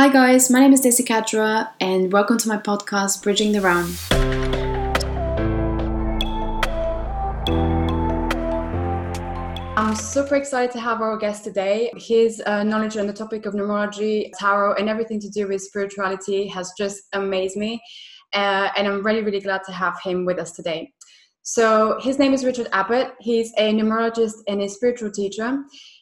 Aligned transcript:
Hi, 0.00 0.08
guys, 0.08 0.48
my 0.48 0.60
name 0.60 0.72
is 0.72 0.78
Daisy 0.78 1.02
Katra, 1.02 1.70
and 1.80 2.12
welcome 2.12 2.38
to 2.38 2.46
my 2.46 2.56
podcast, 2.56 3.20
Bridging 3.20 3.50
the 3.50 3.60
Realm. 3.60 3.96
I'm 9.76 9.96
super 9.96 10.36
excited 10.36 10.70
to 10.74 10.78
have 10.78 11.00
our 11.00 11.16
guest 11.18 11.42
today. 11.42 11.90
His 11.96 12.40
uh, 12.46 12.62
knowledge 12.62 12.96
on 12.96 13.08
the 13.08 13.12
topic 13.12 13.44
of 13.44 13.54
numerology, 13.54 14.30
tarot, 14.38 14.74
and 14.74 14.88
everything 14.88 15.18
to 15.18 15.28
do 15.30 15.48
with 15.48 15.62
spirituality 15.62 16.46
has 16.46 16.72
just 16.78 17.02
amazed 17.12 17.56
me. 17.56 17.82
Uh, 18.32 18.68
and 18.76 18.86
I'm 18.86 19.04
really, 19.04 19.22
really 19.22 19.40
glad 19.40 19.64
to 19.64 19.72
have 19.72 20.00
him 20.00 20.24
with 20.24 20.38
us 20.38 20.52
today. 20.52 20.92
So, 21.42 21.98
his 22.00 22.20
name 22.20 22.34
is 22.34 22.44
Richard 22.44 22.68
Abbott. 22.72 23.14
He's 23.18 23.52
a 23.56 23.72
numerologist 23.72 24.34
and 24.46 24.60
a 24.60 24.68
spiritual 24.68 25.10
teacher. 25.10 25.58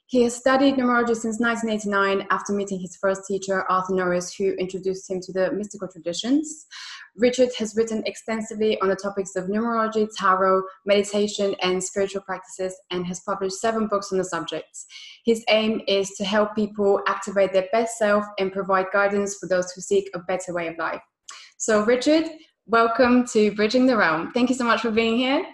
He 0.09 0.23
has 0.23 0.36
studied 0.36 0.77
numerology 0.77 1.16
since 1.16 1.41
1989 1.41 2.29
after 2.30 2.52
meeting 2.52 2.79
his 2.79 2.95
first 2.95 3.22
teacher, 3.27 3.68
Arthur 3.68 3.93
Norris, 3.93 4.32
who 4.32 4.52
introduced 4.52 5.11
him 5.11 5.21
to 5.21 5.32
the 5.32 5.50
mystical 5.50 5.89
traditions. 5.89 6.67
Richard 7.17 7.49
has 7.58 7.75
written 7.76 8.04
extensively 8.07 8.80
on 8.80 8.89
the 8.89 8.94
topics 8.94 9.35
of 9.35 9.46
numerology, 9.46 10.08
tarot, 10.16 10.63
meditation, 10.85 11.57
and 11.61 11.82
spiritual 11.82 12.21
practices, 12.21 12.72
and 12.93 13.04
has 13.04 13.18
published 13.27 13.57
seven 13.57 13.89
books 13.89 14.13
on 14.13 14.18
the 14.18 14.25
subjects. 14.25 14.86
His 15.25 15.44
aim 15.49 15.82
is 15.89 16.11
to 16.11 16.25
help 16.25 16.54
people 16.54 17.00
activate 17.08 17.52
their 17.52 17.66
best 17.72 17.99
self 17.99 18.25
and 18.38 18.52
provide 18.52 18.86
guidance 18.93 19.36
for 19.41 19.49
those 19.49 19.72
who 19.72 19.80
seek 19.80 20.08
a 20.14 20.21
better 20.21 20.54
way 20.54 20.68
of 20.68 20.79
life. 20.79 21.02
So, 21.57 21.85
Richard, 21.85 22.27
welcome 22.66 23.27
to 23.32 23.50
Bridging 23.57 23.86
the 23.86 23.96
Realm. 23.96 24.30
Thank 24.30 24.50
you 24.50 24.54
so 24.54 24.64
much 24.64 24.82
for 24.82 24.93
being 24.93 25.16
here. 25.16 25.44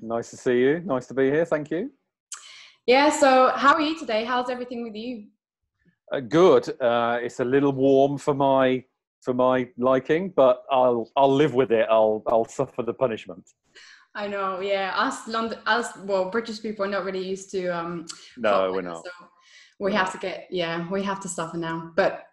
Nice 0.00 0.30
to 0.30 0.38
see 0.38 0.60
you. 0.60 0.80
Nice 0.86 1.06
to 1.08 1.14
be 1.14 1.24
here. 1.24 1.44
Thank 1.44 1.70
you. 1.70 1.90
Yeah. 2.88 3.10
So, 3.10 3.52
how 3.54 3.74
are 3.74 3.82
you 3.82 3.98
today? 3.98 4.24
How's 4.24 4.48
everything 4.48 4.82
with 4.82 4.94
you? 4.94 5.26
Uh, 6.10 6.20
good. 6.20 6.66
Uh, 6.80 7.18
it's 7.20 7.38
a 7.38 7.44
little 7.44 7.72
warm 7.72 8.16
for 8.16 8.32
my 8.32 8.82
for 9.20 9.34
my 9.34 9.68
liking, 9.76 10.30
but 10.34 10.62
I'll 10.70 11.10
I'll 11.14 11.34
live 11.34 11.52
with 11.52 11.70
it. 11.70 11.86
I'll 11.90 12.22
I'll 12.26 12.46
suffer 12.46 12.82
the 12.82 12.94
punishment. 12.94 13.44
I 14.14 14.26
know. 14.26 14.60
Yeah. 14.60 14.94
Us 14.96 15.28
London, 15.28 15.58
us 15.66 15.88
well, 16.06 16.30
British 16.30 16.62
people 16.62 16.86
are 16.86 16.88
not 16.88 17.04
really 17.04 17.22
used 17.22 17.50
to. 17.50 17.68
um 17.68 18.06
No, 18.38 18.72
we're 18.72 18.80
not. 18.80 19.04
So 19.04 19.10
we 19.78 19.92
have 19.92 20.10
to 20.12 20.18
get. 20.18 20.46
Yeah, 20.50 20.88
we 20.88 21.02
have 21.02 21.20
to 21.20 21.28
suffer 21.28 21.58
now. 21.58 21.92
But 21.94 22.24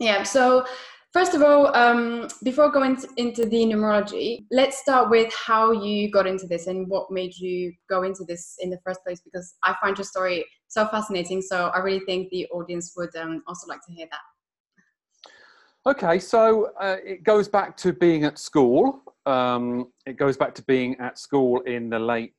yeah. 0.00 0.24
So 0.24 0.66
First 1.12 1.34
of 1.34 1.42
all, 1.42 1.76
um, 1.76 2.26
before 2.42 2.70
going 2.70 2.96
into 3.18 3.44
the 3.44 3.64
numerology, 3.66 4.46
let's 4.50 4.78
start 4.78 5.10
with 5.10 5.30
how 5.34 5.70
you 5.70 6.10
got 6.10 6.26
into 6.26 6.46
this 6.46 6.68
and 6.68 6.88
what 6.88 7.10
made 7.10 7.36
you 7.36 7.74
go 7.90 8.02
into 8.02 8.24
this 8.24 8.56
in 8.60 8.70
the 8.70 8.78
first 8.82 9.04
place. 9.04 9.20
Because 9.20 9.54
I 9.62 9.76
find 9.82 9.96
your 9.98 10.06
story 10.06 10.46
so 10.68 10.86
fascinating. 10.86 11.42
So 11.42 11.66
I 11.74 11.80
really 11.80 12.00
think 12.06 12.30
the 12.30 12.46
audience 12.46 12.94
would 12.96 13.14
um, 13.16 13.42
also 13.46 13.66
like 13.66 13.80
to 13.86 13.92
hear 13.92 14.06
that. 14.10 15.90
Okay, 15.90 16.18
so 16.18 16.70
uh, 16.80 16.96
it 17.04 17.24
goes 17.24 17.46
back 17.46 17.76
to 17.78 17.92
being 17.92 18.24
at 18.24 18.38
school. 18.38 19.02
Um, 19.26 19.88
it 20.06 20.16
goes 20.16 20.38
back 20.38 20.54
to 20.54 20.62
being 20.62 20.96
at 20.98 21.18
school 21.18 21.60
in 21.62 21.90
the 21.90 21.98
late 21.98 22.32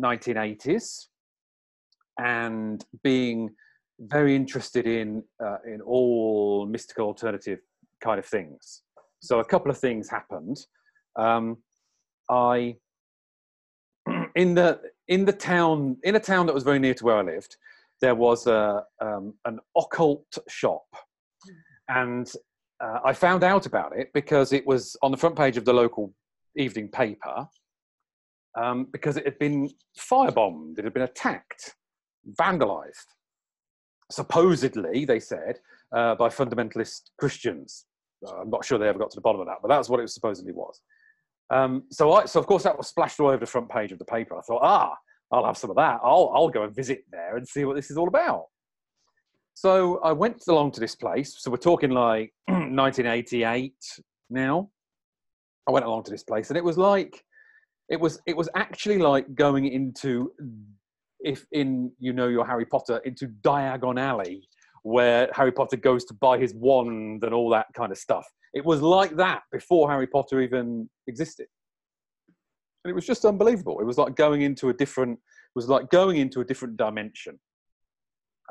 1980s 0.00 1.06
and 2.20 2.84
being 3.02 3.50
very 3.98 4.36
interested 4.36 4.86
in 4.86 5.24
uh, 5.44 5.58
in 5.66 5.80
all 5.80 6.64
mystical 6.66 7.06
alternative 7.06 7.58
kind 8.00 8.18
of 8.18 8.26
things. 8.26 8.82
So 9.20 9.40
a 9.40 9.44
couple 9.44 9.70
of 9.70 9.78
things 9.78 10.08
happened. 10.08 10.58
Um, 11.16 11.58
I 12.30 12.76
in 14.34 14.54
the 14.54 14.80
in 15.08 15.24
the 15.24 15.32
town 15.32 15.96
in 16.02 16.16
a 16.16 16.20
town 16.20 16.46
that 16.46 16.54
was 16.54 16.64
very 16.64 16.78
near 16.78 16.94
to 16.94 17.04
where 17.04 17.18
I 17.18 17.22
lived, 17.22 17.56
there 18.00 18.14
was 18.14 18.46
a 18.46 18.84
um, 19.00 19.34
an 19.44 19.58
occult 19.76 20.38
shop, 20.48 20.86
and 21.88 22.30
uh, 22.82 23.00
I 23.04 23.12
found 23.12 23.44
out 23.44 23.66
about 23.66 23.96
it 23.96 24.10
because 24.14 24.52
it 24.52 24.66
was 24.66 24.96
on 25.02 25.10
the 25.10 25.16
front 25.16 25.36
page 25.36 25.56
of 25.56 25.64
the 25.64 25.74
local 25.74 26.14
evening 26.56 26.88
paper. 26.88 27.46
Um, 28.60 28.88
because 28.90 29.16
it 29.16 29.24
had 29.24 29.38
been 29.38 29.70
firebombed, 29.96 30.78
it 30.78 30.84
had 30.84 30.92
been 30.92 31.04
attacked, 31.04 31.76
vandalized. 32.36 33.06
Supposedly, 34.10 35.04
they 35.04 35.20
said, 35.20 35.60
uh, 35.94 36.16
by 36.16 36.28
fundamentalist 36.28 37.10
Christians. 37.16 37.86
I'm 38.28 38.50
not 38.50 38.64
sure 38.64 38.78
they 38.78 38.88
ever 38.88 38.98
got 38.98 39.10
to 39.10 39.16
the 39.16 39.22
bottom 39.22 39.40
of 39.40 39.46
that, 39.46 39.58
but 39.62 39.68
that's 39.68 39.88
what 39.88 40.00
it 40.00 40.10
supposedly 40.10 40.52
was. 40.52 40.80
Um, 41.50 41.84
so, 41.90 42.12
I, 42.12 42.26
so 42.26 42.38
of 42.38 42.46
course, 42.46 42.62
that 42.62 42.76
was 42.76 42.88
splashed 42.88 43.18
all 43.20 43.28
over 43.28 43.38
the 43.38 43.46
front 43.46 43.68
page 43.68 43.92
of 43.92 43.98
the 43.98 44.04
paper. 44.04 44.36
I 44.38 44.42
thought, 44.42 44.60
ah, 44.62 44.94
I'll 45.32 45.44
have 45.44 45.56
some 45.56 45.70
of 45.70 45.76
that. 45.76 46.00
I'll, 46.02 46.30
I'll 46.34 46.48
go 46.48 46.62
and 46.62 46.74
visit 46.74 47.04
there 47.10 47.36
and 47.36 47.46
see 47.46 47.64
what 47.64 47.76
this 47.76 47.90
is 47.90 47.96
all 47.96 48.08
about. 48.08 48.44
So 49.54 50.00
I 50.02 50.12
went 50.12 50.42
along 50.48 50.72
to 50.72 50.80
this 50.80 50.94
place. 50.94 51.36
So 51.38 51.50
we're 51.50 51.56
talking 51.56 51.90
like 51.90 52.32
1988 52.48 53.74
now. 54.30 54.70
I 55.68 55.72
went 55.72 55.84
along 55.84 56.04
to 56.04 56.10
this 56.10 56.24
place, 56.24 56.50
and 56.50 56.56
it 56.56 56.64
was 56.64 56.78
like, 56.78 57.22
it 57.88 58.00
was 58.00 58.20
it 58.26 58.36
was 58.36 58.48
actually 58.54 58.98
like 58.98 59.34
going 59.34 59.66
into, 59.66 60.32
if 61.20 61.44
in 61.52 61.92
you 61.98 62.12
know 62.12 62.28
your 62.28 62.46
Harry 62.46 62.64
Potter, 62.64 62.98
into 63.04 63.28
Diagon 63.28 64.00
Alley 64.00 64.48
where 64.82 65.30
Harry 65.34 65.52
Potter 65.52 65.76
goes 65.76 66.04
to 66.06 66.14
buy 66.14 66.38
his 66.38 66.54
wand 66.54 67.24
and 67.24 67.34
all 67.34 67.50
that 67.50 67.66
kind 67.74 67.92
of 67.92 67.98
stuff. 67.98 68.26
It 68.54 68.64
was 68.64 68.82
like 68.82 69.16
that 69.16 69.42
before 69.52 69.90
Harry 69.90 70.06
Potter 70.06 70.40
even 70.40 70.88
existed. 71.06 71.46
And 72.84 72.90
it 72.90 72.94
was 72.94 73.06
just 73.06 73.24
unbelievable. 73.24 73.80
It 73.80 73.84
was 73.84 73.98
like 73.98 74.16
going 74.16 74.42
into 74.42 74.70
a 74.70 74.74
different 74.74 75.18
it 75.18 75.56
was 75.56 75.68
like 75.68 75.90
going 75.90 76.16
into 76.16 76.40
a 76.40 76.44
different 76.44 76.76
dimension. 76.76 77.38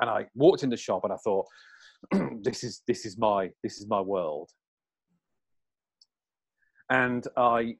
And 0.00 0.08
I 0.08 0.26
walked 0.34 0.62
in 0.62 0.70
the 0.70 0.76
shop 0.76 1.04
and 1.04 1.12
I 1.12 1.16
thought, 1.16 1.46
this 2.42 2.62
is 2.62 2.82
this 2.86 3.04
is 3.04 3.18
my 3.18 3.50
this 3.62 3.78
is 3.78 3.88
my 3.88 4.00
world. 4.00 4.50
And 6.90 7.26
I 7.36 7.76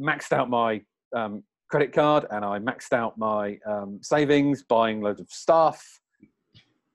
maxed 0.00 0.32
out 0.32 0.48
my 0.50 0.82
um, 1.14 1.42
credit 1.70 1.92
card 1.92 2.26
and 2.30 2.44
I 2.44 2.58
maxed 2.58 2.92
out 2.92 3.18
my 3.18 3.58
um, 3.66 3.98
savings, 4.02 4.62
buying 4.62 5.00
loads 5.00 5.20
of 5.20 5.28
stuff 5.30 5.84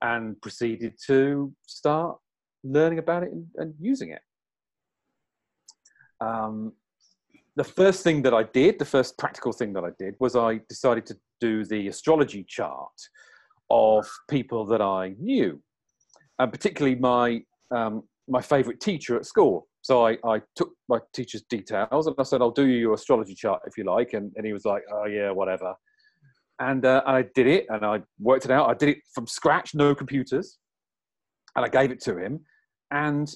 and 0.02 0.40
proceeded 0.42 0.94
to 1.08 1.54
start 1.66 2.18
learning 2.64 3.00
about 3.00 3.24
it 3.24 3.32
and, 3.32 3.46
and 3.56 3.74
using 3.80 4.12
it. 4.12 4.22
Um, 6.20 6.74
the 7.56 7.64
first 7.64 8.04
thing 8.04 8.22
that 8.22 8.34
I 8.34 8.44
did, 8.44 8.80
the 8.80 8.86
first 8.86 9.18
practical 9.18 9.52
thing 9.52 9.74
that 9.74 9.84
I 9.84 9.90
did, 10.00 10.16
was 10.20 10.36
I 10.36 10.62
decided 10.70 11.06
to 11.08 11.18
do 11.40 11.66
the 11.66 11.88
astrology 11.88 12.46
chart 12.48 12.92
of 13.70 14.08
people 14.30 14.66
that 14.68 14.82
I 14.82 15.16
knew, 15.20 15.62
and 16.40 16.52
particularly 16.52 16.96
my 16.96 17.42
um, 17.76 18.04
my 18.28 18.42
favourite 18.42 18.80
teacher 18.80 19.16
at 19.18 19.26
school. 19.26 19.68
So 19.82 20.06
I, 20.06 20.18
I 20.24 20.42
took 20.56 20.72
my 20.88 21.00
teacher's 21.14 21.44
details 21.50 22.08
and 22.08 22.16
I 22.18 22.24
said, 22.24 22.42
"I'll 22.42 22.52
do 22.52 22.68
you 22.68 22.78
your 22.78 22.94
astrology 22.94 23.36
chart 23.36 23.62
if 23.66 23.78
you 23.78 23.84
like," 23.84 24.14
and, 24.14 24.32
and 24.36 24.46
he 24.46 24.54
was 24.54 24.66
like, 24.66 24.84
"Oh 24.94 25.06
yeah, 25.06 25.32
whatever." 25.32 25.74
And 26.62 26.86
uh, 26.86 27.02
I 27.08 27.24
did 27.24 27.48
it 27.48 27.66
and 27.70 27.84
I 27.84 28.02
worked 28.20 28.46
it 28.46 28.52
out. 28.52 28.70
I 28.70 28.76
did 28.76 28.90
it 28.90 29.00
from 29.14 29.26
scratch, 29.26 29.74
no 29.74 29.96
computers, 29.96 30.60
and 31.56 31.66
I 31.66 31.70
gave 31.70 31.92
it 31.92 32.00
to 32.02 32.18
him, 32.18 32.42
and 32.92 33.34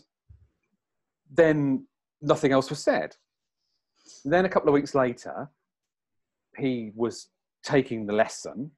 then 1.34 1.88
nothing 2.22 2.52
else 2.52 2.70
was 2.70 2.84
said. 2.84 3.16
Then 4.24 4.46
a 4.46 4.50
couple 4.50 4.70
of 4.70 4.74
weeks 4.74 4.94
later, 4.94 5.50
he 6.58 6.92
was 6.96 7.30
taking 7.64 8.06
the 8.06 8.14
lesson. 8.14 8.70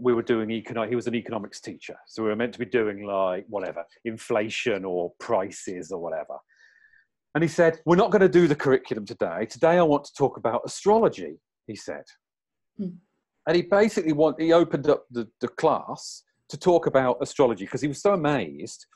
We 0.00 0.14
were 0.14 0.22
doing 0.22 0.50
economic. 0.50 0.88
He 0.88 0.96
was 0.96 1.06
an 1.06 1.14
economics 1.14 1.60
teacher, 1.60 1.96
so 2.06 2.22
we 2.22 2.30
were 2.30 2.36
meant 2.36 2.54
to 2.54 2.58
be 2.58 2.64
doing 2.64 3.04
like 3.04 3.44
whatever 3.48 3.84
inflation 4.06 4.86
or 4.86 5.12
prices 5.20 5.92
or 5.92 6.00
whatever. 6.00 6.38
And 7.34 7.44
he 7.44 7.48
said, 7.48 7.80
"We're 7.84 7.96
not 7.96 8.10
going 8.10 8.22
to 8.22 8.28
do 8.28 8.48
the 8.48 8.56
curriculum 8.56 9.04
today. 9.04 9.44
Today, 9.44 9.76
I 9.76 9.82
want 9.82 10.04
to 10.04 10.14
talk 10.14 10.38
about 10.38 10.62
astrology." 10.64 11.34
He 11.66 11.76
said. 11.76 12.04
Hmm 12.78 13.03
and 13.46 13.56
he 13.56 13.62
basically 13.62 14.12
want 14.12 14.40
he 14.40 14.52
opened 14.52 14.88
up 14.88 15.04
the, 15.10 15.28
the 15.40 15.48
class 15.48 16.22
to 16.48 16.58
talk 16.58 16.86
about 16.86 17.18
astrology 17.20 17.64
because 17.64 17.80
he 17.80 17.88
was 17.88 18.00
so 18.00 18.14
amazed 18.14 18.86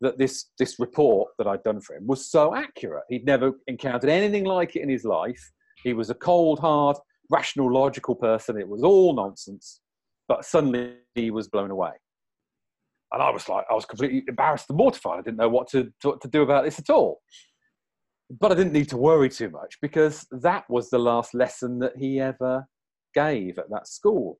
that 0.00 0.18
this 0.18 0.46
this 0.58 0.78
report 0.78 1.30
that 1.38 1.46
I'd 1.46 1.62
done 1.62 1.80
for 1.80 1.96
him 1.96 2.06
was 2.06 2.30
so 2.30 2.54
accurate. 2.54 3.04
He'd 3.08 3.24
never 3.24 3.52
encountered 3.66 4.10
anything 4.10 4.44
like 4.44 4.76
it 4.76 4.82
in 4.82 4.88
his 4.88 5.04
life. 5.04 5.40
He 5.82 5.92
was 5.92 6.10
a 6.10 6.14
cold, 6.14 6.58
hard, 6.60 6.96
rational, 7.30 7.72
logical 7.72 8.14
person. 8.14 8.58
It 8.58 8.68
was 8.68 8.82
all 8.82 9.14
nonsense. 9.14 9.80
But 10.28 10.44
suddenly 10.44 10.94
he 11.14 11.30
was 11.30 11.48
blown 11.48 11.70
away. 11.70 11.92
And 13.12 13.22
I 13.22 13.30
was 13.30 13.48
like, 13.48 13.64
I 13.70 13.74
was 13.74 13.86
completely 13.86 14.22
embarrassed 14.28 14.66
and 14.68 14.76
mortified. 14.76 15.20
I 15.20 15.22
didn't 15.22 15.38
know 15.38 15.48
what 15.48 15.68
to, 15.68 15.90
to, 16.02 16.18
to 16.20 16.28
do 16.28 16.42
about 16.42 16.64
this 16.64 16.78
at 16.78 16.90
all. 16.90 17.20
But 18.30 18.52
I 18.52 18.54
didn't 18.54 18.74
need 18.74 18.90
to 18.90 18.98
worry 18.98 19.30
too 19.30 19.48
much 19.48 19.78
because 19.80 20.26
that 20.30 20.68
was 20.68 20.90
the 20.90 20.98
last 20.98 21.32
lesson 21.32 21.78
that 21.78 21.96
he 21.96 22.20
ever 22.20 22.66
gave 23.18 23.58
at 23.58 23.70
that 23.70 23.88
school 23.88 24.38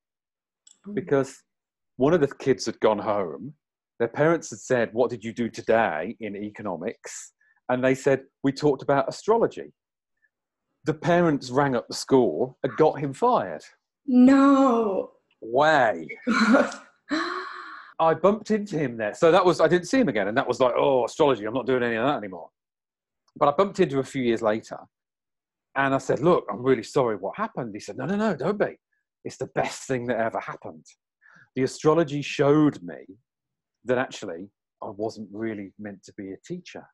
mm. 0.87 0.95
because 0.95 1.43
one 1.97 2.15
of 2.15 2.21
the 2.21 2.29
kids 2.29 2.67
had 2.67 2.79
gone 2.81 2.99
home. 2.99 3.55
Their 3.99 4.09
parents 4.09 4.51
had 4.51 4.61
said, 4.61 4.91
What 4.93 5.11
did 5.11 5.25
you 5.25 5.33
do 5.33 5.49
today 5.49 6.17
in 6.21 6.37
economics? 6.37 7.33
And 7.69 7.85
they 7.85 7.95
said, 7.95 8.23
We 8.45 8.53
talked 8.53 8.83
about 8.83 9.09
astrology. 9.09 9.73
The 10.85 10.95
parents 10.95 11.51
rang 11.51 11.75
up 11.75 11.87
the 11.89 11.95
school 11.95 12.57
and 12.63 12.77
got 12.77 13.01
him 13.01 13.13
fired. 13.13 13.65
No. 14.07 15.11
Way. 15.41 16.09
I 18.01 18.15
bumped 18.15 18.53
into 18.53 18.79
him 18.79 18.97
there. 18.97 19.15
So 19.15 19.33
that 19.33 19.45
was, 19.45 19.61
I 19.61 19.67
didn't 19.67 19.89
see 19.89 19.99
him 19.99 20.09
again. 20.09 20.29
And 20.29 20.37
that 20.37 20.47
was 20.47 20.61
like, 20.61 20.73
oh, 20.77 21.05
astrology, 21.05 21.45
I'm 21.45 21.55
not 21.55 21.67
doing 21.67 21.83
any 21.83 21.97
of 21.97 22.07
that 22.07 22.17
anymore. 22.17 22.49
But 23.37 23.49
I 23.49 23.53
bumped 23.53 23.81
into 23.81 23.97
him 23.97 24.01
a 24.01 24.05
few 24.05 24.23
years 24.23 24.41
later. 24.41 24.79
And 25.79 25.95
I 25.95 25.99
said, 25.99 26.19
look, 26.21 26.45
I'm 26.51 26.61
really 26.61 26.83
sorry 26.83 27.15
what 27.17 27.37
happened. 27.37 27.71
He 27.73 27.79
said, 27.81 27.97
no, 27.97 28.05
no, 28.05 28.17
no, 28.17 28.35
don't 28.35 28.59
be. 28.59 28.77
It's 29.25 29.37
the 29.37 29.47
best 29.55 29.85
thing 29.87 30.07
that 30.09 30.19
ever 30.19 30.41
happened. 30.41 30.85
The 31.55 31.63
astrology 31.63 32.21
showed 32.21 32.83
me 32.83 32.97
that 33.85 33.97
actually 33.97 34.51
I 34.83 34.91
wasn't 34.91 35.29
really 35.33 35.73
meant 35.79 36.03
to 36.05 36.13
be 36.17 36.33
a 36.33 36.37
teacher. 36.45 36.85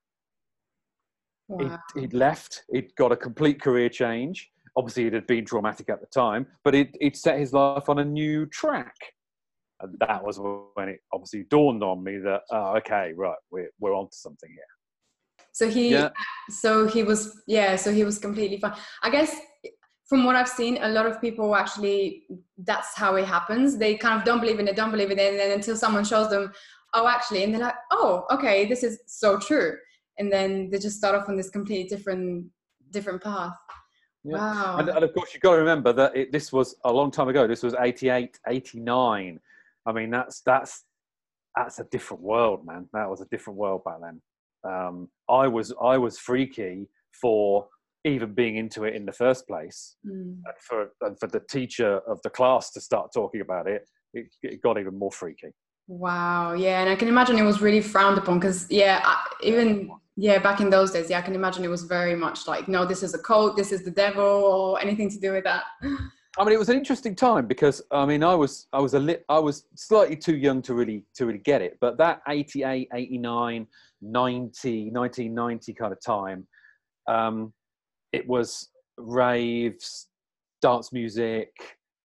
Wow. 1.48 1.80
He'd, 1.94 2.00
he'd 2.00 2.14
left, 2.14 2.64
he'd 2.72 2.94
got 2.96 3.10
a 3.10 3.16
complete 3.16 3.60
career 3.60 3.88
change. 3.88 4.50
Obviously, 4.76 5.06
it 5.06 5.14
had 5.14 5.26
been 5.26 5.46
traumatic 5.46 5.88
at 5.88 6.00
the 6.00 6.06
time, 6.06 6.46
but 6.62 6.74
it, 6.74 6.94
it 7.00 7.16
set 7.16 7.38
his 7.38 7.54
life 7.54 7.88
on 7.88 8.00
a 8.00 8.04
new 8.04 8.44
track. 8.46 8.96
And 9.80 9.96
that 10.00 10.22
was 10.22 10.38
when 10.74 10.90
it 10.90 11.00
obviously 11.10 11.44
dawned 11.48 11.82
on 11.82 12.04
me 12.04 12.18
that, 12.18 12.42
oh, 12.50 12.76
okay, 12.76 13.12
right, 13.16 13.36
we're, 13.50 13.70
we're 13.80 13.94
onto 13.94 14.14
something 14.14 14.50
here. 14.50 14.73
So 15.54 15.70
he, 15.70 15.92
Yeah. 15.92 16.10
so 16.50 16.86
he 16.86 17.04
was, 17.04 17.40
yeah, 17.46 17.76
so 17.76 17.92
he 17.92 18.02
was 18.02 18.18
completely 18.18 18.58
fine. 18.58 18.74
I 19.04 19.08
guess 19.08 19.34
from 20.08 20.24
what 20.24 20.34
I've 20.34 20.48
seen, 20.48 20.78
a 20.82 20.88
lot 20.88 21.06
of 21.06 21.20
people 21.20 21.54
actually, 21.54 22.24
that's 22.58 22.96
how 22.96 23.14
it 23.14 23.24
happens. 23.24 23.78
They 23.78 23.94
kind 23.94 24.18
of 24.18 24.24
don't 24.24 24.40
believe 24.40 24.58
in 24.58 24.66
it, 24.66 24.74
don't 24.74 24.90
believe 24.90 25.12
in 25.12 25.18
it, 25.18 25.30
and 25.30 25.38
then 25.38 25.52
until 25.52 25.76
someone 25.76 26.04
shows 26.04 26.28
them, 26.28 26.52
oh, 26.92 27.06
actually, 27.06 27.44
and 27.44 27.54
they're 27.54 27.60
like, 27.60 27.76
oh, 27.92 28.26
okay, 28.32 28.66
this 28.66 28.82
is 28.82 28.98
so 29.06 29.38
true. 29.38 29.76
And 30.18 30.30
then 30.30 30.70
they 30.70 30.78
just 30.80 30.98
start 30.98 31.14
off 31.14 31.28
on 31.28 31.36
this 31.36 31.50
completely 31.50 31.88
different, 31.88 32.46
different 32.90 33.22
path. 33.22 33.54
Yeah. 34.24 34.38
Wow. 34.38 34.76
And, 34.78 34.88
and 34.88 35.04
of 35.04 35.14
course, 35.14 35.34
you've 35.34 35.42
got 35.42 35.52
to 35.52 35.58
remember 35.58 35.92
that 35.92 36.16
it, 36.16 36.32
this 36.32 36.52
was 36.52 36.74
a 36.84 36.92
long 36.92 37.12
time 37.12 37.28
ago. 37.28 37.46
This 37.46 37.62
was 37.62 37.76
88, 37.78 38.40
89. 38.48 39.38
I 39.86 39.92
mean, 39.92 40.10
that's, 40.10 40.40
that's, 40.40 40.82
that's 41.54 41.78
a 41.78 41.84
different 41.84 42.24
world, 42.24 42.66
man. 42.66 42.88
That 42.92 43.08
was 43.08 43.20
a 43.20 43.26
different 43.26 43.56
world 43.58 43.84
back 43.84 44.00
then. 44.02 44.20
Um, 44.64 45.08
I 45.28 45.46
was, 45.46 45.72
I 45.82 45.98
was 45.98 46.18
freaky 46.18 46.88
for 47.20 47.68
even 48.04 48.34
being 48.34 48.56
into 48.56 48.84
it 48.84 48.94
in 48.94 49.06
the 49.06 49.12
first 49.12 49.46
place. 49.46 49.96
Mm. 50.06 50.40
And 50.44 50.54
for, 50.60 50.90
and 51.02 51.18
for 51.18 51.26
the 51.26 51.40
teacher 51.40 52.00
of 52.06 52.20
the 52.22 52.30
class 52.30 52.70
to 52.72 52.80
start 52.80 53.10
talking 53.14 53.40
about 53.40 53.66
it, 53.66 53.88
it, 54.12 54.26
it 54.42 54.62
got 54.62 54.78
even 54.78 54.98
more 54.98 55.12
freaky. 55.12 55.52
Wow. 55.86 56.52
Yeah, 56.54 56.80
and 56.80 56.90
I 56.90 56.96
can 56.96 57.08
imagine 57.08 57.38
it 57.38 57.42
was 57.42 57.60
really 57.60 57.82
frowned 57.82 58.18
upon 58.18 58.38
because 58.38 58.66
yeah, 58.70 59.00
I, 59.04 59.26
even 59.42 59.90
yeah, 60.16 60.38
back 60.38 60.60
in 60.60 60.70
those 60.70 60.92
days, 60.92 61.10
yeah, 61.10 61.18
I 61.18 61.22
can 61.22 61.34
imagine 61.34 61.64
it 61.64 61.68
was 61.68 61.82
very 61.82 62.14
much 62.14 62.46
like, 62.46 62.68
no, 62.68 62.84
this 62.86 63.02
is 63.02 63.14
a 63.14 63.18
cult, 63.18 63.56
this 63.56 63.72
is 63.72 63.84
the 63.84 63.90
devil, 63.90 64.24
or 64.24 64.80
anything 64.80 65.10
to 65.10 65.18
do 65.18 65.32
with 65.32 65.44
that. 65.44 65.64
I 66.36 66.44
mean, 66.44 66.52
it 66.52 66.58
was 66.58 66.68
an 66.68 66.76
interesting 66.76 67.14
time 67.14 67.46
because 67.46 67.80
I 67.92 68.04
mean, 68.04 68.24
I 68.24 68.34
was 68.34 68.66
I 68.72 68.80
was 68.80 68.94
a 68.94 68.98
lit, 68.98 69.24
I 69.28 69.38
was 69.38 69.66
slightly 69.76 70.16
too 70.16 70.36
young 70.36 70.62
to 70.62 70.74
really 70.74 71.04
to 71.14 71.26
really 71.26 71.38
get 71.38 71.62
it. 71.62 71.78
But 71.80 71.96
that 71.98 72.22
88, 72.28 72.88
89, 72.92 73.66
90, 74.02 74.90
1990 74.90 75.74
kind 75.74 75.92
of 75.92 76.02
time, 76.04 76.46
um, 77.06 77.52
it 78.12 78.26
was 78.26 78.70
raves, 78.98 80.08
dance 80.60 80.92
music, 80.92 81.50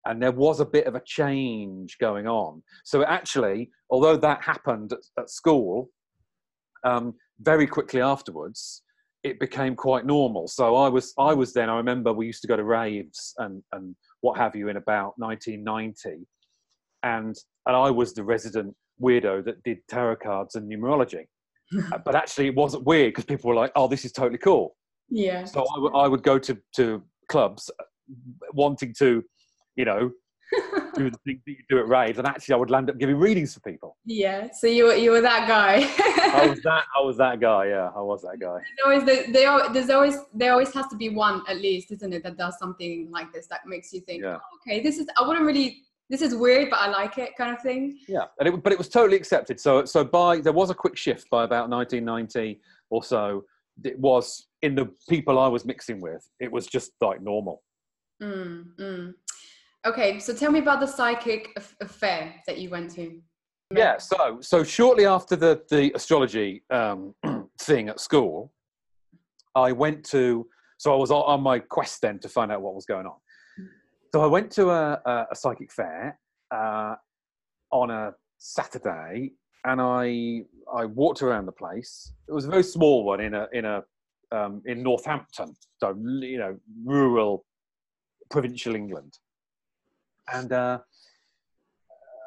and 0.06 0.22
there 0.22 0.32
was 0.32 0.60
a 0.60 0.66
bit 0.66 0.86
of 0.86 0.94
a 0.94 1.02
change 1.04 1.98
going 1.98 2.28
on. 2.28 2.62
So 2.84 3.04
actually, 3.04 3.70
although 3.90 4.16
that 4.16 4.42
happened 4.42 4.92
at, 4.92 5.00
at 5.18 5.30
school, 5.30 5.90
um, 6.84 7.14
very 7.40 7.66
quickly 7.66 8.00
afterwards, 8.00 8.82
it 9.22 9.38
became 9.40 9.74
quite 9.74 10.06
normal. 10.06 10.48
So 10.48 10.76
I 10.76 10.88
was 10.88 11.12
I 11.18 11.34
was 11.34 11.52
then 11.52 11.68
I 11.68 11.76
remember 11.76 12.12
we 12.12 12.26
used 12.26 12.42
to 12.42 12.48
go 12.48 12.56
to 12.56 12.64
raves 12.64 13.34
and 13.38 13.62
and 13.72 13.96
what 14.22 14.38
have 14.38 14.56
you 14.56 14.68
in 14.68 14.76
about 14.78 15.12
1990, 15.18 16.26
and 17.02 17.36
and 17.66 17.76
I 17.76 17.90
was 17.90 18.14
the 18.14 18.24
resident 18.24 18.74
weirdo 19.00 19.44
that 19.44 19.62
did 19.62 19.78
tarot 19.88 20.16
cards 20.16 20.54
and 20.54 20.70
numerology. 20.70 21.26
Uh, 21.92 21.98
but 22.04 22.14
actually, 22.14 22.46
it 22.46 22.54
wasn't 22.54 22.84
weird 22.84 23.10
because 23.12 23.24
people 23.26 23.48
were 23.50 23.56
like, 23.56 23.72
"Oh, 23.76 23.86
this 23.86 24.04
is 24.06 24.12
totally 24.12 24.38
cool." 24.38 24.74
yeah. 25.10 25.44
So 25.44 25.64
I 25.74 25.78
would- 25.78 25.94
I 25.94 26.08
would 26.08 26.22
go 26.22 26.38
to 26.38 26.56
to 26.76 27.02
clubs 27.28 27.70
wanting 28.52 28.94
to, 28.98 29.22
you 29.76 29.84
know, 29.84 30.10
do 31.04 31.10
the 31.10 31.18
things 31.24 31.40
that 31.46 31.52
you 31.52 31.58
do 31.68 31.78
at 31.78 31.88
raves, 31.88 32.18
and 32.18 32.26
actually 32.26 32.54
I 32.54 32.56
would 32.56 32.70
land 32.70 32.90
up 32.90 32.98
giving 32.98 33.16
readings 33.16 33.54
for 33.54 33.60
people. 33.60 33.96
Yeah. 34.04 34.48
So 34.52 34.66
you 34.66 34.86
were 34.86 34.94
you 34.94 35.10
were 35.10 35.20
that 35.20 35.48
guy. 35.48 35.74
I 36.34 36.46
was 36.46 36.60
that 36.64 36.84
I 36.96 37.00
was 37.02 37.16
that 37.18 37.40
guy. 37.40 37.66
Yeah, 37.66 37.90
I 37.94 38.00
was 38.00 38.22
that 38.22 38.38
guy. 38.40 38.58
There's 38.58 38.84
always 38.84 39.04
they, 39.04 39.32
they 39.32 39.72
there's 39.72 39.90
always 39.90 40.16
there 40.34 40.52
always 40.52 40.72
has 40.74 40.86
to 40.88 40.96
be 40.96 41.08
one 41.08 41.42
at 41.48 41.58
least, 41.58 41.90
isn't 41.92 42.12
it, 42.12 42.22
that 42.22 42.36
does 42.36 42.58
something 42.58 43.08
like 43.10 43.32
this 43.32 43.46
that 43.48 43.60
makes 43.66 43.92
you 43.92 44.00
think, 44.00 44.22
Yeah. 44.22 44.36
oh, 44.36 44.58
okay, 44.66 44.82
this 44.82 44.98
is 44.98 45.06
I 45.16 45.26
wouldn't 45.26 45.46
really 45.46 45.82
this 46.12 46.20
is 46.20 46.34
weird, 46.34 46.68
but 46.68 46.78
I 46.78 46.88
like 46.88 47.16
it, 47.16 47.30
kind 47.38 47.54
of 47.56 47.62
thing. 47.62 47.98
Yeah, 48.06 48.24
and 48.38 48.48
it, 48.48 48.62
but 48.62 48.70
it 48.70 48.78
was 48.78 48.90
totally 48.90 49.16
accepted. 49.16 49.58
So, 49.58 49.86
so 49.86 50.04
by 50.04 50.40
there 50.40 50.52
was 50.52 50.68
a 50.68 50.74
quick 50.74 50.96
shift 50.96 51.30
by 51.30 51.44
about 51.44 51.70
1990 51.70 52.60
or 52.90 53.02
so. 53.02 53.44
It 53.82 53.98
was 53.98 54.46
in 54.60 54.74
the 54.74 54.90
people 55.08 55.38
I 55.38 55.48
was 55.48 55.64
mixing 55.64 56.02
with. 56.02 56.28
It 56.38 56.52
was 56.52 56.66
just 56.66 56.92
like 57.00 57.22
normal. 57.22 57.62
Mm, 58.22 58.66
mm. 58.78 59.14
Okay, 59.84 60.18
so 60.20 60.32
tell 60.32 60.52
me 60.52 60.60
about 60.60 60.80
the 60.80 60.86
psychic 60.86 61.50
aff- 61.56 61.76
affair 61.80 62.34
that 62.46 62.58
you 62.58 62.70
went 62.70 62.90
to. 62.94 63.20
Yeah. 63.74 63.98
So, 63.98 64.38
so 64.40 64.62
shortly 64.62 65.06
after 65.06 65.34
the 65.34 65.62
the 65.70 65.92
astrology 65.94 66.62
um, 66.70 67.14
thing 67.60 67.88
at 67.88 68.00
school, 68.00 68.52
I 69.54 69.72
went 69.72 70.04
to. 70.10 70.46
So 70.78 70.92
I 70.92 70.96
was 70.96 71.10
on- 71.10 71.24
on 71.24 71.40
my 71.40 71.58
quest 71.58 72.00
then 72.02 72.18
to 72.20 72.28
find 72.28 72.52
out 72.52 72.60
what 72.62 72.74
was 72.74 72.86
going 72.86 73.06
on. 73.06 73.16
So 74.12 74.20
I 74.20 74.26
went 74.26 74.50
to 74.52 74.70
a, 74.70 75.00
a, 75.06 75.26
a 75.32 75.34
psychic 75.36 75.72
fair 75.72 76.18
uh, 76.50 76.96
on 77.70 77.90
a 77.90 78.12
Saturday, 78.38 79.32
and 79.64 79.80
I 79.80 80.42
I 80.72 80.84
walked 80.84 81.22
around 81.22 81.46
the 81.46 81.52
place. 81.52 82.12
It 82.28 82.32
was 82.32 82.44
a 82.44 82.50
very 82.50 82.62
small 82.64 83.04
one 83.04 83.20
in 83.20 83.34
a 83.34 83.48
in 83.52 83.64
a 83.64 83.82
um, 84.30 84.62
in 84.66 84.82
Northampton, 84.82 85.54
so 85.80 85.96
you 86.20 86.38
know 86.38 86.56
rural 86.84 87.44
provincial 88.30 88.74
England, 88.74 89.18
and 90.32 90.52
uh, 90.52 90.78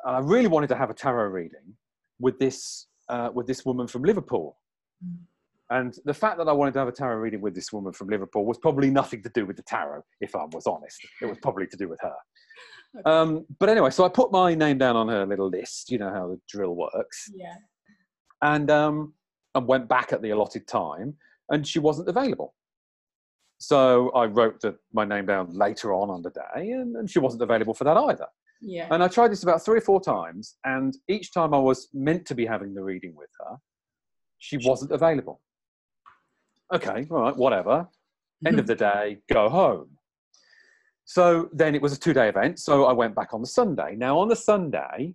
I 0.06 0.20
really 0.20 0.48
wanted 0.48 0.68
to 0.68 0.76
have 0.76 0.90
a 0.90 0.94
tarot 0.94 1.30
reading 1.30 1.76
with 2.20 2.40
this 2.40 2.88
uh, 3.10 3.30
with 3.34 3.48
this 3.48 3.66
woman 3.66 3.88
from 3.88 4.04
Liverpool. 4.04 4.58
Mm. 5.04 5.18
And 5.72 5.96
the 6.06 6.14
fact 6.14 6.38
that 6.38 6.48
I 6.48 6.52
wanted 6.52 6.74
to 6.74 6.80
have 6.80 6.88
a 6.88 6.92
tarot 6.92 7.18
reading 7.18 7.42
with 7.42 7.56
this 7.56 7.74
woman 7.74 7.92
from 7.92 8.08
Liverpool 8.10 8.46
was 8.46 8.60
probably 8.60 8.92
nothing 8.92 9.24
to 9.24 9.30
do 9.30 9.48
with 9.48 9.58
the 9.58 9.64
tarot, 9.64 10.04
if 10.22 10.36
I 10.36 10.46
was 10.52 10.68
honest. 10.68 11.00
It 11.22 11.26
was 11.26 11.40
probably 11.42 11.66
to 11.66 11.78
do 11.78 11.90
with 11.90 12.00
her. 12.02 12.14
Okay. 13.00 13.10
Um, 13.10 13.46
but 13.60 13.70
anyway, 13.70 13.90
so 13.90 14.06
I 14.06 14.10
put 14.10 14.32
my 14.32 14.54
name 14.54 14.78
down 14.78 14.96
on 14.96 15.08
her 15.10 15.26
little 15.26 15.50
list. 15.50 15.90
You 15.90 15.98
know 15.98 16.12
how 16.12 16.28
the 16.28 16.40
drill 16.48 16.76
works, 16.76 17.32
Yeah. 17.34 17.56
and 18.42 18.70
um, 18.70 19.14
and 19.56 19.68
went 19.68 19.90
back 19.90 20.14
at 20.14 20.22
the 20.22 20.30
allotted 20.30 20.68
time, 20.68 21.16
and 21.50 21.66
she 21.68 21.80
wasn't 21.80 22.10
available. 22.10 22.54
So 23.58 24.10
I 24.10 24.26
wrote 24.26 24.62
the, 24.62 24.76
my 24.94 25.06
name 25.06 25.26
down 25.26 25.54
later 25.54 25.94
on 25.94 26.10
on 26.10 26.22
the 26.22 26.32
day, 26.32 26.72
and, 26.72 26.96
and 26.96 27.10
she 27.10 27.20
wasn't 27.20 27.42
available 27.42 27.74
for 27.74 27.84
that 27.86 27.98
either. 27.98 28.28
Yeah. 28.62 28.88
And 28.92 29.04
I 29.04 29.08
tried 29.08 29.32
this 29.32 29.44
about 29.44 29.64
three 29.64 29.78
or 29.78 29.82
four 29.82 30.02
times, 30.02 30.58
and 30.66 30.96
each 31.08 31.34
time 31.34 31.54
I 31.54 31.60
was 31.60 31.88
meant 31.94 32.26
to 32.28 32.36
be 32.36 32.46
having 32.46 32.74
the 32.74 32.84
reading 32.84 33.16
with 33.16 33.30
her, 33.40 33.58
she 34.40 34.58
wasn't 34.58 34.92
available. 34.92 35.42
Okay, 36.74 37.06
all 37.10 37.22
right, 37.22 37.36
whatever. 37.36 37.88
End 38.46 38.60
of 38.60 38.68
the 38.68 38.76
day, 38.90 39.20
go 39.32 39.50
home. 39.50 39.90
So 41.06 41.50
then 41.54 41.76
it 41.76 41.82
was 41.82 41.94
a 41.94 42.00
two 42.00 42.14
day 42.14 42.30
event. 42.30 42.60
So 42.60 42.86
I 42.86 42.94
went 42.94 43.16
back 43.16 43.34
on 43.34 43.42
the 43.42 43.48
Sunday. 43.48 43.96
Now, 43.96 44.18
on 44.18 44.28
the 44.28 44.36
Sunday, 44.36 45.14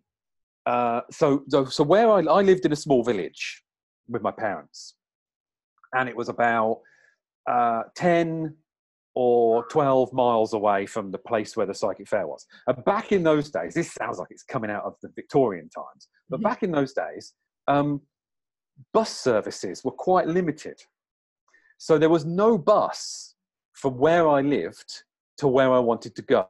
uh, 0.66 1.00
so, 1.10 1.42
so, 1.48 1.64
so 1.64 1.82
where 1.82 2.08
I, 2.08 2.20
I 2.20 2.42
lived 2.42 2.64
in 2.64 2.72
a 2.72 2.76
small 2.76 3.02
village 3.02 3.62
with 4.08 4.22
my 4.22 4.30
parents, 4.30 4.94
and 5.94 6.08
it 6.08 6.16
was 6.16 6.28
about 6.28 6.80
uh, 7.48 7.82
10 7.96 8.56
or 9.14 9.66
12 9.68 10.12
miles 10.12 10.52
away 10.54 10.86
from 10.86 11.10
the 11.10 11.18
place 11.18 11.56
where 11.56 11.66
the 11.66 11.74
psychic 11.74 12.08
fair 12.08 12.26
was. 12.26 12.46
And 12.66 12.84
back 12.84 13.12
in 13.12 13.22
those 13.22 13.50
days, 13.50 13.74
this 13.74 13.92
sounds 13.92 14.18
like 14.18 14.28
it's 14.30 14.44
coming 14.44 14.70
out 14.70 14.84
of 14.84 14.94
the 15.02 15.08
Victorian 15.14 15.68
times, 15.68 16.08
but 16.28 16.40
Mhm. 16.40 16.44
back 16.44 16.62
in 16.62 16.70
those 16.70 16.92
days, 16.92 17.34
um, 17.66 18.00
bus 18.92 19.10
services 19.10 19.84
were 19.84 19.90
quite 19.92 20.26
limited. 20.28 20.80
So 21.76 21.98
there 21.98 22.08
was 22.08 22.24
no 22.24 22.56
bus 22.56 23.34
from 23.72 23.98
where 23.98 24.28
I 24.28 24.42
lived 24.42 25.02
to 25.38 25.48
where 25.48 25.72
I 25.72 25.78
wanted 25.78 26.14
to 26.16 26.22
go 26.22 26.48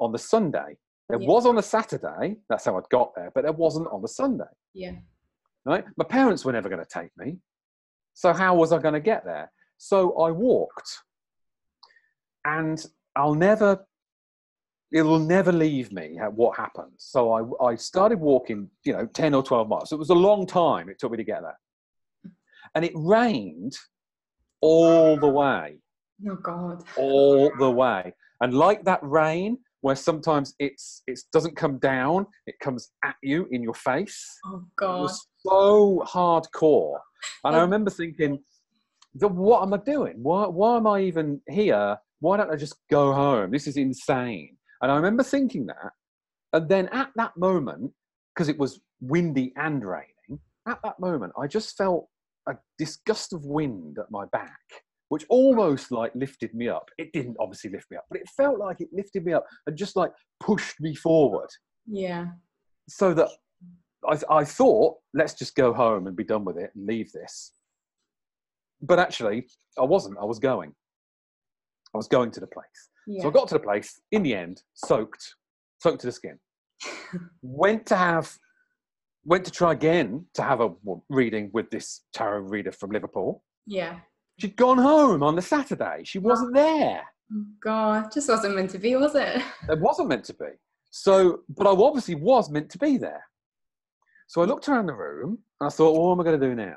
on 0.00 0.12
the 0.12 0.18
Sunday. 0.18 0.78
There 1.08 1.20
Yeah. 1.20 1.28
was 1.28 1.44
on 1.44 1.58
a 1.58 1.62
Saturday, 1.62 2.40
that's 2.48 2.64
how 2.64 2.78
I'd 2.78 2.88
got 2.88 3.14
there, 3.14 3.30
but 3.34 3.42
there 3.42 3.52
wasn't 3.52 3.88
on 3.88 4.00
the 4.00 4.08
Sunday 4.08 4.48
yeah. 4.72 4.94
right? 5.66 5.84
My 5.96 6.04
parents 6.04 6.44
were 6.44 6.52
never 6.52 6.68
going 6.68 6.82
to 6.82 6.88
take 6.88 7.14
me. 7.18 7.38
So 8.14 8.32
how 8.32 8.54
was 8.54 8.72
I 8.72 8.78
going 8.78 8.94
to 8.94 9.00
get 9.00 9.24
there? 9.24 9.52
So 9.82 10.12
I 10.12 10.30
walked. 10.30 11.00
And 12.44 12.84
I'll 13.16 13.34
never, 13.34 13.84
it 14.92 15.02
will 15.02 15.18
never 15.18 15.50
leave 15.50 15.90
me 15.90 16.20
what 16.36 16.56
happened. 16.56 16.92
So 16.98 17.32
I, 17.60 17.70
I 17.72 17.74
started 17.74 18.20
walking, 18.20 18.70
you 18.84 18.92
know, 18.92 19.06
10 19.06 19.34
or 19.34 19.42
12 19.42 19.68
miles. 19.68 19.90
It 19.90 19.98
was 19.98 20.10
a 20.10 20.14
long 20.14 20.46
time 20.46 20.88
it 20.88 21.00
took 21.00 21.10
me 21.10 21.16
to 21.16 21.24
get 21.24 21.42
there. 21.42 21.58
And 22.76 22.84
it 22.84 22.92
rained 22.94 23.76
all 24.60 25.16
the 25.16 25.26
way, 25.28 25.78
Oh 26.28 26.36
God. 26.36 26.84
all 26.96 27.50
the 27.58 27.70
way. 27.70 28.14
And 28.40 28.54
like 28.54 28.84
that 28.84 29.00
rain, 29.02 29.58
where 29.80 29.96
sometimes 29.96 30.54
it's 30.60 31.02
it 31.08 31.18
doesn't 31.32 31.56
come 31.56 31.78
down, 31.80 32.24
it 32.46 32.54
comes 32.60 32.92
at 33.04 33.16
you 33.20 33.48
in 33.50 33.64
your 33.64 33.74
face. 33.74 34.38
Oh 34.46 34.58
It 34.58 34.64
God. 34.76 35.00
was 35.00 35.26
so 35.44 36.04
hardcore. 36.06 36.98
And 37.42 37.56
I 37.56 37.60
remember 37.60 37.90
thinking, 37.90 38.38
"The- 39.14 39.28
what 39.28 39.62
am 39.62 39.74
I 39.74 39.78
doing? 39.78 40.22
Why, 40.22 40.46
why 40.46 40.76
am 40.76 40.86
I 40.86 41.00
even 41.02 41.40
here? 41.48 41.98
Why 42.20 42.36
don't 42.36 42.50
I 42.52 42.56
just 42.56 42.76
go 42.90 43.12
home? 43.12 43.50
This 43.50 43.66
is 43.66 43.76
insane. 43.76 44.56
And 44.80 44.90
I 44.90 44.96
remember 44.96 45.22
thinking 45.22 45.66
that. 45.66 45.92
And 46.52 46.68
then 46.68 46.88
at 46.88 47.10
that 47.16 47.36
moment, 47.36 47.92
because 48.34 48.48
it 48.48 48.58
was 48.58 48.80
windy 49.00 49.52
and 49.56 49.84
raining, 49.84 50.40
at 50.66 50.78
that 50.84 50.98
moment, 51.00 51.32
I 51.38 51.46
just 51.46 51.76
felt 51.76 52.08
a 52.48 52.54
disgust 52.78 53.32
of 53.32 53.44
wind 53.44 53.98
at 53.98 54.10
my 54.10 54.24
back, 54.26 54.58
which 55.08 55.24
almost 55.28 55.90
like 55.92 56.12
lifted 56.14 56.54
me 56.54 56.68
up. 56.68 56.90
It 56.98 57.12
didn't 57.12 57.36
obviously 57.40 57.70
lift 57.70 57.90
me 57.90 57.96
up, 57.96 58.04
but 58.10 58.20
it 58.20 58.28
felt 58.36 58.58
like 58.58 58.80
it 58.80 58.88
lifted 58.92 59.24
me 59.24 59.32
up 59.32 59.46
and 59.66 59.76
just 59.76 59.96
like 59.96 60.12
pushed 60.40 60.80
me 60.80 60.94
forward 60.94 61.48
Yeah. 61.86 62.26
so 62.88 63.14
that 63.14 63.28
I, 64.08 64.18
I 64.30 64.44
thought, 64.44 64.96
let's 65.14 65.34
just 65.34 65.54
go 65.54 65.72
home 65.72 66.06
and 66.06 66.16
be 66.16 66.24
done 66.24 66.44
with 66.44 66.56
it 66.58 66.70
and 66.74 66.86
leave 66.86 67.12
this. 67.12 67.52
But 68.82 68.98
actually, 68.98 69.46
I 69.78 69.84
wasn't. 69.84 70.18
I 70.20 70.24
was 70.24 70.38
going. 70.38 70.74
I 71.94 71.96
was 71.96 72.08
going 72.08 72.30
to 72.32 72.40
the 72.40 72.46
place. 72.46 72.64
Yeah. 73.06 73.22
So 73.22 73.28
I 73.28 73.32
got 73.32 73.48
to 73.48 73.54
the 73.54 73.60
place 73.60 74.00
in 74.12 74.22
the 74.22 74.34
end, 74.34 74.62
soaked, 74.74 75.34
soaked 75.82 76.00
to 76.00 76.06
the 76.06 76.12
skin. 76.12 76.38
went 77.42 77.86
to 77.86 77.96
have, 77.96 78.36
went 79.24 79.44
to 79.44 79.50
try 79.50 79.72
again 79.72 80.26
to 80.34 80.42
have 80.42 80.60
a 80.60 80.70
reading 81.08 81.50
with 81.52 81.70
this 81.70 82.02
tarot 82.12 82.40
reader 82.40 82.72
from 82.72 82.90
Liverpool. 82.90 83.42
yeah. 83.66 83.98
She'd 84.38 84.56
gone 84.56 84.78
home 84.78 85.22
on 85.22 85.36
the 85.36 85.42
Saturday. 85.42 86.02
She 86.04 86.18
wasn't 86.18 86.56
oh. 86.56 86.60
there. 86.60 87.02
Oh 87.32 87.44
God, 87.62 88.10
just 88.12 88.28
wasn't 88.28 88.56
meant 88.56 88.70
to 88.70 88.78
be, 88.78 88.96
was 88.96 89.14
it? 89.14 89.42
It 89.68 89.78
wasn't 89.78 90.08
meant 90.08 90.24
to 90.24 90.34
be. 90.34 90.46
So, 90.90 91.40
but 91.48 91.66
I 91.66 91.70
obviously 91.70 92.14
was 92.14 92.50
meant 92.50 92.70
to 92.70 92.78
be 92.78 92.96
there. 92.96 93.24
So 94.26 94.40
I 94.40 94.46
looked 94.46 94.68
around 94.68 94.86
the 94.86 94.94
room 94.94 95.38
and 95.60 95.66
I 95.66 95.70
thought, 95.70 95.92
well, 95.92 96.06
what 96.06 96.12
am 96.12 96.20
I 96.20 96.24
going 96.24 96.40
to 96.40 96.46
do 96.46 96.54
now? 96.54 96.76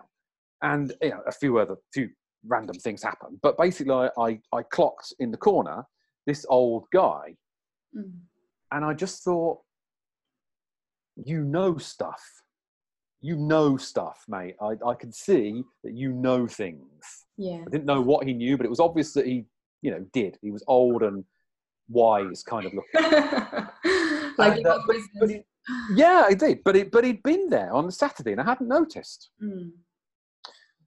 And 0.66 0.94
you 1.02 1.10
know, 1.12 1.22
a 1.28 1.32
few 1.32 1.58
other 1.60 1.76
few 1.94 2.10
random 2.48 2.76
things 2.78 3.02
happened. 3.04 3.40
But 3.42 3.58
basically, 3.58 3.94
I, 3.94 4.10
I, 4.20 4.40
I 4.54 4.64
clocked 4.64 5.14
in 5.20 5.32
the 5.32 5.38
corner 5.38 5.84
this 6.28 6.46
old 6.50 6.86
guy, 6.94 7.36
Mm. 7.98 8.12
and 8.74 8.84
I 8.84 8.94
just 8.94 9.24
thought, 9.24 9.60
you 11.16 11.44
know 11.44 11.78
stuff. 11.78 12.22
You 13.22 13.38
know 13.38 13.78
stuff, 13.78 14.24
mate. 14.28 14.56
I, 14.62 14.74
I 14.86 14.94
can 14.96 15.12
see 15.12 15.64
that 15.84 15.94
you 15.94 16.12
know 16.12 16.46
things. 16.46 17.04
Yeah. 17.38 17.62
I 17.66 17.70
didn't 17.72 17.86
know 17.86 18.02
what 18.02 18.28
he 18.28 18.34
knew, 18.34 18.58
but 18.58 18.66
it 18.66 18.70
was 18.70 18.80
obvious 18.80 19.14
that 19.14 19.26
he, 19.26 19.46
you 19.82 19.92
know, 19.92 20.06
did. 20.14 20.38
He 20.42 20.52
was 20.52 20.64
old 20.68 21.02
and 21.04 21.24
wise, 21.90 22.44
kind 22.44 22.66
of 22.66 22.74
looking. 22.74 23.12
like 24.38 24.58
And, 24.58 24.68
uh, 24.68 24.80
but- 24.88 24.96
but 25.20 25.30
he- 25.30 25.44
Yeah, 25.96 26.24
I 26.28 26.34
did, 26.34 26.64
but 26.64 26.76
it, 26.76 26.92
but 26.92 27.04
he'd 27.06 27.24
been 27.24 27.50
there 27.50 27.72
on 27.74 27.86
the 27.86 27.92
Saturday, 27.92 28.34
and 28.34 28.42
I 28.42 28.46
hadn't 28.46 28.68
noticed. 28.68 29.30
Mm. 29.42 29.72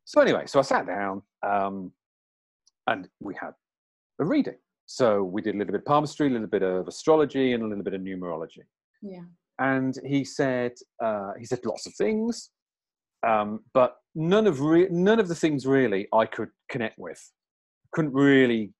So 0.08 0.22
anyway, 0.22 0.44
so 0.46 0.58
I 0.58 0.62
sat 0.62 0.86
down, 0.86 1.20
um, 1.46 1.92
and 2.86 3.06
we 3.20 3.34
had 3.38 3.50
a 4.18 4.24
reading. 4.24 4.56
So 4.86 5.22
we 5.22 5.42
did 5.42 5.54
a 5.54 5.58
little 5.58 5.72
bit 5.72 5.80
of 5.80 5.84
palmistry, 5.84 6.28
a 6.28 6.30
little 6.30 6.46
bit 6.46 6.62
of 6.62 6.88
astrology, 6.88 7.52
and 7.52 7.62
a 7.62 7.66
little 7.66 7.84
bit 7.84 7.92
of 7.92 8.00
numerology. 8.00 8.62
Yeah. 9.02 9.24
And 9.58 9.94
he 10.06 10.24
said 10.24 10.72
uh, 11.04 11.32
he 11.38 11.44
said 11.44 11.58
lots 11.66 11.86
of 11.86 11.92
things, 11.96 12.48
um, 13.26 13.60
but 13.74 13.96
none 14.14 14.46
of 14.46 14.62
re- 14.62 14.88
none 14.90 15.20
of 15.20 15.28
the 15.28 15.34
things 15.34 15.66
really 15.66 16.08
I 16.14 16.24
could 16.24 16.48
connect 16.70 16.98
with. 16.98 17.22
Couldn't 17.92 18.14
really. 18.14 18.72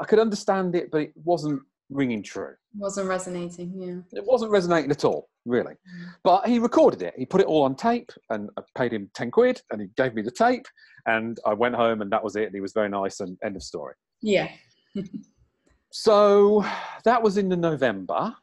I 0.00 0.04
could 0.04 0.20
understand 0.20 0.76
it, 0.76 0.92
but 0.92 1.00
it 1.00 1.12
wasn't 1.16 1.62
ringing 1.90 2.22
true. 2.22 2.54
Wasn't 2.76 3.08
resonating. 3.08 3.72
Yeah. 3.76 4.18
It 4.18 4.24
wasn't 4.24 4.52
resonating 4.52 4.90
at 4.90 5.04
all, 5.04 5.28
really. 5.44 5.72
Mm. 5.72 6.06
But 6.22 6.46
he 6.46 6.58
recorded 6.58 7.02
it. 7.02 7.14
He 7.16 7.26
put 7.26 7.40
it 7.40 7.46
all 7.46 7.62
on 7.62 7.74
tape, 7.74 8.10
and 8.30 8.48
I 8.56 8.62
paid 8.76 8.92
him 8.92 9.10
ten 9.14 9.30
quid, 9.30 9.60
and 9.70 9.80
he 9.80 9.88
gave 9.96 10.14
me 10.14 10.22
the 10.22 10.30
tape, 10.30 10.66
and 11.06 11.38
I 11.46 11.54
went 11.54 11.74
home, 11.74 12.00
and 12.00 12.10
that 12.12 12.22
was 12.22 12.36
it. 12.36 12.44
And 12.44 12.54
he 12.54 12.60
was 12.60 12.72
very 12.72 12.88
nice, 12.88 13.20
and 13.20 13.36
end 13.44 13.56
of 13.56 13.62
story. 13.62 13.94
Yeah. 14.22 14.48
So 15.90 16.64
that 17.04 17.22
was 17.22 17.36
in 17.36 17.48
the 17.48 17.56
November. 17.56 18.34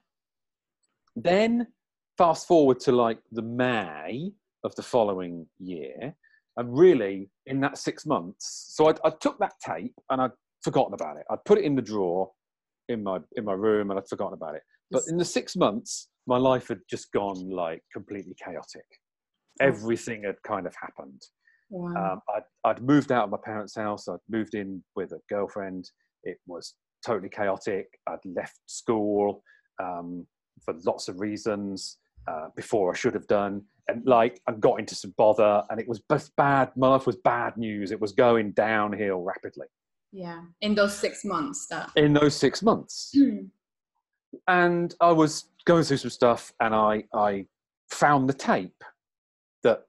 Then 1.16 1.68
fast 2.18 2.48
forward 2.48 2.80
to 2.82 2.92
like 2.92 3.20
the 3.32 3.42
May 3.42 4.32
of 4.64 4.76
the 4.76 4.84
following 4.84 5.48
year, 5.60 6.14
and 6.58 6.78
really 6.78 7.30
in 7.46 7.62
that 7.62 7.78
six 7.78 8.06
months. 8.06 8.74
So 8.76 8.90
I, 8.90 8.94
I 9.06 9.10
took 9.22 9.40
that 9.40 9.54
tape 9.66 9.94
and 10.10 10.22
I'd 10.22 10.32
forgotten 10.62 10.94
about 10.94 11.18
it. 11.18 11.24
I'd 11.30 11.44
put 11.46 11.58
it 11.58 11.64
in 11.64 11.76
the 11.76 11.82
drawer 11.82 12.30
in 12.90 13.04
my 13.04 13.20
in 13.36 13.46
my 13.46 13.54
room, 13.54 13.90
and 13.90 14.00
I'd 14.00 14.08
forgotten 14.08 14.34
about 14.34 14.56
it. 14.56 14.64
But 14.92 15.04
in 15.08 15.18
the 15.18 15.26
six 15.26 15.56
months, 15.56 16.10
my 16.28 16.38
life 16.38 16.68
had 16.70 16.80
just 16.90 17.12
gone 17.12 17.50
like 17.50 17.84
completely 17.92 18.36
chaotic. 18.44 18.86
Everything 19.60 20.24
had 20.24 20.42
kind 20.44 20.66
of 20.68 20.76
happened. 20.76 21.22
Wow. 21.70 22.14
Um, 22.14 22.22
I'd, 22.36 22.70
I'd 22.70 22.82
moved 22.82 23.12
out 23.12 23.26
of 23.26 23.30
my 23.30 23.40
parents' 23.44 23.76
house. 23.76 24.08
I'd 24.08 24.20
moved 24.30 24.56
in 24.56 24.84
with 24.96 25.12
a 25.12 25.20
girlfriend. 25.30 25.90
It 26.24 26.38
was 26.48 26.76
totally 27.06 27.30
chaotic. 27.30 27.88
I'd 28.08 28.24
left 28.26 28.60
school 28.68 29.44
um, 29.82 30.26
for 30.64 30.76
lots 30.86 31.10
of 31.10 31.20
reasons 31.20 31.98
uh, 32.28 32.48
before 32.56 32.94
I 32.94 32.96
should 32.96 33.14
have 33.14 33.28
done. 33.28 33.64
And 33.90 34.06
like, 34.06 34.42
I 34.48 34.54
got 34.54 34.80
into 34.80 34.96
some 34.96 35.14
bother, 35.18 35.64
and 35.70 35.80
it 35.80 35.88
was 35.88 36.02
bad. 36.38 36.72
My 36.76 36.90
life 36.90 37.08
was 37.08 37.18
bad 37.18 37.58
news. 37.58 37.92
It 37.92 38.00
was 38.00 38.12
going 38.12 38.52
downhill 38.52 39.22
rapidly 39.22 39.68
yeah. 40.12 40.42
In 40.62 40.76
those 40.76 40.98
six 40.98 41.24
months 41.24 41.68
that. 41.68 41.92
in 41.96 42.14
those 42.14 42.36
six 42.36 42.62
months. 42.62 43.14
And 44.50 44.94
I 45.00 45.14
was 45.14 45.46
going 45.66 45.84
through 45.84 45.98
some 45.98 46.10
stuff, 46.12 46.52
and 46.60 46.76
I, 46.76 47.06
I 47.14 47.46
found 47.90 48.30
the 48.30 48.34
tape 48.34 48.84
that 49.64 49.84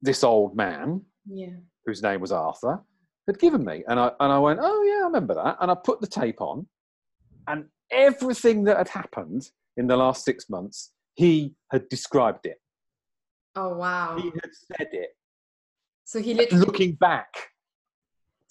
this 0.00 0.22
old 0.22 0.56
man 0.56 1.02
yeah. 1.28 1.56
whose 1.84 2.00
name 2.00 2.20
was 2.20 2.30
Arthur, 2.30 2.80
had 3.26 3.40
given 3.40 3.64
me. 3.64 3.82
And 3.88 3.98
I, 3.98 4.12
and 4.20 4.32
I 4.32 4.38
went, 4.38 4.60
oh, 4.62 4.82
yeah, 4.84 5.02
I 5.02 5.06
remember 5.06 5.34
that. 5.34 5.56
And 5.60 5.70
I 5.70 5.74
put 5.74 6.00
the 6.00 6.06
tape 6.06 6.40
on, 6.40 6.66
and 7.48 7.64
everything 7.90 8.64
that 8.64 8.78
had 8.78 8.88
happened 8.88 9.50
in 9.76 9.88
the 9.88 9.96
last 9.96 10.24
six 10.24 10.48
months, 10.48 10.92
he 11.14 11.54
had 11.70 11.88
described 11.88 12.46
it. 12.46 12.58
Oh 13.54 13.76
wow. 13.76 14.16
He 14.18 14.30
had 14.30 14.50
said 14.76 14.88
it. 14.92 15.10
So 16.04 16.20
he 16.20 16.34
literally. 16.34 16.64
Looking 16.64 16.92
back, 16.92 17.50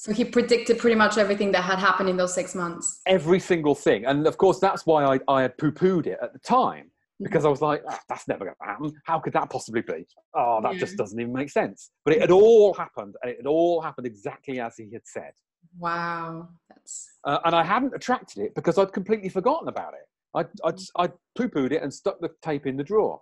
So 0.01 0.11
he 0.11 0.25
predicted 0.25 0.79
pretty 0.79 0.95
much 0.95 1.19
everything 1.19 1.51
that 1.51 1.61
had 1.61 1.77
happened 1.77 2.09
in 2.09 2.17
those 2.17 2.33
six 2.33 2.55
months. 2.55 3.01
every 3.05 3.39
single 3.39 3.75
thing. 3.75 4.05
And 4.05 4.25
of 4.25 4.35
course, 4.35 4.57
that's 4.57 4.83
why 4.87 5.05
I, 5.05 5.19
I 5.27 5.43
had 5.43 5.55
poo 5.59 5.71
pooed 5.71 6.07
it 6.07 6.17
at 6.23 6.33
the 6.33 6.39
time. 6.39 6.89
Because 7.21 7.45
I 7.45 7.49
was 7.49 7.61
like, 7.61 7.83
"Ah, 7.87 7.99
that's 8.09 8.27
never 8.27 8.45
going 8.45 8.55
to 8.59 8.67
happen. 8.67 8.91
How 9.05 9.19
could 9.19 9.33
that 9.33 9.51
possibly 9.51 9.81
be? 9.81 10.07
Oh, 10.33 10.59
that 10.63 10.77
just 10.77 10.97
doesn't 10.97 11.19
even 11.19 11.31
make 11.31 11.51
sense. 11.51 11.91
But 12.03 12.15
it 12.15 12.21
had 12.21 12.31
all 12.31 12.73
happened, 12.73 13.13
and 13.21 13.29
it 13.31 13.37
had 13.37 13.45
all 13.45 13.79
happened 13.79 14.07
exactly 14.07 14.59
as 14.59 14.75
he 14.75 14.89
had 14.91 15.03
said. 15.05 15.33
Wow. 15.77 16.49
That's. 16.67 17.07
uh, 17.23 17.37
and 17.45 17.53
I 17.53 17.63
hadn't 17.63 17.93
attracted 17.93 18.41
it 18.41 18.55
because 18.55 18.79
I'd 18.79 18.91
completely 18.91 19.29
forgotten 19.29 19.67
about 19.67 19.93
it. 19.93 20.07
I'd, 20.33 20.47
I'd, 20.65 20.79
I'd 20.95 21.13
poo-pooed 21.35 21.73
it 21.73 21.83
and 21.83 21.93
stuck 21.93 22.19
the 22.21 22.31
tape 22.41 22.65
in 22.65 22.75
the 22.75 22.83
drawer. 22.83 23.21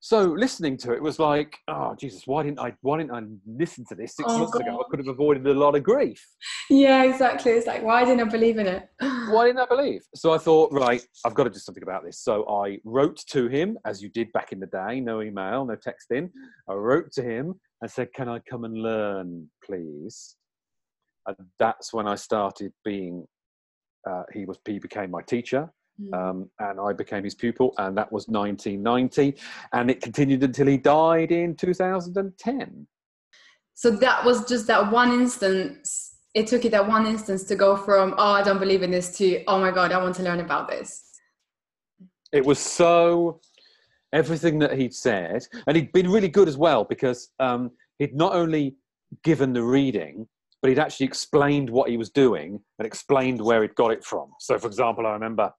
So 0.00 0.22
listening 0.24 0.76
to 0.78 0.92
it 0.92 1.02
was 1.02 1.18
like, 1.18 1.56
oh 1.68 1.94
Jesus, 1.98 2.26
why 2.26 2.42
didn't 2.42 2.60
I? 2.60 2.74
Why 2.82 2.98
didn't 2.98 3.12
I 3.12 3.22
listen 3.46 3.84
to 3.88 3.94
this 3.94 4.14
six 4.14 4.28
Oh, 4.30 4.38
months 4.38 4.54
ago? 4.54 4.78
I 4.78 4.90
could 4.90 5.00
have 5.00 5.08
avoided 5.08 5.46
a 5.46 5.54
lot 5.54 5.74
of 5.74 5.82
grief. 5.82 6.24
Yeah, 6.70 7.02
exactly. 7.04 7.52
It's 7.52 7.66
like, 7.66 7.82
why 7.82 8.04
didn't 8.04 8.20
I 8.28 8.30
believe 8.30 8.58
in 8.58 8.66
it? 8.66 8.88
Why 9.00 9.46
didn't 9.46 9.60
I 9.60 9.66
believe? 9.74 10.02
So 10.14 10.32
I 10.32 10.38
thought, 10.38 10.72
right, 10.72 11.02
I've 11.24 11.34
got 11.34 11.44
to 11.44 11.50
do 11.50 11.58
something 11.58 11.82
about 11.82 12.04
this. 12.04 12.20
So 12.20 12.46
I 12.48 12.78
wrote 12.84 13.16
to 13.30 13.48
him, 13.48 13.78
as 13.84 14.02
you 14.02 14.08
did 14.10 14.30
back 14.32 14.52
in 14.52 14.60
the 14.60 14.66
day, 14.66 15.00
no 15.00 15.22
email, 15.22 15.64
no 15.64 15.76
texting. 15.76 16.30
I 16.68 16.74
wrote 16.74 17.10
to 17.12 17.22
him 17.22 17.54
and 17.82 17.90
said, 17.90 18.12
"Can 18.14 18.28
I 18.28 18.40
come 18.48 18.64
and 18.64 18.74
learn, 18.74 19.50
please?" 19.64 20.36
And 21.26 21.36
that's 21.58 21.92
when 21.92 22.06
I 22.06 22.14
started 22.14 22.72
being. 22.84 23.26
Uh, 24.08 24.22
he 24.32 24.44
was 24.44 24.58
he 24.66 24.78
became 24.78 25.10
my 25.10 25.22
teacher. 25.22 25.68
Mm. 26.00 26.14
um, 26.14 26.50
and 26.58 26.78
I 26.78 26.92
became 26.92 27.24
his 27.24 27.34
pupil, 27.34 27.72
and 27.78 27.96
that 27.96 28.12
was 28.12 28.28
1990, 28.28 29.34
and 29.72 29.90
it 29.90 30.02
continued 30.02 30.42
until 30.42 30.66
he 30.66 30.76
died 30.76 31.32
in 31.32 31.56
2010. 31.56 32.86
So 33.72 33.90
that 33.90 34.24
was 34.24 34.46
just 34.48 34.66
that 34.66 34.90
one 34.90 35.12
instance. 35.12 36.16
It 36.34 36.46
took 36.46 36.64
you 36.64 36.70
that 36.70 36.86
one 36.86 37.06
instance 37.06 37.44
to 37.44 37.56
go 37.56 37.76
from, 37.76 38.14
oh, 38.18 38.32
I 38.32 38.42
don't 38.42 38.58
believe 38.58 38.82
in 38.82 38.90
this 38.90 39.16
to, 39.18 39.42
oh 39.46 39.58
my 39.58 39.70
God, 39.70 39.92
I 39.92 40.02
want 40.02 40.14
to 40.16 40.22
learn 40.22 40.40
about 40.40 40.68
this. 40.68 41.02
It 42.32 42.44
was 42.44 42.58
so 42.58 43.40
everything 44.12 44.58
that 44.58 44.72
he'd 44.72 44.94
said, 44.94 45.46
and 45.66 45.76
he'd 45.76 45.92
been 45.92 46.10
really 46.10 46.28
good 46.28 46.48
as 46.48 46.56
well 46.56 46.84
because 46.84 47.30
um, 47.38 47.70
he'd 47.98 48.14
not 48.14 48.34
only 48.34 48.76
given 49.24 49.52
the 49.52 49.62
reading, 49.62 50.26
but 50.60 50.70
he'd 50.70 50.78
actually 50.78 51.06
explained 51.06 51.70
what 51.70 51.88
he 51.88 51.96
was 51.96 52.10
doing 52.10 52.60
and 52.78 52.86
explained 52.86 53.40
where 53.40 53.62
he'd 53.62 53.74
got 53.74 53.92
it 53.92 54.04
from. 54.04 54.30
So, 54.40 54.58
for 54.58 54.66
example, 54.66 55.06
I 55.06 55.12
remember 55.12 55.52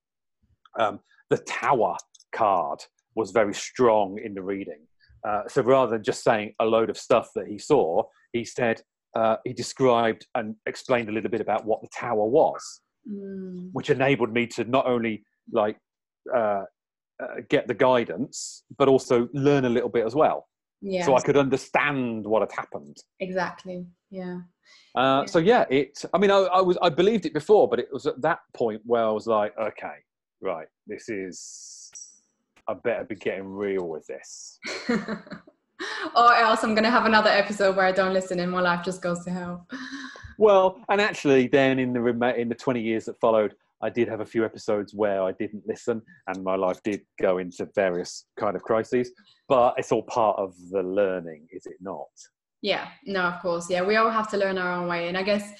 um, 0.77 0.99
the 1.29 1.37
Tower 1.39 1.95
card 2.33 2.79
was 3.15 3.31
very 3.31 3.53
strong 3.53 4.19
in 4.23 4.33
the 4.33 4.41
reading. 4.41 4.79
Uh, 5.27 5.41
so 5.47 5.61
rather 5.61 5.91
than 5.91 6.03
just 6.03 6.23
saying 6.23 6.53
a 6.59 6.65
load 6.65 6.89
of 6.89 6.97
stuff 6.97 7.29
that 7.35 7.47
he 7.47 7.57
saw, 7.57 8.03
he 8.33 8.45
said 8.45 8.81
uh, 9.15 9.37
he 9.45 9.53
described 9.53 10.25
and 10.35 10.55
explained 10.67 11.09
a 11.09 11.11
little 11.11 11.29
bit 11.29 11.41
about 11.41 11.65
what 11.65 11.81
the 11.81 11.89
tower 11.95 12.25
was, 12.25 12.81
Mm. 13.09 13.69
which 13.71 13.89
enabled 13.89 14.33
me 14.33 14.45
to 14.47 14.65
not 14.65 14.85
only 14.85 15.23
like 15.53 15.77
uh, 16.35 16.63
uh, 17.23 17.35
get 17.49 17.65
the 17.65 17.73
guidance, 17.73 18.63
but 18.77 18.89
also 18.89 19.29
learn 19.33 19.63
a 19.63 19.69
little 19.69 19.87
bit 19.87 20.05
as 20.05 20.13
well. 20.13 20.45
Yeah. 20.81 21.05
So 21.05 21.15
I 21.15 21.21
could 21.21 21.37
understand 21.37 22.25
what 22.27 22.41
had 22.41 22.51
happened. 22.51 22.97
exactly. 23.21 23.85
Yeah. 24.11 24.39
Uh, 24.93 25.21
Yeah. 25.21 25.25
So 25.25 25.39
yeah, 25.39 25.63
it. 25.69 26.03
I 26.13 26.17
mean, 26.17 26.31
I, 26.31 26.39
I 26.59 26.61
was 26.61 26.77
I 26.81 26.89
believed 26.89 27.25
it 27.25 27.33
before, 27.33 27.69
but 27.69 27.79
it 27.79 27.87
was 27.93 28.05
at 28.05 28.21
that 28.21 28.39
point 28.53 28.81
where 28.85 29.05
I 29.05 29.11
was 29.11 29.25
like, 29.25 29.53
okay, 29.57 29.95
right, 30.41 30.67
this 30.85 31.09
is. 31.09 31.91
I 32.69 32.73
better 32.73 33.05
be 33.05 33.15
getting 33.15 33.47
real 33.47 33.87
with 33.87 34.05
this. 34.07 34.59
or 34.89 36.33
else 36.33 36.63
I'm 36.63 36.75
gonna 36.75 36.91
have 36.91 37.05
another 37.05 37.29
episode 37.29 37.77
where 37.77 37.85
I 37.85 37.93
don't 37.93 38.13
listen 38.13 38.39
and 38.39 38.51
my 38.51 38.59
life 38.61 38.83
just 38.83 39.01
goes 39.01 39.23
to 39.25 39.31
hell. 39.31 39.67
Well, 40.39 40.79
and 40.89 41.01
actually, 41.01 41.47
then 41.47 41.79
in 41.79 41.93
the 41.93 41.99
rema- 41.99 42.33
in 42.33 42.47
the 42.47 42.53
twenty 42.53 42.79
years 42.79 43.05
that 43.05 43.19
followed, 43.19 43.55
I 43.81 43.89
did 43.89 44.07
have 44.07 44.21
a 44.21 44.25
few 44.25 44.45
episodes 44.45 44.93
where 44.93 45.23
I 45.23 45.31
didn't 45.31 45.63
listen, 45.67 46.01
and 46.27 46.43
my 46.43 46.55
life 46.55 46.79
did 46.83 47.01
go 47.19 47.39
into 47.39 47.67
various 47.75 48.25
kind 48.39 48.55
of 48.55 48.61
crises. 48.61 49.11
But 49.47 49.75
it's 49.77 49.91
all 49.91 50.03
part 50.03 50.37
of 50.37 50.53
the 50.69 50.83
learning, 50.83 51.47
is 51.51 51.65
it 51.65 51.77
not? 51.79 52.07
Yeah, 52.61 52.87
no, 53.05 53.21
of 53.21 53.41
course. 53.41 53.69
Yeah, 53.69 53.83
we 53.83 53.95
all 53.95 54.09
have 54.09 54.29
to 54.31 54.37
learn 54.37 54.57
our 54.57 54.73
own 54.73 54.87
way. 54.87 55.07
And 55.07 55.17
I 55.17 55.23
guess 55.23 55.51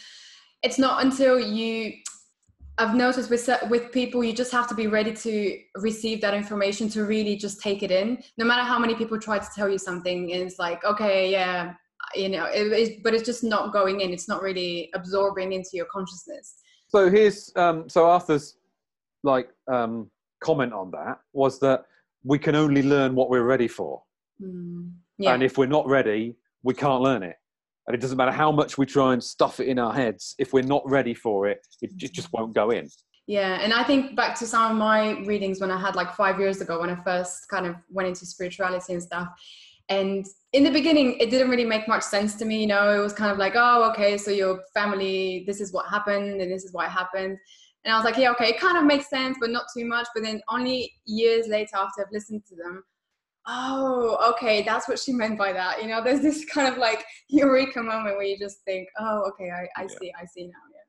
it's 0.63 0.79
not 0.79 1.03
until 1.05 1.39
you, 1.39 1.93
I've 2.79 2.95
noticed 2.95 3.29
with, 3.29 3.49
with 3.69 3.91
people, 3.91 4.23
you 4.23 4.33
just 4.33 4.51
have 4.51 4.67
to 4.67 4.75
be 4.75 4.87
ready 4.87 5.13
to 5.13 5.59
receive 5.77 6.21
that 6.21 6.33
information 6.35 6.89
to 6.89 7.05
really 7.05 7.35
just 7.35 7.59
take 7.59 7.81
it 7.81 7.89
in. 7.91 8.21
No 8.37 8.45
matter 8.45 8.61
how 8.63 8.77
many 8.77 8.93
people 8.93 9.19
try 9.19 9.39
to 9.39 9.47
tell 9.55 9.67
you 9.67 9.79
something, 9.79 10.31
and 10.31 10.43
it's 10.43 10.59
like, 10.59 10.83
okay, 10.83 11.31
yeah, 11.31 11.73
you 12.13 12.29
know, 12.29 12.45
it, 12.45 12.71
it's, 12.71 13.01
but 13.03 13.15
it's 13.15 13.23
just 13.25 13.43
not 13.43 13.73
going 13.73 14.01
in. 14.01 14.11
It's 14.11 14.27
not 14.27 14.43
really 14.43 14.91
absorbing 14.93 15.53
into 15.53 15.71
your 15.73 15.87
consciousness. 15.91 16.57
So 16.89 17.09
here's 17.09 17.51
um, 17.55 17.89
so 17.89 18.05
Arthur's 18.05 18.57
like 19.23 19.49
um, 19.67 20.09
comment 20.41 20.71
on 20.71 20.91
that 20.91 21.19
was 21.33 21.59
that 21.59 21.85
we 22.23 22.37
can 22.37 22.55
only 22.55 22.83
learn 22.83 23.15
what 23.15 23.29
we're 23.29 23.43
ready 23.43 23.67
for, 23.67 24.03
Mm. 24.41 24.91
Yeah. 25.17 25.33
and 25.33 25.41
if 25.41 25.57
we're 25.57 25.65
not 25.65 25.87
ready, 25.87 26.35
we 26.61 26.75
can't 26.75 27.01
learn 27.01 27.23
it. 27.23 27.37
And 27.87 27.95
it 27.95 28.01
doesn't 28.01 28.17
matter 28.17 28.31
how 28.31 28.51
much 28.51 28.77
we 28.77 28.85
try 28.85 29.13
and 29.13 29.23
stuff 29.23 29.59
it 29.59 29.67
in 29.67 29.79
our 29.79 29.93
heads. 29.93 30.35
If 30.37 30.51
we're 30.51 30.63
not 30.63 30.83
ready 30.85 31.13
for 31.13 31.47
it, 31.47 31.65
it 31.81 31.95
ju- 31.95 32.09
just 32.09 32.31
won't 32.33 32.53
go 32.53 32.71
in. 32.71 32.89
Yeah, 33.27 33.59
and 33.61 33.73
I 33.73 33.83
think 33.83 34.15
back 34.15 34.37
to 34.39 34.45
some 34.45 34.71
of 34.71 34.77
my 34.77 35.19
readings 35.25 35.59
when 35.59 35.71
I 35.71 35.79
had 35.79 35.95
like 35.95 36.13
five 36.15 36.39
years 36.39 36.61
ago 36.61 36.79
when 36.79 36.89
I 36.89 36.95
first 37.03 37.49
kind 37.49 37.65
of 37.65 37.75
went 37.89 38.07
into 38.07 38.25
spirituality 38.25 38.93
and 38.93 39.03
stuff. 39.03 39.27
And 39.89 40.25
in 40.53 40.63
the 40.63 40.69
beginning, 40.69 41.17
it 41.19 41.29
didn't 41.29 41.49
really 41.49 41.65
make 41.65 41.87
much 41.87 42.03
sense 42.03 42.35
to 42.35 42.45
me. 42.45 42.61
You 42.61 42.67
know, 42.67 42.93
it 42.93 42.99
was 43.01 43.13
kind 43.13 43.31
of 43.31 43.37
like, 43.37 43.53
oh, 43.55 43.89
okay, 43.91 44.17
so 44.17 44.31
your 44.31 44.61
family, 44.73 45.43
this 45.47 45.61
is 45.61 45.71
what 45.71 45.89
happened, 45.89 46.41
and 46.41 46.51
this 46.51 46.65
is 46.65 46.73
what 46.73 46.89
happened. 46.89 47.37
And 47.85 47.93
I 47.93 47.97
was 47.97 48.03
like, 48.03 48.17
yeah, 48.17 48.31
okay, 48.31 48.49
it 48.49 48.59
kind 48.59 48.77
of 48.77 48.83
makes 48.83 49.09
sense, 49.09 49.37
but 49.39 49.49
not 49.49 49.63
too 49.75 49.85
much. 49.85 50.07
But 50.13 50.23
then 50.23 50.41
only 50.49 50.93
years 51.05 51.47
later, 51.47 51.77
after 51.77 52.01
I've 52.01 52.11
listened 52.11 52.43
to 52.49 52.55
them, 52.55 52.83
oh, 53.47 54.33
okay, 54.33 54.61
that's 54.63 54.87
what 54.87 54.99
she 54.99 55.13
meant 55.13 55.37
by 55.37 55.53
that. 55.53 55.81
You 55.81 55.87
know, 55.87 56.03
there's 56.03 56.21
this 56.21 56.45
kind 56.45 56.67
of 56.67 56.77
like 56.77 57.05
eureka 57.29 57.81
moment 57.81 58.17
where 58.17 58.25
you 58.25 58.37
just 58.37 58.57
think, 58.65 58.87
oh, 58.99 59.23
okay, 59.29 59.49
I, 59.49 59.67
I 59.79 59.83
Yeah. 59.83 59.97
see, 59.99 60.13
I 60.21 60.25
see 60.25 60.43
now. 60.47 60.63
Yeah. 60.73 60.83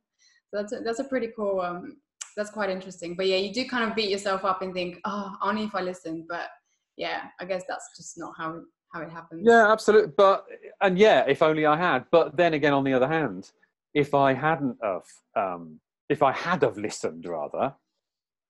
So 0.51 0.63
that's 0.63 0.73
a, 0.73 0.81
that's 0.85 0.99
a 0.99 1.05
pretty 1.05 1.29
cool. 1.37 1.61
Um, 1.61 1.99
that's 2.37 2.51
quite 2.51 2.71
interesting. 2.71 3.15
But 3.17 3.27
yeah, 3.27 3.37
you 3.37 3.53
do 3.53 3.67
kind 3.69 3.89
of 3.89 3.97
beat 3.97 4.11
yourself 4.11 4.45
up 4.45 4.63
and 4.63 4.73
think, 4.75 4.99
oh, 5.05 5.35
only 5.43 5.65
if 5.65 5.75
I 5.75 5.83
listen. 5.83 6.27
But 6.29 6.49
yeah, 6.97 7.25
I 7.41 7.45
guess 7.45 7.65
that's 7.69 7.97
just 7.97 8.19
not 8.19 8.33
how 8.37 8.61
how 8.93 9.03
it 9.03 9.11
happens. 9.11 9.43
Yeah, 9.45 9.71
absolutely. 9.71 10.13
But 10.17 10.47
and 10.81 10.99
yeah, 10.99 11.25
if 11.29 11.43
only 11.43 11.67
I 11.67 11.77
had. 11.77 12.07
But 12.11 12.37
then 12.37 12.55
again, 12.55 12.73
on 12.73 12.85
the 12.85 12.95
other 12.95 13.09
hand, 13.09 13.51
if 13.95 14.15
I 14.15 14.33
hadn't 14.35 14.79
of, 14.83 15.05
um, 15.37 15.81
if 16.09 16.23
I 16.23 16.33
had 16.33 16.63
have 16.63 16.79
listened 16.79 17.27
rather, 17.27 17.75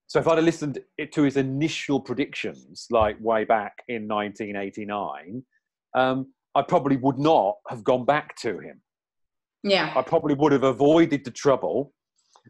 so 0.09 0.19
if 0.19 0.27
I'd 0.27 0.37
have 0.37 0.45
listened 0.45 0.79
to 1.13 1.23
his 1.23 1.37
initial 1.37 2.01
predictions, 2.01 2.87
like 2.91 3.17
way 3.21 3.45
back 3.45 3.83
in 3.89 4.09
1989, 4.09 5.45
um, 5.95 6.33
I 6.55 6.63
probably 6.63 6.97
would 6.97 7.19
not 7.19 7.57
have 7.69 7.85
gone 7.85 8.07
back 8.07 8.35
to 8.37 8.59
him. 8.59 8.81
Yeah. 9.63 9.93
I 9.95 10.01
probably 10.01 10.35
would 10.35 10.53
have 10.53 10.63
avoided 10.65 11.27
the 11.27 11.31
trouble 11.31 11.93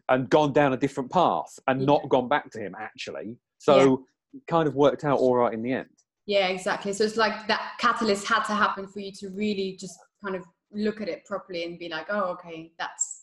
and 0.07 0.29
gone 0.29 0.53
down 0.53 0.71
a 0.71 0.77
different 0.77 1.11
path 1.11 1.51
and 1.67 1.81
Yeah. 1.81 1.85
not 1.85 2.07
gone 2.07 2.29
back 2.29 2.49
to 2.51 2.59
him 2.59 2.75
actually. 2.79 3.37
So 3.57 4.05
it 4.33 4.41
kind 4.47 4.65
of 4.65 4.75
worked 4.75 5.03
out 5.03 5.19
all 5.19 5.35
right 5.35 5.53
in 5.53 5.61
the 5.61 5.73
end. 5.73 5.89
Yeah, 6.25 6.47
exactly. 6.47 6.93
So 6.93 7.03
it's 7.03 7.17
like 7.17 7.45
that 7.49 7.73
catalyst 7.79 8.25
had 8.25 8.43
to 8.43 8.53
happen 8.53 8.87
for 8.87 9.01
you 9.01 9.11
to 9.19 9.29
really 9.31 9.75
just 9.77 9.99
kind 10.23 10.35
of 10.37 10.45
look 10.71 11.01
at 11.01 11.09
it 11.09 11.25
properly 11.25 11.65
and 11.65 11.77
be 11.77 11.89
like, 11.89 12.05
oh, 12.09 12.31
okay, 12.35 12.71
that's 12.79 13.18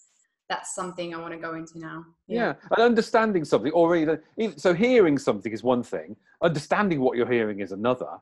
that's 0.49 0.75
something 0.75 1.15
I 1.15 1.21
want 1.21 1.33
to 1.33 1.39
go 1.39 1.55
into 1.55 1.79
now. 1.79 2.05
Yeah. 2.29 2.55
and 2.71 2.83
understanding 2.83 3.45
something, 3.45 3.73
or 3.73 3.97
even, 3.97 4.21
so 4.57 4.75
hearing 4.75 5.19
something 5.19 5.53
is 5.53 5.63
one 5.63 5.83
thing, 5.83 6.17
understanding 6.43 7.01
what 7.01 7.17
you're 7.17 7.31
hearing 7.31 7.61
is 7.61 7.73
another, 7.73 8.19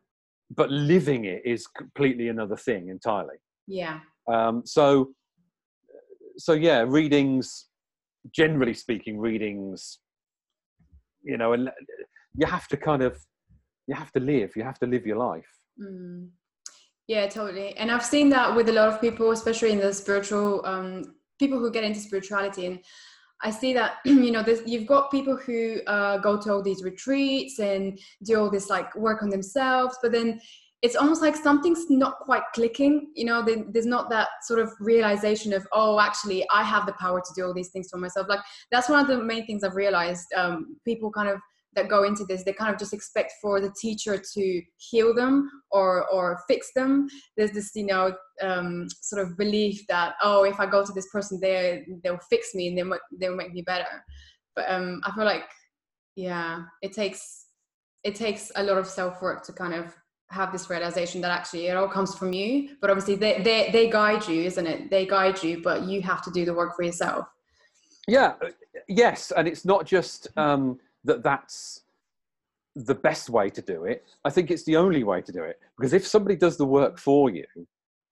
but 0.54 0.70
living 0.70 1.24
it 1.26 1.42
is 1.44 1.66
completely 1.66 2.28
another 2.28 2.56
thing 2.56 2.88
entirely. 2.88 3.36
Yeah. 3.66 4.00
Um, 4.26 4.62
so, 4.64 5.10
so 6.36 6.52
yeah, 6.52 6.84
readings, 6.86 7.66
generally 8.34 8.74
speaking, 8.74 9.18
readings, 9.18 9.98
you 11.22 11.36
know, 11.36 11.52
and 11.52 11.70
you 12.36 12.46
have 12.46 12.68
to 12.68 12.76
kind 12.76 13.02
of, 13.02 13.18
you 13.86 13.94
have 13.94 14.12
to 14.12 14.20
live, 14.20 14.52
you 14.56 14.62
have 14.62 14.78
to 14.78 14.86
live 14.86 15.06
your 15.06 15.18
life. 15.18 15.48
Mm. 15.80 16.28
Yeah, 17.06 17.28
totally. 17.28 17.76
And 17.76 17.90
I've 17.90 18.04
seen 18.04 18.30
that 18.30 18.56
with 18.56 18.70
a 18.70 18.72
lot 18.72 18.88
of 18.88 18.98
people, 18.98 19.30
especially 19.32 19.72
in 19.72 19.78
the 19.78 19.92
spiritual 19.92 20.64
um, 20.64 21.14
people 21.38 21.58
who 21.58 21.70
get 21.70 21.84
into 21.84 22.00
spirituality. 22.00 22.66
And 22.66 22.78
I 23.42 23.50
see 23.50 23.72
that 23.74 23.96
you 24.04 24.30
know, 24.30 24.42
there's, 24.42 24.60
you've 24.66 24.86
got 24.86 25.10
people 25.10 25.36
who 25.36 25.80
uh, 25.86 26.18
go 26.18 26.40
to 26.40 26.52
all 26.52 26.62
these 26.62 26.82
retreats 26.82 27.58
and 27.58 27.98
do 28.24 28.38
all 28.38 28.50
this 28.50 28.70
like 28.70 28.94
work 28.94 29.22
on 29.22 29.30
themselves, 29.30 29.96
but 30.02 30.12
then 30.12 30.40
it's 30.82 30.96
almost 30.96 31.22
like 31.22 31.34
something's 31.34 31.88
not 31.88 32.18
quite 32.18 32.42
clicking. 32.54 33.10
You 33.14 33.24
know, 33.24 33.42
there- 33.42 33.64
there's 33.70 33.86
not 33.86 34.10
that 34.10 34.28
sort 34.42 34.60
of 34.60 34.70
realization 34.80 35.54
of 35.54 35.66
oh, 35.72 35.98
actually, 35.98 36.46
I 36.52 36.62
have 36.62 36.84
the 36.84 36.92
power 36.94 37.20
to 37.20 37.32
do 37.34 37.46
all 37.46 37.54
these 37.54 37.70
things 37.70 37.88
for 37.90 37.96
myself. 37.96 38.26
Like 38.28 38.40
that's 38.70 38.90
one 38.90 39.00
of 39.00 39.06
the 39.06 39.22
main 39.22 39.46
things 39.46 39.64
I've 39.64 39.76
realized. 39.76 40.26
Um, 40.36 40.76
people 40.84 41.10
kind 41.10 41.30
of 41.30 41.38
that 41.74 41.88
go 41.88 42.04
into 42.04 42.24
this 42.24 42.44
they 42.44 42.52
kind 42.52 42.72
of 42.72 42.78
just 42.78 42.92
expect 42.92 43.32
for 43.40 43.60
the 43.60 43.72
teacher 43.80 44.20
to 44.34 44.62
heal 44.76 45.14
them 45.14 45.50
or 45.70 46.08
or 46.10 46.40
fix 46.48 46.70
them. 46.74 47.08
There's 47.36 47.52
this 47.52 47.72
you 47.74 47.86
know 47.86 48.14
um, 48.42 48.86
sort 49.00 49.26
of 49.26 49.36
belief 49.36 49.86
that 49.88 50.14
oh 50.22 50.44
if 50.44 50.58
i 50.60 50.66
go 50.66 50.84
to 50.84 50.92
this 50.92 51.08
person 51.12 51.38
they 51.40 51.84
they'll 52.02 52.18
fix 52.30 52.54
me 52.54 52.68
and 52.68 52.78
they'll, 52.78 52.98
they'll 53.18 53.36
make 53.36 53.52
me 53.52 53.62
better. 53.62 54.04
But 54.56 54.70
um, 54.70 55.00
i 55.04 55.10
feel 55.12 55.24
like 55.24 55.44
yeah 56.16 56.62
it 56.82 56.92
takes 56.92 57.46
it 58.04 58.14
takes 58.14 58.52
a 58.56 58.62
lot 58.62 58.78
of 58.78 58.86
self-work 58.86 59.44
to 59.46 59.52
kind 59.52 59.74
of 59.74 59.94
have 60.30 60.52
this 60.52 60.68
realization 60.68 61.20
that 61.20 61.30
actually 61.30 61.66
it 61.66 61.76
all 61.76 61.88
comes 61.88 62.14
from 62.14 62.32
you. 62.32 62.70
But 62.80 62.90
obviously 62.90 63.16
they 63.16 63.40
they, 63.42 63.70
they 63.72 63.90
guide 63.90 64.26
you 64.26 64.42
isn't 64.42 64.66
it? 64.66 64.90
They 64.90 65.06
guide 65.06 65.42
you 65.42 65.62
but 65.62 65.82
you 65.84 66.02
have 66.02 66.22
to 66.24 66.30
do 66.30 66.44
the 66.44 66.54
work 66.54 66.76
for 66.76 66.82
yourself. 66.82 67.26
Yeah, 68.06 68.34
yes, 68.88 69.32
and 69.36 69.48
it's 69.48 69.64
not 69.64 69.86
just 69.86 70.28
um, 70.36 70.78
that 71.04 71.22
that's 71.22 71.82
the 72.74 72.94
best 72.94 73.30
way 73.30 73.50
to 73.50 73.62
do 73.62 73.84
it. 73.84 74.04
I 74.24 74.30
think 74.30 74.50
it's 74.50 74.64
the 74.64 74.76
only 74.76 75.04
way 75.04 75.22
to 75.22 75.32
do 75.32 75.42
it 75.42 75.60
because 75.78 75.92
if 75.92 76.06
somebody 76.06 76.36
does 76.36 76.56
the 76.56 76.66
work 76.66 76.98
for 76.98 77.30
you, 77.30 77.44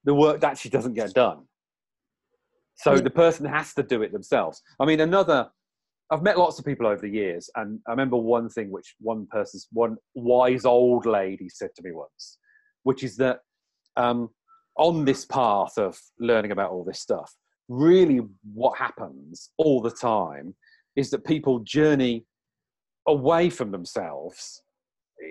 the 0.04 0.14
work 0.14 0.44
actually 0.44 0.70
doesn't 0.70 0.94
get 0.94 1.14
done. 1.14 1.42
So 2.76 2.98
the 2.98 3.10
person 3.10 3.46
has 3.46 3.74
to 3.74 3.82
do 3.82 4.02
it 4.02 4.12
themselves. 4.12 4.62
I 4.80 4.86
mean, 4.86 5.00
another. 5.00 5.50
I've 6.10 6.22
met 6.22 6.38
lots 6.38 6.58
of 6.58 6.64
people 6.64 6.86
over 6.86 7.00
the 7.00 7.08
years, 7.08 7.48
and 7.56 7.80
I 7.86 7.92
remember 7.92 8.16
one 8.16 8.50
thing 8.50 8.70
which 8.70 8.94
one 8.98 9.26
person's 9.30 9.68
one 9.72 9.96
wise 10.14 10.64
old 10.66 11.06
lady 11.06 11.48
said 11.48 11.70
to 11.76 11.82
me 11.82 11.92
once, 11.92 12.38
which 12.82 13.02
is 13.02 13.16
that 13.16 13.38
um, 13.96 14.28
on 14.76 15.04
this 15.04 15.24
path 15.24 15.78
of 15.78 15.98
learning 16.18 16.50
about 16.50 16.70
all 16.70 16.84
this 16.84 17.00
stuff, 17.00 17.32
really 17.68 18.20
what 18.52 18.76
happens 18.76 19.50
all 19.56 19.80
the 19.80 19.90
time 19.90 20.54
is 20.96 21.08
that 21.10 21.24
people 21.24 21.60
journey 21.60 22.26
away 23.06 23.50
from 23.50 23.70
themselves, 23.70 24.62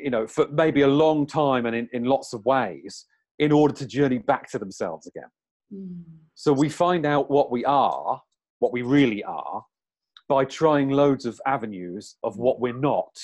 you 0.03 0.09
know, 0.09 0.27
for 0.27 0.47
maybe 0.49 0.81
a 0.81 0.87
long 0.87 1.25
time 1.25 1.65
and 1.65 1.75
in, 1.75 1.89
in 1.93 2.03
lots 2.05 2.33
of 2.33 2.45
ways 2.45 3.05
in 3.39 3.51
order 3.51 3.73
to 3.73 3.85
journey 3.85 4.17
back 4.17 4.49
to 4.51 4.59
themselves 4.59 5.07
again. 5.07 5.29
Mm. 5.73 6.03
So 6.35 6.53
we 6.53 6.69
find 6.69 7.05
out 7.05 7.29
what 7.31 7.51
we 7.51 7.65
are, 7.65 8.21
what 8.59 8.71
we 8.73 8.81
really 8.81 9.23
are, 9.23 9.63
by 10.29 10.45
trying 10.45 10.89
loads 10.89 11.25
of 11.25 11.39
avenues 11.45 12.15
of 12.23 12.37
what 12.37 12.59
we're 12.59 12.73
not. 12.91 13.15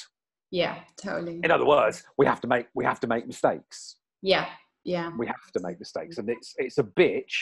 yeah 0.51 0.75
totally 1.01 1.39
In 1.43 1.51
other 1.51 1.65
words, 1.65 2.03
we 2.17 2.25
have 2.25 2.41
to 2.41 2.47
make 2.47 2.67
we 2.73 2.83
have 2.85 2.99
to 3.01 3.07
make 3.07 3.27
mistakes. 3.27 3.97
yeah 4.21 4.47
yeah 4.83 5.11
We 5.17 5.25
have 5.27 5.51
to 5.55 5.59
make 5.61 5.77
mistakes, 5.79 6.17
and 6.17 6.29
it's 6.29 6.53
it's 6.57 6.77
a 6.79 6.83
bitch, 6.83 7.35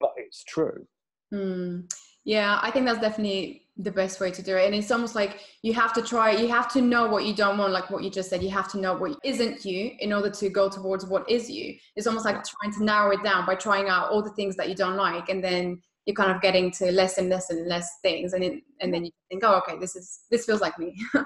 but 0.00 0.12
it's 0.16 0.42
true. 0.44 0.86
Mm, 1.32 1.90
yeah, 2.24 2.58
I 2.62 2.70
think 2.70 2.86
that's 2.86 3.00
definitely 3.00 3.62
the 3.82 3.90
best 3.90 4.20
way 4.20 4.30
to 4.30 4.42
do 4.42 4.56
it. 4.56 4.66
And 4.66 4.74
it's 4.74 4.90
almost 4.90 5.14
like 5.14 5.40
you 5.62 5.72
have 5.74 5.92
to 5.94 6.02
try, 6.02 6.32
you 6.32 6.48
have 6.48 6.70
to 6.72 6.80
know 6.80 7.08
what 7.08 7.24
you 7.24 7.34
don't 7.34 7.58
want, 7.58 7.72
like 7.72 7.90
what 7.90 8.02
you 8.02 8.10
just 8.10 8.28
said. 8.30 8.42
You 8.42 8.50
have 8.50 8.70
to 8.72 8.78
know 8.78 8.94
what 8.94 9.18
isn't 9.24 9.64
you 9.64 9.92
in 10.00 10.12
order 10.12 10.30
to 10.30 10.48
go 10.48 10.68
towards 10.68 11.06
what 11.06 11.28
is 11.28 11.50
you. 11.50 11.76
It's 11.96 12.06
almost 12.06 12.24
like 12.24 12.42
trying 12.44 12.72
to 12.74 12.84
narrow 12.84 13.10
it 13.12 13.22
down 13.22 13.46
by 13.46 13.54
trying 13.54 13.88
out 13.88 14.10
all 14.10 14.22
the 14.22 14.30
things 14.30 14.56
that 14.56 14.68
you 14.68 14.74
don't 14.74 14.96
like. 14.96 15.28
And 15.28 15.42
then 15.42 15.80
you're 16.06 16.14
kind 16.14 16.32
of 16.32 16.40
getting 16.40 16.70
to 16.72 16.90
less 16.92 17.18
and 17.18 17.28
less 17.28 17.50
and 17.50 17.66
less 17.68 17.98
things 18.02 18.32
and 18.32 18.42
it, 18.42 18.62
and 18.80 18.92
then 18.92 19.04
you 19.04 19.10
think 19.28 19.44
oh 19.44 19.58
okay 19.58 19.78
this 19.78 19.94
is 19.94 20.20
this 20.30 20.44
feels 20.44 20.60
like 20.60 20.78
me 20.78 20.96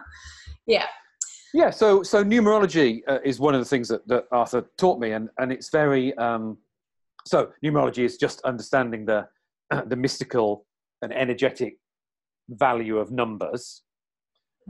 yeah 0.67 0.87
yeah 1.55 1.71
so 1.71 2.03
so 2.03 2.25
numerology 2.25 3.01
uh, 3.07 3.19
is 3.25 3.39
one 3.39 3.55
of 3.55 3.61
the 3.61 3.65
things 3.65 3.89
that, 3.89 4.07
that 4.09 4.25
arthur 4.33 4.69
taught 4.77 4.99
me 4.99 5.13
and 5.13 5.29
and 5.39 5.53
it's 5.53 5.71
very 5.71 6.15
um 6.19 6.59
so 7.25 7.51
numerology 7.65 8.05
is 8.05 8.17
just 8.17 8.41
understanding 8.43 9.07
the 9.07 9.27
uh, 9.71 9.83
the 9.87 9.97
mystical 9.97 10.67
and 11.03 11.13
energetic 11.13 11.79
value 12.49 12.99
of 12.99 13.11
numbers. 13.11 13.83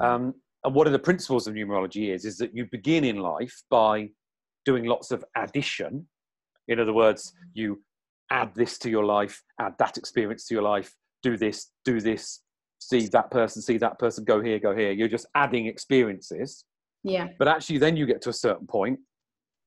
Mm. 0.01 0.05
um 0.05 0.35
and 0.65 0.75
one 0.75 0.87
of 0.87 0.95
the 0.95 0.99
principles 0.99 1.47
of 1.47 1.55
numerology 1.55 2.13
is 2.15 2.25
is 2.25 2.39
that 2.39 2.55
you 2.55 2.67
begin 2.71 3.05
in 3.05 3.17
life 3.17 3.63
by 3.71 4.09
doing 4.65 4.85
lots 4.85 5.11
of 5.11 5.23
addition. 5.37 6.07
In 6.69 6.81
other 6.81 6.93
words 6.93 7.33
you 7.53 7.83
add 8.31 8.55
this 8.55 8.79
to 8.79 8.91
your 8.91 9.05
life 9.05 9.43
add 9.61 9.75
that 9.79 9.99
experience 9.99 10.47
to 10.47 10.55
your 10.55 10.63
life 10.63 10.95
do 11.23 11.37
this 11.37 11.71
do 11.85 12.01
this 12.01 12.41
see 12.79 13.07
that 13.09 13.31
person 13.31 13.61
see 13.61 13.77
that 13.79 13.99
person 13.99 14.25
go 14.25 14.41
here 14.41 14.59
go 14.59 14.75
here. 14.75 14.93
You're 14.93 15.09
just 15.09 15.27
adding 15.35 15.67
experiences. 15.67 16.65
Yeah. 17.03 17.29
But 17.39 17.49
actually 17.49 17.79
then 17.79 17.97
you 17.97 18.07
get 18.07 18.23
to 18.23 18.31
a 18.31 18.39
certain 18.47 18.67
point 18.67 18.99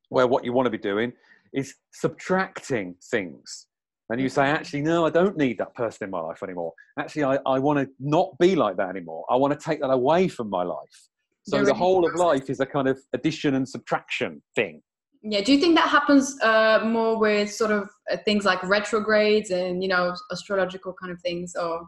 where 0.10 0.28
what 0.28 0.44
you 0.44 0.54
want 0.54 0.66
to 0.66 0.72
be 0.72 0.78
doing 0.78 1.14
is 1.54 1.76
subtracting 1.92 2.96
things 3.12 3.67
and 4.10 4.22
you 4.22 4.30
say 4.30 4.44
mm-hmm. 4.44 4.56
actually 4.56 4.82
no 4.82 5.06
i 5.06 5.10
don't 5.10 5.38
need 5.38 5.58
that 5.58 5.74
person 5.76 6.06
in 6.06 6.12
my 6.12 6.20
life 6.20 6.44
anymore. 6.44 6.74
Actually 6.98 7.24
i, 7.24 7.38
I 7.46 7.60
want 7.60 7.80
to 7.80 7.90
not 8.00 8.38
be 8.40 8.56
like 8.56 8.78
that 8.78 8.90
anymore. 8.90 9.26
I 9.30 9.36
want 9.36 9.58
to 9.58 9.60
take 9.60 9.82
that 9.82 9.90
away 9.90 10.28
from 10.28 10.50
my 10.50 10.64
life. 10.64 11.10
So 11.44 11.64
the 11.64 11.74
whole 11.74 12.06
of 12.06 12.14
life 12.16 12.50
is 12.50 12.60
a 12.60 12.66
kind 12.66 12.90
of 12.90 13.00
addition 13.14 13.56
and 13.56 13.68
subtraction 13.68 14.42
thing. 14.56 14.82
Yeah 15.24 15.42
do 15.42 15.54
you 15.54 15.60
think 15.60 15.76
that 15.76 15.90
happens 15.90 16.40
uh, 16.42 16.82
more 16.84 17.18
with 17.18 17.54
sort 17.54 17.72
of 17.72 17.90
uh, 18.12 18.18
things 18.26 18.46
like 18.46 18.62
retrogrades 18.64 19.50
and 19.52 19.82
you 19.82 19.90
know 19.90 20.16
astrological 20.32 20.94
kind 20.94 21.12
of 21.12 21.22
things 21.22 21.56
or? 21.56 21.88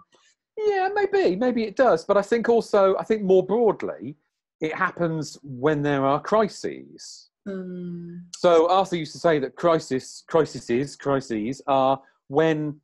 Yeah 0.58 0.90
maybe 0.94 1.36
maybe 1.36 1.64
it 1.64 1.76
does. 1.76 2.06
But 2.06 2.18
i 2.18 2.22
think 2.22 2.50
also 2.50 2.96
i 2.98 3.04
think 3.04 3.24
more 3.24 3.46
broadly 3.46 4.16
it 4.62 4.76
happens 4.76 5.38
when 5.44 5.82
there 5.82 6.06
are 6.06 6.20
crises. 6.20 7.28
Mm. 7.48 8.20
so 8.36 8.70
arthur 8.70 8.98
used 8.98 9.14
to 9.14 9.18
say 9.18 9.40
that 9.40 9.56
crisis 9.56 10.24
crises 10.28 10.96
crises 10.98 11.62
are 11.68 12.00
when 12.30 12.80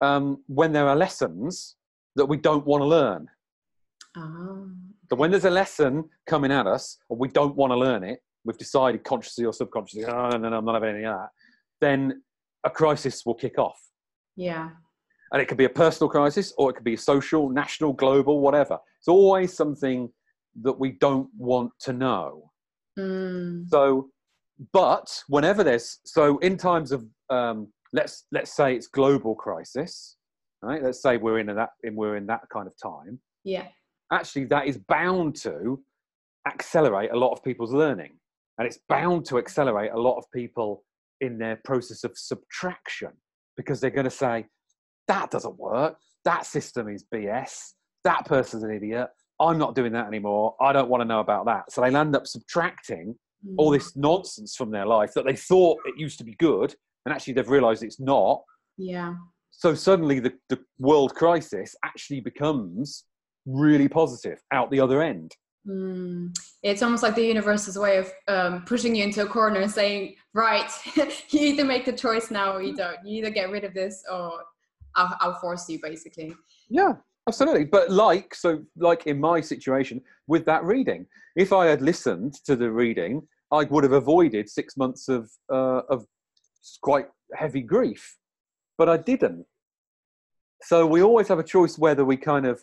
um, 0.00 0.42
when 0.46 0.72
there 0.72 0.86
are 0.88 0.96
lessons 0.96 1.76
that 2.14 2.26
we 2.26 2.36
don't 2.36 2.64
want 2.64 2.82
to 2.82 2.86
learn 2.86 3.26
oh. 4.16 4.70
so 5.10 5.16
when 5.16 5.30
there's 5.30 5.44
a 5.44 5.50
lesson 5.50 6.04
coming 6.26 6.52
at 6.52 6.66
us 6.66 6.98
and 7.10 7.18
we 7.18 7.28
don't 7.28 7.56
want 7.56 7.72
to 7.72 7.76
learn 7.76 8.04
it 8.04 8.20
we've 8.46 8.56
decided 8.56 9.04
consciously 9.04 9.44
or 9.44 9.52
subconsciously, 9.52 10.06
oh, 10.06 10.30
no, 10.30 10.38
no, 10.38 10.48
no, 10.48 10.58
I'm 10.58 10.64
not 10.64 10.74
having 10.74 10.96
any 10.96 11.04
of 11.04 11.18
that, 11.18 11.28
then 11.80 12.22
a 12.64 12.70
crisis 12.70 13.26
will 13.26 13.34
kick 13.34 13.58
off. 13.58 13.78
Yeah. 14.36 14.70
And 15.32 15.42
it 15.42 15.46
could 15.46 15.58
be 15.58 15.64
a 15.64 15.70
personal 15.70 16.08
crisis 16.08 16.54
or 16.56 16.70
it 16.70 16.74
could 16.74 16.84
be 16.84 16.94
a 16.94 16.98
social, 16.98 17.50
national, 17.50 17.92
global, 17.92 18.40
whatever. 18.40 18.78
It's 18.98 19.08
always 19.08 19.52
something 19.52 20.08
that 20.62 20.78
we 20.78 20.92
don't 20.92 21.28
want 21.36 21.72
to 21.80 21.92
know. 21.92 22.50
Mm. 22.98 23.68
So, 23.68 24.08
but 24.72 25.22
whenever 25.28 25.64
there's, 25.64 25.98
so 26.04 26.38
in 26.38 26.56
times 26.56 26.92
of, 26.92 27.04
um, 27.28 27.68
let's, 27.96 28.26
let's 28.30 28.54
say 28.54 28.76
it's 28.76 28.86
global 28.86 29.34
crisis, 29.34 30.16
right? 30.62 30.82
Let's 30.82 31.02
say 31.02 31.16
we're 31.16 31.40
in 31.40 31.46
that, 31.46 31.70
we're 31.82 32.16
in 32.16 32.26
that 32.26 32.42
kind 32.52 32.68
of 32.68 32.74
time. 32.80 33.18
Yeah. 33.42 33.66
Actually, 34.12 34.44
that 34.46 34.66
is 34.66 34.78
bound 34.78 35.34
to 35.42 35.82
accelerate 36.46 37.10
a 37.10 37.16
lot 37.16 37.32
of 37.32 37.42
people's 37.42 37.72
learning 37.72 38.12
and 38.58 38.66
it's 38.66 38.78
bound 38.88 39.24
to 39.26 39.38
accelerate 39.38 39.90
a 39.92 39.98
lot 39.98 40.16
of 40.16 40.24
people 40.32 40.84
in 41.20 41.38
their 41.38 41.58
process 41.64 42.04
of 42.04 42.12
subtraction 42.16 43.10
because 43.56 43.80
they're 43.80 43.90
going 43.90 44.04
to 44.04 44.10
say, 44.10 44.46
that 45.08 45.30
doesn't 45.30 45.58
work. 45.58 45.96
That 46.24 46.46
system 46.46 46.88
is 46.88 47.04
BS. 47.12 47.72
That 48.04 48.26
person's 48.26 48.62
an 48.62 48.70
idiot. 48.70 49.08
I'm 49.40 49.58
not 49.58 49.74
doing 49.74 49.92
that 49.92 50.06
anymore. 50.06 50.54
I 50.60 50.72
don't 50.72 50.88
want 50.88 51.02
to 51.02 51.04
know 51.04 51.20
about 51.20 51.46
that. 51.46 51.70
So 51.70 51.80
they 51.80 51.94
end 51.94 52.16
up 52.16 52.26
subtracting 52.26 53.14
mm. 53.46 53.54
all 53.58 53.70
this 53.70 53.94
nonsense 53.96 54.56
from 54.56 54.70
their 54.70 54.86
life 54.86 55.12
that 55.14 55.26
they 55.26 55.36
thought 55.36 55.78
it 55.84 55.94
used 55.98 56.18
to 56.18 56.24
be 56.24 56.34
good, 56.38 56.74
and 57.06 57.14
actually 57.14 57.32
they've 57.32 57.48
realized 57.48 57.82
it's 57.82 58.00
not. 58.00 58.42
Yeah. 58.76 59.14
So 59.50 59.74
suddenly 59.74 60.20
the, 60.20 60.34
the 60.50 60.58
world 60.78 61.14
crisis 61.14 61.74
actually 61.84 62.20
becomes 62.20 63.04
really 63.46 63.88
positive 63.88 64.38
out 64.52 64.70
the 64.70 64.80
other 64.80 65.00
end. 65.00 65.34
Mm. 65.66 66.36
It's 66.62 66.82
almost 66.82 67.02
like 67.02 67.14
the 67.14 67.24
universe's 67.24 67.78
way 67.78 67.96
of 67.96 68.12
um, 68.28 68.64
pushing 68.64 68.94
you 68.94 69.04
into 69.04 69.22
a 69.22 69.26
corner 69.26 69.60
and 69.60 69.70
saying, 69.70 70.16
right, 70.34 70.70
you 70.96 71.40
either 71.40 71.64
make 71.64 71.84
the 71.84 71.92
choice 71.92 72.30
now 72.30 72.52
or 72.52 72.62
you 72.62 72.74
don't. 72.74 72.98
You 73.04 73.18
either 73.18 73.30
get 73.30 73.50
rid 73.50 73.64
of 73.64 73.72
this 73.72 74.04
or 74.12 74.32
I'll, 74.96 75.16
I'll 75.20 75.40
force 75.40 75.68
you, 75.68 75.78
basically. 75.80 76.34
Yeah, 76.68 76.94
absolutely. 77.28 77.64
But 77.64 77.90
like, 77.90 78.34
so 78.34 78.62
like 78.76 79.06
in 79.06 79.20
my 79.20 79.40
situation 79.40 80.02
with 80.26 80.44
that 80.46 80.64
reading, 80.64 81.06
if 81.36 81.52
I 81.52 81.66
had 81.66 81.82
listened 81.82 82.34
to 82.46 82.56
the 82.56 82.70
reading, 82.70 83.22
I 83.52 83.64
would 83.64 83.84
have 83.84 83.92
avoided 83.92 84.48
six 84.48 84.76
months 84.76 85.08
of, 85.08 85.30
uh, 85.52 85.82
of 85.88 86.04
quite 86.82 87.06
heavy 87.34 87.60
grief, 87.60 88.16
but 88.78 88.88
I 88.88 88.96
didn't. 88.96 89.46
So 90.62 90.86
we 90.86 91.02
always 91.02 91.28
have 91.28 91.38
a 91.38 91.44
choice 91.44 91.78
whether 91.78 92.04
we 92.04 92.16
kind 92.16 92.46
of, 92.46 92.62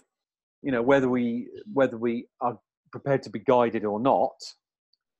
you 0.62 0.72
know, 0.72 0.82
whether 0.82 1.10
we 1.10 1.50
whether 1.72 1.98
we 1.98 2.28
are 2.42 2.58
prepared 2.92 3.24
to 3.24 3.30
be 3.30 3.40
guided 3.40 3.86
or 3.86 4.00
not. 4.00 4.36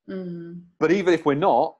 Mm. 0.10 0.64
But 0.80 0.92
even 0.92 1.14
if 1.14 1.26
we're 1.26 1.36
not, 1.36 1.76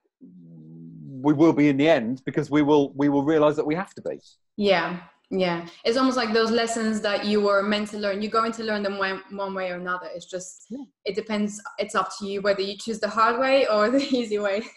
we 1.24 1.32
will 1.32 1.52
be 1.52 1.68
in 1.68 1.76
the 1.76 1.88
end 1.88 2.22
because 2.24 2.50
we 2.50 2.62
will 2.62 2.92
we 2.94 3.08
will 3.08 3.24
realize 3.24 3.56
that 3.56 3.66
we 3.66 3.74
have 3.74 3.94
to 3.94 4.02
be. 4.02 4.20
Yeah, 4.56 5.00
yeah. 5.30 5.66
It's 5.84 5.96
almost 5.96 6.16
like 6.16 6.32
those 6.32 6.50
lessons 6.50 7.00
that 7.00 7.24
you 7.24 7.40
were 7.40 7.62
meant 7.62 7.88
to 7.90 7.98
learn. 7.98 8.22
You're 8.22 8.30
going 8.30 8.52
to 8.52 8.64
learn 8.64 8.82
them 8.82 8.98
one, 8.98 9.22
one 9.30 9.54
way 9.54 9.70
or 9.70 9.76
another. 9.76 10.08
It's 10.14 10.26
just 10.26 10.66
yeah. 10.70 10.84
it 11.04 11.14
depends. 11.14 11.60
It's 11.78 11.94
up 11.94 12.10
to 12.18 12.26
you 12.26 12.42
whether 12.42 12.62
you 12.62 12.76
choose 12.76 13.00
the 13.00 13.08
hard 13.08 13.40
way 13.40 13.66
or 13.66 13.90
the 13.96 14.02
easy 14.02 14.38
way. 14.38 14.62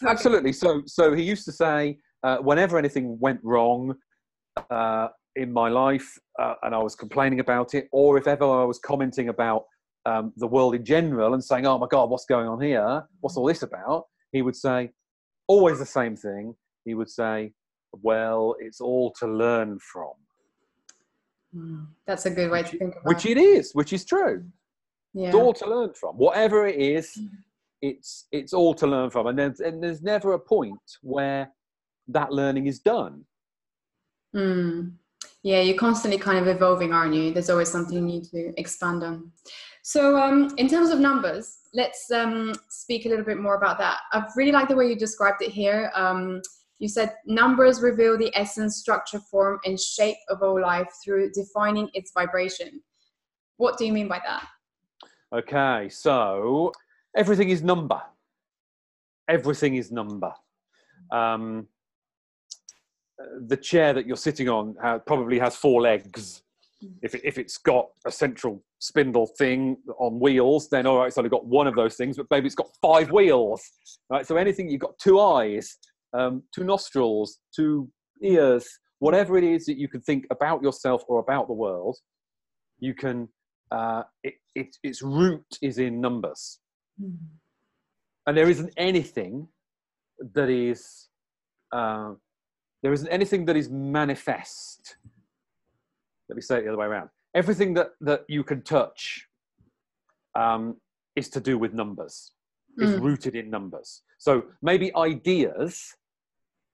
so, 0.00 0.08
Absolutely. 0.08 0.52
So 0.52 0.82
so 0.86 1.12
he 1.14 1.22
used 1.22 1.44
to 1.46 1.52
say 1.52 1.98
uh, 2.22 2.38
whenever 2.38 2.78
anything 2.78 3.18
went 3.20 3.40
wrong. 3.42 3.94
Uh, 4.70 5.08
in 5.36 5.52
my 5.52 5.68
life, 5.68 6.18
uh, 6.38 6.54
and 6.62 6.74
I 6.74 6.78
was 6.78 6.94
complaining 6.94 7.40
about 7.40 7.74
it, 7.74 7.88
or 7.92 8.18
if 8.18 8.26
ever 8.26 8.44
I 8.44 8.64
was 8.64 8.78
commenting 8.78 9.28
about 9.28 9.64
um, 10.06 10.32
the 10.36 10.46
world 10.46 10.74
in 10.74 10.84
general 10.84 11.34
and 11.34 11.42
saying, 11.42 11.66
"Oh 11.66 11.78
my 11.78 11.86
God, 11.90 12.10
what's 12.10 12.26
going 12.26 12.46
on 12.46 12.60
here? 12.60 13.04
What's 13.20 13.36
all 13.36 13.46
this 13.46 13.62
about?" 13.62 14.06
He 14.32 14.42
would 14.42 14.56
say, 14.56 14.90
always 15.46 15.78
the 15.78 15.86
same 15.86 16.16
thing. 16.16 16.54
He 16.84 16.94
would 16.94 17.10
say, 17.10 17.52
"Well, 18.02 18.56
it's 18.58 18.80
all 18.80 19.12
to 19.20 19.26
learn 19.26 19.78
from." 19.80 20.12
Mm, 21.56 21.86
that's 22.06 22.26
a 22.26 22.30
good 22.30 22.50
way 22.50 22.62
to 22.62 22.78
think 22.78 22.94
about. 22.96 23.04
It. 23.04 23.08
Which 23.08 23.26
it 23.26 23.38
is, 23.38 23.72
which 23.72 23.92
is 23.92 24.04
true. 24.04 24.44
Yeah. 25.14 25.28
It's 25.28 25.36
all 25.36 25.54
to 25.54 25.66
learn 25.66 25.94
from. 25.94 26.16
Whatever 26.16 26.66
it 26.66 26.76
is, 26.76 27.12
mm. 27.18 27.28
It's 27.84 28.26
it's 28.32 28.52
all 28.54 28.74
to 28.74 28.86
learn 28.86 29.10
from, 29.10 29.26
and 29.26 29.38
there's 29.38 29.60
and 29.60 29.82
there's 29.82 30.02
never 30.02 30.32
a 30.32 30.38
point 30.38 30.98
where 31.02 31.50
that 32.08 32.32
learning 32.32 32.66
is 32.66 32.80
done. 32.80 33.24
Mm. 34.34 34.92
Yeah, 35.42 35.60
you're 35.60 35.76
constantly 35.76 36.18
kind 36.18 36.38
of 36.38 36.48
evolving, 36.48 36.94
aren't 36.94 37.14
you? 37.14 37.32
There's 37.32 37.50
always 37.50 37.70
something 37.70 37.94
you 37.94 38.02
need 38.02 38.24
to 38.30 38.58
expand 38.58 39.04
on. 39.04 39.30
So, 39.82 40.16
um, 40.16 40.54
in 40.56 40.68
terms 40.68 40.88
of 40.88 40.98
numbers, 40.98 41.58
let's 41.74 42.10
um, 42.10 42.54
speak 42.70 43.04
a 43.04 43.10
little 43.10 43.24
bit 43.24 43.38
more 43.38 43.56
about 43.56 43.76
that. 43.78 43.98
I 44.12 44.24
really 44.36 44.52
like 44.52 44.68
the 44.68 44.76
way 44.76 44.88
you 44.88 44.96
described 44.96 45.42
it 45.42 45.50
here. 45.50 45.92
Um, 45.94 46.40
you 46.78 46.88
said 46.88 47.14
numbers 47.26 47.82
reveal 47.82 48.16
the 48.16 48.32
essence, 48.34 48.76
structure, 48.76 49.20
form, 49.30 49.60
and 49.66 49.78
shape 49.78 50.16
of 50.30 50.42
all 50.42 50.58
life 50.60 50.88
through 51.04 51.32
defining 51.32 51.90
its 51.92 52.12
vibration. 52.12 52.80
What 53.58 53.76
do 53.76 53.84
you 53.84 53.92
mean 53.92 54.08
by 54.08 54.20
that? 54.26 54.46
Okay, 55.32 55.88
so 55.90 56.72
everything 57.16 57.50
is 57.50 57.62
number. 57.62 58.00
Everything 59.28 59.76
is 59.76 59.90
number. 59.90 60.32
Um, 61.10 61.68
the 63.46 63.56
chair 63.56 63.92
that 63.92 64.06
you're 64.06 64.16
sitting 64.16 64.48
on 64.48 64.74
probably 65.06 65.38
has 65.38 65.56
four 65.56 65.80
legs 65.80 66.42
if, 67.02 67.14
it, 67.14 67.22
if 67.24 67.38
it's 67.38 67.58
got 67.58 67.88
a 68.06 68.10
central 68.10 68.62
spindle 68.78 69.26
thing 69.38 69.76
on 69.98 70.20
wheels, 70.20 70.68
then 70.68 70.86
all 70.86 70.98
right, 70.98 71.08
it's 71.08 71.18
only 71.18 71.30
got 71.30 71.46
one 71.46 71.66
of 71.66 71.74
those 71.74 71.96
things, 71.96 72.16
but 72.16 72.26
maybe 72.30 72.46
it's 72.46 72.54
got 72.54 72.68
five 72.82 73.10
wheels, 73.10 73.62
right? 74.10 74.26
So 74.26 74.36
anything 74.36 74.68
you've 74.68 74.80
got 74.80 74.98
two 74.98 75.20
eyes, 75.20 75.76
um, 76.12 76.42
two 76.54 76.64
nostrils, 76.64 77.38
two 77.54 77.88
ears, 78.22 78.66
whatever 78.98 79.36
it 79.36 79.44
is 79.44 79.66
that 79.66 79.76
you 79.76 79.88
can 79.88 80.00
think 80.00 80.26
about 80.30 80.62
yourself 80.62 81.02
or 81.08 81.20
about 81.20 81.46
the 81.46 81.54
world, 81.54 81.96
you 82.78 82.94
can. 82.94 83.28
Uh, 83.70 84.02
it, 84.22 84.34
it, 84.54 84.76
its 84.84 85.02
root 85.02 85.44
is 85.60 85.78
in 85.78 86.00
numbers, 86.00 86.60
mm. 87.00 87.16
and 88.26 88.36
there 88.36 88.48
isn't 88.48 88.72
anything 88.76 89.48
that 90.34 90.48
is. 90.48 91.08
Uh, 91.72 92.14
there 92.82 92.92
isn't 92.92 93.08
anything 93.08 93.46
that 93.46 93.56
is 93.56 93.70
manifest 93.70 94.96
let 96.28 96.36
me 96.36 96.42
say 96.42 96.58
it 96.58 96.62
the 96.62 96.68
other 96.68 96.78
way 96.78 96.86
around. 96.86 97.08
Everything 97.34 97.74
that, 97.74 97.90
that 98.00 98.24
you 98.28 98.44
can 98.44 98.62
touch 98.62 99.26
um, 100.34 100.76
is 101.16 101.28
to 101.30 101.40
do 101.40 101.58
with 101.58 101.74
numbers, 101.74 102.32
mm. 102.80 102.84
is 102.84 102.98
rooted 103.00 103.34
in 103.34 103.50
numbers. 103.50 104.02
So 104.18 104.44
maybe 104.62 104.94
ideas 104.96 105.94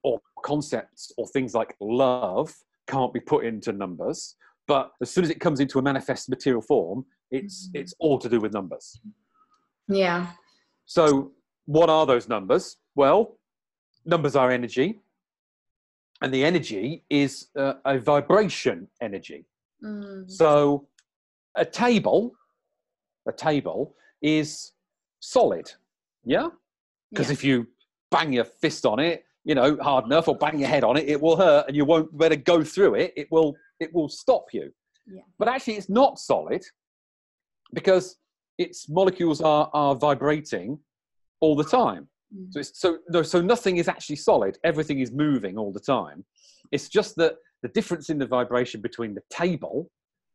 or 0.03 0.21
concepts 0.45 1.13
or 1.19 1.27
things 1.29 1.55
like 1.55 1.75
love 1.81 2.55
can't 2.89 3.13
be 3.13 3.21
put 3.21 3.45
into 3.45 3.73
numbers. 3.73 4.37
But 4.67 4.93
as 5.03 5.11
soon 5.11 5.25
as 5.25 5.31
it 5.31 5.41
comes 5.41 5.61
into 5.61 5.79
a 5.79 5.83
manifest 5.83 6.29
material 6.29 6.63
form, 6.63 7.05
it's 7.31 7.69
Mhm. 7.69 7.81
it's 7.81 7.95
all 7.99 8.19
to 8.19 8.29
do 8.29 8.41
with 8.41 8.53
numbers. 8.53 9.01
Yeah. 9.91 10.29
So, 10.87 11.33
what 11.67 11.91
are 11.91 12.07
those 12.07 12.29
numbers? 12.29 12.77
Well, 12.95 13.39
numbers 14.05 14.37
are 14.37 14.51
energy, 14.51 15.01
and 16.23 16.33
the 16.33 16.45
energy 16.45 17.05
is 17.11 17.49
uh, 17.57 17.75
a 17.85 17.99
vibration 17.99 18.89
energy. 19.01 19.47
Mm. 19.85 20.31
So, 20.31 20.89
a 21.55 21.65
table, 21.65 22.33
a 23.27 23.33
table 23.33 23.95
is 24.23 24.73
solid, 25.21 25.71
yeah. 26.25 26.49
Because 27.11 27.29
Yeah. 27.29 27.33
if 27.33 27.45
you 27.45 27.67
bang 28.11 28.33
your 28.33 28.45
fist 28.45 28.87
on 28.87 28.99
it, 29.01 29.25
you 29.45 29.55
know, 29.55 29.77
hard 29.81 30.05
enough, 30.05 30.29
or 30.29 30.37
bang 30.37 30.59
your 30.59 30.69
head 30.69 30.85
on 30.85 30.97
it, 30.97 31.09
it 31.09 31.21
will 31.21 31.37
hurt, 31.37 31.67
and 31.69 31.77
you 31.77 31.85
won't 31.85 32.17
better 32.17 32.37
go 32.37 32.63
through 32.63 32.95
it. 32.95 33.13
It 33.17 33.29
will 33.31 33.55
it 33.81 33.93
will 33.95 34.09
stop 34.09 34.47
you. 34.53 34.73
Yeah. 35.07 35.23
But 35.39 35.49
actually, 35.49 35.77
it's 35.77 35.89
not 35.89 36.19
solid 36.19 36.63
because 37.73 38.17
its 38.61 38.89
molecules 38.89 39.41
are 39.41 39.71
are 39.73 39.95
vibrating 39.97 40.79
all 41.41 41.57
the 41.57 41.65
time. 41.65 42.07
Mm. 42.37 42.53
So, 42.53 42.61
it's, 42.61 42.81
so, 42.81 42.99
no, 43.09 43.23
so 43.23 43.41
nothing 43.41 43.79
is 43.79 43.89
actually 43.89 44.17
solid. 44.17 44.59
Everything 44.63 45.01
is 45.01 45.11
moving 45.11 45.57
all 45.57 45.73
the 45.73 45.81
time. 45.81 46.25
It's 46.71 46.89
just 46.89 47.17
that 47.17 47.35
the 47.63 47.69
difference 47.69 48.11
in 48.11 48.19
the 48.19 48.27
vibration 48.27 48.81
between 48.81 49.15
the 49.15 49.23
table 49.31 49.91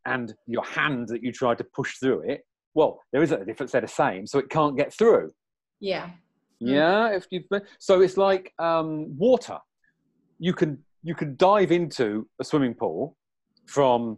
and 0.06 0.34
your 0.48 0.66
hand 0.66 1.08
that 1.10 1.24
you 1.24 1.32
try 1.32 1.54
to 1.56 1.64
push 1.64 1.98
through 2.00 2.22
it, 2.32 2.42
well, 2.74 3.00
there 3.12 3.24
is 3.24 3.32
a 3.32 3.46
difference. 3.46 3.72
They're 3.72 3.82
the 3.82 3.88
same, 3.88 4.28
so 4.28 4.40
it 4.40 4.50
can't 4.50 4.76
get 4.76 4.92
through. 4.94 5.32
Yeah. 5.80 6.08
Mm. 6.62 6.74
Yeah, 6.78 7.16
if 7.18 7.26
you 7.32 7.44
so 7.80 8.02
it's 8.02 8.18
like 8.18 8.54
um, 8.60 9.18
water. 9.18 9.60
You 10.40 10.54
can 10.54 10.84
you 11.04 11.16
can 11.16 11.36
dive 11.38 11.72
into 11.72 12.28
a 12.42 12.44
swimming 12.44 12.74
pool 12.74 13.16
from 13.68 14.18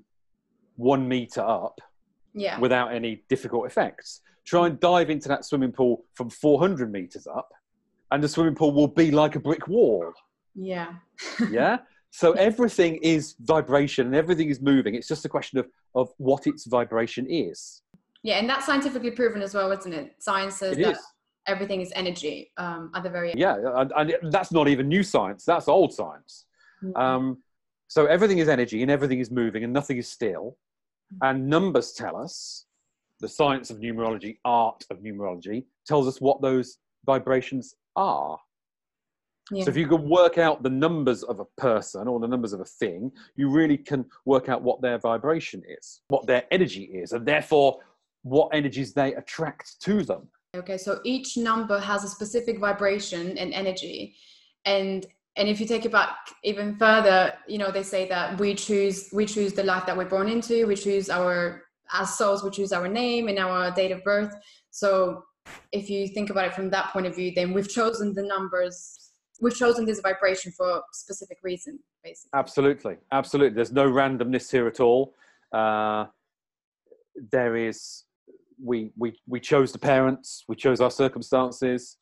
one 0.78 1.08
meter 1.08 1.41
up 1.41 1.80
Yeah. 2.38 2.60
without 2.60 2.93
any 2.93 3.23
difficult 3.30 3.65
effects. 3.65 4.21
Try 4.45 4.67
and 4.67 4.80
dive 4.80 5.10
into 5.10 5.28
that 5.28 5.43
swimming 5.43 5.71
pool 5.73 6.06
from 6.13 6.30
400 6.30 6.91
meters 6.91 7.28
up, 7.28 7.50
and 8.12 8.23
the 8.23 8.30
swimming 8.30 8.56
pool 8.56 8.71
will 8.71 8.88
be 8.88 9.12
like 9.12 9.36
a 9.36 9.39
brick 9.39 9.67
wall. 9.67 10.13
Yeah. 10.56 10.93
Yeah. 11.52 11.80
so 12.12 12.32
everything 12.34 12.95
is 13.02 13.36
vibration 13.41 14.06
and 14.08 14.15
everything 14.15 14.50
is 14.50 14.62
moving. 14.62 14.95
It's 14.95 15.08
just 15.08 15.26
a 15.26 15.30
question 15.30 15.60
of, 15.60 15.67
of 15.95 16.13
what 16.17 16.47
its 16.47 16.65
vibration 16.65 17.26
is. 17.30 17.82
Yeah, 18.23 18.36
and 18.36 18.50
that's 18.50 18.65
scientifically 18.65 19.12
proven 19.12 19.41
as 19.41 19.54
well, 19.54 19.71
isn't 19.71 19.93
it? 19.93 20.15
Science 20.19 20.56
says 20.56 20.78
It 20.78 20.84
that 20.84 20.91
is. 20.93 21.00
everything 21.47 21.82
is 21.82 21.91
energy 21.95 22.52
um, 22.58 22.91
at 22.95 23.04
the 23.04 23.10
very 23.10 23.32
end. 23.32 23.39
Yeah. 23.39 23.56
And, 23.76 23.91
and 23.91 24.32
that's 24.32 24.52
not 24.52 24.67
even 24.67 24.88
new 24.88 25.04
science, 25.04 25.43
that's 25.45 25.67
old 25.67 25.93
science. 25.93 26.45
Mm. 26.84 26.97
Um, 26.97 27.38
so 27.88 28.06
everything 28.06 28.38
is 28.39 28.50
energy 28.50 28.82
and 28.82 28.91
everything 28.91 29.19
is 29.19 29.30
moving 29.32 29.63
and 29.63 29.71
nothing 29.73 29.97
is 29.97 30.08
still. 30.08 30.58
And 31.22 31.48
numbers 31.48 31.93
tell 31.93 32.17
us, 32.17 32.65
the 33.20 33.28
science 33.28 33.70
of 33.70 33.78
numerology, 33.78 34.38
art 34.46 34.84
of 34.91 35.00
numerology, 35.00 35.65
tells 35.86 36.08
us 36.08 36.22
what 36.22 36.41
those 36.41 36.78
vibrations 37.06 37.74
are. 37.96 38.38
yeah. 39.52 39.63
So 39.63 39.70
if 39.70 39.78
you 39.78 39.88
can 39.88 40.08
work 40.08 40.38
out 40.38 40.62
the 40.62 40.70
numbers 40.70 41.24
of 41.24 41.39
a 41.39 41.46
person 41.58 42.08
or 42.08 42.20
the 42.20 42.28
numbers 42.28 42.54
of 42.54 42.60
a 42.60 42.65
thing, 42.65 43.12
you 43.36 43.50
really 43.50 43.78
can 43.78 44.06
work 44.26 44.50
out 44.50 44.62
what 44.62 44.82
their 44.82 45.00
vibration 45.00 45.63
is, 45.67 46.02
what 46.10 46.28
their 46.28 46.43
energy 46.52 46.84
is, 46.84 47.13
and 47.13 47.26
therefore 47.26 47.80
what 48.24 48.50
energies 48.54 48.93
they 48.93 49.15
attract 49.15 49.82
to 49.82 50.04
them. 50.04 50.28
Okay, 50.56 50.78
so 50.78 51.00
each 51.04 51.38
number 51.38 51.80
has 51.80 52.04
a 52.04 52.08
specific 52.08 52.60
vibration 52.60 53.38
and 53.38 53.54
energy, 53.54 54.15
and 54.65 55.06
and 55.38 55.47
if 55.47 55.60
you 55.60 55.67
take 55.67 55.86
it 55.86 55.91
back 55.91 56.15
even 56.43 56.76
further, 56.78 57.34
you 57.47 57.58
know 57.58 57.71
they 57.71 57.84
say 57.84 58.08
that 58.10 58.39
we 58.39 58.56
choose 58.56 59.10
we 59.13 59.26
choose 59.26 59.54
the 59.54 59.63
life 59.63 59.86
that 59.86 59.95
we're 59.95 60.10
born 60.10 60.28
into. 60.28 60.65
We 60.67 60.76
choose 60.76 61.10
our 61.10 61.63
as 61.93 62.17
souls. 62.17 62.43
We 62.43 62.50
choose 62.50 62.73
our 62.73 62.88
name 62.88 63.28
and 63.28 63.39
our 63.39 63.71
date 63.71 63.91
of 63.91 64.04
birth. 64.04 64.34
So 64.71 65.23
if 65.71 65.89
you 65.89 66.08
think 66.08 66.30
about 66.30 66.45
it 66.45 66.54
from 66.54 66.69
that 66.71 66.91
point 66.91 67.06
of 67.06 67.15
view, 67.15 67.32
then 67.34 67.54
we've 67.54 67.69
chosen 67.69 68.13
the 68.13 68.23
numbers. 68.23 69.12
We've 69.39 69.56
chosen 69.56 69.86
this 69.86 70.02
vibration 70.02 70.52
for 70.52 70.67
a 70.78 70.82
specific 70.91 71.38
reason, 71.43 71.80
basically. 72.04 72.32
Absolutely, 72.34 72.95
absolutely. 73.12 73.56
There's 73.56 73.71
no 73.71 73.88
randomness 73.89 74.52
here 74.52 74.67
at 74.67 74.80
all. 74.80 75.13
Uh, 75.54 76.06
there 77.32 77.56
is. 77.56 78.04
We, 78.60 78.89
we, 78.97 79.13
we 79.28 79.39
chose 79.39 79.71
the 79.71 79.78
parents, 79.78 80.43
we 80.47 80.56
chose 80.56 80.82
our 80.82 80.89
circumstances, 80.89 81.97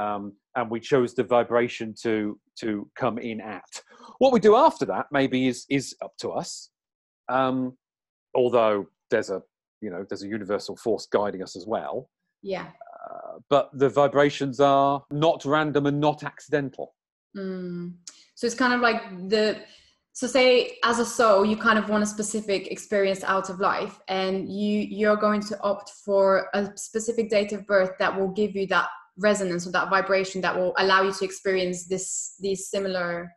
um, 0.00 0.32
and 0.56 0.70
we 0.70 0.80
chose 0.80 1.14
the 1.14 1.24
vibration 1.24 1.94
to, 2.02 2.38
to 2.60 2.88
come 2.96 3.18
in 3.18 3.40
at. 3.40 3.82
What 4.18 4.32
we 4.32 4.40
do 4.40 4.56
after 4.56 4.84
that 4.86 5.06
maybe 5.12 5.46
is, 5.46 5.66
is 5.68 5.94
up 6.02 6.12
to 6.20 6.30
us. 6.30 6.70
Um, 7.28 7.76
although 8.34 8.86
there's 9.10 9.30
a, 9.30 9.42
you 9.80 9.90
know, 9.90 10.04
there's 10.08 10.22
a 10.22 10.28
universal 10.28 10.76
force 10.76 11.06
guiding 11.06 11.42
us 11.42 11.56
as 11.56 11.66
well. 11.66 12.08
Yeah. 12.42 12.66
Uh, 13.04 13.38
but 13.48 13.70
the 13.74 13.88
vibrations 13.88 14.60
are 14.60 15.04
not 15.10 15.44
random 15.44 15.86
and 15.86 16.00
not 16.00 16.24
accidental. 16.24 16.94
Mm. 17.36 17.94
So 18.34 18.46
it's 18.46 18.56
kind 18.56 18.74
of 18.74 18.80
like 18.80 19.28
the 19.28 19.60
so 20.12 20.26
say 20.26 20.78
as 20.82 20.98
a 20.98 21.04
soul 21.04 21.44
you 21.44 21.56
kind 21.56 21.78
of 21.78 21.88
want 21.88 22.02
a 22.02 22.06
specific 22.06 22.66
experience 22.72 23.22
out 23.22 23.48
of 23.48 23.60
life 23.60 24.00
and 24.08 24.50
you 24.52 24.80
you're 24.80 25.16
going 25.16 25.40
to 25.40 25.60
opt 25.62 25.90
for 26.04 26.48
a 26.52 26.76
specific 26.76 27.30
date 27.30 27.52
of 27.52 27.64
birth 27.66 27.92
that 27.98 28.18
will 28.18 28.28
give 28.28 28.56
you 28.56 28.66
that 28.66 28.88
resonance 29.20 29.66
or 29.66 29.72
that 29.72 29.90
vibration 29.90 30.40
that 30.40 30.56
will 30.56 30.72
allow 30.78 31.02
you 31.02 31.12
to 31.12 31.24
experience 31.24 31.86
this 31.86 32.34
these 32.40 32.68
similar 32.68 33.30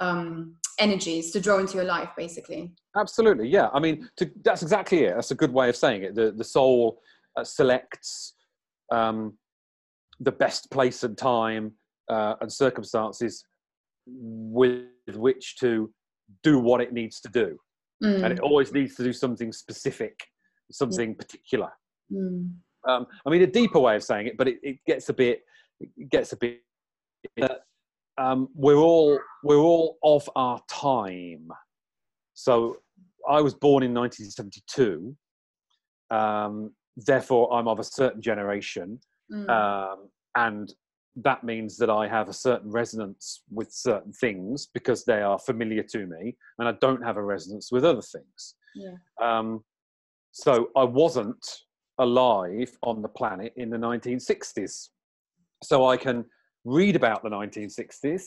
um 0.00 0.54
energies 0.78 1.30
to 1.30 1.40
draw 1.40 1.58
into 1.58 1.74
your 1.74 1.84
life 1.84 2.08
basically 2.16 2.72
Absolutely, 2.96 3.48
yeah. 3.48 3.68
I 3.72 3.78
mean, 3.78 4.08
to, 4.16 4.28
that's 4.42 4.62
exactly 4.62 5.04
it. 5.04 5.14
That's 5.14 5.30
a 5.30 5.36
good 5.36 5.52
way 5.52 5.68
of 5.68 5.76
saying 5.76 6.02
it. 6.02 6.14
The 6.16 6.32
the 6.32 6.42
soul 6.42 7.00
uh, 7.36 7.44
selects 7.44 8.34
um, 8.90 9.38
the 10.18 10.32
best 10.32 10.70
place 10.72 11.04
and 11.04 11.16
time 11.16 11.72
uh, 12.08 12.34
and 12.40 12.52
circumstances 12.52 13.44
with 14.06 14.86
which 15.14 15.56
to 15.58 15.92
do 16.42 16.58
what 16.58 16.80
it 16.80 16.92
needs 16.92 17.20
to 17.20 17.28
do, 17.28 17.58
Mm, 18.02 18.24
and 18.24 18.32
it 18.32 18.40
always 18.40 18.72
needs 18.72 18.94
to 18.96 19.04
do 19.04 19.12
something 19.12 19.52
specific, 19.52 20.18
something 20.72 21.14
particular. 21.14 21.70
mm, 22.10 22.50
Um, 22.88 23.06
I 23.26 23.30
mean, 23.30 23.42
a 23.42 23.46
deeper 23.46 23.78
way 23.78 23.96
of 23.96 24.02
saying 24.02 24.28
it, 24.28 24.36
but 24.36 24.48
it, 24.48 24.58
it 24.62 24.78
gets 24.86 25.08
a 25.08 25.12
bit, 25.12 25.42
it 25.80 26.10
gets 26.10 26.32
a 26.32 26.36
bit. 26.36 26.60
that, 27.36 27.60
um, 28.18 28.48
we're 28.54 28.76
all 28.76 29.18
we're 29.42 29.58
all 29.58 29.98
of 30.02 30.28
our 30.36 30.60
time. 30.68 31.48
So 32.34 32.76
I 33.28 33.40
was 33.40 33.54
born 33.54 33.82
in 33.82 33.94
1972. 33.94 35.16
Um, 36.10 36.72
therefore, 36.96 37.52
I'm 37.52 37.68
of 37.68 37.78
a 37.78 37.84
certain 37.84 38.20
generation, 38.20 38.98
mm, 39.32 39.48
um, 39.48 40.08
and 40.36 40.72
that 41.16 41.44
means 41.44 41.76
that 41.76 41.90
I 41.90 42.08
have 42.08 42.28
a 42.28 42.32
certain 42.32 42.70
resonance 42.70 43.42
with 43.50 43.72
certain 43.72 44.12
things 44.12 44.68
because 44.72 45.04
they 45.04 45.22
are 45.22 45.38
familiar 45.38 45.82
to 45.90 46.06
me, 46.06 46.36
and 46.58 46.68
I 46.68 46.72
don't 46.80 47.02
have 47.02 47.16
a 47.16 47.22
resonance 47.22 47.70
with 47.70 47.84
other 47.84 48.02
things. 48.02 48.54
yeah 48.74 48.96
Um, 49.20 49.64
so 50.32 50.70
I 50.76 50.84
wasn't 50.84 51.44
alive 52.00 52.76
on 52.82 53.02
the 53.02 53.08
planet 53.08 53.52
in 53.56 53.70
the 53.70 53.76
1960s. 53.76 54.88
So 55.62 55.86
I 55.86 55.96
can 55.96 56.24
read 56.64 56.96
about 56.96 57.22
the 57.22 57.28
1960s 57.30 58.22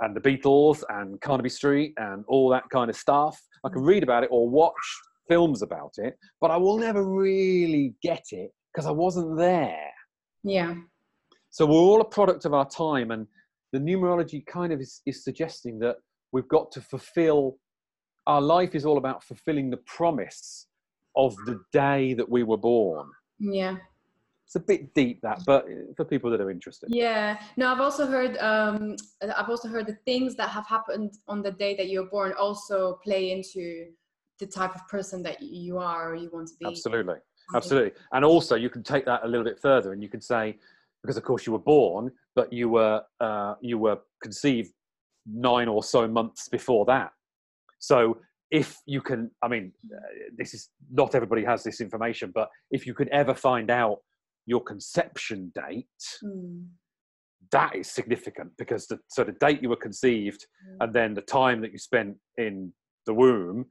and 0.00 0.16
the 0.16 0.20
Beatles 0.20 0.82
and 0.88 1.20
Carnaby 1.20 1.50
Street 1.50 1.92
and 1.98 2.24
all 2.26 2.48
that 2.50 2.64
kind 2.70 2.90
of 2.90 2.96
stuff. 2.96 3.38
I 3.64 3.68
can 3.68 3.82
read 3.82 4.02
about 4.02 4.24
it 4.24 4.30
or 4.32 4.48
watch 4.48 4.74
films 5.28 5.62
about 5.62 5.92
it, 5.98 6.18
but 6.40 6.50
I 6.50 6.56
will 6.56 6.78
never 6.78 7.04
really 7.04 7.94
get 8.02 8.24
it 8.32 8.50
because 8.72 8.86
I 8.86 8.90
wasn't 8.90 9.36
there. 9.36 9.90
yeah 10.42 10.74
So 11.50 11.66
we're 11.66 11.74
all 11.74 12.00
a 12.00 12.04
product 12.04 12.44
of 12.44 12.54
our 12.54 12.68
time, 12.68 13.10
and 13.10 13.26
the 13.72 13.78
numerology 13.78 14.44
kind 14.46 14.72
of 14.72 14.80
is, 14.80 15.02
is 15.06 15.22
suggesting 15.22 15.78
that 15.80 15.96
we've 16.32 16.48
got 16.48 16.72
to 16.72 16.80
fulfill 16.80 17.58
our 18.26 18.40
life 18.40 18.74
is 18.74 18.84
all 18.84 18.98
about 18.98 19.24
fulfilling 19.24 19.70
the 19.70 19.78
promise 19.78 20.66
of 21.16 21.34
the 21.46 21.60
day 21.72 22.14
that 22.14 22.28
we 22.28 22.42
were 22.42 22.56
born. 22.56 23.06
yeah 23.38 23.76
It's 24.46 24.56
a 24.56 24.60
bit 24.60 24.94
deep 24.94 25.20
that, 25.22 25.38
but 25.46 25.66
for 25.96 26.04
people 26.04 26.28
that 26.30 26.40
are 26.40 26.50
interested. 26.50 26.88
Yeah. 26.92 27.38
No, 27.56 27.72
I've 27.72 27.80
also 27.80 28.06
heard. 28.06 28.36
Um, 28.38 28.96
I've 29.38 29.48
also 29.48 29.68
heard 29.68 29.86
the 29.86 29.98
things 30.04 30.34
that 30.36 30.48
have 30.48 30.66
happened 30.66 31.12
on 31.28 31.42
the 31.42 31.52
day 31.52 31.76
that 31.76 31.88
you're 31.88 32.10
born 32.16 32.32
also 32.32 32.98
play 33.04 33.30
into 33.30 33.90
the 34.40 34.46
type 34.46 34.74
of 34.74 34.82
person 34.88 35.22
that 35.22 35.40
you 35.40 35.78
are 35.78 36.10
or 36.10 36.14
you 36.16 36.30
want 36.32 36.48
to 36.48 36.54
be. 36.58 36.66
Absolutely, 36.66 37.16
absolutely. 37.54 37.92
And 38.12 38.24
also, 38.24 38.56
you 38.56 38.70
can 38.70 38.82
take 38.82 39.04
that 39.04 39.20
a 39.22 39.28
little 39.28 39.44
bit 39.44 39.60
further, 39.60 39.92
and 39.92 40.02
you 40.02 40.08
can 40.08 40.20
say, 40.20 40.58
because 41.02 41.16
of 41.16 41.22
course 41.22 41.46
you 41.46 41.52
were 41.52 41.58
born, 41.76 42.10
but 42.34 42.52
you 42.52 42.68
were 42.68 43.02
uh, 43.20 43.54
you 43.60 43.78
were 43.78 43.98
conceived 44.22 44.72
nine 45.26 45.68
or 45.68 45.82
so 45.84 46.08
months 46.08 46.48
before 46.48 46.84
that. 46.86 47.12
So 47.78 48.18
if 48.50 48.76
you 48.86 49.00
can, 49.00 49.30
I 49.42 49.48
mean, 49.48 49.72
uh, 49.94 49.98
this 50.36 50.54
is 50.54 50.70
not 50.90 51.14
everybody 51.14 51.44
has 51.44 51.62
this 51.62 51.80
information, 51.80 52.32
but 52.34 52.48
if 52.70 52.86
you 52.86 52.94
could 52.94 53.08
ever 53.08 53.34
find 53.34 53.70
out 53.70 53.98
your 54.46 54.62
conception 54.62 55.52
date, 55.54 55.86
Mm, 56.24 56.66
that 57.52 57.74
is 57.74 57.90
significant 57.90 58.50
because 58.58 58.86
the 58.86 58.98
so 59.08 59.24
the 59.24 59.32
date 59.32 59.60
you 59.62 59.68
were 59.68 59.76
conceived 59.88 60.46
Mm. 60.68 60.76
and 60.80 60.94
then 60.94 61.14
the 61.14 61.22
time 61.22 61.60
that 61.62 61.72
you 61.72 61.78
spent 61.78 62.16
in 62.36 62.72
the 63.06 63.14
womb 63.14 63.66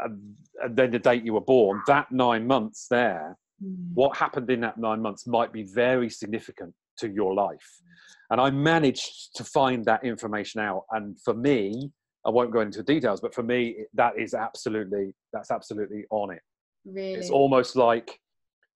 and, 0.00 0.34
and 0.62 0.76
then 0.76 0.90
the 0.90 0.98
date 0.98 1.24
you 1.24 1.34
were 1.34 1.40
born, 1.56 1.82
that 1.86 2.10
nine 2.10 2.46
months 2.46 2.86
there, 2.88 3.36
Mm. 3.62 3.94
what 3.94 4.16
happened 4.16 4.50
in 4.50 4.60
that 4.60 4.78
nine 4.78 5.00
months 5.00 5.26
might 5.26 5.52
be 5.52 5.62
very 5.64 6.10
significant 6.10 6.74
to 6.98 7.08
your 7.08 7.32
life. 7.34 7.80
And 8.30 8.40
I 8.40 8.50
managed 8.50 9.36
to 9.36 9.44
find 9.44 9.84
that 9.84 10.02
information 10.04 10.60
out. 10.60 10.84
And 10.90 11.20
for 11.20 11.34
me, 11.34 11.92
I 12.24 12.30
won't 12.30 12.52
go 12.52 12.60
into 12.60 12.82
details, 12.82 13.20
but 13.20 13.34
for 13.34 13.42
me, 13.42 13.84
that 13.94 14.18
is 14.18 14.34
absolutely 14.34 15.14
that's 15.32 15.50
absolutely 15.50 16.04
on 16.10 16.30
it. 16.30 16.42
Really? 16.84 17.14
It's 17.14 17.30
almost 17.30 17.76
like 17.76 18.18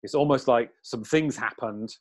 it's 0.03 0.15
almost 0.15 0.49
like 0.49 0.71
some 0.83 1.05
things 1.05 1.37
happened 1.37 1.95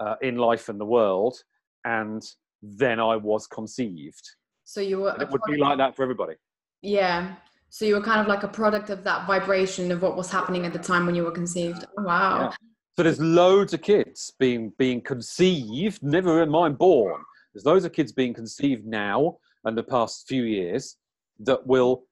uh, 0.00 0.16
in 0.22 0.36
life 0.36 0.68
and 0.68 0.80
the 0.80 0.84
world, 0.84 1.36
and 1.84 2.22
then 2.62 3.00
I 3.00 3.16
was 3.16 3.46
conceived. 3.46 4.22
so 4.64 4.80
you 4.80 5.00
were. 5.00 5.16
It 5.20 5.30
would 5.30 5.42
be 5.46 5.56
like 5.56 5.78
that 5.78 5.96
for 5.96 6.02
everybody. 6.02 6.34
Yeah. 6.82 7.36
So 7.68 7.84
you 7.84 7.94
were 7.94 8.02
kind 8.02 8.20
of 8.20 8.26
like 8.26 8.42
a 8.42 8.48
product 8.48 8.90
of 8.90 9.04
that 9.04 9.26
vibration 9.26 9.90
of 9.90 10.00
what 10.00 10.16
was 10.16 10.30
happening 10.30 10.64
at 10.64 10.72
the 10.72 10.78
time 10.78 11.04
when 11.04 11.14
you 11.14 11.24
were 11.24 11.32
conceived. 11.32 11.84
Oh, 11.98 12.02
wow. 12.04 12.40
Yeah. 12.40 12.56
So 12.96 13.02
there's 13.02 13.20
loads 13.20 13.74
of 13.74 13.82
kids 13.82 14.32
being 14.38 14.72
being 14.78 15.02
conceived, 15.02 16.02
never 16.02 16.42
in 16.42 16.48
mind 16.48 16.78
born. 16.78 17.20
There's 17.52 17.66
loads 17.66 17.84
of 17.84 17.92
kids 17.92 18.12
being 18.12 18.32
conceived 18.32 18.86
now 18.86 19.38
and 19.66 19.76
the 19.76 19.82
past 19.82 20.26
few 20.26 20.44
years 20.44 20.96
that 21.40 21.66
will, 21.66 22.04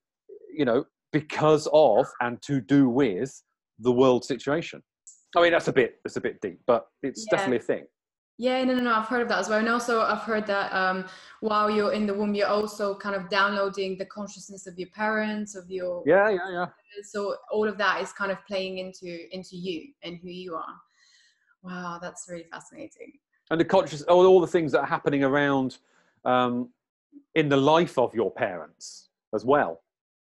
you 0.52 0.64
know, 0.64 0.84
because 1.12 1.66
of 1.72 2.06
and 2.20 2.42
to 2.42 2.60
do 2.60 2.88
with 2.88 3.42
the 3.78 3.90
world 3.92 4.24
situation. 4.24 4.82
I 5.36 5.42
mean, 5.42 5.52
that's 5.52 5.68
a 5.68 5.72
bit 5.72 5.96
that's 6.04 6.16
a 6.16 6.20
bit 6.20 6.40
deep, 6.40 6.60
but 6.66 6.86
it's 7.02 7.24
Yeah. 7.26 7.36
definitely 7.38 7.56
a 7.58 7.60
thing. 7.60 7.86
Yeah, 8.36 8.64
no, 8.64 8.74
no, 8.74 8.82
no. 8.82 8.92
I've 8.92 9.06
heard 9.06 9.22
of 9.22 9.28
that 9.28 9.38
as 9.38 9.48
well. 9.48 9.60
And 9.60 9.68
also, 9.68 10.00
I've 10.00 10.22
heard 10.22 10.44
that 10.48 10.72
um, 10.72 11.06
while 11.40 11.70
you're 11.70 11.92
in 11.92 12.04
the 12.04 12.14
womb, 12.14 12.34
you're 12.34 12.48
also 12.48 12.96
kind 12.96 13.14
of 13.14 13.28
downloading 13.28 13.96
the 13.96 14.06
consciousness 14.06 14.66
of 14.66 14.76
your 14.76 14.88
parents, 14.90 15.54
of 15.54 15.70
your. 15.70 16.02
Yeah, 16.04 16.28
yeah, 16.30 16.50
yeah. 16.50 16.66
So 17.04 17.36
all 17.52 17.68
of 17.68 17.78
that 17.78 18.00
is 18.02 18.12
kind 18.12 18.32
of 18.32 18.38
playing 18.46 18.78
into 18.78 19.08
into 19.34 19.56
you 19.56 19.92
and 20.02 20.18
who 20.20 20.28
you 20.30 20.56
are. 20.56 20.74
Wow, 21.62 21.98
that's 22.02 22.26
really 22.28 22.44
fascinating. 22.50 23.12
and 23.50 23.60
the 23.60 23.64
conscious 23.64 24.02
all, 24.02 24.26
all 24.26 24.40
the 24.40 24.46
things 24.56 24.72
that 24.72 24.80
are 24.80 24.86
happening 24.86 25.22
around 25.22 25.78
um, 26.24 26.70
in 27.34 27.48
the 27.48 27.56
life 27.56 27.98
of 27.98 28.14
your 28.14 28.30
parents 28.30 29.08
as 29.34 29.44
well 29.44 29.82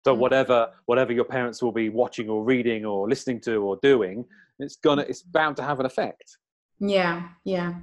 so 0.06 0.15
Mm. 0.15 0.19
whatever 0.19 0.69
whatever 0.86 1.13
your 1.13 1.26
parents 1.26 1.62
will 1.63 1.71
be 1.71 1.89
watching 1.89 2.30
or 2.30 2.43
reading 2.43 2.86
or 2.86 3.10
listening 3.10 3.39
to 3.41 3.56
or 3.67 3.78
doing 3.82 4.26
it's 4.60 4.78
gonna 4.78 5.04
it's 5.04 5.21
bound 5.21 5.56
to 5.58 5.63
have 5.63 5.80
an 5.80 5.86
effect 5.86 6.38
Yeah, 6.80 7.30
yeah. 7.43 7.74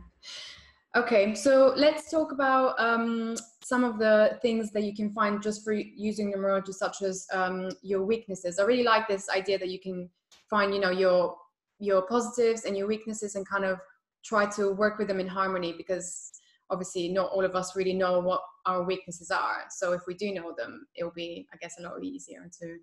Okay, 0.95 1.35
so 1.35 1.73
let's 1.75 2.11
talk 2.11 2.33
about 2.33 2.79
um, 2.79 3.35
some 3.65 3.83
of 3.83 3.99
the 3.99 4.39
things 4.43 4.73
that 4.73 4.83
you 4.83 4.95
can 4.95 5.11
find 5.11 5.43
just 5.43 5.65
for 5.65 5.73
using 5.73 6.31
numerology, 6.31 6.75
such 6.75 7.01
as 7.01 7.27
um, 7.33 7.71
your 7.81 8.05
weaknesses. 8.05 8.59
I 8.59 8.65
really 8.65 8.83
like 8.83 9.09
this 9.09 9.31
idea 9.31 9.59
that 9.59 9.71
you 9.71 9.81
can 9.81 10.11
find, 10.51 10.75
you 10.75 10.81
know, 10.81 10.91
your 10.91 11.37
your 11.79 12.03
positives 12.03 12.67
and 12.67 12.77
your 12.77 12.87
weaknesses, 12.87 13.37
and 13.37 13.49
kind 13.49 13.65
of 13.65 13.79
try 14.23 14.45
to 14.51 14.73
work 14.73 14.99
with 14.99 15.09
them 15.09 15.19
in 15.19 15.27
harmony. 15.27 15.73
Because 15.73 16.31
obviously, 16.71 17.09
not 17.09 17.31
all 17.31 17.45
of 17.45 17.55
us 17.55 17.77
really 17.77 17.95
know 17.95 18.19
what 18.21 18.43
our 18.67 18.83
weaknesses 18.83 19.31
are. 19.31 19.65
So 19.71 19.93
if 19.93 20.03
we 20.07 20.15
do 20.15 20.33
know 20.33 20.55
them, 20.57 20.87
it 20.95 21.05
will 21.05 21.13
be, 21.13 21.47
I 21.53 21.57
guess, 21.57 21.77
a 21.79 21.83
lot 21.83 22.03
easier 22.03 22.49
to 22.61 22.79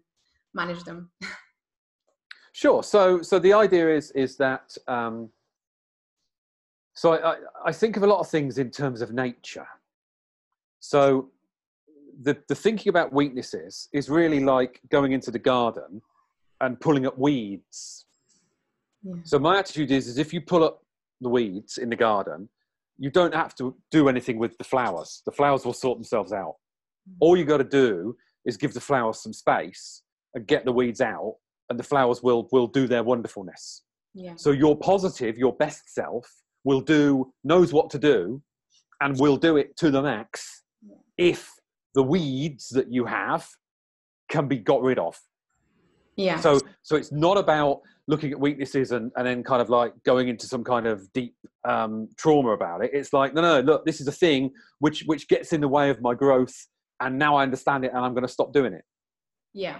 manage 0.53 0.83
them. 0.83 1.11
sure 2.51 2.81
so 2.81 3.21
so 3.21 3.37
the 3.37 3.53
idea 3.53 3.95
is 3.95 4.09
is 4.11 4.35
that 4.35 4.75
um, 4.87 5.29
so 6.95 7.13
I, 7.13 7.31
I, 7.31 7.35
I 7.67 7.71
think 7.71 7.95
of 7.95 8.03
a 8.03 8.07
lot 8.07 8.19
of 8.19 8.27
things 8.27 8.57
in 8.57 8.71
terms 8.71 9.01
of 9.01 9.13
nature 9.13 9.67
so 10.79 11.29
the, 12.21 12.35
the 12.47 12.55
thinking 12.55 12.89
about 12.89 13.13
weaknesses 13.13 13.87
is 13.93 14.09
really 14.09 14.39
like 14.39 14.81
going 14.89 15.11
into 15.11 15.29
the 15.31 15.39
garden 15.39 16.01
and 16.59 16.79
pulling 16.79 17.05
up 17.05 17.17
weeds 17.17 18.05
Yeah. 19.03 19.15
So 19.23 19.39
my 19.39 19.59
attitude 19.59 19.91
is, 19.91 20.07
is 20.07 20.17
if 20.17 20.33
you 20.33 20.41
pull 20.41 20.63
up 20.63 20.83
the 21.21 21.29
weeds 21.29 21.77
in 21.77 21.89
the 21.89 21.95
garden, 21.95 22.49
you 22.99 23.09
don't 23.09 23.33
have 23.33 23.55
to 23.55 23.75
do 23.91 24.09
anything 24.09 24.37
with 24.37 24.57
the 24.57 24.63
flowers. 24.63 25.21
The 25.25 25.31
flowers 25.31 25.65
will 25.65 25.73
sort 25.73 25.97
themselves 25.97 26.33
out. 26.33 26.55
Hmm. 27.07 27.15
All 27.21 27.37
you 27.37 27.45
got 27.45 27.57
to 27.57 27.63
do 27.63 28.15
is 28.45 28.57
give 28.57 28.73
the 28.73 28.81
flowers 28.81 29.23
some 29.23 29.33
space 29.33 30.03
and 30.35 30.45
get 30.45 30.65
the 30.65 30.71
weeds 30.71 31.01
out, 31.01 31.35
and 31.69 31.79
the 31.79 31.83
flowers 31.83 32.21
will 32.21 32.47
will 32.51 32.67
do 32.67 32.87
their 32.87 33.03
wonderfulness. 33.03 33.83
Yeah. 34.13 34.33
So 34.35 34.51
your 34.51 34.77
positive, 34.77 35.37
your 35.37 35.55
best 35.55 35.93
self, 35.93 36.29
will 36.63 36.81
do 36.81 37.31
knows 37.43 37.73
what 37.73 37.89
to 37.91 37.99
do, 37.99 38.41
and 39.01 39.17
will 39.17 39.37
do 39.37 39.57
it 39.57 39.77
to 39.77 39.89
the 39.89 40.01
max 40.01 40.63
if 41.17 41.51
the 41.95 42.03
weeds 42.03 42.69
that 42.69 42.91
you 42.91 43.05
have 43.05 43.47
can 44.29 44.47
be 44.47 44.57
got 44.57 44.81
rid 44.81 44.99
of. 44.99 45.17
Yeah. 46.19 46.39
So 46.41 46.59
so 46.83 46.97
it's 46.97 47.11
not 47.11 47.37
about 47.37 47.81
looking 48.07 48.31
at 48.31 48.39
weaknesses 48.39 48.91
and, 48.91 49.11
and 49.15 49.25
then 49.25 49.43
kind 49.43 49.61
of 49.61 49.69
like 49.69 49.93
going 50.03 50.27
into 50.27 50.47
some 50.47 50.63
kind 50.63 50.85
of 50.85 51.11
deep 51.13 51.33
um, 51.63 52.09
trauma 52.17 52.49
about 52.49 52.83
it. 52.83 52.91
It's 52.91 53.13
like, 53.13 53.33
no, 53.33 53.41
no, 53.41 53.61
look, 53.61 53.85
this 53.85 54.01
is 54.01 54.07
a 54.07 54.11
thing 54.11 54.51
which 54.79 55.03
which 55.05 55.27
gets 55.29 55.53
in 55.53 55.61
the 55.61 55.67
way 55.67 55.89
of 55.89 56.01
my 56.01 56.13
growth, 56.13 56.67
and 56.99 57.17
now 57.17 57.37
I 57.37 57.43
understand 57.43 57.85
it, 57.85 57.91
and 57.93 58.03
I'm 58.03 58.13
going 58.13 58.27
to 58.27 58.33
stop 58.33 58.51
doing 58.51 58.73
it. 58.73 58.83
yeah. 59.53 59.79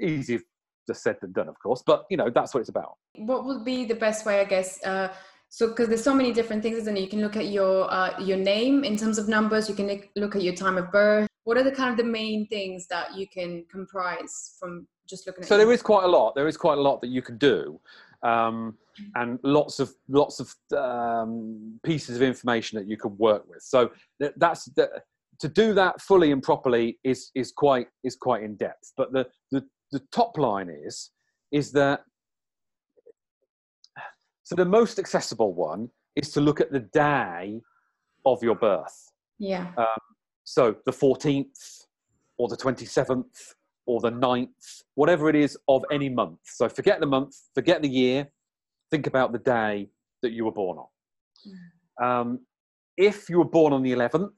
Easier 0.00 0.40
just 0.86 1.02
said 1.02 1.16
than 1.20 1.32
done, 1.32 1.48
of 1.48 1.58
course, 1.58 1.82
but 1.84 2.04
you 2.10 2.16
know 2.16 2.30
that's 2.30 2.54
what 2.54 2.60
it's 2.60 2.68
about. 2.68 2.94
what 3.16 3.44
would 3.44 3.64
be 3.64 3.84
the 3.84 3.94
best 3.94 4.24
way 4.26 4.40
i 4.40 4.44
guess 4.44 4.82
uh, 4.84 5.08
so 5.48 5.68
because 5.68 5.88
there's 5.88 6.02
so 6.02 6.14
many 6.14 6.32
different 6.32 6.62
things 6.62 6.78
isn't 6.78 6.96
it? 6.96 7.00
you 7.00 7.08
can 7.08 7.20
look 7.20 7.36
at 7.36 7.46
your 7.46 7.92
uh, 7.92 8.18
your 8.20 8.36
name 8.36 8.84
in 8.84 8.96
terms 8.96 9.18
of 9.18 9.28
numbers 9.28 9.68
you 9.68 9.74
can 9.74 9.88
look 10.16 10.34
at 10.36 10.42
your 10.42 10.54
time 10.54 10.76
of 10.76 10.90
birth 10.90 11.28
what 11.44 11.56
are 11.56 11.62
the 11.62 11.76
kind 11.80 11.90
of 11.90 11.96
the 11.96 12.10
main 12.20 12.46
things 12.48 12.86
that 12.88 13.14
you 13.16 13.26
can 13.28 13.64
comprise 13.70 14.56
from 14.58 14.86
just 15.08 15.26
looking 15.26 15.42
at 15.42 15.48
So 15.48 15.56
there 15.56 15.70
is 15.72 15.82
quite 15.82 16.04
a 16.04 16.08
lot. 16.08 16.34
There 16.34 16.48
is 16.48 16.56
quite 16.56 16.78
a 16.78 16.80
lot 16.80 17.00
that 17.00 17.08
you 17.08 17.22
can 17.22 17.38
do, 17.38 17.80
um, 18.22 18.76
and 19.14 19.38
lots 19.42 19.80
of 19.80 19.92
lots 20.08 20.40
of 20.40 20.54
um, 20.76 21.78
pieces 21.84 22.16
of 22.16 22.22
information 22.22 22.78
that 22.78 22.88
you 22.88 22.96
can 22.96 23.16
work 23.18 23.44
with. 23.48 23.62
So 23.62 23.90
th- 24.20 24.34
that's 24.36 24.66
the, 24.76 24.90
to 25.40 25.48
do 25.48 25.74
that 25.74 26.00
fully 26.00 26.32
and 26.32 26.42
properly 26.42 26.98
is 27.04 27.30
is 27.34 27.52
quite 27.52 27.88
is 28.02 28.16
quite 28.16 28.42
in 28.42 28.56
depth. 28.56 28.92
But 28.96 29.12
the 29.12 29.26
the, 29.50 29.64
the 29.92 30.00
top 30.12 30.38
line 30.38 30.70
is 30.70 31.10
is 31.52 31.72
that 31.72 32.04
so 34.42 34.54
the 34.54 34.64
most 34.64 34.98
accessible 34.98 35.52
one 35.54 35.90
is 36.16 36.30
to 36.30 36.40
look 36.40 36.60
at 36.60 36.70
the 36.72 36.80
day 36.80 37.60
of 38.24 38.42
your 38.42 38.54
birth. 38.54 39.10
yeah 39.38 39.66
So 40.44 40.76
the 40.84 40.92
14th 40.92 41.86
or 42.38 42.48
the 42.48 42.56
27th 42.56 43.54
or 43.86 44.00
the 44.00 44.10
9th, 44.10 44.48
whatever 44.94 45.28
it 45.28 45.36
is 45.36 45.56
of 45.68 45.84
any 45.90 46.08
month. 46.08 46.38
So 46.44 46.68
forget 46.68 47.00
the 47.00 47.06
month, 47.06 47.34
forget 47.54 47.82
the 47.82 47.88
year, 47.88 48.28
think 48.90 49.06
about 49.06 49.32
the 49.32 49.38
day 49.38 49.90
that 50.22 50.32
you 50.32 50.44
were 50.44 50.52
born 50.52 50.78
on. 50.78 50.88
Um, 52.02 52.40
if 52.96 53.28
you 53.28 53.38
were 53.38 53.44
born 53.44 53.72
on 53.72 53.82
the 53.82 53.92
11th, 53.92 54.30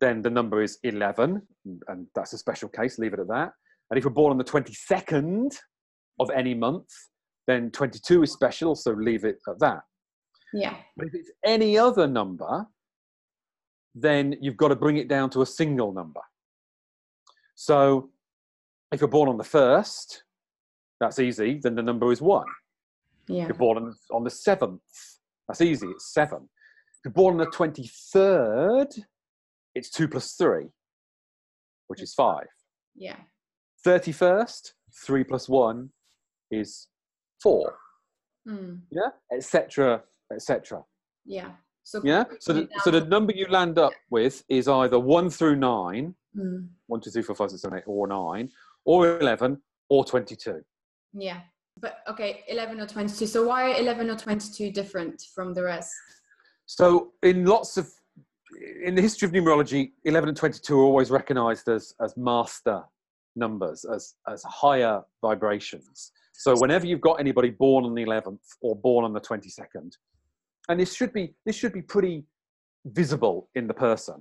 then 0.00 0.22
the 0.22 0.30
number 0.30 0.62
is 0.62 0.78
11, 0.84 1.42
and 1.88 2.06
that's 2.14 2.32
a 2.32 2.38
special 2.38 2.68
case, 2.68 2.98
leave 2.98 3.14
it 3.14 3.20
at 3.20 3.28
that. 3.28 3.52
And 3.90 3.98
if 3.98 4.04
you're 4.04 4.12
born 4.12 4.30
on 4.30 4.38
the 4.38 4.44
22nd 4.44 5.56
of 6.20 6.30
any 6.30 6.54
month, 6.54 6.86
then 7.46 7.70
22 7.70 8.22
is 8.24 8.32
special, 8.32 8.74
so 8.74 8.92
leave 8.92 9.24
it 9.24 9.38
at 9.48 9.58
that. 9.58 9.80
yeah 10.52 10.76
But 10.96 11.06
if 11.06 11.14
it's 11.14 11.30
any 11.44 11.78
other 11.78 12.06
number, 12.06 12.66
then 13.94 14.36
you've 14.40 14.56
got 14.56 14.68
to 14.68 14.76
bring 14.76 14.98
it 14.98 15.08
down 15.08 15.30
to 15.30 15.42
a 15.42 15.46
single 15.46 15.92
number. 15.92 16.20
So 17.54 18.10
if 18.92 19.00
you're 19.00 19.08
born 19.08 19.28
on 19.28 19.36
the 19.36 19.44
first, 19.44 20.24
that's 21.00 21.18
easy, 21.18 21.60
then 21.62 21.74
the 21.74 21.82
number 21.82 22.10
is 22.12 22.20
one. 22.20 22.46
yeah 23.28 23.42
If 23.42 23.48
you're 23.48 23.58
born 23.58 23.78
on, 23.78 23.94
on 24.12 24.24
the 24.24 24.30
seventh, 24.30 24.80
that's 25.46 25.60
easy, 25.60 25.86
it's 25.88 26.12
seven. 26.12 26.38
If 26.42 27.04
you're 27.04 27.12
born 27.12 27.38
on 27.40 27.46
the 27.46 27.50
23rd, 27.50 29.02
it's 29.74 29.90
two 29.90 30.08
plus 30.08 30.32
three, 30.34 30.66
which 31.88 32.02
is 32.02 32.14
five. 32.14 32.46
yeah 32.96 33.16
31st, 33.86 34.72
three 35.06 35.22
plus 35.22 35.48
one 35.48 35.90
is 36.50 36.88
four, 37.40 37.76
mm, 38.46 38.80
yeah, 38.90 39.10
etc., 39.32 40.02
etc. 40.32 40.82
yeah 41.24 41.50
so 41.88 42.02
Yeah. 42.04 42.24
So 42.38 42.52
the, 42.52 42.68
so 42.84 42.90
the 42.90 43.00
number 43.06 43.32
you 43.32 43.46
land 43.46 43.78
up 43.78 43.94
with 44.10 44.44
is 44.50 44.68
either 44.68 44.98
one 45.00 45.30
through 45.30 45.56
nine, 45.56 46.14
mm, 46.36 46.68
one, 46.86 47.00
two, 47.00 47.10
three, 47.10 47.22
four, 47.22 47.34
five, 47.34 47.48
six, 47.48 47.62
seven, 47.62 47.78
eight, 47.78 47.84
or 47.86 48.06
nine, 48.06 48.50
or 48.90 48.98
eleven, 49.20 49.50
or 49.92 50.00
twenty-two. 50.12 50.58
yeah 51.28 51.40
but 51.84 51.94
okay 52.12 52.30
11 52.48 52.80
or 52.80 52.86
22 52.86 53.26
so 53.26 53.46
why 53.46 53.60
are 53.70 53.76
11 53.80 54.10
or 54.10 54.16
22 54.16 54.72
different 54.72 55.16
from 55.34 55.48
the 55.54 55.62
rest 55.62 55.94
So 56.78 57.12
in 57.30 57.44
lots 57.54 57.76
of 57.80 57.86
in 58.88 58.94
the 58.96 59.02
history 59.08 59.24
of 59.28 59.32
numerology, 59.36 59.82
eleven 60.04 60.28
and 60.30 60.36
twenty-two 60.42 60.76
are 60.80 60.88
always 60.90 61.10
recognised 61.20 61.66
as 61.76 61.84
as 62.04 62.10
master 62.30 62.78
numbers, 63.44 63.78
as 63.96 64.02
as 64.32 64.40
higher 64.62 64.94
vibrations. 65.28 65.96
So 66.44 66.50
whenever 66.62 66.84
you've 66.88 67.06
got 67.10 67.16
anybody 67.24 67.50
born 67.64 67.82
on 67.88 67.94
the 67.98 68.04
eleventh 68.08 68.46
or 68.64 68.72
born 68.86 69.02
on 69.08 69.12
the 69.18 69.24
twenty-second, 69.28 69.90
and 70.68 70.76
this 70.80 70.92
should 70.98 71.12
be 71.18 71.24
this 71.46 71.56
should 71.60 71.74
be 71.80 71.84
pretty 71.94 72.16
visible 73.02 73.38
in 73.58 73.64
the 73.70 73.78
person. 73.88 74.18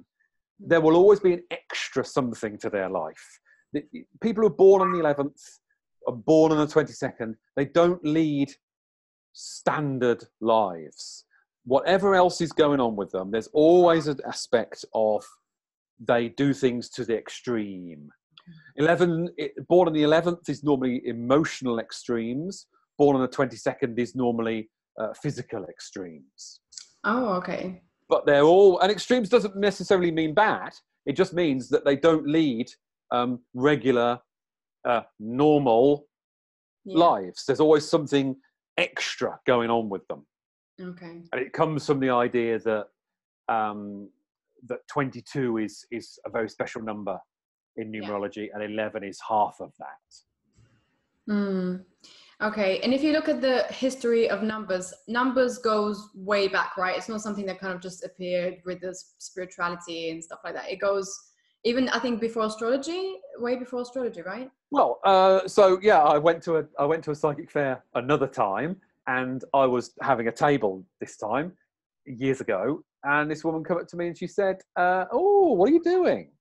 there 0.71 0.81
will 0.85 0.95
always 1.01 1.19
be 1.27 1.33
an 1.37 1.43
extra 1.59 2.03
something 2.17 2.53
to 2.63 2.69
their 2.77 2.89
life. 3.03 3.25
The, 3.73 3.83
people 4.21 4.41
who 4.41 4.47
are 4.47 4.51
born 4.55 4.81
on 4.81 4.91
the 4.91 4.99
11th 4.99 5.41
are 6.07 6.15
born 6.15 6.51
on 6.51 6.57
the 6.57 6.67
22nd. 6.67 7.35
They 7.55 7.65
don't 7.65 8.03
lead 8.03 8.51
standard 9.33 10.23
lives. 10.41 11.25
Whatever 11.65 12.15
else 12.15 12.39
is 12.41 12.51
going 12.51 12.79
on 12.79 12.95
with 12.95 13.11
them, 13.11 13.29
there's 13.31 13.49
always 13.53 14.07
an 14.07 14.19
aspect 14.25 14.85
of 14.93 15.23
they 15.99 16.29
do 16.29 16.53
things 16.53 16.89
to 16.91 17.03
the 17.03 17.17
extreme. 17.17 18.09
11, 18.77 19.29
born 19.67 19.87
on 19.87 19.93
the 19.93 20.03
11th 20.03 20.49
is 20.49 20.63
normally 20.63 21.01
emotional 21.05 21.79
extremes. 21.79 22.67
Born 22.97 23.15
on 23.15 23.21
the 23.21 23.27
22nd 23.27 23.99
is 23.99 24.15
normally 24.15 24.69
uh, 24.99 25.13
physical 25.21 25.65
extremes. 25.65 26.61
Oh, 27.03 27.33
okay. 27.35 27.81
But 28.09 28.25
they're 28.25 28.43
all, 28.43 28.79
and 28.79 28.91
extremes 28.91 29.29
doesn't 29.29 29.57
necessarily 29.57 30.11
mean 30.11 30.33
bad. 30.33 30.73
It 31.05 31.15
just 31.15 31.33
means 31.33 31.69
that 31.69 31.85
they 31.85 31.95
don't 31.95 32.27
lead 32.27 32.67
um, 33.11 33.39
regular, 33.53 34.19
uh, 34.87 35.01
normal 35.19 36.07
yeah. 36.85 36.97
lives. 36.97 37.43
There's 37.45 37.59
always 37.59 37.87
something 37.87 38.35
extra 38.77 39.39
going 39.45 39.69
on 39.69 39.89
with 39.89 40.07
them. 40.07 40.25
Okay. 40.79 41.21
And 41.31 41.41
it 41.41 41.53
comes 41.53 41.85
from 41.85 41.99
the 41.99 42.09
idea 42.09 42.59
that 42.59 42.87
um, 43.49 44.09
that 44.67 44.79
22 44.89 45.57
is 45.57 45.85
is 45.91 46.19
a 46.25 46.29
very 46.29 46.49
special 46.49 46.81
number 46.81 47.17
in 47.77 47.91
numerology, 47.91 48.47
yeah. 48.47 48.55
and 48.55 48.63
11 48.63 49.03
is 49.03 49.19
half 49.27 49.57
of 49.59 49.71
that. 49.79 51.33
Mm. 51.33 51.83
Okay, 52.39 52.79
and 52.81 52.93
if 52.93 53.03
you 53.03 53.13
look 53.13 53.29
at 53.29 53.41
the 53.41 53.63
history 53.69 54.29
of 54.29 54.43
numbers, 54.43 54.93
numbers 55.07 55.57
goes 55.57 56.09
way 56.13 56.47
back, 56.47 56.77
right? 56.77 56.95
It's 56.95 57.09
not 57.09 57.21
something 57.21 57.47
that 57.47 57.59
kind 57.59 57.73
of 57.73 57.81
just 57.81 58.05
appeared 58.05 58.61
with 58.63 58.81
the 58.81 58.95
spirituality 59.17 60.11
and 60.11 60.23
stuff 60.23 60.39
like 60.43 60.53
that. 60.53 60.69
It 60.69 60.79
goes 60.79 61.11
even 61.63 61.89
I 61.89 61.99
think 61.99 62.21
before 62.21 62.45
astrology, 62.45 63.15
way 63.37 63.55
before 63.55 63.81
astrology, 63.81 64.21
right? 64.21 64.49
Well, 64.71 64.99
uh, 65.03 65.47
so 65.47 65.79
yeah, 65.81 66.01
I 66.01 66.17
went 66.17 66.41
to 66.43 66.57
a 66.57 66.65
I 66.79 66.85
went 66.85 67.03
to 67.05 67.11
a 67.11 67.15
psychic 67.15 67.51
fair 67.51 67.83
another 67.95 68.27
time, 68.27 68.77
and 69.07 69.43
I 69.53 69.65
was 69.65 69.93
having 70.01 70.27
a 70.27 70.31
table 70.31 70.85
this 70.99 71.17
time 71.17 71.53
years 72.05 72.41
ago, 72.41 72.83
and 73.03 73.29
this 73.29 73.43
woman 73.43 73.63
came 73.63 73.77
up 73.77 73.87
to 73.87 73.97
me 73.97 74.07
and 74.07 74.17
she 74.17 74.27
said, 74.27 74.57
uh, 74.75 75.05
"Oh, 75.11 75.53
what 75.53 75.69
are 75.69 75.73
you 75.73 75.83
doing?" 75.83 76.31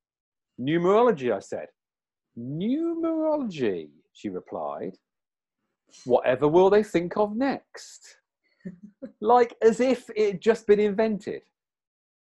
Numerology, 0.60 1.34
I 1.34 1.40
said. 1.40 1.68
Numerology, 2.38 3.88
she 4.12 4.28
replied. 4.28 4.96
Whatever 6.04 6.48
will 6.48 6.70
they 6.70 6.82
think 6.82 7.16
of 7.16 7.36
next? 7.36 8.18
like 9.20 9.54
as 9.62 9.80
if 9.80 10.10
it 10.14 10.32
had 10.32 10.40
just 10.40 10.66
been 10.66 10.80
invented. 10.80 11.42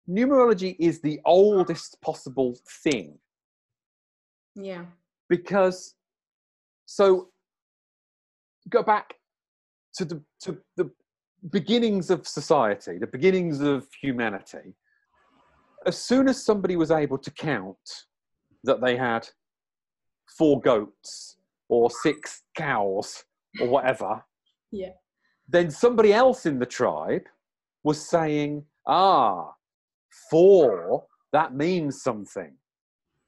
Numerology 0.10 0.76
is 0.80 1.01
the 1.01 1.20
oldest 1.26 2.01
possible 2.01 2.58
thing. 2.84 3.18
Yeah. 4.56 4.86
Because, 5.30 5.95
so 6.86 7.30
go 8.70 8.84
back 8.84 9.16
to 9.95 10.06
the, 10.06 10.22
to 10.41 10.58
the 10.78 10.91
beginnings 11.51 12.10
of 12.10 12.28
society, 12.28 12.97
the 12.97 13.08
beginnings 13.08 13.62
of 13.62 13.88
humanity. 14.01 14.76
As 15.86 15.97
soon 15.97 16.28
as 16.28 16.43
somebody 16.43 16.76
was 16.76 16.91
able 16.91 17.18
to 17.18 17.32
count 17.32 17.78
that 18.64 18.82
they 18.82 18.95
had 18.95 19.28
four 20.38 20.62
goats 20.62 21.38
or 21.70 21.89
six 21.89 22.43
cows 22.56 23.24
or 23.60 23.68
whatever, 23.68 24.24
yeah. 24.72 24.91
then 25.47 25.70
somebody 25.72 26.14
else 26.14 26.45
in 26.45 26.60
the 26.60 26.66
tribe 26.66 27.24
was 27.84 28.01
saying, 28.06 28.64
ah, 28.88 29.54
four, 30.30 31.05
that 31.32 31.55
means 31.55 32.03
something. 32.03 32.53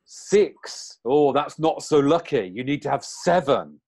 Six, 0.06 1.00
oh, 1.06 1.34
that's 1.34 1.58
not 1.58 1.84
so 1.84 2.00
lucky. 2.00 2.52
You 2.54 2.64
need 2.64 2.82
to 2.84 2.90
have 2.90 3.04
seven. 3.04 3.80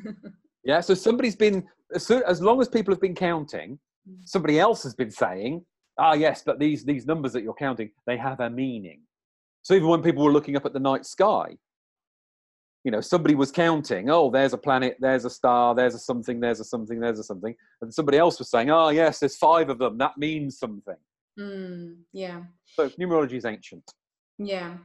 yeah, 0.64 0.80
so 0.80 0.94
somebody's 0.94 1.36
been, 1.36 1.64
as, 1.94 2.06
soon, 2.06 2.22
as 2.26 2.40
long 2.40 2.60
as 2.60 2.68
people 2.68 2.94
have 2.94 3.00
been 3.00 3.14
counting, 3.14 3.78
mm. 4.08 4.16
somebody 4.24 4.60
else 4.60 4.82
has 4.84 4.94
been 4.94 5.10
saying, 5.10 5.64
ah, 5.98 6.12
yes, 6.12 6.42
but 6.46 6.58
these, 6.58 6.84
these 6.84 7.06
numbers 7.06 7.32
that 7.32 7.42
you're 7.42 7.54
counting, 7.54 7.90
they 8.06 8.16
have 8.16 8.40
a 8.40 8.48
meaning. 8.48 9.00
So 9.62 9.74
even 9.74 9.88
when 9.88 10.02
people 10.02 10.24
were 10.24 10.32
looking 10.32 10.56
up 10.56 10.64
at 10.64 10.72
the 10.72 10.80
night 10.80 11.04
sky, 11.04 11.56
you 12.84 12.92
know, 12.92 13.00
somebody 13.00 13.34
was 13.34 13.50
counting, 13.50 14.08
oh, 14.08 14.30
there's 14.30 14.52
a 14.52 14.58
planet, 14.58 14.96
there's 15.00 15.24
a 15.24 15.30
star, 15.30 15.74
there's 15.74 15.94
a 15.94 15.98
something, 15.98 16.40
there's 16.40 16.60
a 16.60 16.64
something, 16.64 17.00
there's 17.00 17.18
a 17.18 17.24
something. 17.24 17.54
And 17.82 17.92
somebody 17.92 18.18
else 18.18 18.38
was 18.38 18.50
saying, 18.50 18.70
oh, 18.70 18.90
yes, 18.90 19.18
there's 19.18 19.36
five 19.36 19.68
of 19.68 19.78
them. 19.78 19.98
That 19.98 20.16
means 20.16 20.58
something. 20.58 20.96
Mm, 21.38 21.98
yeah. 22.12 22.42
So 22.66 22.88
numerology 22.90 23.34
is 23.34 23.44
ancient. 23.44 23.84
Yeah. 24.38 24.76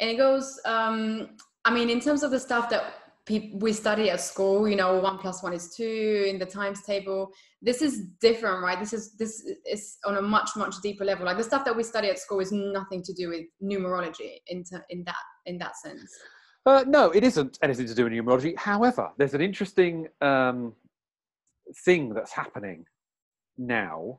And 0.00 0.10
it 0.10 0.16
goes, 0.16 0.60
um, 0.64 1.30
I 1.64 1.72
mean, 1.72 1.90
in 1.90 2.00
terms 2.00 2.22
of 2.22 2.30
the 2.30 2.40
stuff 2.40 2.68
that 2.70 2.94
people 3.24 3.58
we 3.60 3.72
study 3.72 4.10
at 4.10 4.20
school 4.20 4.66
you 4.66 4.74
know 4.74 4.98
one 4.98 5.16
plus 5.16 5.42
one 5.42 5.52
is 5.52 5.74
two 5.76 6.26
in 6.28 6.38
the 6.38 6.46
times 6.46 6.82
table 6.82 7.30
this 7.60 7.80
is 7.80 8.06
different 8.20 8.62
right 8.62 8.80
this 8.80 8.92
is 8.92 9.14
this 9.16 9.44
is 9.64 9.98
on 10.04 10.16
a 10.16 10.22
much 10.22 10.50
much 10.56 10.74
deeper 10.82 11.04
level 11.04 11.24
like 11.24 11.36
the 11.36 11.44
stuff 11.44 11.64
that 11.64 11.76
we 11.76 11.84
study 11.84 12.08
at 12.08 12.18
school 12.18 12.40
is 12.40 12.50
nothing 12.50 13.02
to 13.02 13.12
do 13.12 13.28
with 13.28 13.42
numerology 13.62 14.38
in, 14.48 14.64
in 14.90 15.04
that 15.04 15.22
in 15.46 15.56
that 15.56 15.76
sense 15.76 16.12
uh, 16.66 16.84
no 16.86 17.10
it 17.10 17.22
isn't 17.22 17.58
anything 17.62 17.86
to 17.86 17.94
do 17.94 18.04
with 18.04 18.12
numerology 18.12 18.56
however 18.58 19.10
there's 19.18 19.34
an 19.34 19.40
interesting 19.40 20.08
um, 20.20 20.72
thing 21.84 22.12
that's 22.12 22.32
happening 22.32 22.84
now 23.56 24.18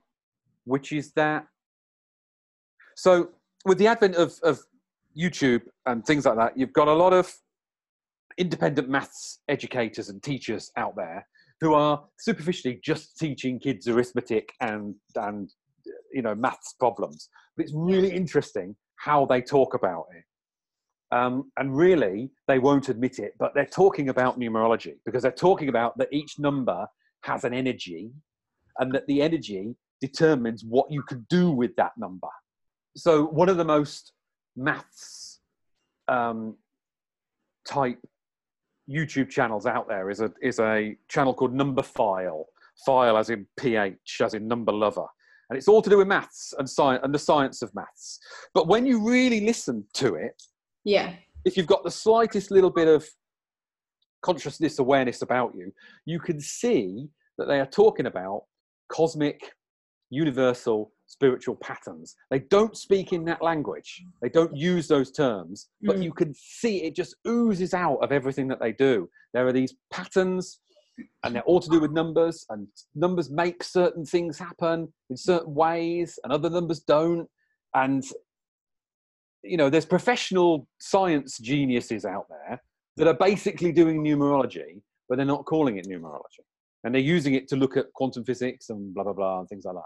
which 0.64 0.94
is 0.94 1.12
that 1.12 1.46
so 2.96 3.30
with 3.66 3.78
the 3.78 3.88
advent 3.88 4.16
of, 4.16 4.34
of 4.44 4.60
youtube 5.18 5.62
and 5.86 6.06
things 6.06 6.26
like 6.26 6.38
that 6.38 6.58
you've 6.58 6.74
got 6.74 6.88
a 6.88 6.94
lot 6.94 7.14
of 7.14 7.32
independent 8.38 8.89
maths 8.89 9.39
educators 9.48 10.10
and 10.10 10.22
teachers 10.24 10.72
out 10.78 10.96
there 10.96 11.26
who 11.64 11.74
are 11.74 12.04
superficially 12.20 12.78
just 12.84 13.18
teaching 13.18 13.58
kids 13.58 13.88
arithmetic 13.88 14.52
and 14.60 14.96
and 15.16 15.50
you 16.12 16.22
know 16.22 16.36
maths 16.36 16.76
problems. 16.78 17.30
But 17.56 17.64
it's 17.64 17.74
really 17.74 18.12
interesting 18.12 18.76
how 18.98 19.26
they 19.26 19.41
talk 19.41 19.74
about 19.74 20.06
it. 20.16 20.24
Um, 21.16 21.52
and 21.58 21.76
really 21.76 22.32
they 22.48 22.58
won't 22.58 22.89
admit 22.89 23.20
it 23.20 23.34
but 23.38 23.52
they're 23.54 23.68
talking 23.68 24.10
about 24.10 24.39
numerology 24.39 24.96
because 25.06 25.22
they're 25.22 25.32
talking 25.32 25.70
about 25.70 25.96
that 26.00 26.08
each 26.12 26.39
number 26.39 26.88
has 27.22 27.44
an 27.44 27.54
energy 27.54 28.12
and 28.80 28.91
that 28.96 29.06
the 29.06 29.22
energy 29.22 29.76
determines 30.02 30.64
what 30.68 30.88
you 30.89 31.04
can 31.04 31.24
do 31.30 31.52
with 31.52 31.76
that 31.76 31.91
number 32.00 32.30
so 32.96 33.26
one 33.26 33.50
of 33.50 33.58
the 33.58 33.66
most 33.66 34.14
maths 34.56 35.39
um, 36.08 36.56
type 37.68 38.00
YouTube 38.89 39.30
channels 39.30 39.66
out 39.66 39.88
there 39.88 40.10
is 40.10 40.20
a 40.20 40.32
is 40.41 40.60
a 40.60 40.96
channel 41.08 41.34
called 41.34 41.54
Numberphile. 41.54 42.44
File 42.86 43.18
as 43.18 43.30
in 43.30 43.46
ph, 43.58 44.22
as 44.22 44.34
in 44.34 44.48
number 44.48 44.72
lover, 44.72 45.06
and 45.50 45.58
it's 45.58 45.68
all 45.68 45.82
to 45.82 45.91
do 45.91 45.98
with 45.98 46.08
maths 46.08 46.56
and 46.58 46.68
science 46.68 47.02
and 47.04 47.14
the 47.14 47.20
science 47.20 47.62
of 47.62 47.74
maths. 47.76 48.20
But 48.54 48.68
when 48.68 48.86
you 48.86 49.08
really 49.08 49.41
listen 49.41 49.86
to 49.94 50.16
it, 50.16 50.41
yeah, 50.84 51.14
if 51.46 51.56
you've 51.56 51.68
got 51.68 51.84
the 51.84 51.91
slightest 51.91 52.50
little 52.50 52.72
bit 52.72 52.88
of 52.88 53.08
consciousness 54.24 54.80
awareness 54.80 55.22
about 55.22 55.54
you, 55.56 55.72
you 56.06 56.20
can 56.20 56.39
see 56.39 57.10
that 57.38 57.48
they 57.48 57.60
are 57.60 57.68
talking 57.68 58.08
about 58.08 58.46
cosmic, 58.89 59.54
universal, 60.10 60.91
spiritual 61.08 61.56
patterns. 61.56 62.16
They 62.30 62.39
don't 62.39 62.76
speak 62.76 63.14
in 63.14 63.26
that 63.26 63.41
language, 63.41 64.04
they 64.22 64.30
don't 64.30 64.56
use 64.56 64.88
those 64.88 65.12
terms, 65.12 65.70
but 65.82 65.97
mm. 65.97 66.04
you 66.04 66.12
can 66.12 66.34
see 66.34 66.84
it 66.84 66.95
just 66.95 67.16
oozes 67.28 67.74
out 67.74 67.97
of 67.97 68.12
everything 68.12 68.47
that 68.49 68.60
they 68.60 68.72
do. 68.72 69.10
There 69.34 69.47
are 69.47 69.54
these 69.54 69.76
patterns, 69.91 70.60
and 71.24 71.36
they're 71.36 71.43
all 71.43 71.60
to 71.60 71.70
do 71.70 71.80
with 71.80 71.91
numbers, 71.91 72.45
and 72.49 72.68
numbers 72.95 73.30
make 73.30 73.64
certain 73.64 74.06
things 74.06 74.38
happen 74.38 74.91
in 75.10 75.18
certain 75.18 75.54
ways, 75.54 76.20
and 76.24 76.34
other 76.34 76.49
numbers 76.49 76.82
don't. 76.82 77.28
And 77.76 78.04
you 79.43 79.58
know, 79.58 79.70
there's 79.70 79.86
professional 79.86 80.68
science 80.80 81.38
geniuses 81.38 82.06
out 82.06 82.28
there 82.30 82.62
that 82.95 83.08
are 83.08 83.14
basically 83.16 83.72
doing 83.72 84.04
numerology, 84.04 84.82
but 85.10 85.18
they're 85.18 85.26
not 85.26 85.45
calling 85.45 85.78
it 85.78 85.88
numerology. 85.88 86.45
And 86.86 86.93
they're 86.93 87.01
using 87.01 87.34
it 87.34 87.47
to 87.47 87.56
look 87.56 87.78
at 87.78 87.91
quantum 87.93 88.24
physics 88.26 88.70
and 88.70 88.93
blah 88.93 89.04
blah 89.04 89.14
blah 89.14 89.39
and 89.39 89.49
things 89.49 89.66
like 89.66 89.76
that 89.76 89.82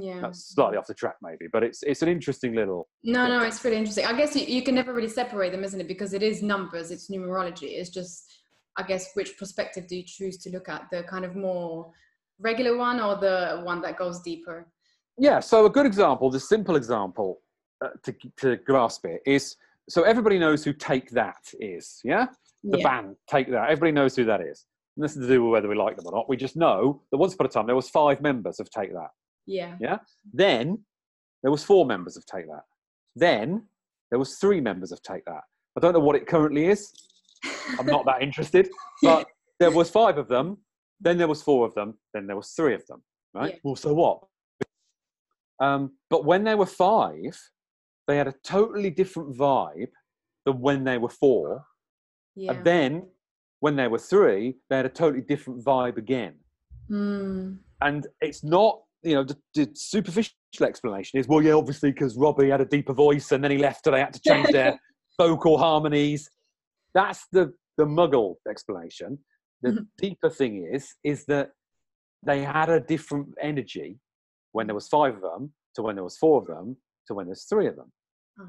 yeah. 0.00 0.20
That's 0.20 0.54
slightly 0.54 0.78
off 0.78 0.86
the 0.86 0.94
track 0.94 1.16
maybe 1.20 1.46
but 1.52 1.62
it's 1.62 1.82
it's 1.82 2.02
an 2.02 2.08
interesting 2.08 2.54
little 2.54 2.88
no 3.04 3.28
no 3.28 3.42
it's 3.42 3.62
really 3.64 3.76
interesting. 3.76 4.06
I 4.06 4.16
guess 4.16 4.34
you, 4.34 4.46
you 4.46 4.62
can 4.62 4.74
never 4.74 4.92
really 4.94 5.08
separate 5.08 5.52
them 5.52 5.64
isn't 5.64 5.80
it? 5.80 5.88
Because 5.88 6.14
it 6.14 6.22
is 6.22 6.42
numbers 6.42 6.90
it's 6.90 7.10
numerology 7.10 7.78
it's 7.78 7.90
just 7.90 8.32
i 8.78 8.82
guess 8.82 9.10
which 9.14 9.36
perspective 9.38 9.86
do 9.86 9.96
you 9.96 10.04
choose 10.06 10.38
to 10.38 10.50
look 10.50 10.68
at? 10.68 10.86
The 10.90 11.02
kind 11.02 11.24
of 11.24 11.36
more 11.36 11.90
regular 12.38 12.76
one 12.76 13.00
or 13.00 13.16
the 13.16 13.60
one 13.64 13.82
that 13.82 13.98
goes 13.98 14.22
deeper? 14.22 14.66
Yeah 15.18 15.40
so 15.40 15.66
a 15.66 15.70
good 15.70 15.86
example 15.86 16.30
the 16.30 16.40
simple 16.40 16.76
example 16.76 17.42
uh, 17.84 17.88
to, 18.04 18.14
to 18.38 18.56
grasp 18.56 19.04
it 19.04 19.20
is 19.26 19.56
so 19.90 20.04
everybody 20.04 20.38
knows 20.38 20.64
who 20.64 20.72
take 20.72 21.10
that 21.10 21.42
is 21.60 22.00
yeah? 22.02 22.26
The 22.64 22.78
yeah. 22.78 22.88
band 22.88 23.16
take 23.28 23.50
that 23.50 23.64
everybody 23.64 23.92
knows 23.92 24.16
who 24.16 24.24
that 24.24 24.40
is. 24.40 24.64
Nothing 24.96 25.22
to 25.22 25.28
do 25.28 25.42
with 25.42 25.52
whether 25.52 25.68
we 25.68 25.74
like 25.74 25.96
them 25.96 26.06
or 26.06 26.12
not. 26.12 26.28
We 26.28 26.36
just 26.36 26.54
know 26.54 27.02
that 27.10 27.16
once 27.16 27.34
upon 27.34 27.46
a 27.46 27.50
time 27.50 27.66
there 27.66 27.74
was 27.74 27.88
five 27.90 28.20
members 28.20 28.60
of 28.60 28.70
take 28.70 28.92
that 28.92 29.08
yeah. 29.46 29.76
Yeah. 29.80 29.98
Then 30.32 30.78
there 31.42 31.50
was 31.50 31.64
four 31.64 31.84
members 31.86 32.16
of 32.16 32.24
Take 32.26 32.46
That. 32.46 32.64
Then 33.16 33.66
there 34.10 34.18
was 34.18 34.36
three 34.36 34.60
members 34.60 34.92
of 34.92 35.02
Take 35.02 35.24
That. 35.24 35.42
I 35.76 35.80
don't 35.80 35.92
know 35.92 36.00
what 36.00 36.16
it 36.16 36.26
currently 36.26 36.66
is. 36.66 36.92
I'm 37.78 37.86
not 37.86 38.04
that 38.06 38.22
interested. 38.22 38.68
But 39.02 39.26
there 39.58 39.72
was 39.72 39.90
five 39.90 40.16
of 40.16 40.28
them. 40.28 40.58
Then 41.00 41.18
there 41.18 41.26
was 41.26 41.42
four 41.42 41.66
of 41.66 41.74
them. 41.74 41.98
Then 42.14 42.28
there 42.28 42.36
was 42.36 42.50
three 42.50 42.74
of 42.74 42.86
them. 42.86 43.02
Right. 43.34 43.54
Yeah. 43.54 43.58
Well, 43.64 43.74
so 43.76 43.92
what? 43.94 44.20
Um, 45.58 45.92
but 46.10 46.24
when 46.24 46.44
they 46.44 46.54
were 46.54 46.66
five, 46.66 47.36
they 48.06 48.16
had 48.16 48.28
a 48.28 48.34
totally 48.44 48.90
different 48.90 49.36
vibe 49.36 49.90
than 50.44 50.60
when 50.60 50.84
they 50.84 50.98
were 50.98 51.08
four. 51.08 51.64
yeah. 52.36 52.52
And 52.52 52.64
then 52.64 53.06
when 53.60 53.76
they 53.76 53.88
were 53.88 53.98
three, 53.98 54.56
they 54.68 54.76
had 54.76 54.86
a 54.86 54.90
totally 54.90 55.22
different 55.22 55.64
vibe 55.64 55.96
again. 55.96 56.34
Mm. 56.90 57.58
And 57.80 58.06
it's 58.20 58.42
not, 58.42 58.82
you 59.02 59.14
know, 59.14 59.24
the, 59.24 59.36
the 59.54 59.70
superficial 59.74 60.32
explanation 60.62 61.18
is, 61.18 61.26
well, 61.28 61.42
yeah, 61.42 61.52
obviously 61.54 61.90
because 61.92 62.16
Robbie 62.16 62.50
had 62.50 62.60
a 62.60 62.64
deeper 62.64 62.92
voice 62.92 63.32
and 63.32 63.42
then 63.42 63.50
he 63.50 63.58
left 63.58 63.86
and 63.86 63.94
they 63.96 64.00
had 64.00 64.12
to 64.14 64.20
change 64.20 64.50
their 64.50 64.78
vocal 65.18 65.58
harmonies. 65.58 66.28
That's 66.94 67.26
the, 67.32 67.52
the 67.76 67.84
muggle 67.84 68.36
explanation. 68.48 69.18
The 69.62 69.70
Mhm. 69.72 69.86
deeper 69.98 70.30
thing 70.30 70.68
is, 70.72 70.94
is 71.04 71.24
that 71.26 71.50
they 72.24 72.42
had 72.42 72.68
a 72.68 72.80
different 72.80 73.28
energy 73.40 73.98
when 74.52 74.66
there 74.66 74.74
was 74.74 74.88
five 74.88 75.14
of 75.16 75.22
them 75.22 75.52
to 75.74 75.82
when 75.82 75.94
there 75.96 76.04
was 76.04 76.16
four 76.18 76.40
of 76.40 76.46
them 76.46 76.76
to 77.06 77.14
when 77.14 77.26
there's 77.26 77.44
three 77.44 77.66
of 77.66 77.76
them. 77.76 77.92
Ah, 78.38 78.44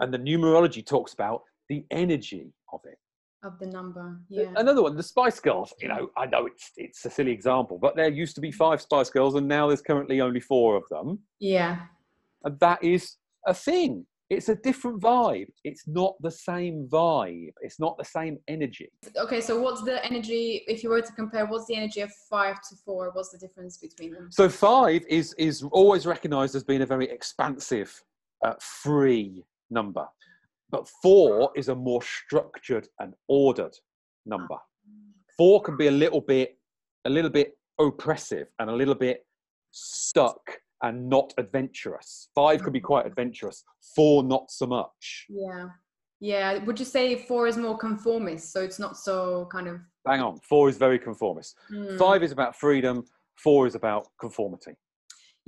And 0.00 0.12
the 0.14 0.18
numerology 0.18 0.84
talks 0.84 1.12
about 1.12 1.42
the 1.68 1.84
energy 1.90 2.52
of 2.72 2.80
it. 2.84 2.98
Of 3.44 3.58
the 3.58 3.66
number. 3.66 4.18
Yeah. 4.28 4.52
Another 4.56 4.82
one, 4.82 4.96
the 4.96 5.02
Spice 5.02 5.40
Girls. 5.40 5.72
You 5.80 5.88
know, 5.88 6.10
I 6.16 6.26
know 6.26 6.46
it's 6.46 6.72
it's 6.76 7.04
a 7.04 7.10
silly 7.10 7.32
example, 7.32 7.78
but 7.80 7.96
there 7.96 8.08
used 8.08 8.34
to 8.36 8.40
be 8.40 8.50
five 8.50 8.80
Spice 8.80 9.10
Girls, 9.10 9.34
and 9.36 9.46
now 9.46 9.68
there's 9.68 9.82
currently 9.82 10.20
only 10.20 10.40
four 10.40 10.76
of 10.76 10.84
them, 10.90 11.20
Yeah. 11.38 11.80
and 12.44 12.58
that 12.60 12.82
is 12.82 13.16
a 13.46 13.54
thing. 13.54 14.06
It's 14.30 14.50
a 14.50 14.56
different 14.56 15.00
vibe. 15.00 15.48
It's 15.64 15.88
not 15.88 16.14
the 16.20 16.30
same 16.30 16.86
vibe. 16.92 17.52
It's 17.62 17.80
not 17.80 17.96
the 17.96 18.04
same 18.04 18.36
energy. 18.46 18.90
Okay, 19.16 19.40
so 19.40 19.58
what's 19.58 19.82
the 19.82 20.04
energy, 20.04 20.64
if 20.68 20.82
you 20.84 20.90
were 20.90 21.00
to 21.00 21.12
compare, 21.12 21.46
what's 21.46 21.64
the 21.64 21.76
energy 21.76 22.02
of 22.02 22.10
five 22.28 22.56
to 22.68 22.76
four? 22.84 23.10
What's 23.14 23.30
the 23.30 23.38
difference 23.38 23.78
between 23.78 24.12
them? 24.12 24.28
So 24.30 24.50
five 24.50 25.02
is 25.08 25.32
is 25.38 25.62
always 25.72 26.04
recognised 26.06 26.54
as 26.56 26.64
being 26.64 26.82
a 26.82 26.86
very 26.86 27.08
expansive, 27.08 27.90
uh, 28.44 28.54
free 28.60 29.46
number, 29.70 30.06
but 30.70 30.88
four 31.02 31.50
is 31.56 31.68
a 31.68 31.74
more 31.74 32.02
structured 32.02 32.88
and 33.00 33.14
ordered 33.28 33.74
number. 34.26 34.56
Four 35.36 35.62
can 35.62 35.76
be 35.76 35.86
a 35.86 35.92
little 35.92 36.20
bit, 36.20 36.58
a 37.04 37.10
little 37.10 37.30
bit 37.30 37.52
oppressive 37.78 38.48
and 38.58 38.68
a 38.68 38.74
little 38.74 38.94
bit 38.94 39.24
stuck 39.70 40.40
and 40.82 41.08
not 41.08 41.32
adventurous. 41.38 42.28
Five 42.34 42.62
can 42.62 42.72
be 42.72 42.80
quite 42.80 43.06
adventurous. 43.06 43.64
Four 43.94 44.22
not 44.22 44.50
so 44.50 44.66
much. 44.66 45.26
Yeah. 45.28 45.68
Yeah. 46.20 46.64
Would 46.64 46.78
you 46.78 46.84
say 46.84 47.16
four 47.16 47.46
is 47.46 47.56
more 47.56 47.78
conformist? 47.78 48.52
So 48.52 48.62
it's 48.62 48.78
not 48.78 48.96
so 48.96 49.48
kind 49.50 49.68
of. 49.68 49.80
Bang 50.04 50.20
on. 50.20 50.38
Four 50.48 50.68
is 50.68 50.76
very 50.76 50.98
conformist. 50.98 51.56
Hmm. 51.68 51.96
Five 51.96 52.22
is 52.22 52.32
about 52.32 52.56
freedom. 52.56 53.04
Four 53.36 53.66
is 53.66 53.74
about 53.74 54.08
conformity. 54.20 54.72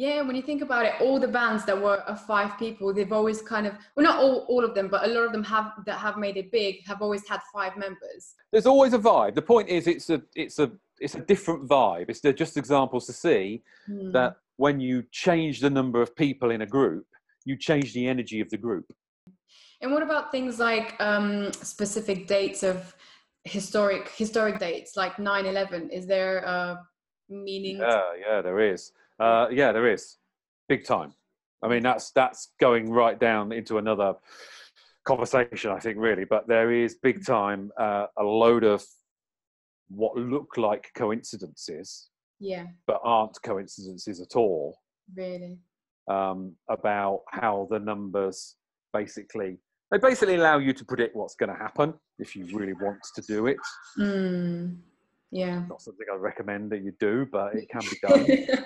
Yeah, 0.00 0.22
when 0.22 0.34
you 0.34 0.40
think 0.40 0.62
about 0.62 0.86
it, 0.86 0.94
all 1.02 1.20
the 1.20 1.28
bands 1.28 1.66
that 1.66 1.78
were 1.78 1.98
of 2.12 2.24
five 2.24 2.58
people, 2.58 2.94
they've 2.94 3.12
always 3.12 3.42
kind 3.42 3.66
of 3.66 3.74
well, 3.94 4.04
not 4.04 4.18
all, 4.18 4.46
all 4.48 4.64
of 4.64 4.74
them, 4.74 4.88
but 4.88 5.04
a 5.04 5.08
lot 5.08 5.26
of 5.26 5.32
them 5.32 5.44
have 5.44 5.72
that 5.84 5.98
have 5.98 6.16
made 6.16 6.38
it 6.38 6.50
big 6.50 6.86
have 6.86 7.02
always 7.02 7.28
had 7.28 7.40
five 7.52 7.76
members. 7.76 8.34
there's 8.50 8.64
always 8.64 8.94
a 8.94 8.98
vibe. 8.98 9.34
The 9.34 9.42
point 9.42 9.68
is, 9.68 9.86
it's 9.86 10.08
a 10.08 10.22
it's 10.34 10.58
a 10.58 10.72
it's 11.00 11.16
a 11.16 11.20
different 11.20 11.68
vibe. 11.68 12.06
It's 12.08 12.20
they're 12.20 12.32
just 12.44 12.56
examples 12.56 13.04
to 13.08 13.12
see 13.12 13.62
Hmm. 13.86 14.10
that 14.12 14.36
when 14.56 14.80
you 14.80 15.02
change 15.24 15.60
the 15.60 15.68
number 15.68 16.00
of 16.00 16.16
people 16.16 16.50
in 16.50 16.62
a 16.62 16.66
group, 16.76 17.06
you 17.44 17.54
change 17.58 17.92
the 17.92 18.06
energy 18.08 18.40
of 18.40 18.48
the 18.48 18.56
group. 18.66 18.86
And 19.82 19.92
what 19.92 20.02
about 20.02 20.32
things 20.32 20.58
like 20.58 20.88
um, 20.98 21.52
specific 21.52 22.26
dates 22.26 22.62
of 22.62 22.96
historic 23.44 24.08
historic 24.22 24.58
dates, 24.58 24.96
like 24.96 25.16
9/11? 25.16 25.90
Is 25.90 26.06
there 26.06 26.38
a 26.38 26.58
meaning? 27.28 27.76
Yeah, 27.76 28.08
yeah, 28.26 28.40
there 28.40 28.60
is. 28.72 28.92
Uh, 29.20 29.48
yeah, 29.50 29.70
there 29.72 29.86
is. 29.92 30.16
Big 30.68 30.84
time. 30.84 31.12
I 31.62 31.68
mean, 31.68 31.82
that's 31.82 32.10
that's 32.12 32.52
going 32.60 32.90
right 32.90 33.18
down 33.20 33.52
into 33.52 33.78
another 33.78 34.14
conversation, 35.04 35.70
I 35.72 35.78
think, 35.78 35.98
really. 35.98 36.24
But 36.24 36.48
there 36.48 36.70
is 36.72 36.96
big 37.02 37.24
time 37.26 37.70
uh, 37.78 38.06
a 38.18 38.22
load 38.24 38.64
of 38.64 38.82
what 39.88 40.16
look 40.16 40.56
like 40.56 40.88
coincidences, 40.96 42.08
Yeah, 42.38 42.66
but 42.86 43.00
aren't 43.02 43.36
coincidences 43.42 44.20
at 44.20 44.36
all. 44.36 44.78
really. 45.14 45.58
um, 46.08 46.54
about 46.68 47.20
how 47.30 47.66
the 47.70 47.78
numbers 47.78 48.56
basically 48.92 49.58
they 49.90 49.98
basically 49.98 50.36
allow 50.36 50.58
you 50.58 50.72
to 50.72 50.84
predict 50.84 51.14
what's 51.16 51.34
going 51.34 51.50
to 51.50 51.56
happen 51.56 51.92
if 52.18 52.34
you 52.36 52.44
really 52.56 52.72
want 52.74 52.98
to 53.16 53.22
do 53.22 53.46
it. 53.46 53.56
Mm, 53.98 54.78
yeah. 55.30 55.62
Not 55.68 55.82
something 55.82 56.06
I 56.12 56.16
recommend 56.16 56.70
that 56.72 56.82
you 56.82 56.92
do, 56.98 57.26
but 57.30 57.54
it 57.54 57.68
can 57.68 57.80
be 57.80 57.98
done. 58.56 58.64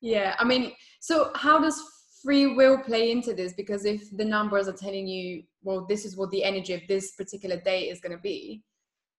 yeah, 0.00 0.34
I 0.38 0.44
mean, 0.44 0.72
so 1.00 1.30
how 1.34 1.58
does 1.60 1.80
free 2.22 2.54
will 2.54 2.78
play 2.78 3.10
into 3.10 3.34
this? 3.34 3.52
Because 3.52 3.84
if 3.84 4.02
the 4.16 4.24
numbers 4.24 4.68
are 4.68 4.72
telling 4.72 5.06
you, 5.06 5.42
well, 5.62 5.86
this 5.86 6.04
is 6.04 6.16
what 6.16 6.30
the 6.30 6.44
energy 6.44 6.72
of 6.72 6.80
this 6.88 7.12
particular 7.12 7.60
day 7.60 7.88
is 7.88 8.00
going 8.00 8.16
to 8.16 8.22
be, 8.22 8.62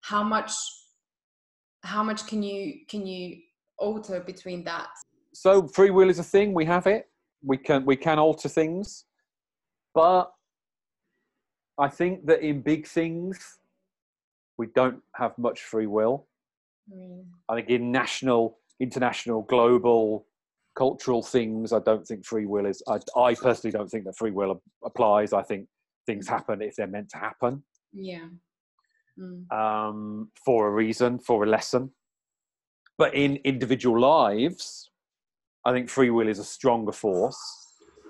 how 0.01 0.23
much, 0.23 0.51
how 1.83 2.03
much 2.03 2.25
can 2.27 2.41
you 2.41 2.79
can 2.89 3.05
you 3.05 3.37
alter 3.77 4.19
between 4.19 4.63
that? 4.63 4.87
so 5.35 5.67
free 5.67 5.91
will 5.91 6.09
is 6.09 6.19
a 6.19 6.23
thing. 6.23 6.53
We 6.53 6.65
have 6.65 6.87
it. 6.87 7.09
We 7.43 7.57
can 7.57 7.85
we 7.85 7.95
can 7.95 8.17
alter 8.17 8.49
things, 8.49 9.05
but 9.93 10.31
I 11.77 11.89
think 11.89 12.25
that 12.25 12.41
in 12.41 12.61
big 12.61 12.87
things 12.87 13.59
we 14.57 14.67
don't 14.67 15.01
have 15.15 15.37
much 15.37 15.61
free 15.61 15.85
will. 15.85 16.27
I 17.49 17.55
think 17.55 17.69
in 17.69 17.91
national, 17.91 18.59
international, 18.79 19.43
global, 19.43 20.27
cultural 20.75 21.23
things, 21.23 21.73
I 21.73 21.79
don't 21.79 22.05
think 22.05 22.25
free 22.25 22.45
will 22.45 22.65
is. 22.65 22.83
I, 22.87 22.99
I 23.19 23.33
personally 23.35 23.71
don't 23.71 23.87
think 23.89 24.05
that 24.05 24.17
free 24.17 24.31
will 24.31 24.61
applies. 24.83 25.33
I 25.33 25.41
think 25.41 25.67
things 26.05 26.27
happen 26.27 26.61
if 26.61 26.75
they're 26.75 26.87
meant 26.87 27.09
to 27.09 27.17
happen 27.17 27.63
Yeah. 27.93 28.27
Mm. 29.19 29.51
um, 29.51 30.31
for 30.45 30.67
a 30.67 30.71
reason, 30.71 31.19
for 31.19 31.43
a 31.43 31.47
lesson. 31.47 31.91
But 32.97 33.15
in 33.15 33.37
individual 33.37 33.99
lives, 33.99 34.91
I 35.65 35.71
think 35.71 35.89
free 35.89 36.09
will 36.11 36.27
is 36.27 36.39
a 36.39 36.43
stronger 36.43 36.91
force. 36.91 37.37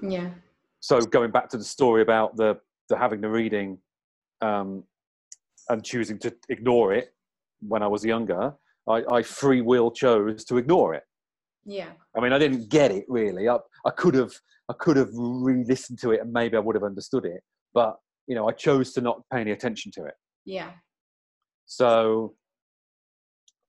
Yeah. 0.01 0.31
So 0.79 0.99
going 1.01 1.31
back 1.31 1.49
to 1.49 1.57
the 1.57 1.63
story 1.63 2.01
about 2.01 2.35
the, 2.35 2.59
the 2.89 2.97
having 2.97 3.21
the 3.21 3.29
reading 3.29 3.79
um, 4.41 4.83
and 5.69 5.83
choosing 5.83 6.19
to 6.19 6.35
ignore 6.49 6.93
it 6.93 7.13
when 7.61 7.81
I 7.81 7.87
was 7.87 8.03
younger, 8.03 8.53
I, 8.89 9.03
I 9.11 9.21
free 9.23 9.61
will 9.61 9.91
chose 9.91 10.45
to 10.45 10.57
ignore 10.57 10.93
it. 10.93 11.03
Yeah. 11.65 11.89
I 12.15 12.21
mean, 12.21 12.33
I 12.33 12.37
didn't 12.37 12.69
get 12.69 12.91
it 12.91 13.05
really. 13.07 13.49
I, 13.49 13.57
I 13.85 13.91
could 13.91 14.13
have, 14.13 14.33
I 14.69 14.73
could 14.73 14.97
have 14.97 15.09
re-listened 15.13 15.99
to 15.99 16.11
it 16.11 16.21
and 16.21 16.31
maybe 16.31 16.55
I 16.55 16.59
would 16.59 16.75
have 16.75 16.83
understood 16.83 17.25
it. 17.25 17.41
But 17.73 17.97
you 18.27 18.35
know, 18.35 18.47
I 18.47 18.51
chose 18.51 18.93
to 18.93 19.01
not 19.01 19.21
pay 19.31 19.41
any 19.41 19.51
attention 19.51 19.91
to 19.93 20.05
it. 20.05 20.13
Yeah. 20.45 20.71
So, 21.65 22.35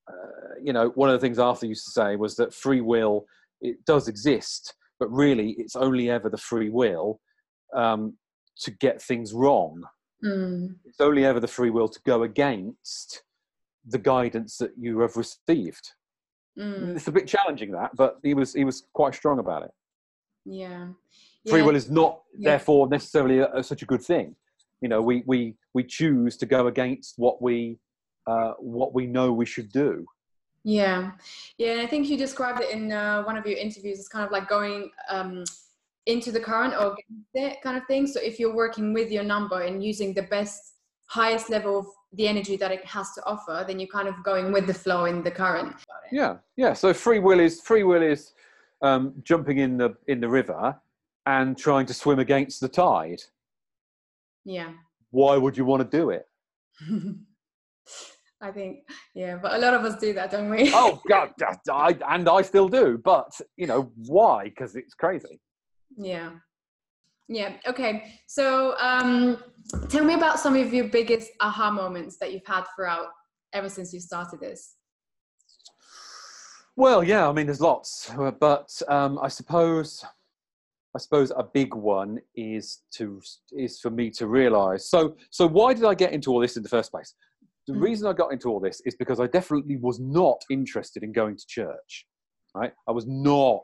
uh, 0.09 0.55
you 0.63 0.73
know, 0.73 0.89
one 0.95 1.09
of 1.09 1.13
the 1.13 1.19
things 1.25 1.39
Arthur 1.39 1.65
used 1.65 1.85
to 1.85 1.91
say 1.91 2.15
was 2.15 2.35
that 2.35 2.53
free 2.53 2.81
will 2.81 3.25
it 3.61 3.83
does 3.85 4.07
exist, 4.07 4.75
but 4.99 5.11
really, 5.11 5.51
it's 5.57 5.75
only 5.75 6.09
ever 6.09 6.29
the 6.29 6.37
free 6.37 6.69
will 6.69 7.19
um, 7.75 8.15
to 8.59 8.71
get 8.71 9.01
things 9.01 9.33
wrong. 9.33 9.83
Mm. 10.23 10.75
It's 10.85 11.01
only 11.01 11.25
ever 11.25 11.39
the 11.39 11.47
free 11.47 11.69
will 11.69 11.87
to 11.89 11.99
go 12.05 12.23
against 12.23 13.23
the 13.87 13.97
guidance 13.97 14.57
that 14.57 14.71
you 14.77 14.99
have 14.99 15.15
received. 15.17 15.93
Mm. 16.59 16.95
It's 16.95 17.07
a 17.07 17.11
bit 17.11 17.27
challenging 17.27 17.71
that, 17.71 17.95
but 17.95 18.17
he 18.23 18.33
was 18.33 18.53
he 18.53 18.63
was 18.65 18.83
quite 18.93 19.15
strong 19.15 19.39
about 19.39 19.63
it. 19.63 19.71
Yeah. 20.45 20.87
free 21.49 21.61
will 21.61 21.75
is 21.75 21.89
not 21.89 22.21
Yeah. 22.37 22.51
therefore 22.51 22.87
necessarily 22.87 23.39
a, 23.39 23.47
a- 23.53 23.63
such 23.63 23.81
a 23.81 23.85
good 23.85 24.01
thing 24.01 24.35
you 24.81 24.89
know 24.91 25.01
we 25.01 25.15
we 25.31 25.55
we 25.73 25.83
choose 25.83 26.37
to 26.37 26.45
go 26.45 26.67
against 26.67 27.13
what 27.17 27.41
we 27.41 27.77
uh, 28.27 28.53
what 28.59 28.93
we 28.93 29.03
know 29.07 29.27
we 29.33 29.45
should 29.45 29.69
do 29.71 30.05
Yeah, 30.63 31.11
yeah, 31.57 31.71
and 31.73 31.81
I 31.81 31.87
think 31.91 32.01
you 32.09 32.17
described 32.17 32.59
it 32.61 32.69
in 32.77 32.91
uh, 32.91 33.23
one 33.29 33.37
of 33.37 33.45
your 33.49 33.57
interviews 33.65 33.99
as 33.99 34.07
kind 34.09 34.25
of 34.25 34.31
like 34.31 34.47
going 34.57 34.89
um, 35.15 35.43
into 36.05 36.29
the 36.35 36.39
current 36.49 36.73
or 36.79 36.87
against 36.93 37.33
it 37.45 37.61
kind 37.65 37.77
of 37.79 37.83
thing. 37.91 38.03
So 38.13 38.19
if 38.29 38.33
you're 38.39 38.55
working 38.65 38.87
with 38.97 39.09
your 39.15 39.23
number 39.35 39.59
and 39.67 39.75
using 39.91 40.09
the 40.13 40.23
best, 40.35 40.59
highest 41.19 41.49
level 41.49 41.73
of 41.81 41.85
the 42.17 42.27
energy 42.27 42.55
that 42.57 42.71
it 42.71 42.83
has 42.85 43.13
to 43.13 43.21
offer, 43.25 43.63
then 43.67 43.79
you're 43.79 43.87
kind 43.99 44.07
of 44.07 44.15
going 44.23 44.51
with 44.51 44.65
the 44.67 44.73
flow 44.73 45.05
in 45.05 45.23
the 45.23 45.31
current. 45.31 45.75
yeah 46.11 46.37
yeah 46.55 46.73
so 46.73 46.93
free 46.93 47.19
will 47.19 47.39
is 47.39 47.61
free 47.61 47.83
will 47.83 48.01
is 48.01 48.33
um, 48.81 49.13
jumping 49.23 49.57
in 49.65 49.77
the 49.77 49.89
in 50.07 50.19
the 50.21 50.27
river 50.39 50.75
and 51.25 51.57
trying 51.57 51.85
to 51.85 51.93
swim 51.93 52.19
against 52.19 52.59
the 52.61 52.67
tide 52.69 53.21
Yeah. 54.45 54.71
why 55.11 55.33
would 55.37 55.55
you 55.57 55.65
want 55.65 55.81
to 55.89 55.97
do 55.97 56.09
it 56.11 56.25
I 58.39 58.51
think, 58.51 58.81
yeah, 59.15 59.37
but 59.41 59.55
a 59.55 59.57
lot 59.57 59.73
of 59.73 59.83
us 59.83 59.95
do 59.99 60.13
that, 60.13 60.29
don't 60.29 60.49
we? 60.51 60.71
oh 60.73 61.01
god 61.09 61.31
I, 61.71 61.97
and 62.09 62.29
i 62.29 62.41
still 62.43 62.69
do 62.69 62.85
but 63.03 63.31
you 63.61 63.67
know 63.67 63.91
why 64.17 64.45
because 64.45 64.75
it's 64.75 64.93
crazy 64.93 65.39
Yeah. 65.97 66.31
Yeah. 67.27 67.53
Okay. 67.67 68.19
So, 68.27 68.77
um, 68.77 69.43
tell 69.89 70.05
me 70.05 70.13
about 70.13 70.39
some 70.39 70.55
of 70.55 70.73
your 70.73 70.85
biggest 70.85 71.31
aha 71.41 71.69
moments 71.71 72.17
that 72.19 72.31
you've 72.31 72.45
had 72.45 72.63
throughout 72.75 73.07
ever 73.53 73.69
since 73.69 73.93
you 73.93 73.99
started 73.99 74.39
this. 74.39 74.75
Well, 76.75 77.03
yeah, 77.03 77.27
I 77.27 77.33
mean, 77.33 77.47
there's 77.47 77.59
lots, 77.59 78.11
uh, 78.11 78.31
but 78.31 78.69
um, 78.87 79.17
I 79.19 79.29
suppose, 79.29 80.05
I 80.95 80.99
suppose 80.99 81.31
a 81.35 81.43
big 81.43 81.73
one 81.73 82.19
is 82.35 82.83
to 82.93 83.19
is 83.51 83.79
for 83.79 83.89
me 83.89 84.11
to 84.11 84.27
realise. 84.27 84.89
So, 84.89 85.17
so 85.31 85.47
why 85.47 85.73
did 85.73 85.85
I 85.85 85.95
get 85.95 86.13
into 86.13 86.31
all 86.31 86.39
this 86.39 86.55
in 86.55 86.63
the 86.63 86.69
first 86.69 86.91
place? 86.91 87.15
The 87.65 87.73
mm. 87.73 87.81
reason 87.81 88.07
I 88.07 88.13
got 88.13 88.31
into 88.31 88.49
all 88.49 88.59
this 88.59 88.81
is 88.85 88.95
because 88.95 89.19
I 89.19 89.27
definitely 89.27 89.77
was 89.77 89.99
not 89.99 90.39
interested 90.51 91.03
in 91.03 91.11
going 91.11 91.35
to 91.35 91.45
church. 91.47 92.05
Right, 92.55 92.71
I 92.87 92.91
was 92.91 93.05
not 93.07 93.63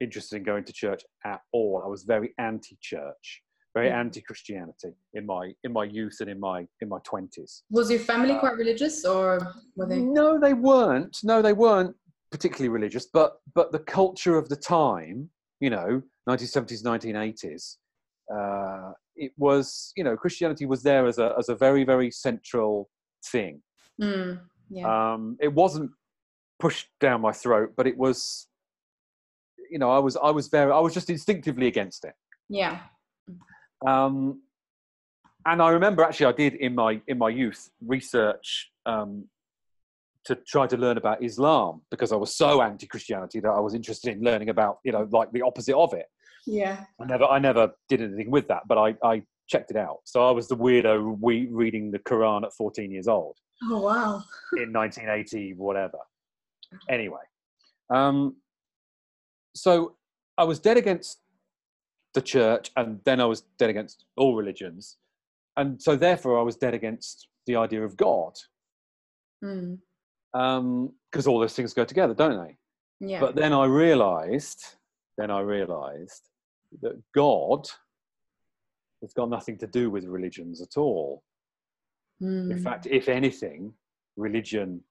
interested 0.00 0.36
in 0.36 0.42
going 0.42 0.64
to 0.64 0.72
church 0.72 1.02
at 1.24 1.40
all. 1.52 1.82
I 1.84 1.88
was 1.88 2.04
very 2.04 2.34
anti-church 2.38 3.42
very 3.74 3.90
anti-Christianity 3.90 4.92
in 5.14 5.26
my 5.26 5.52
in 5.62 5.72
my 5.72 5.84
youth 5.84 6.16
and 6.20 6.30
in 6.30 6.40
my 6.40 6.66
in 6.80 6.88
my 6.88 6.98
twenties. 7.04 7.62
Was 7.70 7.90
your 7.90 8.00
family 8.00 8.32
uh, 8.32 8.40
quite 8.40 8.56
religious, 8.56 9.04
or 9.04 9.54
were 9.76 9.86
they? 9.86 10.00
No, 10.00 10.40
they 10.40 10.54
weren't. 10.54 11.18
No, 11.22 11.42
they 11.42 11.52
weren't 11.52 11.94
particularly 12.30 12.70
religious. 12.70 13.06
But 13.12 13.36
but 13.54 13.70
the 13.70 13.78
culture 13.80 14.36
of 14.36 14.48
the 14.48 14.56
time, 14.56 15.30
you 15.60 15.70
know, 15.70 16.02
1970s, 16.28 16.82
1980s, 16.82 17.76
uh, 18.34 18.92
it 19.16 19.32
was 19.36 19.92
you 19.96 20.02
know 20.02 20.16
Christianity 20.16 20.66
was 20.66 20.82
there 20.82 21.06
as 21.06 21.18
a 21.18 21.34
as 21.38 21.48
a 21.48 21.54
very 21.54 21.84
very 21.84 22.10
central 22.10 22.90
thing. 23.26 23.62
Mm, 24.00 24.40
yeah. 24.70 25.12
Um, 25.12 25.36
it 25.40 25.52
wasn't 25.52 25.90
pushed 26.58 26.88
down 27.00 27.20
my 27.20 27.32
throat, 27.32 27.72
but 27.76 27.86
it 27.86 27.96
was, 27.96 28.48
you 29.70 29.78
know, 29.78 29.90
I 29.90 29.98
was 29.98 30.16
I 30.16 30.30
was 30.30 30.48
very 30.48 30.72
I 30.72 30.78
was 30.80 30.94
just 30.94 31.10
instinctively 31.10 31.66
against 31.66 32.04
it. 32.04 32.14
Yeah. 32.48 32.80
Um, 33.86 34.42
and 35.46 35.62
I 35.62 35.70
remember 35.70 36.02
actually 36.02 36.26
I 36.26 36.32
did 36.32 36.54
in 36.54 36.74
my 36.74 37.00
in 37.06 37.18
my 37.18 37.28
youth 37.28 37.70
research 37.86 38.70
um, 38.86 39.24
to 40.24 40.34
try 40.34 40.66
to 40.66 40.76
learn 40.76 40.98
about 40.98 41.22
Islam 41.22 41.82
because 41.90 42.12
I 42.12 42.16
was 42.16 42.36
so 42.36 42.60
anti-Christianity 42.60 43.40
that 43.40 43.48
I 43.50 43.60
was 43.60 43.74
interested 43.74 44.16
in 44.16 44.22
learning 44.22 44.50
about 44.50 44.78
you 44.84 44.92
know 44.92 45.08
like 45.10 45.32
the 45.32 45.42
opposite 45.42 45.76
of 45.76 45.94
it. 45.94 46.06
Yeah. 46.46 46.84
I 47.00 47.04
never 47.06 47.24
I 47.24 47.38
never 47.38 47.72
did 47.88 48.02
anything 48.02 48.30
with 48.30 48.48
that, 48.48 48.62
but 48.68 48.78
I, 48.78 48.96
I 49.02 49.22
checked 49.48 49.70
it 49.70 49.76
out. 49.76 49.98
So 50.04 50.26
I 50.26 50.30
was 50.30 50.48
the 50.48 50.56
weirdo 50.56 51.18
we, 51.20 51.48
reading 51.50 51.90
the 51.90 51.98
Quran 51.98 52.44
at 52.44 52.52
14 52.52 52.90
years 52.90 53.08
old. 53.08 53.36
Oh 53.64 53.80
wow. 53.80 54.22
in 54.56 54.72
1980 54.72 55.54
whatever. 55.54 55.98
Anyway, 56.90 57.20
um, 57.90 58.36
so 59.58 59.96
I 60.36 60.44
was 60.44 60.58
dead 60.60 60.76
against 60.76 61.20
the 62.14 62.22
church, 62.22 62.70
and 62.76 63.00
then 63.04 63.20
I 63.20 63.24
was 63.26 63.42
dead 63.58 63.70
against 63.70 64.04
all 64.16 64.34
religions, 64.34 64.96
and 65.56 65.80
so 65.80 65.96
therefore 65.96 66.38
I 66.38 66.42
was 66.42 66.56
dead 66.56 66.74
against 66.74 67.28
the 67.46 67.56
idea 67.56 67.84
of 67.84 67.96
God, 67.96 68.34
because 69.40 69.56
mm. 69.56 69.78
um, 70.34 70.92
all 71.26 71.38
those 71.38 71.54
things 71.54 71.74
go 71.74 71.84
together, 71.84 72.14
don't 72.14 72.44
they? 72.44 72.56
Yeah. 73.00 73.20
But 73.20 73.36
then 73.36 73.52
I 73.52 73.66
realised, 73.66 74.64
then 75.16 75.30
I 75.30 75.40
realised 75.40 76.28
that 76.82 77.00
God 77.14 77.68
has 79.02 79.12
got 79.12 79.30
nothing 79.30 79.56
to 79.58 79.66
do 79.66 79.90
with 79.90 80.04
religions 80.04 80.60
at 80.60 80.76
all. 80.76 81.22
Mm. 82.22 82.50
In 82.50 82.58
fact, 82.58 82.86
if 82.86 83.08
anything, 83.08 83.72
religion 84.16 84.82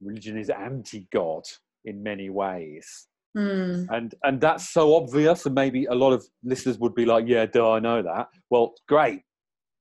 religion 0.00 0.36
is 0.36 0.50
anti-God 0.50 1.44
in 1.84 2.02
many 2.02 2.30
ways. 2.30 3.08
Mm. 3.36 3.86
And 3.90 4.14
and 4.24 4.40
that's 4.40 4.70
so 4.70 4.94
obvious, 4.94 5.46
and 5.46 5.54
maybe 5.54 5.86
a 5.86 5.94
lot 5.94 6.12
of 6.12 6.24
listeners 6.44 6.78
would 6.78 6.94
be 6.94 7.06
like, 7.06 7.26
"Yeah, 7.26 7.46
do 7.46 7.66
I 7.66 7.78
know 7.78 8.02
that?" 8.02 8.28
Well, 8.50 8.74
great. 8.88 9.22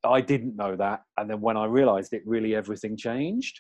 I 0.04 0.22
didn't 0.22 0.56
know 0.56 0.76
that, 0.78 1.02
and 1.18 1.30
then 1.30 1.42
when 1.42 1.58
I 1.58 1.66
realised 1.66 2.14
it, 2.14 2.22
really 2.26 2.56
everything 2.56 2.96
changed 2.96 3.60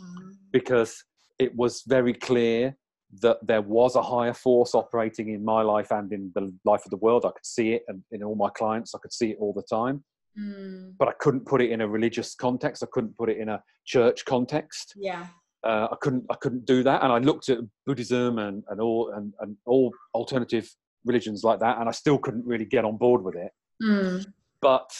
mm. 0.00 0.32
because 0.52 0.94
it 1.38 1.54
was 1.56 1.82
very 1.86 2.14
clear 2.14 2.76
that 3.20 3.38
there 3.42 3.60
was 3.60 3.96
a 3.96 4.02
higher 4.02 4.32
force 4.32 4.74
operating 4.74 5.30
in 5.30 5.44
my 5.44 5.60
life 5.60 5.90
and 5.90 6.12
in 6.12 6.30
the 6.34 6.54
life 6.64 6.82
of 6.86 6.90
the 6.90 6.96
world. 6.98 7.24
I 7.24 7.30
could 7.30 7.44
see 7.44 7.72
it, 7.72 7.82
and 7.88 8.00
in 8.12 8.22
all 8.22 8.36
my 8.36 8.50
clients, 8.50 8.94
I 8.94 8.98
could 9.02 9.12
see 9.12 9.32
it 9.32 9.38
all 9.40 9.52
the 9.52 9.64
time. 9.68 10.04
Mm. 10.38 10.94
But 10.98 11.08
I 11.08 11.12
couldn't 11.18 11.46
put 11.46 11.60
it 11.60 11.70
in 11.70 11.80
a 11.80 11.88
religious 11.88 12.36
context. 12.36 12.84
I 12.84 12.86
couldn't 12.92 13.16
put 13.18 13.28
it 13.28 13.38
in 13.38 13.48
a 13.48 13.60
church 13.84 14.24
context. 14.24 14.94
Yeah 14.96 15.26
uh, 15.64 15.88
I 15.92 15.96
couldn't 16.00 16.24
I 16.30 16.34
couldn't 16.34 16.66
do 16.66 16.82
that, 16.82 17.02
and 17.02 17.12
I 17.12 17.18
looked 17.18 17.48
at 17.48 17.58
Buddhism 17.86 18.38
and 18.38 18.64
and 18.68 18.80
all 18.80 19.10
and, 19.10 19.32
and 19.40 19.56
all 19.66 19.92
alternative 20.14 20.68
religions 21.04 21.44
like 21.44 21.60
that, 21.60 21.78
and 21.78 21.88
I 21.88 21.92
still 21.92 22.18
couldn't 22.18 22.46
really 22.46 22.64
get 22.64 22.84
on 22.84 22.96
board 22.96 23.22
with 23.22 23.36
it. 23.36 23.52
Mm. 23.82 24.26
But 24.60 24.90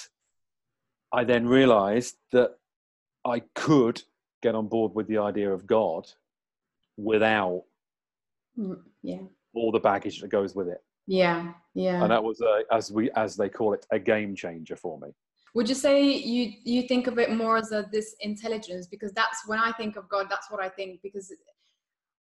I 1.13 1.25
then 1.25 1.47
realised 1.47 2.17
that 2.33 2.57
I 3.25 3.43
could 3.55 4.03
get 4.43 4.55
on 4.55 4.69
board 4.69 4.95
with 4.95 5.07
the 5.09 5.19
idea 5.19 5.53
of 5.53 5.67
God 5.67 6.07
without 6.97 7.65
mm, 8.59 8.79
yeah 9.03 9.23
all 9.55 9.73
the 9.73 9.81
baggage 9.81 10.21
that 10.21 10.29
goes 10.29 10.55
with 10.55 10.69
it. 10.69 10.83
Yeah, 11.07 11.53
yeah. 11.75 12.03
And 12.03 12.11
that 12.11 12.23
was 12.23 12.41
a, 12.41 12.63
as 12.73 12.93
we 12.93 13.11
as 13.13 13.37
they 13.37 13.49
call 13.49 13.73
it 13.75 13.87
a 13.91 13.99
game 13.99 14.37
changer 14.37 14.77
for 14.77 14.99
me 15.01 15.09
would 15.55 15.69
you 15.69 15.75
say 15.75 16.03
you 16.11 16.53
you 16.65 16.83
think 16.89 17.07
of 17.07 17.19
it 17.19 17.31
more 17.33 17.57
as 17.57 17.73
a 17.73 17.87
this 17.93 18.15
intelligence? 18.21 18.87
Because 18.87 19.13
that's 19.13 19.47
when 19.47 19.59
i 19.59 19.73
think 19.73 19.97
of 19.97 20.09
god 20.09 20.27
that's 20.31 20.51
what 20.51 20.63
i 20.63 20.69
think 20.69 21.01
because 21.03 21.33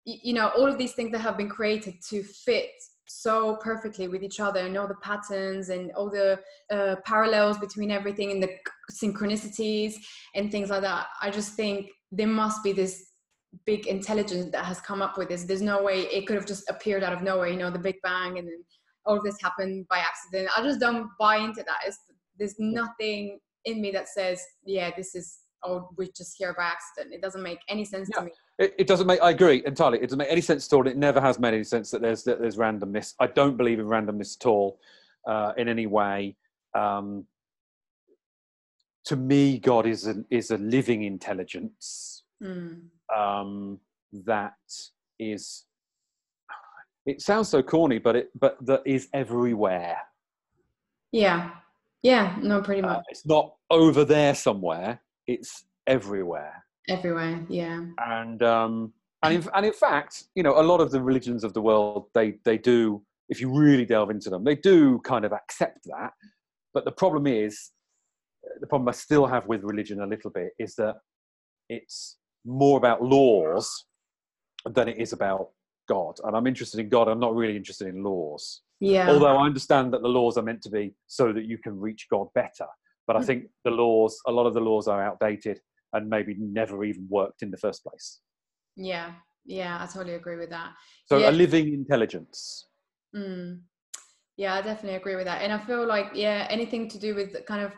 you 0.05 0.33
know 0.33 0.49
all 0.57 0.67
of 0.67 0.77
these 0.77 0.93
things 0.93 1.11
that 1.11 1.19
have 1.19 1.37
been 1.37 1.49
created 1.49 1.95
to 2.09 2.23
fit 2.23 2.71
so 3.07 3.57
perfectly 3.57 4.07
with 4.07 4.23
each 4.23 4.39
other 4.39 4.61
and 4.61 4.77
all 4.77 4.87
the 4.87 4.95
patterns 4.95 5.69
and 5.69 5.91
all 5.91 6.09
the 6.09 6.39
uh, 6.71 6.95
parallels 7.05 7.57
between 7.57 7.91
everything 7.91 8.31
and 8.31 8.41
the 8.41 8.49
synchronicities 8.91 9.95
and 10.33 10.49
things 10.49 10.69
like 10.69 10.81
that 10.81 11.07
i 11.21 11.29
just 11.29 11.53
think 11.53 11.89
there 12.11 12.27
must 12.27 12.63
be 12.63 12.71
this 12.71 13.11
big 13.65 13.87
intelligence 13.87 14.51
that 14.51 14.65
has 14.65 14.79
come 14.79 15.01
up 15.01 15.17
with 15.17 15.29
this. 15.29 15.43
There's 15.43 15.61
no 15.61 15.83
way 15.83 16.01
it 16.01 16.25
could 16.25 16.35
have 16.35 16.45
just 16.45 16.69
appeared 16.69 17.03
out 17.03 17.13
of 17.13 17.21
nowhere 17.21 17.47
you 17.47 17.57
know 17.57 17.71
the 17.71 17.79
big 17.79 17.95
bang 18.03 18.37
and 18.37 18.47
then 18.47 18.63
all 19.05 19.21
this 19.21 19.37
happened 19.41 19.87
by 19.89 19.97
accident. 19.97 20.49
I 20.55 20.61
just 20.61 20.79
don't 20.79 21.09
buy 21.19 21.37
into 21.37 21.63
that. 21.63 21.79
It's 21.85 21.97
there's 22.41 22.55
nothing 22.57 23.39
in 23.65 23.79
me 23.79 23.91
that 23.91 24.09
says, 24.09 24.43
yeah, 24.65 24.89
this 24.97 25.13
is 25.13 25.37
oh, 25.63 25.89
we're 25.95 26.09
just 26.17 26.35
here 26.39 26.55
by 26.57 26.63
accident. 26.63 27.13
It 27.13 27.21
doesn't 27.21 27.43
make 27.43 27.59
any 27.69 27.85
sense 27.85 28.09
yeah. 28.11 28.19
to 28.19 28.25
me. 28.25 28.31
It, 28.57 28.73
it, 28.79 28.87
doesn't 28.87 29.05
make. 29.05 29.21
I 29.21 29.29
agree 29.29 29.61
entirely. 29.63 29.99
It 29.99 30.05
doesn't 30.05 30.17
make 30.17 30.31
any 30.31 30.41
sense 30.41 30.67
at 30.67 30.75
all. 30.75 30.87
It 30.87 30.97
never 30.97 31.21
has 31.21 31.37
made 31.37 31.53
any 31.53 31.63
sense 31.63 31.91
that 31.91 32.01
there's 32.01 32.23
that 32.23 32.41
there's 32.41 32.57
randomness. 32.57 33.13
I 33.19 33.27
don't 33.27 33.57
believe 33.57 33.79
in 33.79 33.85
randomness 33.85 34.37
at 34.41 34.47
all, 34.47 34.79
uh, 35.27 35.53
in 35.55 35.69
any 35.69 35.85
way. 35.85 36.35
Um, 36.73 37.25
to 39.05 39.15
me, 39.15 39.59
God 39.59 39.85
is 39.85 40.07
a, 40.07 40.15
is 40.31 40.49
a 40.49 40.57
living 40.57 41.03
intelligence 41.03 42.23
mm. 42.43 42.81
um, 43.15 43.79
that 44.25 44.53
is. 45.19 45.65
It 47.05 47.21
sounds 47.21 47.49
so 47.49 47.61
corny, 47.61 47.99
but 47.99 48.15
it 48.15 48.31
but 48.39 48.57
that 48.65 48.81
is 48.83 49.09
everywhere. 49.13 49.97
Yeah, 51.11 51.51
yeah, 52.03 52.35
no, 52.41 52.61
pretty 52.61 52.81
uh, 52.81 52.87
much. 52.87 52.97
Uh, 52.99 53.03
it's 53.09 53.25
not 53.25 53.55
over 53.69 54.05
there 54.05 54.35
somewhere. 54.35 55.01
It's 55.27 55.65
everywhere. 55.87 56.63
Everywhere, 56.89 57.45
yeah. 57.49 57.85
And 57.99 58.41
um, 58.43 58.93
and 59.23 59.35
in, 59.35 59.47
and 59.53 59.65
in 59.65 59.73
fact, 59.73 60.23
you 60.35 60.43
know, 60.43 60.59
a 60.59 60.63
lot 60.63 60.81
of 60.81 60.91
the 60.91 61.01
religions 61.01 61.43
of 61.43 61.53
the 61.53 61.61
world, 61.61 62.07
they 62.13 62.35
they 62.43 62.57
do. 62.57 63.01
If 63.29 63.39
you 63.39 63.49
really 63.49 63.85
delve 63.85 64.09
into 64.09 64.29
them, 64.29 64.43
they 64.43 64.55
do 64.55 64.99
kind 65.05 65.23
of 65.23 65.31
accept 65.31 65.85
that. 65.85 66.11
But 66.73 66.83
the 66.85 66.91
problem 66.91 67.27
is, 67.27 67.71
the 68.59 68.67
problem 68.67 68.89
I 68.89 68.93
still 68.93 69.25
have 69.25 69.47
with 69.47 69.63
religion 69.63 70.01
a 70.01 70.07
little 70.07 70.31
bit 70.31 70.49
is 70.59 70.75
that 70.75 70.95
it's 71.69 72.17
more 72.45 72.77
about 72.77 73.01
laws 73.01 73.85
than 74.65 74.89
it 74.89 74.97
is 74.97 75.13
about 75.13 75.49
God. 75.87 76.15
And 76.23 76.35
I'm 76.35 76.47
interested 76.47 76.79
in 76.79 76.89
God. 76.89 77.07
I'm 77.07 77.19
not 77.19 77.35
really 77.35 77.55
interested 77.55 77.87
in 77.87 78.03
laws. 78.03 78.61
Yeah. 78.81 79.09
Although 79.09 79.37
I 79.37 79.45
understand 79.45 79.93
that 79.93 80.01
the 80.01 80.09
laws 80.09 80.37
are 80.37 80.43
meant 80.43 80.63
to 80.63 80.69
be 80.69 80.95
so 81.07 81.31
that 81.31 81.45
you 81.45 81.59
can 81.59 81.79
reach 81.79 82.07
God 82.11 82.27
better. 82.33 82.65
But 83.07 83.15
I 83.15 83.19
hmm. 83.19 83.25
think 83.25 83.43
the 83.63 83.71
laws, 83.71 84.19
a 84.27 84.31
lot 84.31 84.47
of 84.47 84.53
the 84.53 84.59
laws 84.59 84.87
are 84.87 85.03
outdated 85.03 85.59
and 85.93 86.09
maybe 86.09 86.35
never 86.39 86.83
even 86.83 87.07
worked 87.09 87.43
in 87.43 87.51
the 87.51 87.57
first 87.57 87.83
place. 87.83 88.19
Yeah. 88.75 89.13
Yeah. 89.45 89.77
I 89.79 89.85
totally 89.85 90.15
agree 90.15 90.37
with 90.37 90.49
that. 90.49 90.71
So 91.05 91.19
yeah. 91.19 91.29
a 91.29 91.31
living 91.31 91.73
intelligence. 91.73 92.67
Mm. 93.15 93.61
Yeah, 94.37 94.55
I 94.55 94.61
definitely 94.61 94.95
agree 94.97 95.15
with 95.15 95.25
that. 95.25 95.43
And 95.43 95.53
I 95.53 95.59
feel 95.59 95.85
like, 95.85 96.07
yeah, 96.15 96.47
anything 96.49 96.89
to 96.89 96.97
do 96.97 97.13
with 97.13 97.33
the 97.33 97.41
kind 97.41 97.63
of, 97.63 97.73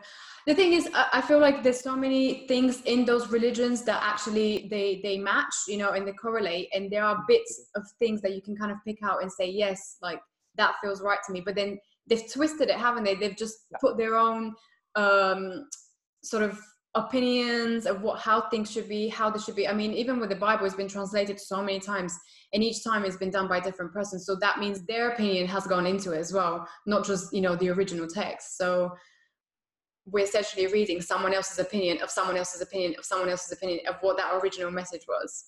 the 0.46 0.54
thing 0.54 0.74
is 0.74 0.88
i 0.92 1.22
feel 1.22 1.38
like 1.38 1.62
there's 1.62 1.80
so 1.80 1.96
many 1.96 2.46
things 2.48 2.82
in 2.82 3.06
those 3.06 3.30
religions 3.30 3.82
that 3.82 4.02
actually 4.02 4.68
they 4.70 5.00
they 5.02 5.16
match 5.16 5.54
you 5.66 5.78
know 5.78 5.92
and 5.92 6.06
they 6.06 6.12
correlate 6.12 6.68
and 6.74 6.90
there 6.90 7.02
are 7.02 7.24
bits 7.26 7.70
of 7.76 7.82
things 7.98 8.20
that 8.20 8.34
you 8.34 8.42
can 8.42 8.54
kind 8.54 8.70
of 8.70 8.76
pick 8.86 8.98
out 9.02 9.22
and 9.22 9.32
say 9.32 9.48
yes 9.48 9.96
like 10.02 10.20
that 10.56 10.74
feels 10.82 11.02
right 11.02 11.18
to 11.26 11.32
me. 11.32 11.40
But 11.40 11.54
then 11.54 11.78
they've 12.08 12.30
twisted 12.32 12.68
it 12.68 12.76
haven't 12.76 13.04
they? 13.04 13.14
They've 13.14 13.36
just 13.36 13.56
put 13.80 13.96
their 13.96 14.16
own 14.16 14.54
um, 14.94 15.68
sort 16.22 16.42
of 16.42 16.58
opinions 16.96 17.86
of 17.86 18.02
what 18.02 18.20
how 18.20 18.42
things 18.50 18.70
should 18.70 18.88
be 18.88 19.08
how 19.08 19.28
they 19.28 19.40
should 19.40 19.56
be. 19.56 19.66
I 19.66 19.72
mean 19.72 19.92
even 19.92 20.20
with 20.20 20.30
the 20.30 20.36
bible 20.36 20.64
it's 20.64 20.76
been 20.76 20.86
translated 20.86 21.40
so 21.40 21.60
many 21.60 21.80
times 21.80 22.16
and 22.52 22.62
each 22.62 22.84
time 22.84 23.04
it's 23.04 23.16
been 23.16 23.30
done 23.30 23.48
by 23.48 23.58
a 23.58 23.60
different 23.60 23.92
person. 23.92 24.20
So 24.20 24.36
that 24.36 24.60
means 24.60 24.86
their 24.86 25.10
opinion 25.10 25.48
has 25.48 25.66
gone 25.66 25.86
into 25.86 26.12
it 26.12 26.18
as 26.18 26.32
well 26.32 26.68
not 26.86 27.04
just 27.04 27.32
you 27.32 27.40
know 27.40 27.56
the 27.56 27.70
original 27.70 28.06
text. 28.06 28.56
So 28.56 28.92
we're 30.06 30.24
essentially 30.24 30.66
reading 30.66 31.00
someone 31.00 31.34
else's 31.34 31.58
opinion 31.58 32.00
of 32.02 32.10
someone 32.10 32.36
else's 32.36 32.60
opinion 32.60 32.94
of 32.98 33.04
someone 33.04 33.28
else's 33.28 33.52
opinion 33.52 33.80
of 33.88 33.96
what 34.00 34.16
that 34.18 34.38
original 34.40 34.70
message 34.70 35.02
was. 35.08 35.44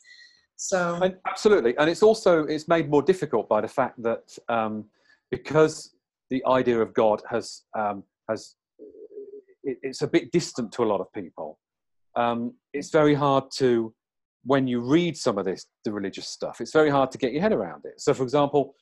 So 0.57 0.99
and 1.03 1.17
absolutely, 1.29 1.77
and 1.77 1.91
it's 1.91 2.03
also 2.03 2.45
it's 2.45 2.67
made 2.67 2.89
more 2.89 3.03
difficult 3.03 3.49
by 3.49 3.61
the 3.61 3.69
fact 3.69 4.03
that 4.03 4.37
um, 4.49 4.87
because 5.31 5.95
the 6.31 6.43
idea 6.47 6.81
of 6.81 6.95
God 6.95 7.23
has 7.31 7.63
um, 7.79 8.03
has 8.29 8.55
it, 9.63 9.79
it's 9.83 10.03
a 10.03 10.09
bit 10.09 10.33
distant 10.33 10.73
to 10.73 10.85
a 10.85 10.87
lot 10.87 11.01
of 11.01 11.13
people. 11.13 11.59
Um, 12.17 12.55
it's 12.73 12.91
very 12.91 13.15
hard 13.15 13.45
to 13.57 13.95
when 14.45 14.67
you 14.67 14.81
read 14.81 15.17
some 15.17 15.39
of 15.39 15.45
this 15.45 15.67
the 15.85 15.93
religious 15.93 16.29
stuff. 16.29 16.61
It's 16.61 16.73
very 16.73 16.91
hard 16.91 17.11
to 17.13 17.19
get 17.19 17.33
your 17.33 17.43
head 17.43 17.53
around 17.53 17.85
it. 17.85 18.01
So, 18.01 18.15
for 18.15 18.23
example, 18.23 18.75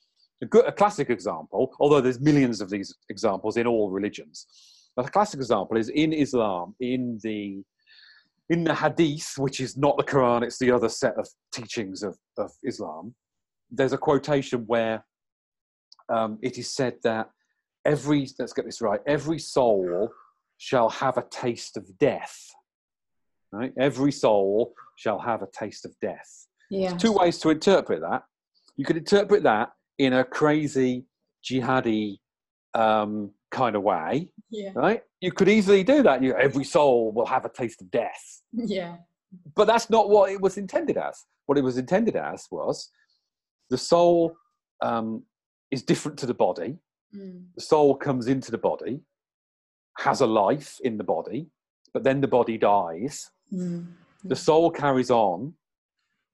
a, 0.43 0.47
good, 0.47 0.67
a 0.67 0.73
classic 0.73 1.11
example, 1.11 1.73
although 1.81 2.01
there's 2.01 2.21
millions 2.21 2.61
of 2.61 2.71
these 2.71 2.95
examples 3.09 3.57
in 3.57 3.67
all 3.67 3.91
religions, 3.91 4.47
but 4.97 5.07
a 5.07 5.11
classic 5.11 5.41
example 5.41 5.77
is 5.77 5.89
in 5.89 6.13
Islam 6.13 6.75
in 6.81 7.19
the 7.23 7.63
in 8.51 8.65
the 8.65 8.75
hadith, 8.75 9.35
which 9.39 9.61
is 9.61 9.77
not 9.77 9.97
the 9.97 10.05
Quran, 10.05 10.43
it's 10.43 10.59
the 10.59 10.71
other 10.71 10.91
set 10.91 11.15
of 11.17 11.27
teachings 11.51 12.03
of, 12.03 12.19
of 12.37 12.51
Islam, 12.63 13.15
there's 13.71 13.95
a 13.95 13.99
quotation 13.99 14.65
where 14.67 15.03
um, 16.09 16.39
it 16.43 16.59
is 16.59 16.71
said 16.71 16.95
that 17.03 17.31
every, 17.85 18.29
let's 18.39 18.53
get 18.53 18.65
this 18.65 18.81
right, 18.81 19.01
every 19.07 19.39
soul 19.39 20.11
shall 20.59 20.89
have 20.89 21.17
a 21.17 21.25
taste 21.31 21.77
of 21.77 21.87
death. 21.99 22.51
Right? 23.53 23.73
Every 23.79 24.13
soul 24.13 24.75
shall 24.97 25.19
have 25.19 25.43
a 25.43 25.49
taste 25.57 25.85
of 25.85 25.95
death. 26.01 26.47
yeah, 26.71 26.91
There's 26.91 27.03
two 27.03 27.13
ways 27.13 27.39
to 27.39 27.51
interpret 27.51 28.01
that. 28.01 28.23
You 28.77 28.85
could 28.85 28.97
interpret 28.97 29.43
that 29.45 29.71
in 29.99 30.15
a 30.15 30.25
crazy, 30.25 31.05
jihadi 31.45 32.19
um, 32.75 33.31
kind 33.51 33.77
of 33.77 33.83
way, 33.83 34.29
yeah, 34.51 34.71
right? 34.75 35.03
You 35.21 35.31
could 35.31 35.49
easily 35.49 35.85
do 35.85 36.03
that. 36.03 36.23
You, 36.23 36.35
every 36.35 36.65
soul 36.65 37.13
will 37.13 37.27
have 37.27 37.45
a 37.45 37.49
taste 37.49 37.81
of 37.81 37.91
death 37.93 38.43
yeah, 38.57 38.97
but 39.55 39.67
that's 39.67 39.91
not 39.91 40.09
what 40.09 40.31
it 40.31 40.41
was 40.41 40.57
intended 40.57 40.97
as. 40.97 41.25
What 41.47 41.59
it 41.59 41.65
was 41.65 41.79
intended 41.79 42.17
as 42.17 42.47
was 42.51 42.91
the 43.71 43.79
soul 43.79 44.35
um, 44.83 45.23
is 45.75 45.83
different 45.83 46.19
to 46.21 46.27
the 46.27 46.35
body. 46.47 46.79
Mm. 47.15 47.45
The 47.55 47.61
soul 47.61 47.95
comes 47.97 48.27
into 48.27 48.51
the 48.51 48.59
body, 48.71 49.01
has 49.99 50.21
a 50.21 50.27
life 50.27 50.79
in 50.83 50.97
the 50.97 51.05
body, 51.05 51.47
but 51.93 52.03
then 52.05 52.21
the 52.21 52.29
body 52.29 52.57
dies. 52.59 53.31
Mm. 53.53 53.87
The 54.25 54.37
soul 54.37 54.71
carries 54.71 55.11
on, 55.11 55.55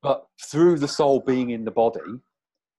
but 0.03 0.27
through 0.51 0.79
the 0.79 0.89
soul 0.89 1.21
being 1.27 1.51
in 1.51 1.65
the 1.65 1.71
body 1.73 2.13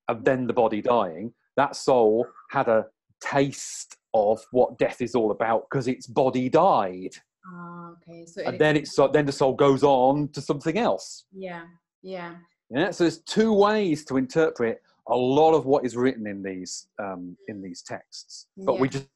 and 0.07 0.25
then 0.25 0.47
the 0.47 0.53
body 0.53 0.81
dying, 0.81 1.33
that 1.57 1.75
soul 1.75 2.25
had 2.49 2.67
a 2.67 2.85
taste 3.21 3.97
of 4.13 4.39
what 4.51 4.77
death 4.77 5.01
is 5.01 5.15
all 5.15 5.31
about 5.31 5.65
because 5.69 5.87
its 5.87 6.07
body 6.07 6.49
died. 6.49 7.13
Ah, 7.53 7.91
okay. 7.93 8.25
So 8.25 8.41
And 8.41 8.55
it, 8.55 8.59
then 8.59 8.75
it's 8.77 8.95
so 8.95 9.07
then 9.07 9.25
the 9.25 9.31
soul 9.31 9.53
goes 9.53 9.83
on 9.83 10.29
to 10.29 10.41
something 10.41 10.77
else. 10.77 11.25
yeah, 11.33 11.65
yeah, 12.01 12.35
Yeah, 12.69 12.91
so 12.91 13.03
there's 13.03 13.21
two 13.23 13.53
ways 13.53 14.05
to 14.05 14.17
interpret 14.17 14.81
a 15.09 15.15
lot 15.15 15.53
of 15.53 15.65
what 15.65 15.85
is 15.85 15.95
written 15.95 16.27
in 16.27 16.43
these 16.43 16.87
um, 17.01 17.35
in 17.47 17.61
these 17.61 17.81
texts, 17.81 18.47
but 18.57 18.79
we 18.79 18.87
just 18.87 19.07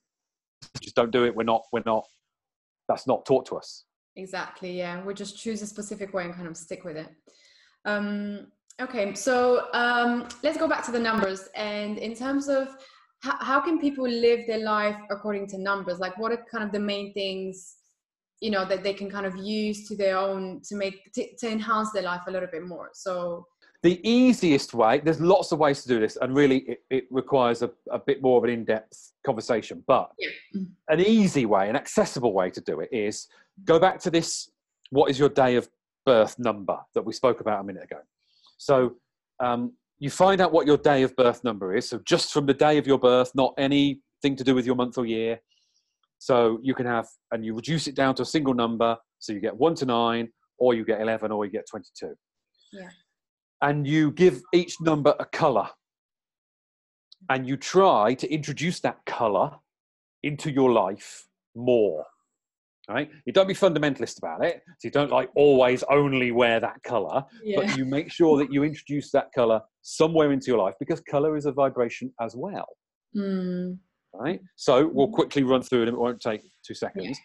just 0.81 0.95
don't 0.95 1.11
do 1.11 1.25
it. 1.25 1.36
We're 1.36 1.43
not 1.43 1.63
we're 1.71 1.83
not. 1.86 2.05
That's 2.88 3.07
not 3.07 3.25
taught 3.25 3.45
to 3.47 3.57
us. 3.57 3.86
exactly. 4.15 4.77
Yeah, 4.77 5.03
we 5.03 5.13
just 5.13 5.38
choose 5.38 5.61
a 5.61 5.67
specific 5.67 6.13
way 6.13 6.25
and 6.25 6.33
kind 6.33 6.47
of 6.47 6.57
stick 6.57 6.83
with 6.83 6.97
it. 6.97 7.09
Um, 7.86 8.47
okay, 8.81 9.13
so 9.13 9.67
um, 9.73 10.27
let's 10.43 10.57
go 10.57 10.67
back 10.67 10.86
to 10.86 10.91
the 10.91 10.99
numbers. 10.99 11.49
And 11.55 11.97
in 11.97 12.15
terms 12.15 12.47
of 12.47 12.69
how, 13.21 13.38
how 13.39 13.59
can 13.61 13.79
people 13.79 14.07
live 14.07 14.47
their 14.47 14.63
life 14.63 14.97
according 15.09 15.47
to 15.47 15.57
numbers? 15.57 15.99
Like, 15.99 16.17
what 16.17 16.31
are 16.31 16.45
kind 16.49 16.63
of 16.63 16.71
the 16.71 16.79
main 16.79 17.13
things, 17.13 17.75
you 18.39 18.51
know, 18.51 18.65
that 18.65 18.83
they 18.83 18.93
can 18.93 19.09
kind 19.09 19.25
of 19.25 19.36
use 19.36 19.88
to 19.88 19.95
their 19.95 20.17
own 20.17 20.61
to 20.67 20.75
make 20.75 21.11
to, 21.13 21.25
to 21.39 21.51
enhance 21.51 21.91
their 21.91 22.03
life 22.03 22.21
a 22.27 22.31
little 22.31 22.49
bit 22.51 22.65
more? 22.65 22.89
So 22.93 23.45
The 23.84 24.07
easiest 24.07 24.73
way. 24.73 24.99
There's 25.03 25.21
lots 25.21 25.51
of 25.51 25.59
ways 25.59 25.84
to 25.84 25.88
do 25.88 25.99
this, 25.99 26.17
and 26.19 26.36
really, 26.36 26.59
it, 26.59 26.84
it 26.89 27.03
requires 27.11 27.61
a, 27.61 27.69
a 27.91 27.99
bit 27.99 28.21
more 28.21 28.38
of 28.38 28.43
an 28.43 28.49
in-depth 28.49 29.13
conversation. 29.26 29.84
But 29.86 30.11
Yeah. 30.19 30.30
An 30.89 31.01
easy 31.01 31.45
way, 31.45 31.69
an 31.69 31.76
accessible 31.76 32.34
way 32.34 32.49
to 32.51 32.61
do 32.61 32.80
it 32.80 32.89
is 32.91 33.28
go 33.63 33.80
back 33.80 33.99
to 34.01 34.11
this. 34.11 34.49
What 34.89 35.09
is 35.09 35.19
your 35.19 35.30
day 35.30 35.55
of 35.55 35.67
birth 36.05 36.38
number 36.39 36.78
that 36.93 37.03
we 37.03 37.13
spoke 37.13 37.41
about 37.41 37.61
a 37.61 37.63
minute 37.63 37.84
ago? 37.84 37.97
So 38.57 38.95
um, 39.39 39.73
you 39.99 40.09
find 40.09 40.41
out 40.41 40.51
what 40.51 40.67
your 40.67 40.78
day 40.78 41.03
of 41.03 41.15
birth 41.15 41.43
number 41.43 41.76
is. 41.76 41.89
So 41.89 41.99
just 42.05 42.32
from 42.32 42.45
the 42.45 42.53
day 42.53 42.78
of 42.78 42.88
your 42.88 42.99
birth, 42.99 43.32
not 43.36 43.53
anything 43.57 44.36
to 44.36 44.43
do 44.43 44.55
with 44.55 44.65
your 44.65 44.76
month 44.76 44.97
or 44.97 45.05
year. 45.05 45.39
So 46.19 46.59
you 46.61 46.73
can 46.73 46.86
have, 46.86 47.07
and 47.32 47.45
you 47.45 47.53
reduce 47.53 47.88
it 47.88 47.95
down 47.95 48.15
to 48.15 48.23
a 48.23 48.26
single 48.26 48.53
number. 48.53 48.97
So 49.19 49.34
you 49.34 49.39
get 49.39 49.55
one 49.55 49.76
to 49.76 49.86
nine, 49.86 50.30
or 50.57 50.73
you 50.73 50.86
get 50.86 51.01
11, 51.01 51.32
or 51.32 51.45
you 51.45 51.51
get 51.51 51.65
22. 51.69 52.13
Yeah. 52.73 52.89
And 53.61 53.87
you 53.87 54.11
give 54.11 54.41
each 54.53 54.79
number 54.81 55.15
a 55.19 55.25
color. 55.25 55.69
And 57.29 57.47
you 57.47 57.57
try 57.57 58.13
to 58.15 58.31
introduce 58.31 58.79
that 58.81 58.97
color 59.05 59.51
into 60.23 60.51
your 60.51 60.71
life 60.71 61.27
more. 61.55 62.05
Right? 62.87 63.09
You 63.25 63.33
don't 63.33 63.47
be 63.47 63.55
fundamentalist 63.55 64.19
about 64.19 64.45
it. 64.45 64.61
So 64.77 64.87
you 64.87 64.91
don't 64.91 65.09
like 65.09 65.29
always 65.35 65.83
only 65.89 66.31
wear 66.31 66.59
that 66.59 66.83
color 66.83 67.23
yeah, 67.43 67.61
but 67.61 67.77
you 67.77 67.83
make 67.83 68.11
sure 68.11 68.37
that 68.37 68.53
you 68.53 68.63
introduce 68.63 69.09
that 69.11 69.31
color 69.33 69.59
somewhere 69.81 70.31
into 70.31 70.47
your 70.47 70.59
life 70.59 70.75
because 70.79 71.01
color 71.01 71.35
is 71.35 71.47
a 71.47 71.51
vibration 71.51 72.13
as 72.21 72.35
well 72.35 72.67
Mm, 73.15 73.77
right 74.13 74.41
so 74.57 74.87
we'll 74.93 75.07
quickly 75.07 75.41
run 75.43 75.61
through 75.61 75.83
it 75.83 75.87
it 75.87 75.97
won't 75.97 76.19
take 76.19 76.41
two 76.67 76.73
seconds 76.73 77.17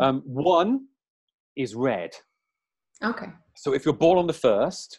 um, 0.00 0.22
one 0.24 0.86
is 1.56 1.74
red 1.74 2.10
okay. 3.02 3.26
so 3.56 3.74
if 3.74 3.84
you're 3.84 3.94
born 3.94 4.16
on 4.16 4.28
the 4.28 4.32
1st 4.32 4.98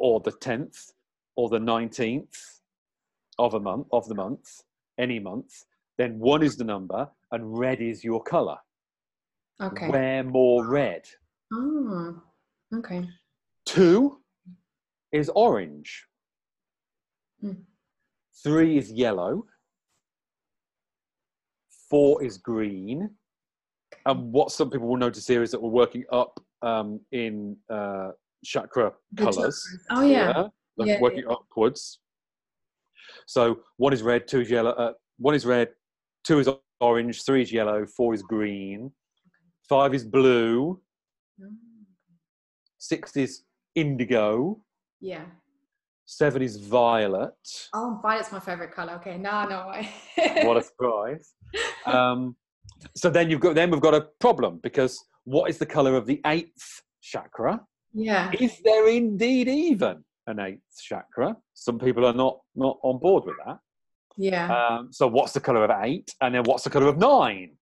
or 0.00 0.20
the 0.20 0.32
10th 0.32 0.92
or 1.36 1.48
the 1.48 1.58
19th 1.58 2.36
of 3.38 3.54
a 3.54 3.60
month 3.60 3.86
of 3.92 4.08
the 4.08 4.14
month 4.14 4.62
any 4.98 5.18
month 5.18 5.64
then 5.98 6.18
one 6.18 6.42
is 6.42 6.56
the 6.56 6.64
number 6.64 7.08
and 7.32 7.58
red 7.58 7.80
is 7.80 8.02
your 8.02 8.22
color 8.22 8.56
Okay. 9.62 9.88
wear 9.88 10.24
more 10.24 10.66
red 10.66 11.02
Oh, 11.52 12.22
okay. 12.74 13.08
Two 13.66 14.20
is 15.12 15.28
orange. 15.34 16.06
Hmm. 17.40 17.52
Three 18.44 18.78
is 18.78 18.92
yellow. 18.92 19.44
Four 21.88 22.22
is 22.22 22.38
green. 22.38 23.10
And 24.06 24.32
what 24.32 24.52
some 24.52 24.70
people 24.70 24.86
will 24.88 24.96
notice 24.96 25.26
here 25.26 25.42
is 25.42 25.50
that 25.50 25.60
we're 25.60 25.70
working 25.70 26.04
up 26.12 26.38
um, 26.62 27.00
in 27.10 27.56
uh, 27.68 28.10
chakra 28.44 28.92
The 29.12 29.22
colors. 29.24 29.62
chakras. 29.90 29.96
Oh 29.98 30.02
yeah. 30.02 30.42
like 30.76 30.88
Yeah, 30.88 31.00
working 31.00 31.24
upwards. 31.28 32.00
So 33.26 33.60
one 33.76 33.92
is 33.92 34.02
red, 34.02 34.26
two 34.28 34.40
is 34.40 34.50
yellow. 34.50 34.70
Uh, 34.70 34.92
one 35.18 35.34
is 35.34 35.44
red, 35.44 35.68
two 36.24 36.38
is 36.38 36.48
orange, 36.80 37.24
three 37.24 37.42
is 37.42 37.52
yellow, 37.52 37.84
four 37.86 38.14
is 38.14 38.22
green, 38.22 38.90
five 39.68 39.94
is 39.94 40.04
blue, 40.04 40.80
Mm, 41.40 41.56
six 42.78 43.16
is 43.16 43.42
indigo, 43.74 44.60
Yeah. 45.00 45.24
seven 46.06 46.42
is 46.42 46.56
violet. 46.58 47.34
Oh, 47.74 47.98
violet's 48.02 48.30
my 48.32 48.40
favorite 48.40 48.72
color. 48.72 48.94
Okay, 48.94 49.16
no, 49.18 49.44
no. 49.48 49.82
what 50.46 50.56
a 50.56 50.62
surprise. 50.70 51.34
Um, 51.86 52.36
so 52.96 53.10
then 53.10 53.30
you've 53.30 53.40
got 53.40 53.54
then 53.54 53.70
we've 53.70 53.80
got 53.80 53.94
a 53.94 54.02
problem 54.20 54.60
because 54.62 55.02
what 55.24 55.48
is 55.50 55.58
the 55.58 55.66
color 55.66 55.94
of 55.96 56.06
the 56.06 56.20
eighth 56.26 56.82
chakra? 57.02 57.60
Yeah. 57.92 58.30
Is 58.38 58.60
there 58.64 58.88
indeed 58.88 59.48
even 59.48 60.04
an 60.26 60.40
eighth 60.40 60.80
chakra? 60.82 61.36
Some 61.54 61.78
people 61.78 62.06
are 62.06 62.12
not 62.12 62.40
not 62.54 62.78
on 62.82 62.98
board 62.98 63.24
with 63.24 63.36
that. 63.46 63.58
Yeah. 64.16 64.54
Um, 64.54 64.92
so 64.92 65.06
what's 65.06 65.32
the 65.32 65.40
color 65.40 65.64
of 65.64 65.70
eight, 65.84 66.14
and 66.20 66.34
then 66.34 66.44
what's 66.44 66.64
the 66.64 66.70
color 66.70 66.88
of 66.88 66.98
nine? 66.98 67.56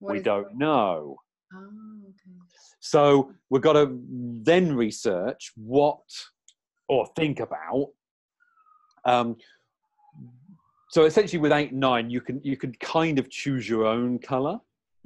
What 0.00 0.14
we 0.14 0.20
don't 0.20 0.56
know. 0.56 1.18
Oh, 1.54 2.00
okay. 2.04 2.36
So 2.80 3.32
we've 3.50 3.62
got 3.62 3.72
to 3.74 4.00
then 4.42 4.74
research 4.74 5.52
what 5.56 6.00
or 6.88 7.06
think 7.16 7.40
about. 7.40 7.88
Um, 9.04 9.36
so 10.90 11.04
essentially, 11.04 11.38
with 11.38 11.52
eight 11.52 11.72
and 11.72 11.80
nine, 11.80 12.10
you 12.10 12.20
can 12.20 12.40
you 12.42 12.56
can 12.56 12.72
kind 12.80 13.18
of 13.18 13.28
choose 13.30 13.68
your 13.68 13.86
own 13.86 14.18
color. 14.18 14.58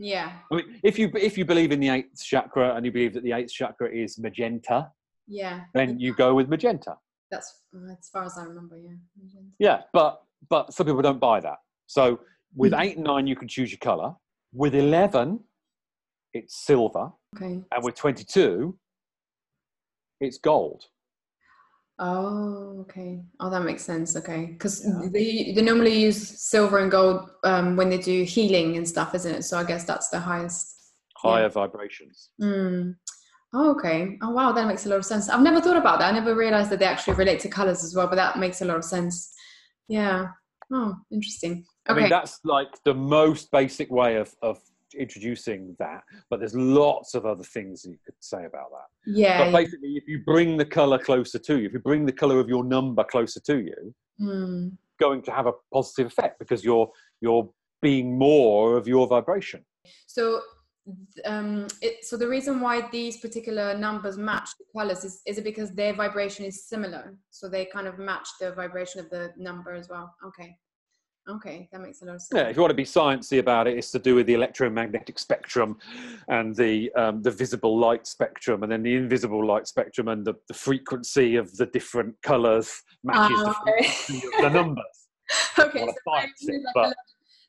Yeah. 0.02 0.32
I 0.50 0.56
mean, 0.56 0.80
if 0.82 0.98
you 0.98 1.10
if 1.14 1.38
you 1.38 1.44
believe 1.44 1.70
in 1.70 1.78
the 1.80 1.88
eighth 1.90 2.22
chakra 2.24 2.74
and 2.74 2.84
you 2.84 2.90
believe 2.90 3.14
that 3.14 3.22
the 3.22 3.32
eighth 3.32 3.52
chakra 3.52 3.88
is 3.88 4.18
magenta, 4.18 4.90
Yeah. 5.28 5.64
then 5.74 6.00
you 6.00 6.12
go 6.14 6.34
with 6.34 6.48
magenta. 6.48 6.96
That's 7.30 7.60
as 8.00 8.08
far 8.08 8.24
as 8.24 8.36
I 8.36 8.42
remember. 8.44 8.76
Yeah. 8.78 8.96
Yeah, 9.58 9.82
but 9.92 10.22
but 10.48 10.72
some 10.74 10.86
people 10.86 11.02
don't 11.02 11.20
buy 11.20 11.38
that. 11.40 11.58
So 11.86 12.18
with 12.56 12.72
Mhm. 12.72 12.80
eight 12.82 12.96
and 12.96 13.04
nine, 13.06 13.26
you 13.28 13.36
can 13.36 13.46
choose 13.48 13.70
your 13.70 13.78
color. 13.78 14.16
With 14.52 14.74
eleven, 14.74 15.44
it's 16.34 16.56
silver, 16.56 17.12
Okay. 17.36 17.62
and 17.70 17.84
with 17.84 17.94
twenty-two, 17.94 18.76
it's 20.20 20.38
gold. 20.38 20.86
Oh, 21.98 22.80
okay. 22.80 23.22
Oh, 23.38 23.50
that 23.50 23.62
makes 23.62 23.84
sense. 23.84 24.16
Okay, 24.16 24.46
because 24.46 24.84
yeah. 24.84 25.08
they 25.12 25.52
they 25.54 25.62
normally 25.62 25.94
use 26.00 26.40
silver 26.40 26.78
and 26.78 26.90
gold 26.90 27.30
um, 27.44 27.76
when 27.76 27.90
they 27.90 27.98
do 27.98 28.24
healing 28.24 28.76
and 28.76 28.88
stuff, 28.88 29.14
isn't 29.14 29.34
it? 29.34 29.42
So 29.42 29.58
I 29.58 29.64
guess 29.64 29.84
that's 29.84 30.08
the 30.08 30.20
highest. 30.20 30.78
Higher 31.16 31.42
yeah. 31.42 31.48
vibrations. 31.48 32.30
Mm. 32.40 32.96
Oh, 33.54 33.70
okay. 33.72 34.18
Oh, 34.22 34.30
wow. 34.30 34.52
That 34.52 34.66
makes 34.66 34.86
a 34.86 34.88
lot 34.88 34.96
of 34.96 35.04
sense. 35.04 35.28
I've 35.28 35.42
never 35.42 35.60
thought 35.60 35.76
about 35.76 35.98
that. 35.98 36.12
I 36.12 36.18
never 36.18 36.34
realized 36.34 36.70
that 36.70 36.78
they 36.78 36.86
actually 36.86 37.14
relate 37.14 37.38
to 37.40 37.48
colors 37.48 37.84
as 37.84 37.94
well, 37.94 38.08
but 38.08 38.16
that 38.16 38.38
makes 38.38 38.62
a 38.62 38.64
lot 38.64 38.78
of 38.78 38.84
sense. 38.84 39.32
Yeah. 39.88 40.28
Oh, 40.72 40.94
interesting. 41.12 41.64
Okay. 41.88 41.98
I 41.98 42.02
mean, 42.02 42.10
that's 42.10 42.40
like 42.44 42.68
the 42.84 42.94
most 42.94 43.50
basic 43.50 43.90
way 43.90 44.16
of, 44.16 44.34
of 44.40 44.58
introducing 44.94 45.76
that, 45.78 46.02
but 46.30 46.40
there's 46.40 46.54
lots 46.54 47.14
of 47.14 47.26
other 47.26 47.44
things 47.44 47.84
you 47.84 47.98
could 48.04 48.14
say 48.20 48.44
about 48.44 48.70
that. 48.70 48.88
Yeah. 49.06 49.44
But 49.44 49.52
basically, 49.52 49.94
if 49.96 50.04
you 50.06 50.22
bring 50.24 50.56
the 50.56 50.64
color 50.64 50.98
closer 50.98 51.38
to 51.38 51.58
you, 51.58 51.66
if 51.66 51.72
you 51.72 51.78
bring 51.78 52.06
the 52.06 52.12
color 52.12 52.40
of 52.40 52.48
your 52.48 52.64
number 52.64 53.04
closer 53.04 53.40
to 53.40 53.58
you, 53.58 53.94
mm. 54.20 54.72
going 55.00 55.22
to 55.22 55.30
have 55.30 55.46
a 55.46 55.52
positive 55.72 56.06
effect 56.06 56.38
because 56.38 56.64
you're 56.64 56.90
you're 57.20 57.48
being 57.80 58.16
more 58.16 58.76
of 58.76 58.86
your 58.86 59.06
vibration. 59.06 59.64
So 60.06 60.40
um, 61.24 61.68
it, 61.80 62.04
so 62.04 62.16
the 62.16 62.26
reason 62.26 62.60
why 62.60 62.88
these 62.90 63.18
particular 63.18 63.76
numbers 63.76 64.18
match 64.18 64.50
the 64.58 64.64
colors 64.76 65.04
is, 65.04 65.20
is 65.26 65.38
it 65.38 65.44
because 65.44 65.70
their 65.70 65.92
vibration 65.94 66.44
is 66.44 66.66
similar 66.66 67.14
so 67.30 67.48
they 67.48 67.66
kind 67.66 67.86
of 67.86 67.98
match 67.98 68.28
the 68.40 68.50
vibration 68.52 68.98
of 68.98 69.08
the 69.10 69.32
number 69.36 69.74
as 69.74 69.88
well 69.88 70.12
okay 70.26 70.56
okay 71.28 71.68
that 71.70 71.80
makes 71.80 72.02
a 72.02 72.04
lot 72.04 72.16
of 72.16 72.22
sense 72.22 72.36
yeah 72.36 72.48
if 72.48 72.56
you 72.56 72.62
want 72.62 72.70
to 72.70 72.74
be 72.74 72.84
sciencey 72.84 73.38
about 73.38 73.66
it 73.66 73.78
it's 73.78 73.90
to 73.90 73.98
do 73.98 74.14
with 74.14 74.26
the 74.26 74.34
electromagnetic 74.34 75.18
spectrum 75.18 75.76
and 76.28 76.56
the 76.56 76.92
um, 76.94 77.22
the 77.22 77.30
visible 77.30 77.78
light 77.78 78.06
spectrum 78.06 78.62
and 78.62 78.72
then 78.72 78.82
the 78.82 78.94
invisible 78.94 79.46
light 79.46 79.68
spectrum 79.68 80.08
and 80.08 80.24
the, 80.24 80.34
the 80.48 80.54
frequency 80.54 81.36
of 81.36 81.56
the 81.56 81.66
different 81.66 82.14
colors 82.22 82.82
matches 83.04 83.38
the 83.38 83.54
ah, 83.54 84.36
of 84.36 84.42
the 84.42 84.50
numbers 84.50 85.08
okay 85.58 85.86
so 85.86 86.52
it, 86.52 86.62
but, 86.74 86.94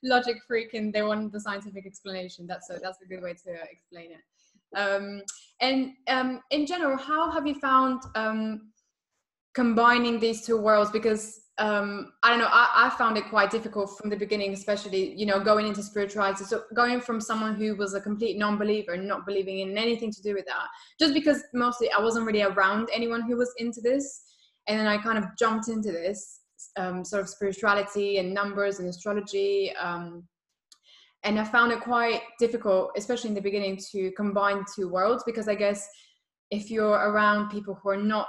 logic 0.03 0.37
freak 0.45 0.73
and 0.73 0.93
they 0.93 1.01
want 1.01 1.31
the 1.31 1.39
scientific 1.39 1.85
explanation. 1.85 2.45
That's 2.45 2.69
a, 2.69 2.79
that's 2.81 2.99
a 3.01 3.07
good 3.07 3.23
way 3.23 3.33
to 3.45 3.53
explain 3.71 4.11
it. 4.11 4.77
Um, 4.77 5.21
and 5.61 5.91
um, 6.07 6.41
in 6.51 6.65
general, 6.65 6.97
how 6.97 7.31
have 7.31 7.47
you 7.47 7.55
found 7.55 8.03
um, 8.15 8.71
combining 9.53 10.19
these 10.19 10.45
two 10.45 10.57
worlds? 10.57 10.91
Because 10.91 11.41
um, 11.59 12.13
I 12.23 12.29
don't 12.29 12.39
know, 12.39 12.47
I, 12.49 12.87
I, 12.87 12.97
found 12.97 13.15
it 13.15 13.29
quite 13.29 13.51
difficult 13.51 13.95
from 13.99 14.09
the 14.09 14.15
beginning, 14.15 14.53
especially, 14.53 15.13
you 15.13 15.27
know, 15.27 15.39
going 15.39 15.67
into 15.67 15.83
spirituality. 15.83 16.45
So 16.45 16.63
going 16.75 16.99
from 16.99 17.21
someone 17.21 17.53
who 17.53 17.75
was 17.75 17.93
a 17.93 18.01
complete 18.01 18.39
non-believer 18.39 18.93
and 18.93 19.07
not 19.07 19.27
believing 19.27 19.59
in 19.59 19.77
anything 19.77 20.11
to 20.13 20.21
do 20.23 20.33
with 20.33 20.45
that, 20.47 20.67
just 20.99 21.13
because 21.13 21.43
mostly 21.53 21.91
I 21.91 22.01
wasn't 22.01 22.25
really 22.25 22.41
around 22.41 22.89
anyone 22.91 23.21
who 23.21 23.37
was 23.37 23.53
into 23.59 23.81
this. 23.81 24.23
And 24.67 24.79
then 24.79 24.87
I 24.87 24.97
kind 24.97 25.19
of 25.19 25.25
jumped 25.37 25.67
into 25.67 25.91
this 25.91 26.39
um, 26.75 27.05
sort 27.05 27.21
of 27.21 27.29
spirituality 27.29 28.17
and 28.17 28.33
numbers 28.33 28.79
and 28.79 28.89
astrology. 28.89 29.75
Um, 29.75 30.23
and 31.23 31.39
I 31.39 31.43
found 31.43 31.71
it 31.71 31.81
quite 31.81 32.21
difficult, 32.39 32.91
especially 32.97 33.29
in 33.29 33.35
the 33.35 33.41
beginning, 33.41 33.77
to 33.91 34.11
combine 34.13 34.65
two 34.75 34.89
worlds 34.89 35.23
because 35.23 35.47
I 35.47 35.55
guess 35.55 35.87
if 36.49 36.71
you're 36.71 36.89
around 36.89 37.51
people 37.51 37.77
who 37.81 37.89
are 37.89 37.97
not 37.97 38.27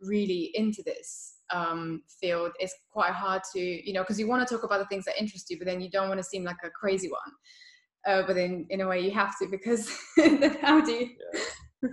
really 0.00 0.52
into 0.54 0.82
this 0.84 1.33
um, 1.50 2.02
field, 2.20 2.52
it's 2.58 2.74
quite 2.90 3.12
hard 3.12 3.42
to, 3.54 3.60
you 3.60 3.92
know, 3.92 4.02
because 4.02 4.18
you 4.18 4.26
want 4.26 4.46
to 4.46 4.54
talk 4.54 4.64
about 4.64 4.78
the 4.78 4.86
things 4.86 5.04
that 5.04 5.20
interest 5.20 5.50
you, 5.50 5.58
but 5.58 5.66
then 5.66 5.80
you 5.80 5.90
don't 5.90 6.08
want 6.08 6.18
to 6.18 6.24
seem 6.24 6.44
like 6.44 6.56
a 6.64 6.70
crazy 6.70 7.10
one. 7.10 7.20
Uh, 8.06 8.22
but 8.26 8.34
then, 8.34 8.66
in 8.70 8.82
a 8.82 8.88
way, 8.88 9.00
you 9.00 9.10
have 9.10 9.38
to 9.38 9.46
because 9.46 9.90
how 10.60 10.80
do 10.84 10.92
you? 10.92 11.10
Yeah. 11.82 11.88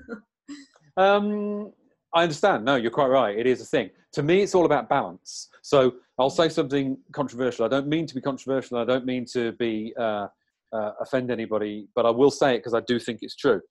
um, 0.98 1.72
I 2.14 2.24
understand. 2.24 2.66
No, 2.66 2.76
you're 2.76 2.92
quite 2.92 3.08
right. 3.08 3.38
It 3.38 3.48
is 3.48 3.62
a 3.62 3.66
thing. 3.66 3.90
To 4.14 4.24
me, 4.24 4.42
it's 4.42 4.54
all 4.54 4.66
about 4.66 4.90
balance. 4.90 5.48
So 5.62 5.94
I'll 6.20 6.30
say 6.30 6.50
something 6.50 6.98
controversial. 7.14 7.64
I 7.64 7.70
don't 7.70 7.88
mean 7.88 8.06
to 8.08 8.16
be 8.16 8.22
controversial. 8.22 8.78
I 8.78 8.84
don't 8.84 9.06
mean 9.06 9.26
to 9.32 9.54
be 9.54 9.94
uh, 9.98 10.28
uh, 10.74 10.92
offend 11.00 11.32
anybody, 11.32 11.88
but 11.96 12.06
I 12.06 12.10
will 12.10 12.32
say 12.32 12.56
it 12.56 12.60
because 12.60 12.74
I 12.74 12.82
do 12.82 13.00
think 13.00 13.20
it's 13.22 13.36
true. 13.36 13.62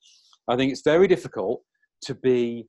I 0.48 0.56
think 0.56 0.72
it's 0.72 0.82
very 0.82 1.06
difficult 1.06 1.62
to 2.04 2.14
be 2.14 2.66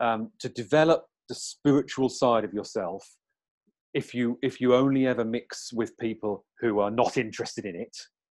um, 0.00 0.30
to 0.40 0.50
develop 0.50 1.06
the 1.28 1.34
spiritual 1.34 2.08
side 2.08 2.44
of 2.44 2.52
yourself 2.52 3.04
if 3.94 4.12
you 4.12 4.38
if 4.42 4.60
you 4.60 4.74
only 4.74 5.06
ever 5.06 5.24
mix 5.24 5.72
with 5.72 5.96
people 5.98 6.44
who 6.60 6.80
are 6.80 6.90
not 6.90 7.16
interested 7.24 7.64
in 7.64 7.76
it. 7.76 7.96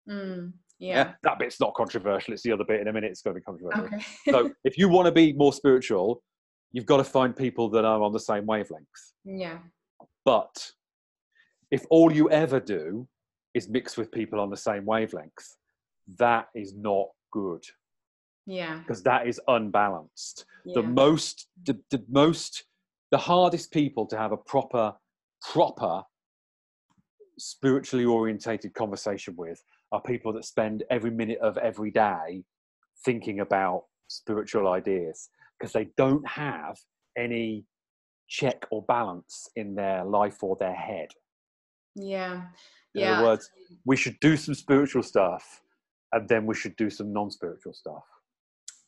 Mm, 0.09 0.53
yeah. 0.78 0.95
yeah. 0.95 1.12
that 1.22 1.39
bit's 1.39 1.59
not 1.59 1.74
controversial. 1.74 2.34
It's 2.34 2.43
the 2.43 2.53
other 2.53 2.64
bit 2.64 2.80
in 2.80 2.89
a 2.89 2.93
minute. 2.93 3.11
It's 3.11 3.22
going 3.22 3.34
to 3.34 3.41
be 3.41 3.45
controversial. 3.45 3.87
Okay. 3.87 4.05
so 4.30 4.51
if 4.64 4.78
you 4.78 4.89
want 4.89 5.07
to 5.07 5.12
be 5.12 5.32
more 5.32 5.53
spiritual, 5.53 6.22
you've 6.72 6.87
got 6.87 6.99
to 6.99 7.05
find 7.05 7.34
people 7.34 7.70
that 7.70 7.84
are 7.84 8.03
on 8.03 8.12
the 8.12 8.20
same 8.20 8.45
wavelength. 8.47 8.87
Yeah. 9.24 9.59
But 10.24 10.70
if 11.70 11.84
all 11.91 12.12
you 12.12 12.30
ever 12.30 12.61
do 12.61 13.09
is 13.55 13.68
mix 13.68 13.97
with 13.97 14.12
people 14.12 14.39
on 14.39 14.51
the 14.51 14.57
same 14.57 14.84
wavelength, 14.84 15.57
that 16.18 16.49
is 16.55 16.74
not 16.76 17.07
good. 17.32 17.64
Yeah. 18.47 18.78
Because 18.78 19.03
that 19.05 19.26
is 19.26 19.41
unbalanced. 19.49 20.45
Yeah. 20.64 20.74
The 20.74 20.82
most, 20.82 21.49
the, 21.64 21.80
the 21.91 22.05
most, 22.09 22.64
the 23.11 23.18
hardest 23.18 23.72
people 23.72 24.07
to 24.07 24.16
have 24.16 24.32
a 24.32 24.36
proper, 24.36 24.92
proper 25.52 26.02
spiritually 27.38 28.04
orientated 28.04 28.74
conversation 28.74 29.34
with 29.36 29.62
are 29.92 30.00
people 30.02 30.32
that 30.32 30.44
spend 30.44 30.84
every 30.90 31.11
minute 31.11 31.38
of 31.40 31.57
every 31.59 31.90
day 31.90 32.42
thinking 33.04 33.40
about 33.40 33.84
spiritual 34.09 34.68
ideas 34.68 35.28
because 35.59 35.72
they 35.72 35.88
don't 35.96 36.26
have 36.26 36.76
any 37.16 37.64
check 38.28 38.66
or 38.70 38.84
balance 38.88 39.48
in 39.57 39.74
their 39.74 40.04
life 40.04 40.42
or 40.42 40.57
their 40.59 40.74
head. 40.74 41.09
Yeah. 41.94 42.42
In 42.94 43.02
yeah. 43.02 43.18
other 43.18 43.26
words, 43.26 43.50
we 43.84 43.96
should 43.96 44.18
do 44.20 44.36
some 44.36 44.54
spiritual 44.54 45.02
stuff 45.02 45.62
and 46.12 46.28
then 46.28 46.46
we 46.46 46.54
should 46.54 46.76
do 46.76 46.90
some 46.90 47.12
non 47.12 47.30
spiritual 47.30 47.72
stuff. 47.72 48.04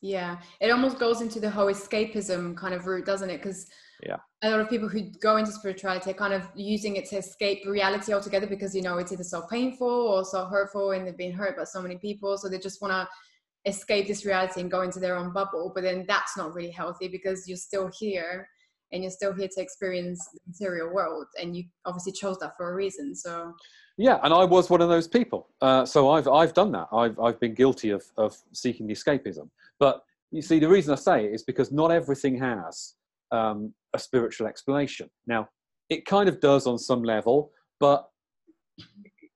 Yeah. 0.01 0.39
It 0.61 0.71
almost 0.71 0.99
goes 0.99 1.21
into 1.21 1.41
the 1.41 1.51
whole 1.51 1.67
escapism 1.67 2.57
kind 2.57 2.75
of 2.75 2.87
route, 2.87 3.07
doesn't 3.07 3.31
it? 3.31 3.39
Because 3.39 3.67
yeah. 4.03 4.17
a 4.43 4.51
lot 4.51 4.61
of 4.61 4.69
people 4.69 4.89
who 4.89 5.03
go 5.21 5.37
into 5.37 5.53
spirituality 5.53 6.11
are 6.11 6.15
kind 6.15 6.35
of 6.35 6.49
using 6.55 6.97
it 6.97 7.09
to 7.11 7.17
escape 7.17 7.65
reality 7.67 8.13
altogether 8.13 8.47
because, 8.47 8.75
you 8.75 8.83
know, 8.83 8.99
it's 8.99 9.13
either 9.13 9.25
so 9.25 9.43
painful 9.43 9.89
or 9.89 10.25
so 10.25 10.45
hurtful 10.47 10.93
and 10.93 11.07
they've 11.07 11.17
been 11.17 11.33
hurt 11.33 11.57
by 11.57 11.65
so 11.65 11.83
many 11.83 11.97
people. 11.97 12.37
So 12.39 12.49
they 12.49 12.59
just 12.59 12.81
want 12.81 12.93
to 12.93 13.09
escape 13.69 14.07
this 14.07 14.25
reality 14.25 14.61
and 14.61 14.71
go 14.71 14.83
into 14.83 15.01
their 15.01 15.17
own 15.17 15.33
bubble. 15.33 15.73
But 15.75 15.83
then 15.83 16.05
that's 16.07 16.37
not 16.37 16.55
really 16.55 16.71
healthy 16.71 17.09
because 17.09 17.49
you're 17.49 17.57
still 17.57 17.91
here 17.99 18.49
and 18.93 19.03
you're 19.03 19.11
still 19.11 19.35
here 19.35 19.49
to 19.55 19.61
experience 19.61 20.27
the 20.33 20.41
material 20.47 20.93
world. 20.93 21.27
And 21.41 21.57
you 21.57 21.65
obviously 21.85 22.13
chose 22.13 22.39
that 22.39 22.57
for 22.57 22.73
a 22.73 22.75
reason. 22.75 23.15
So 23.15 23.55
yeah 23.99 24.21
and 24.23 24.33
i 24.33 24.45
was 24.45 24.71
one 24.71 24.81
of 24.81 24.89
those 24.89 25.09
people. 25.09 25.49
Uh, 25.61 25.85
so 25.85 26.11
i've 26.11 26.29
i've 26.29 26.55
done 26.55 26.73
that. 26.73 26.89
I've 26.93 27.19
i've 27.19 27.39
been 27.41 27.55
guilty 27.55 27.91
of 27.91 28.05
of 28.17 28.37
seeking 28.53 28.87
the 28.87 28.95
escapism. 28.95 29.51
But 29.79 30.05
you 30.31 30.43
see 30.43 30.59
the 30.59 30.69
reason 30.69 30.93
i 30.93 30.97
say 30.97 31.25
it 31.25 31.33
is 31.33 31.43
because 31.43 31.73
not 31.73 31.91
everything 31.91 32.39
has 32.39 32.95
um, 33.33 33.73
a 33.95 33.99
spiritual 33.99 34.47
explanation. 34.47 35.09
Now 35.27 35.49
it 35.91 36.05
kind 36.05 36.29
of 36.29 36.41
does 36.41 36.67
on 36.67 36.79
some 36.79 37.03
level 37.03 37.51
but 37.81 38.07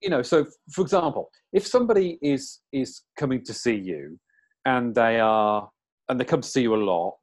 you 0.03 0.11
know 0.11 0.23
so 0.23 0.45
for 0.71 0.83
example 0.83 1.31
if 1.53 1.67
somebody 1.67 2.19
is 2.23 2.61
is 2.73 3.03
coming 3.19 3.43
to 3.43 3.55
see 3.55 3.75
you 3.75 4.19
and 4.67 4.95
they 4.95 5.19
are 5.19 5.69
and 6.09 6.21
they 6.21 6.25
come 6.25 6.41
to 6.43 6.49
see 6.49 6.63
you 6.63 6.75
a 6.75 6.77
lot 6.77 7.15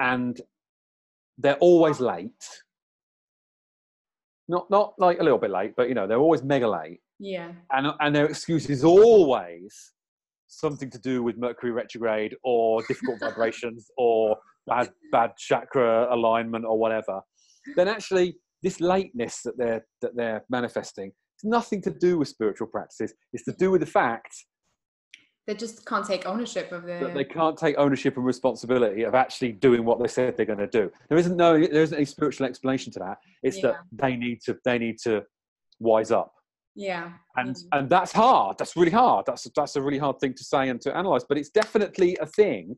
and 0.00 0.40
they're 1.38 1.58
always 1.58 2.00
late 2.00 2.44
not 4.48 4.70
not 4.70 4.94
like 4.98 5.18
a 5.20 5.22
little 5.22 5.38
bit 5.38 5.50
late 5.50 5.72
but 5.76 5.88
you 5.88 5.94
know 5.94 6.06
they're 6.06 6.18
always 6.18 6.42
mega 6.42 6.68
late. 6.68 7.00
Yeah. 7.18 7.52
And 7.72 7.88
and 8.00 8.14
their 8.14 8.26
excuse 8.26 8.68
is 8.70 8.84
always 8.84 9.92
something 10.48 10.90
to 10.90 10.98
do 10.98 11.22
with 11.22 11.36
mercury 11.36 11.72
retrograde 11.72 12.36
or 12.44 12.82
difficult 12.82 13.18
vibrations 13.20 13.90
or 13.96 14.36
bad 14.66 14.90
bad 15.12 15.32
chakra 15.36 16.12
alignment 16.14 16.64
or 16.64 16.78
whatever 16.78 17.20
then 17.76 17.88
actually 17.88 18.36
this 18.62 18.80
lateness 18.80 19.42
that 19.44 19.56
they're 19.58 19.84
that 20.00 20.16
they're 20.16 20.44
manifesting 20.50 21.12
it's 21.36 21.44
nothing 21.44 21.82
to 21.82 21.90
do 21.90 22.18
with 22.18 22.28
spiritual 22.28 22.66
practices. 22.66 23.12
It's 23.34 23.44
to 23.44 23.52
do 23.52 23.70
with 23.70 23.80
the 23.80 23.86
fact 23.86 24.34
they 25.46 25.54
just 25.54 25.86
can't 25.86 26.04
take 26.04 26.26
ownership 26.26 26.72
of 26.72 26.84
the. 26.84 27.12
they 27.14 27.22
can't 27.24 27.56
take 27.56 27.76
ownership 27.78 28.16
and 28.16 28.26
responsibility 28.26 29.04
of 29.04 29.14
actually 29.14 29.52
doing 29.52 29.84
what 29.84 30.00
they 30.00 30.08
said 30.08 30.36
they're 30.36 30.46
going 30.46 30.58
to 30.58 30.66
do. 30.66 30.90
There 31.08 31.18
isn't 31.18 31.36
no, 31.36 31.52
there 31.52 31.82
isn't 31.82 31.96
any 31.96 32.06
spiritual 32.06 32.46
explanation 32.46 32.92
to 32.94 32.98
that. 33.00 33.18
It's 33.44 33.58
yeah. 33.58 33.68
that 33.68 33.76
they 33.92 34.16
need 34.16 34.40
to, 34.46 34.56
they 34.64 34.78
need 34.78 34.98
to 35.04 35.22
wise 35.78 36.10
up. 36.10 36.32
Yeah. 36.74 37.12
And 37.36 37.54
mm-hmm. 37.54 37.78
and 37.78 37.90
that's 37.90 38.12
hard. 38.12 38.56
That's 38.58 38.76
really 38.76 38.90
hard. 38.90 39.26
That's 39.26 39.46
that's 39.54 39.76
a 39.76 39.82
really 39.82 39.98
hard 39.98 40.18
thing 40.20 40.34
to 40.34 40.44
say 40.44 40.68
and 40.68 40.80
to 40.80 40.96
analyze. 40.96 41.24
But 41.28 41.38
it's 41.38 41.50
definitely 41.50 42.16
a 42.20 42.26
thing. 42.26 42.76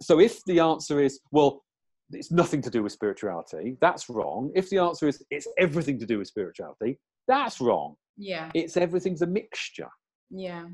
So 0.00 0.20
if 0.20 0.44
the 0.44 0.60
answer 0.60 1.00
is 1.00 1.20
well, 1.30 1.64
it's 2.10 2.30
nothing 2.30 2.62
to 2.62 2.70
do 2.70 2.82
with 2.82 2.92
spirituality, 2.92 3.76
that's 3.80 4.08
wrong. 4.08 4.50
If 4.54 4.70
the 4.70 4.78
answer 4.78 5.08
is 5.08 5.22
it's 5.30 5.46
everything 5.58 5.98
to 5.98 6.06
do 6.06 6.18
with 6.18 6.28
spirituality, 6.28 6.98
that's 7.26 7.60
wrong. 7.60 7.96
Yeah. 8.16 8.50
It's 8.54 8.76
everything's 8.76 9.22
a 9.22 9.26
mixture. 9.26 9.90
Yeah. 10.30 10.66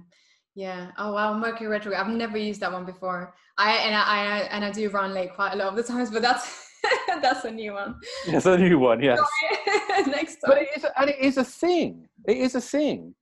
Yeah. 0.55 0.93
Oh 0.99 1.13
wow, 1.13 1.37
Mercury 1.37 1.69
retrograde. 1.69 2.01
I've 2.01 2.13
never 2.13 2.39
used 2.39 2.61
that 2.61 2.73
one 2.73 2.85
before. 2.85 3.35
I 3.59 3.73
and 3.77 3.95
I, 3.95 4.03
I 4.03 4.39
and 4.53 4.65
I 4.65 4.71
do 4.71 4.89
run 4.91 5.13
late 5.13 5.35
quite 5.35 5.53
a 5.53 5.57
lot 5.57 5.69
of 5.69 5.77
the 5.77 5.83
times, 5.83 6.11
but 6.11 6.23
that's 6.23 6.65
That's 7.23 7.45
a 7.45 7.51
new 7.51 7.73
one. 7.73 7.97
It's 8.27 8.47
a 8.47 8.57
new 8.57 8.79
one, 8.79 9.03
yes. 9.03 9.21
Next 10.07 10.37
time. 10.37 10.47
But 10.47 10.59
it 10.63 10.69
is, 10.77 10.87
and 10.97 11.11
it 11.11 11.19
is 11.19 11.37
a 11.37 11.45
thing. 11.45 12.09
It 12.27 12.39
is 12.39 12.55
a 12.55 12.61
thing. 12.61 13.15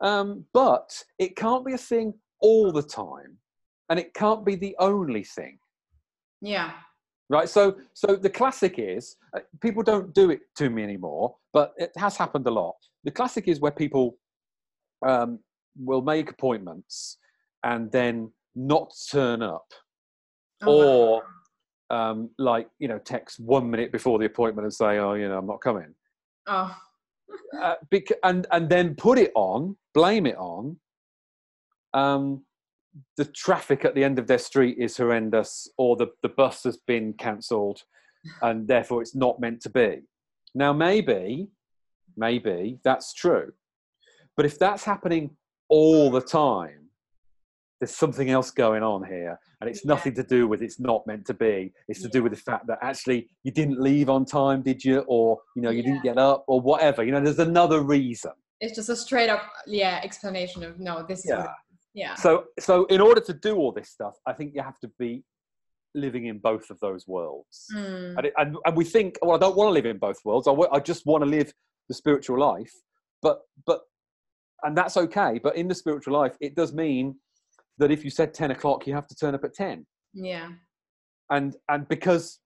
Um, 0.00 0.44
but 0.52 1.04
it 1.18 1.36
can't 1.36 1.64
be 1.64 1.72
a 1.74 1.78
thing 1.78 2.14
all 2.40 2.72
the 2.72 2.82
time, 2.82 3.38
and 3.90 3.98
it 3.98 4.14
can't 4.14 4.44
be 4.44 4.54
the 4.56 4.74
only 4.78 5.24
thing. 5.24 5.58
yeah. 6.40 6.72
right 7.30 7.48
so 7.48 7.76
so 7.94 8.16
the 8.16 8.30
classic 8.30 8.74
is 8.78 9.16
uh, 9.36 9.40
people 9.60 9.82
don't 9.82 10.14
do 10.14 10.30
it 10.30 10.40
to 10.56 10.68
me 10.70 10.82
anymore 10.82 11.34
but 11.52 11.72
it 11.84 11.90
has 11.96 12.16
happened 12.16 12.46
a 12.46 12.50
lot 12.50 12.74
the 13.04 13.10
classic 13.10 13.48
is 13.48 13.60
where 13.60 13.72
people 13.72 14.16
um, 15.06 15.38
will 15.88 16.02
make 16.02 16.30
appointments 16.30 17.18
and 17.64 17.90
then 17.92 18.30
not 18.54 18.92
turn 19.10 19.42
up 19.42 19.66
Oh, 20.62 20.78
wow. 20.78 20.84
or 20.86 21.22
um, 21.90 22.30
like 22.38 22.68
you 22.78 22.88
know 22.88 22.98
text 22.98 23.38
one 23.40 23.68
minute 23.70 23.90
before 23.92 24.18
the 24.18 24.24
appointment 24.26 24.64
and 24.64 24.72
say 24.82 24.98
oh 24.98 25.14
you 25.14 25.28
know 25.28 25.36
i'm 25.38 25.46
not 25.46 25.60
coming 25.60 25.92
oh. 26.46 26.74
uh, 27.62 27.74
bec- 27.90 28.18
and 28.22 28.46
and 28.52 28.68
then 28.70 28.94
put 28.94 29.18
it 29.18 29.32
on 29.34 29.76
blame 29.94 30.26
it 30.26 30.36
on 30.36 30.76
um, 31.92 32.42
the 33.16 33.24
traffic 33.24 33.84
at 33.84 33.94
the 33.94 34.04
end 34.04 34.18
of 34.18 34.26
their 34.26 34.38
street 34.38 34.76
is 34.78 34.96
horrendous 34.96 35.68
or 35.78 35.96
the, 35.96 36.08
the 36.22 36.28
bus 36.28 36.62
has 36.64 36.76
been 36.86 37.12
cancelled 37.14 37.82
and 38.42 38.66
therefore 38.68 39.02
it's 39.02 39.14
not 39.14 39.40
meant 39.40 39.60
to 39.62 39.70
be. 39.70 40.02
Now 40.54 40.72
maybe 40.72 41.48
maybe 42.16 42.78
that's 42.84 43.12
true 43.12 43.52
but 44.36 44.46
if 44.46 44.58
that's 44.58 44.84
happening 44.84 45.30
all 45.68 46.10
the 46.10 46.20
time 46.20 46.80
there's 47.80 47.94
something 47.94 48.30
else 48.30 48.52
going 48.52 48.82
on 48.84 49.04
here 49.04 49.38
and 49.60 49.68
it's 49.68 49.84
Yeah. 49.84 49.88
nothing 49.94 50.14
to 50.14 50.22
do 50.22 50.46
with 50.46 50.62
it's 50.62 50.78
not 50.78 51.04
meant 51.06 51.26
to 51.26 51.34
be. 51.34 51.72
It's 51.88 52.02
to 52.02 52.08
do 52.08 52.22
with 52.22 52.32
the 52.32 52.38
fact 52.38 52.66
that 52.68 52.78
actually 52.82 53.28
you 53.42 53.50
didn't 53.50 53.80
leave 53.80 54.08
on 54.08 54.24
time 54.24 54.62
did 54.62 54.84
you? 54.84 55.00
Or 55.08 55.38
you 55.56 55.62
know 55.62 55.70
you 55.70 55.78
Yeah. 55.82 55.88
didn't 55.88 56.02
get 56.04 56.18
up 56.18 56.44
or 56.46 56.60
whatever. 56.60 57.02
You 57.02 57.10
know 57.12 57.20
there's 57.20 57.40
another 57.40 57.80
reason. 57.80 58.30
It's 58.60 58.76
just 58.76 58.88
a 58.88 58.96
straight 58.96 59.28
up, 59.28 59.42
yeah, 59.66 60.00
explanation 60.04 60.62
of 60.62 60.78
no, 60.78 61.02
this 61.02 61.24
is 61.26 61.32
Yeah. 61.94 62.10
it 62.10 62.14
is. 62.14 62.18
Yeah. 62.18 62.22
so 62.22 62.44
so 62.58 62.84
in 62.86 63.00
order 63.00 63.20
to 63.20 63.32
do 63.32 63.56
all 63.56 63.72
this 63.72 63.90
stuff 63.90 64.14
i 64.26 64.32
think 64.32 64.52
you 64.54 64.62
have 64.62 64.78
to 64.80 64.90
be 64.98 65.24
living 65.94 66.26
in 66.26 66.38
both 66.38 66.70
of 66.70 66.78
those 66.80 67.06
worlds 67.06 67.66
Mm, 67.74 68.16
and, 68.16 68.26
it, 68.26 68.32
and, 68.36 68.56
and 68.66 68.76
we 68.76 68.84
think 68.84 69.16
well 69.22 69.36
i 69.36 69.38
don't 69.38 69.56
want 69.56 69.68
to 69.68 69.72
live 69.72 69.86
in 69.86 69.98
both 69.98 70.18
worlds 70.24 70.48
I 70.48 70.52
I 70.76 70.80
just 70.80 71.06
want 71.06 71.22
to 71.24 71.30
live 71.30 71.52
the 71.88 71.94
spiritual 71.94 72.38
life 72.40 72.72
but 73.22 73.40
but 73.66 73.80
and 74.64 74.76
that's 74.76 74.96
okay 74.96 75.38
but 75.42 75.56
in 75.56 75.68
the 75.68 75.74
spiritual 75.74 76.14
life 76.14 76.36
it 76.40 76.54
does 76.56 76.72
mean 76.72 77.14
that 77.78 77.90
if 77.90 78.04
you 78.04 78.10
said 78.10 78.34
10 78.34 78.50
o'clock 78.50 78.86
you 78.86 78.94
have 78.94 79.06
to 79.06 79.14
turn 79.14 79.34
up 79.34 79.44
at 79.44 79.54
10 79.54 79.86
yeah. 80.14 80.48
and 81.30 81.56
and 81.68 81.86
because 81.88 82.40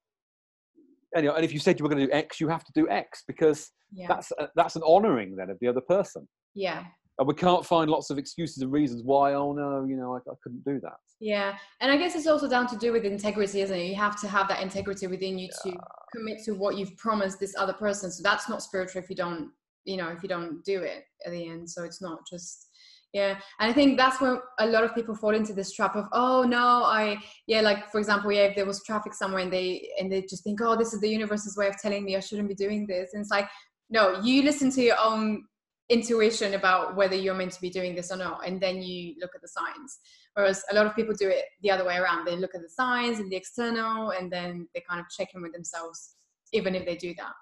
anyway 1.17 1.35
and 1.37 1.45
if 1.45 1.53
you 1.53 1.59
said 1.61 1.79
you 1.79 1.83
were 1.85 1.89
going 1.89 2.01
to 2.01 2.07
do 2.07 2.13
x 2.13 2.41
you 2.41 2.49
have 2.49 2.65
to 2.65 2.73
do 2.75 2.89
x 2.89 3.25
because 3.27 3.71
Yeah. 3.93 4.09
that's 4.09 4.31
a, 4.39 4.49
that's 4.57 4.77
an 4.77 4.83
honoring 4.85 5.37
then 5.37 5.49
of 5.51 5.59
the 5.61 5.69
other 5.69 5.81
person 5.81 6.29
yeah. 6.55 6.85
And 7.19 7.27
we 7.27 7.35
can't 7.35 7.65
find 7.65 7.91
lots 7.91 8.11
of 8.11 8.19
excuses 8.19 8.63
and 8.63 8.73
reasons 8.73 9.03
why 9.03 9.35
oh 9.35 9.53
no 9.53 9.85
you 9.85 9.97
know 9.97 10.15
i, 10.15 10.19
I 10.19 10.35
couldn't 10.43 10.65
do 10.65 10.81
that 10.83 10.99
Yeah, 11.21 11.57
and 11.81 11.91
I 11.91 11.97
guess 11.97 12.15
it's 12.15 12.29
also 12.29 12.49
down 12.49 12.69
to 12.69 12.77
do 12.77 12.93
with 12.93 13.05
integrity, 13.05 13.61
isn't 13.61 13.77
it? 13.77 13.87
You 13.87 13.97
have 13.97 14.21
to 14.21 14.29
have 14.29 14.47
that 14.49 14.63
integrity 14.63 15.09
within 15.09 15.39
you 15.39 15.49
to 15.65 15.77
commit 16.15 16.45
to 16.45 16.53
what 16.53 16.77
you've 16.77 16.97
promised 16.97 17.41
this 17.41 17.57
other 17.59 17.73
person. 17.73 18.11
So 18.13 18.23
that's 18.23 18.49
not 18.49 18.63
spiritual 18.63 19.03
if 19.03 19.11
you 19.11 19.17
don't, 19.17 19.51
you 19.85 19.97
know, 19.97 20.09
if 20.09 20.23
you 20.23 20.29
don't 20.29 20.65
do 20.65 20.81
it 20.83 21.05
at 21.27 21.33
the 21.33 21.49
end. 21.49 21.69
So 21.69 21.83
it's 21.83 22.01
not 22.01 22.21
just, 22.31 22.69
yeah. 23.13 23.37
And 23.59 23.69
I 23.69 23.73
think 23.73 23.99
that's 23.99 24.21
where 24.21 24.43
a 24.61 24.67
lot 24.67 24.85
of 24.85 24.95
people 24.95 25.17
fall 25.17 25.35
into 25.35 25.53
this 25.53 25.73
trap 25.73 25.97
of, 25.97 26.05
oh 26.13 26.45
no, 26.45 26.85
I, 26.85 27.19
yeah, 27.49 27.63
like 27.63 27.91
for 27.91 27.99
example, 27.99 28.31
yeah, 28.31 28.45
if 28.45 28.55
there 28.55 28.67
was 28.67 28.85
traffic 28.85 29.13
somewhere 29.13 29.43
and 29.43 29.53
they 29.53 29.91
and 29.99 30.13
they 30.13 30.23
just 30.23 30.45
think, 30.45 30.61
oh, 30.63 30.77
this 30.77 30.95
is 30.95 31.01
the 31.01 31.11
universe's 31.11 31.57
way 31.57 31.67
of 31.67 31.75
telling 31.83 32.05
me 32.05 32.15
I 32.15 32.21
shouldn't 32.21 32.49
be 32.49 32.55
doing 32.55 32.87
this, 32.87 33.11
and 33.13 33.23
it's 33.23 33.31
like, 33.31 33.49
no, 33.91 34.21
you 34.21 34.45
listen 34.45 34.71
to 34.71 34.83
your 34.83 35.01
own 35.03 35.45
intuition 35.91 36.55
about 36.55 36.97
whether 36.97 37.17
you're 37.17 37.35
meant 37.35 37.53
to 37.53 37.61
be 37.61 37.71
doing 37.71 37.95
this 37.95 38.11
or 38.13 38.17
not 38.17 38.47
and 38.47 38.61
then 38.61 38.83
you 38.83 39.15
look 39.21 39.31
at 39.35 39.41
the 39.41 39.49
signs 39.49 39.99
whereas 40.35 40.63
a 40.71 40.75
lot 40.75 40.87
of 40.87 40.95
people 40.95 41.15
do 41.15 41.29
it 41.29 41.45
the 41.63 41.71
other 41.71 41.85
way 41.85 41.97
around 41.97 42.27
they 42.27 42.37
look 42.37 42.55
at 42.55 42.61
the 42.61 42.69
signs 42.69 43.21
and 43.21 43.31
the 43.33 43.37
external 43.37 44.11
and 44.11 44.31
then 44.31 44.69
they 44.75 44.83
kind 44.89 45.01
of 45.01 45.07
check 45.09 45.29
in 45.35 45.41
with 45.41 45.53
themselves 45.53 46.17
even 46.53 46.75
if 46.75 46.85
they 46.85 46.97
do 46.97 47.15
that 47.15 47.33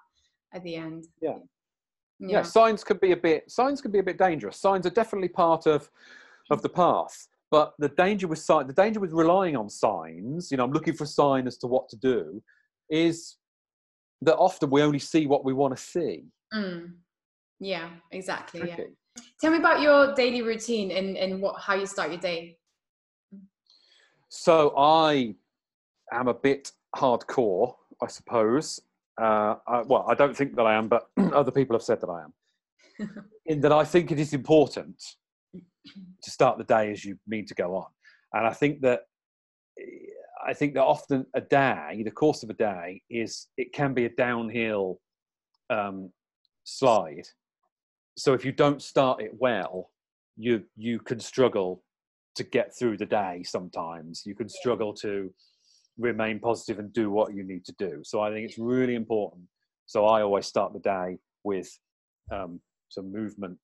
at 0.53 0.63
the 0.63 0.75
end 0.75 1.05
Yeah. 1.21 1.31
yeah. 2.19 2.37
yeah 2.37 2.41
signs 2.41 2.85
could 2.85 3.01
be 3.01 3.11
a 3.11 3.17
bit 3.17 3.51
signs 3.51 3.81
can 3.81 3.91
be 3.91 3.99
a 3.99 4.03
bit 4.03 4.17
dangerous 4.17 4.59
signs 4.61 4.85
are 4.85 4.91
definitely 4.91 5.29
part 5.29 5.65
of 5.65 5.89
of 6.49 6.61
the 6.61 6.69
path 6.69 7.27
but 7.51 7.73
the 7.79 7.89
danger 7.89 8.27
with 8.27 8.39
sign 8.39 8.65
the 8.65 8.73
danger 8.73 9.01
with 9.01 9.11
relying 9.11 9.57
on 9.57 9.69
signs 9.69 10.51
you 10.51 10.57
know 10.57 10.63
i'm 10.63 10.71
looking 10.71 10.93
for 10.93 11.03
a 11.03 11.07
sign 11.07 11.47
as 11.47 11.57
to 11.57 11.67
what 11.67 11.89
to 11.89 11.97
do 11.97 12.41
is 12.89 13.35
that 14.21 14.37
often 14.37 14.69
we 14.69 14.81
only 14.81 14.99
see 14.99 15.27
what 15.27 15.43
we 15.43 15.51
want 15.53 15.75
to 15.75 15.81
see 15.81 16.23
Mm. 16.53 16.93
Yeah 17.59 17.89
exactly 18.11 18.67
yeah. 18.67 18.77
Tell 19.41 19.51
me 19.51 19.57
about 19.57 19.81
your 19.81 20.13
daily 20.13 20.41
routine 20.41 20.91
and 20.91 21.17
and 21.17 21.41
what 21.41 21.59
how 21.59 21.75
you 21.75 21.85
start 21.85 22.11
your 22.11 22.19
day. 22.19 22.57
So 24.29 24.73
i 24.77 25.35
am 26.11 26.27
a 26.27 26.33
bit 26.33 26.71
hardcore 26.95 27.75
i 28.01 28.07
suppose. 28.07 28.79
Uh, 29.19 29.55
I, 29.67 29.81
well 29.81 30.05
i 30.07 30.13
don't 30.13 30.37
think 30.37 30.55
that 30.55 30.67
i 30.67 30.75
am 30.75 30.87
but 30.87 31.09
other 31.33 31.51
people 31.51 31.75
have 31.75 31.83
said 31.83 31.99
that 32.01 32.09
i 32.09 32.23
am. 32.23 32.33
In 33.45 33.61
that 33.61 33.71
i 33.71 33.83
think 33.83 34.11
it 34.11 34.19
is 34.19 34.33
important 34.33 35.01
to 36.21 36.31
start 36.31 36.57
the 36.57 36.63
day 36.63 36.91
as 36.91 37.03
you 37.05 37.17
mean 37.25 37.45
to 37.47 37.55
go 37.55 37.75
on. 37.75 37.87
And 38.33 38.45
i 38.45 38.53
think 38.53 38.81
that 38.81 39.01
i 40.45 40.53
think 40.53 40.73
that 40.75 40.83
often 40.83 41.25
a 41.33 41.41
day 41.41 42.03
the 42.03 42.11
course 42.11 42.43
of 42.43 42.49
a 42.49 42.53
day 42.53 43.01
is 43.09 43.47
it 43.57 43.73
can 43.73 43.93
be 43.93 44.05
a 44.05 44.09
downhill 44.09 44.99
um, 45.69 46.11
slide 46.63 47.27
so 48.17 48.33
if 48.33 48.43
you 48.43 48.51
don't 48.51 48.81
start 48.81 49.21
it 49.21 49.31
well 49.37 49.89
you 50.37 50.63
you 50.75 50.99
can 50.99 51.19
struggle 51.19 51.83
to 52.35 52.43
get 52.43 52.77
through 52.77 52.97
the 52.97 53.05
day 53.05 53.41
sometimes. 53.43 54.21
You 54.25 54.35
can 54.35 54.47
struggle 54.47 54.93
to 54.95 55.33
remain 55.97 56.39
positive 56.39 56.77
and 56.77 56.93
do 56.93 57.09
what 57.09 57.33
you 57.33 57.43
need 57.43 57.65
to 57.65 57.73
do. 57.79 58.01
So 58.03 58.21
i 58.21 58.31
think 58.31 58.47
it's 58.47 58.59
really 58.59 58.95
important. 58.95 59.43
So 59.87 60.05
i 60.05 60.21
always 60.21 60.45
start 60.45 60.73
the 60.73 60.79
day 60.79 61.17
with 61.43 61.69
um, 62.31 62.61
some 62.89 63.11
movement 63.11 63.59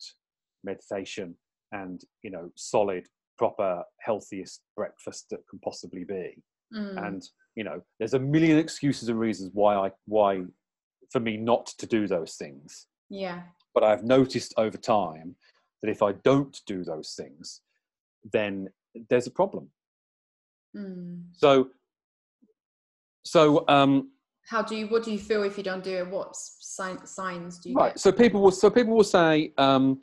meditation 0.64 1.36
and 1.72 2.02
you 2.24 2.32
know 2.32 2.50
solid 2.56 3.06
proper 3.38 3.84
healthiest 4.00 4.62
breakfast 4.76 5.28
that 5.30 5.48
can 5.50 5.60
possibly 5.60 6.04
be. 6.04 6.44
Mm. 6.74 7.08
and 7.08 7.22
you 7.56 7.64
know 7.64 7.82
there's 8.00 8.16
a 8.16 8.20
million 8.20 8.58
excuses 8.58 9.08
and 9.08 9.20
reasons 9.20 9.52
why 9.54 9.76
i 9.76 9.92
why 10.06 10.42
for 11.12 11.20
me 11.20 11.38
not 11.38 11.68
to 11.78 11.86
do 11.86 12.08
those 12.08 12.34
things. 12.36 12.88
Yeah 13.10 13.42
but 13.74 13.84
i've 13.84 14.04
noticed 14.04 14.54
over 14.58 14.78
time 14.78 15.36
that 15.82 15.90
if 15.90 16.02
i 16.02 16.12
don't 16.24 16.62
do 16.66 16.84
those 16.84 17.14
things 17.18 17.62
then 18.32 18.70
there's 19.10 19.28
a 19.28 19.32
problem. 19.32 19.70
Mm. 20.76 21.24
so 21.34 21.70
so 23.26 23.64
um 23.68 24.10
how 24.50 24.62
do 24.62 24.76
you 24.76 24.88
what 24.88 25.04
do 25.04 25.12
you 25.12 25.20
feel 25.20 25.44
if 25.44 25.58
you 25.58 25.64
don't 25.64 25.84
do 25.84 25.92
it? 25.92 26.08
What 26.08 26.36
sign, 26.36 27.06
signs 27.06 27.60
do 27.60 27.70
you 27.70 27.76
right 27.76 27.94
get? 27.94 28.00
so 28.00 28.12
people 28.12 28.42
will 28.42 28.52
so 28.52 28.70
people 28.70 28.96
will 28.96 29.04
say 29.04 29.54
um 29.58 30.02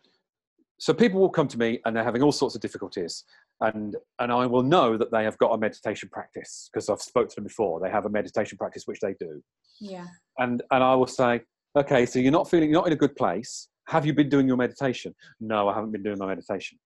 so 0.78 0.94
people 0.94 1.20
will 1.20 1.28
come 1.28 1.48
to 1.48 1.58
me 1.58 1.80
and 1.84 1.94
they're 1.94 2.04
having 2.04 2.22
all 2.22 2.32
sorts 2.32 2.54
of 2.54 2.60
difficulties 2.60 3.24
and 3.62 3.96
and 4.20 4.32
i 4.32 4.46
will 4.46 4.62
know 4.62 4.96
that 4.96 5.10
they 5.10 5.24
have 5.24 5.36
got 5.38 5.52
a 5.52 5.58
meditation 5.58 6.08
practice 6.10 6.70
because 6.72 6.88
i've 6.88 7.02
spoke 7.02 7.28
to 7.28 7.34
them 7.34 7.44
before. 7.44 7.80
They 7.80 7.90
have 7.90 8.06
a 8.06 8.10
meditation 8.10 8.56
practice 8.56 8.86
which 8.86 9.00
they 9.00 9.14
do. 9.18 9.42
Yeah. 9.80 10.06
And 10.38 10.62
and 10.70 10.82
i 10.84 10.94
will 10.94 11.06
say 11.06 11.42
okay 11.76 12.06
so 12.06 12.18
you're 12.18 12.32
not 12.32 12.48
feeling 12.48 12.70
you're 12.70 12.80
not 12.80 12.86
in 12.86 12.92
a 12.92 12.96
good 12.96 13.16
place. 13.16 13.68
Have 13.88 14.06
you 14.06 14.14
been 14.14 14.28
doing 14.28 14.46
your 14.46 14.56
meditation? 14.56 15.14
No 15.40 15.68
i 15.68 15.74
haven't 15.74 15.92
been 15.92 16.02
doing 16.02 16.18
my 16.18 16.26
meditation. 16.26 16.78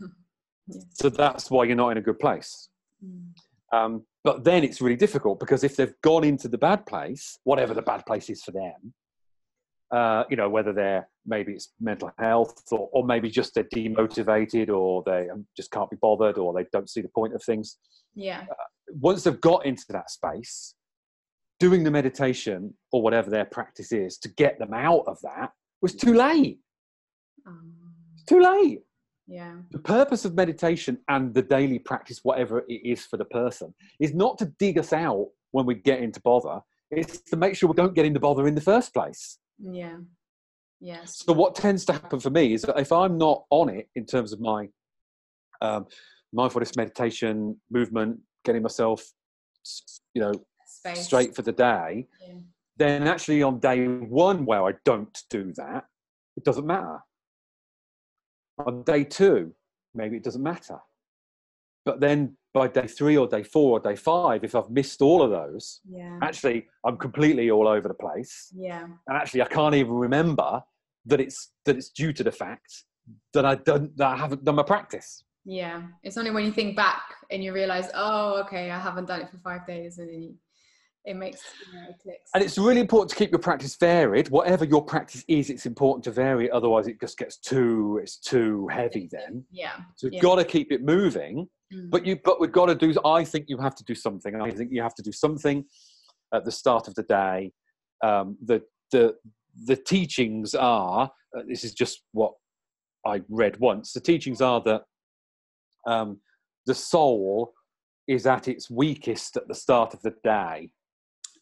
Yeah. 0.66 0.80
so 0.94 1.10
that's 1.10 1.50
why 1.50 1.64
you're 1.64 1.76
not 1.76 1.90
in 1.90 1.98
a 1.98 2.00
good 2.00 2.18
place. 2.18 2.70
Mm. 3.04 3.34
um, 3.70 4.06
but 4.22 4.44
then 4.44 4.64
it's 4.64 4.80
really 4.80 4.96
difficult 4.96 5.38
because 5.38 5.62
if 5.62 5.76
they've 5.76 5.92
gone 6.00 6.24
into 6.24 6.48
the 6.48 6.56
bad 6.56 6.86
place 6.86 7.38
whatever 7.44 7.74
the 7.74 7.82
bad 7.82 8.06
place 8.06 8.30
is 8.30 8.42
for 8.42 8.52
them 8.52 8.94
uh, 9.94 10.24
you 10.30 10.36
know 10.36 10.48
whether 10.48 10.72
they're 10.72 11.06
maybe 11.26 11.52
it's 11.52 11.72
mental 11.80 12.10
health 12.18 12.62
or, 12.72 12.88
or 12.92 13.06
maybe 13.06 13.30
just 13.30 13.54
they're 13.54 13.64
demotivated 13.64 14.68
or 14.68 15.02
they 15.06 15.28
um, 15.30 15.46
just 15.56 15.70
can't 15.70 15.90
be 15.90 15.96
bothered 16.00 16.38
or 16.38 16.52
they 16.52 16.66
don't 16.72 16.90
see 16.90 17.00
the 17.00 17.08
point 17.08 17.34
of 17.34 17.42
things. 17.42 17.78
Yeah. 18.14 18.44
Once 18.88 19.24
they've 19.24 19.40
got 19.40 19.64
into 19.64 19.84
that 19.90 20.10
space, 20.10 20.74
doing 21.60 21.84
the 21.84 21.90
meditation 21.90 22.74
or 22.92 23.02
whatever 23.02 23.30
their 23.30 23.44
practice 23.44 23.92
is 23.92 24.18
to 24.18 24.28
get 24.30 24.58
them 24.58 24.74
out 24.74 25.04
of 25.06 25.18
that 25.22 25.50
was 25.80 25.94
too 25.94 26.14
late. 26.14 26.58
um, 27.46 27.72
Too 28.28 28.40
late. 28.40 28.80
yeah 29.26 29.56
The 29.70 29.78
purpose 29.78 30.24
of 30.24 30.34
meditation 30.34 30.98
and 31.08 31.32
the 31.34 31.42
daily 31.42 31.78
practice, 31.78 32.20
whatever 32.22 32.64
it 32.68 32.80
is 32.84 33.04
for 33.06 33.16
the 33.16 33.24
person, 33.26 33.74
is 34.00 34.14
not 34.14 34.38
to 34.38 34.46
dig 34.58 34.78
us 34.78 34.92
out 34.92 35.28
when 35.52 35.66
we 35.66 35.74
get 35.74 36.00
into 36.00 36.20
bother. 36.20 36.60
It's 36.90 37.20
to 37.30 37.36
make 37.36 37.54
sure 37.56 37.68
we 37.68 37.74
don't 37.74 37.94
get 37.94 38.04
into 38.06 38.20
bother 38.20 38.46
in 38.46 38.54
the 38.54 38.60
first 38.60 38.92
place. 38.92 39.38
yeah 39.58 39.98
yes 40.80 41.22
So 41.24 41.32
what 41.32 41.54
tends 41.54 41.84
to 41.86 41.92
happen 41.92 42.20
for 42.20 42.30
me 42.30 42.52
is 42.54 42.62
that 42.62 42.78
if 42.78 42.90
I'm 42.92 43.16
not 43.18 43.44
on 43.50 43.68
it 43.68 43.88
in 43.94 44.04
terms 44.06 44.32
of 44.32 44.40
my 44.40 44.68
um, 45.62 45.86
mindfulness 46.32 46.76
meditation 46.76 47.56
movement, 47.70 48.18
getting 48.44 48.62
myself, 48.62 49.02
you 50.14 50.20
know, 50.20 50.32
Space. 50.84 51.04
straight 51.06 51.34
for 51.34 51.42
the 51.42 51.52
day, 51.52 52.06
Yeah. 52.20 52.34
then 52.76 53.06
actually 53.06 53.42
on 53.42 53.58
day 53.58 53.86
one 53.88 54.44
where 54.44 54.64
I 54.64 54.72
don't 54.84 55.16
do 55.30 55.52
that, 55.54 55.86
it 56.36 56.44
doesn't 56.44 56.66
matter. 56.66 57.00
On 58.58 58.82
day 58.82 59.04
two, 59.04 59.54
maybe 59.94 60.16
it 60.16 60.22
doesn't 60.24 60.42
matter. 60.42 60.78
But 61.86 62.00
then 62.00 62.36
by 62.52 62.68
day 62.68 62.86
three 62.86 63.16
or 63.16 63.26
day 63.26 63.42
four 63.42 63.78
or 63.78 63.80
day 63.80 63.96
five, 63.96 64.44
if 64.44 64.54
I've 64.54 64.70
missed 64.70 65.00
all 65.02 65.22
of 65.22 65.30
those, 65.30 65.80
Yeah. 65.88 66.18
actually 66.22 66.68
I'm 66.84 66.96
completely 66.98 67.50
all 67.50 67.66
over 67.66 67.88
the 67.88 67.94
place. 67.94 68.52
Yeah. 68.54 68.84
And 68.84 69.16
actually 69.16 69.42
I 69.42 69.46
can't 69.46 69.74
even 69.74 69.94
remember 69.94 70.62
that 71.06 71.20
it's 71.20 71.52
that 71.64 71.76
it's 71.76 71.88
due 71.90 72.12
to 72.12 72.22
the 72.24 72.32
fact 72.32 72.84
that 73.32 73.44
I 73.44 73.54
don't 73.56 73.96
that 73.96 74.08
I 74.12 74.16
haven't 74.16 74.44
done 74.44 74.54
my 74.56 74.62
practice. 74.62 75.24
Yeah. 75.44 75.88
It's 76.02 76.16
only 76.16 76.30
when 76.30 76.44
you 76.44 76.52
think 76.52 76.74
back 76.76 77.02
and 77.30 77.42
you 77.44 77.52
realize, 77.52 77.90
oh, 77.94 78.40
okay, 78.42 78.70
I 78.70 78.78
haven't 78.78 79.06
done 79.06 79.20
it 79.22 79.30
for 79.30 79.36
five 79.38 79.66
days, 79.66 79.98
and 79.98 80.08
then 80.08 80.22
you, 80.22 80.34
it 81.04 81.16
makes 81.16 81.40
you 81.72 81.78
know, 81.78 81.86
it 81.90 81.96
clicks. 82.02 82.30
And 82.34 82.42
it's 82.42 82.56
really 82.56 82.80
important 82.80 83.10
to 83.10 83.16
keep 83.16 83.30
your 83.30 83.38
practice 83.38 83.76
varied. 83.76 84.30
Whatever 84.30 84.64
your 84.64 84.82
practice 84.82 85.24
is, 85.28 85.50
it's 85.50 85.66
important 85.66 86.04
to 86.04 86.10
vary. 86.10 86.50
Otherwise, 86.50 86.86
it 86.86 86.98
just 87.00 87.18
gets 87.18 87.36
too 87.36 88.00
it's 88.02 88.16
too 88.16 88.68
heavy. 88.68 89.08
Then, 89.10 89.44
yeah. 89.50 89.76
so 89.96 90.06
you've 90.06 90.14
Yeah. 90.14 90.20
got 90.20 90.36
to 90.36 90.44
keep 90.44 90.72
it 90.72 90.82
moving. 90.82 91.48
Mm. 91.72 91.90
But 91.90 92.06
you, 92.06 92.18
but 92.24 92.40
we've 92.40 92.52
got 92.52 92.66
to 92.66 92.74
do. 92.74 92.94
I 93.04 93.24
think 93.24 93.46
you 93.48 93.58
have 93.58 93.74
to 93.76 93.84
do 93.84 93.94
something. 93.94 94.40
I 94.40 94.50
think 94.50 94.70
you 94.72 94.82
have 94.82 94.94
to 94.94 95.02
do 95.02 95.12
something 95.12 95.64
at 96.32 96.44
the 96.44 96.52
start 96.52 96.88
of 96.88 96.94
the 96.94 97.02
day. 97.04 97.52
Um, 98.02 98.36
the 98.44 98.62
the 98.90 99.14
the 99.66 99.76
teachings 99.76 100.54
are. 100.54 101.10
Uh, 101.36 101.42
this 101.48 101.64
is 101.64 101.74
just 101.74 102.02
what 102.12 102.32
I 103.06 103.20
read 103.28 103.58
once. 103.58 103.92
The 103.92 104.00
teachings 104.00 104.40
are 104.40 104.60
that 104.62 104.82
um, 105.86 106.20
the 106.66 106.74
soul 106.74 107.52
is 108.08 108.26
at 108.26 108.48
its 108.48 108.70
weakest 108.70 109.36
at 109.36 109.48
the 109.48 109.54
start 109.54 109.94
of 109.94 110.02
the 110.02 110.14
day. 110.22 110.70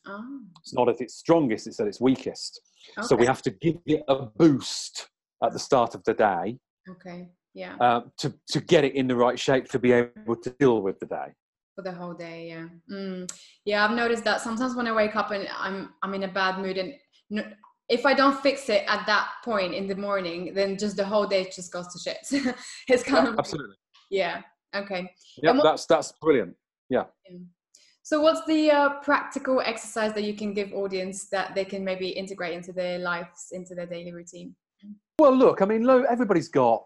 Oh, 0.06 0.40
It's 0.60 0.74
not 0.74 0.88
at 0.88 1.00
its 1.00 1.14
strongest, 1.14 1.66
it's 1.66 1.78
at 1.80 1.86
its 1.86 2.00
weakest. 2.00 2.60
So 3.02 3.14
we 3.16 3.26
have 3.26 3.42
to 3.42 3.50
give 3.50 3.76
it 3.86 4.02
a 4.08 4.26
boost 4.26 5.08
at 5.44 5.52
the 5.52 5.58
start 5.58 5.94
of 5.94 6.02
the 6.04 6.14
day 6.14 6.58
Okay. 6.90 7.28
Yeah. 7.54 7.76
uh, 7.80 8.00
to, 8.18 8.34
to 8.48 8.60
get 8.60 8.84
it 8.84 8.94
in 8.96 9.06
the 9.06 9.14
right 9.16 9.38
shape 9.38 9.68
to 9.70 9.78
be 9.78 9.92
able 9.92 10.36
to 10.36 10.50
deal 10.58 10.82
with 10.82 10.98
the 10.98 11.06
day. 11.06 11.28
for 11.76 11.82
the 11.82 11.92
whole 11.92 12.14
day 12.14 12.48
yeah 12.48 12.66
mm. 12.90 13.30
yeah 13.64 13.84
i've 13.84 13.96
noticed 13.96 14.24
that 14.24 14.40
sometimes 14.40 14.74
when 14.76 14.86
i 14.86 14.92
wake 14.92 15.14
up 15.16 15.30
and 15.30 15.46
i'm 15.66 15.90
i'm 16.02 16.12
in 16.14 16.24
a 16.24 16.28
bad 16.28 16.58
mood 16.64 16.76
and 16.82 16.92
no, 17.30 17.42
if 17.88 18.04
i 18.04 18.12
don't 18.20 18.38
fix 18.42 18.68
it 18.68 18.82
at 18.94 19.06
that 19.06 19.26
point 19.44 19.72
in 19.74 19.86
the 19.86 19.94
morning 20.08 20.52
then 20.54 20.76
just 20.76 20.96
the 20.96 21.04
whole 21.12 21.26
day 21.26 21.42
just 21.58 21.72
goes 21.72 21.88
to 21.92 21.98
shit 22.04 22.22
it's 22.88 23.02
kind 23.12 23.26
Yeah, 23.26 23.32
of 23.32 23.38
absolutely. 23.38 23.76
yeah 24.10 24.42
okay 24.74 25.02
Yeah, 25.42 25.52
what- 25.52 25.62
that's 25.64 25.86
that's 25.86 26.12
brilliant. 26.24 26.54
So 28.12 28.20
what's 28.20 28.44
the 28.44 28.70
uh, 28.70 28.90
practical 29.00 29.62
exercise 29.62 30.12
that 30.12 30.24
you 30.24 30.34
can 30.34 30.52
give 30.52 30.70
audience 30.74 31.30
that 31.30 31.54
they 31.54 31.64
can 31.64 31.82
maybe 31.82 32.08
integrate 32.08 32.52
into 32.52 32.70
their 32.70 32.98
lives 32.98 33.48
into 33.52 33.74
their 33.74 33.86
daily 33.86 34.12
routine 34.12 34.54
Well, 35.18 35.34
look, 35.34 35.62
I 35.62 35.64
mean, 35.64 35.88
everybody's 35.88 36.50
got 36.50 36.84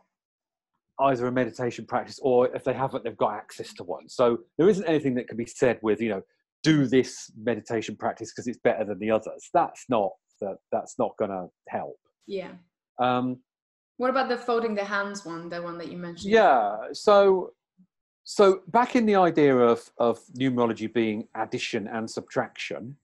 either 1.01 1.27
a 1.27 1.33
meditation 1.33 1.85
practice 1.85 2.21
or 2.23 2.55
if 2.55 2.63
they 2.63 2.73
haven't, 2.73 3.03
they've 3.03 3.17
got 3.17 3.35
access 3.35 3.75
to 3.75 3.83
one. 3.83 4.09
So 4.09 4.39
there 4.57 4.69
isn't 4.69 4.85
anything 4.85 5.17
that 5.17 5.27
can 5.27 5.37
be 5.37 5.47
said 5.47 5.81
with, 5.83 6.01
you 6.01 6.11
know, 6.11 6.23
do 6.63 6.87
this 6.87 7.29
meditation 7.37 7.97
practice 7.97 8.33
because 8.33 8.47
it's 8.47 8.61
better 8.63 8.85
than 8.85 9.01
the 9.01 9.11
others. 9.11 9.51
That's 9.53 9.85
not 9.89 10.11
that. 10.41 10.59
That's 10.71 10.97
not 10.97 11.11
going 11.19 11.33
to 11.33 11.49
help. 11.69 11.99
yeah 12.29 12.53
Um, 13.01 13.41
what 13.97 14.11
about 14.11 14.29
the 14.29 14.39
folding 14.39 14.77
the 14.77 14.85
hands 14.85 15.25
one 15.25 15.49
the 15.49 15.61
one 15.61 15.77
that 15.79 15.91
you 15.91 15.99
mentioned 15.99 16.33
Yeah. 16.33 16.77
So, 16.93 17.51
so 18.29 18.61
back 18.67 18.97
in 18.97 19.07
the 19.07 19.15
idea 19.15 19.57
of 19.57 19.89
of 19.99 20.19
numerology 20.39 20.93
being 20.93 21.29
addition 21.35 21.87
and 21.87 22.11
subtraction. 22.11 22.97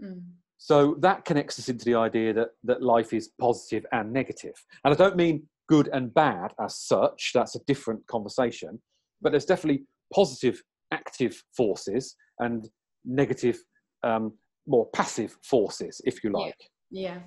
Mm. 0.00 0.22
So 0.56 0.96
that 1.00 1.24
connects 1.24 1.58
us 1.58 1.68
into 1.68 1.84
the 1.84 1.96
idea 1.96 2.32
that 2.32 2.50
that 2.64 2.80
life 2.82 3.12
is 3.12 3.28
positive 3.40 3.84
and. 3.92 4.56
And 4.84 4.94
I 4.94 4.96
don't 4.96 5.16
mean 5.16 5.48
good 5.68 5.88
and 5.92 6.14
bad 6.14 6.54
as 6.64 6.76
such. 6.76 7.32
That's 7.34 7.56
a 7.56 7.64
different 7.66 8.06
conversation. 8.06 8.80
But 9.20 9.30
there's 9.32 9.44
definitely 9.44 9.82
positive 10.14 10.62
active 10.92 11.42
forces 11.56 12.14
and 12.38 12.68
negative, 13.04 13.58
um, 14.04 14.32
more 14.66 14.86
passive 14.94 15.36
forces, 15.42 16.00
if 16.04 16.22
you 16.22 16.30
Yeah. 16.30 16.38
like. 16.44 16.60
yeah 16.90 17.18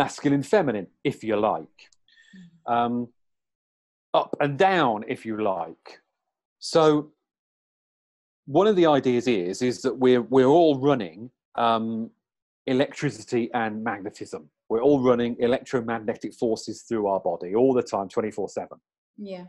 Masculine, 0.00 0.42
feminine, 0.42 0.86
if 1.04 1.22
you 1.22 1.36
like. 1.36 1.78
Um, 2.66 3.08
up 4.14 4.34
and 4.40 4.58
down, 4.58 5.04
if 5.08 5.26
you 5.26 5.42
like. 5.42 6.00
So 6.64 7.12
one 8.46 8.66
of 8.66 8.74
the 8.74 8.86
ideas 8.86 9.28
is 9.28 9.60
is 9.60 9.82
that 9.82 9.94
we're 9.98 10.22
we're 10.22 10.46
all 10.46 10.80
running 10.80 11.30
um, 11.56 12.10
electricity 12.66 13.50
and 13.52 13.84
magnetism. 13.84 14.48
We're 14.70 14.80
all 14.80 15.02
running 15.02 15.36
electromagnetic 15.40 16.32
forces 16.32 16.84
through 16.88 17.06
our 17.06 17.20
body 17.20 17.54
all 17.54 17.74
the 17.74 17.82
time, 17.82 18.08
twenty 18.08 18.30
four 18.30 18.48
seven. 18.48 18.78
yeah 19.18 19.44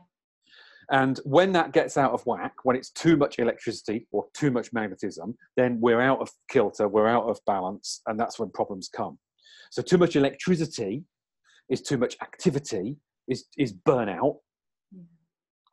And 0.90 1.22
when 1.24 1.54
that 1.54 1.72
gets 1.72 1.96
out 1.96 2.12
of 2.12 2.26
whack, 2.26 2.54
when 2.64 2.76
it's 2.76 2.92
too 2.92 3.16
much 3.16 3.40
electricity 3.40 4.08
or 4.12 4.26
too 4.34 4.52
much 4.52 4.74
magnetism, 4.74 5.38
then 5.56 5.80
we're 5.80 6.02
out 6.02 6.20
of 6.20 6.30
kilter, 6.50 6.90
we're 6.90 7.08
out 7.08 7.30
of 7.30 7.40
balance, 7.48 8.02
and 8.08 8.20
that's 8.20 8.40
when 8.40 8.50
problems 8.50 8.90
come. 8.90 9.18
So 9.72 9.82
too 9.82 9.98
much 9.98 10.18
electricity 10.18 11.06
is 11.70 11.82
too 11.82 11.98
much 11.98 12.18
activity, 12.22 12.98
is 13.30 13.46
is 13.58 13.72
burnout, 13.72 14.36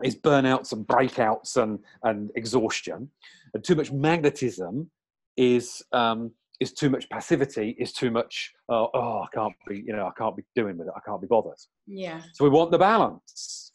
is 0.04 0.16
burnouts 0.16 0.72
and 0.72 0.86
breakouts 0.86 1.56
and, 1.56 1.78
and 2.02 2.30
exhaustion. 2.36 3.10
And 3.54 3.62
too 3.62 3.74
much 3.74 3.92
magnetism 3.92 4.90
is 5.36 5.82
um, 5.92 6.32
is 6.60 6.72
too 6.72 6.88
much 6.88 7.08
passivity, 7.10 7.76
is 7.78 7.92
too 7.92 8.10
much, 8.10 8.52
uh, 8.68 8.86
oh, 8.94 9.22
I 9.22 9.26
can't 9.34 9.54
be, 9.68 9.82
you 9.84 9.92
know, 9.94 10.06
I 10.06 10.12
can't 10.16 10.36
be 10.36 10.44
doing 10.54 10.78
with 10.78 10.86
it, 10.86 10.92
I 10.96 11.00
can't 11.04 11.20
be 11.20 11.26
bothered. 11.26 11.58
yeah 11.88 12.22
So 12.34 12.44
we 12.44 12.50
want 12.50 12.70
the 12.70 12.78
balance. 12.78 13.72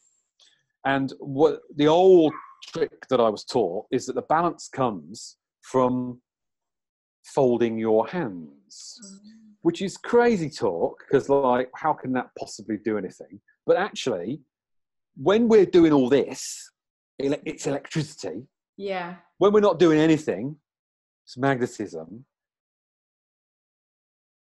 And 0.85 1.11
what 1.19 1.59
the 1.75 1.87
old 1.87 2.33
trick 2.71 3.05
that 3.09 3.19
I 3.19 3.29
was 3.29 3.43
taught 3.43 3.85
is 3.91 4.05
that 4.05 4.15
the 4.15 4.21
balance 4.21 4.69
comes 4.69 5.35
from 5.63 6.21
folding 7.25 7.77
your 7.77 8.07
hands, 8.07 8.99
which 9.63 9.81
is 9.81 9.97
crazy 9.97 10.49
talk 10.49 11.03
because, 11.05 11.27
like, 11.27 11.69
how 11.75 11.91
can 11.91 12.13
that 12.13 12.29
possibly 12.39 12.77
do 12.85 12.97
anything? 12.97 13.41
But 13.65 13.75
actually, 13.75 14.39
when 15.21 15.47
we're 15.47 15.65
doing 15.65 15.91
all 15.93 16.09
this, 16.09 16.69
it's 17.19 17.67
electricity. 17.67 18.43
yeah 18.77 19.15
When 19.39 19.51
we're 19.53 19.59
not 19.69 19.79
doing 19.79 19.99
anything, 19.99 20.55
it's 21.25 21.37
magnetism. 21.37 22.25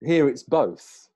Here 0.04 0.28
it's 0.28 0.42
both. 0.42 1.08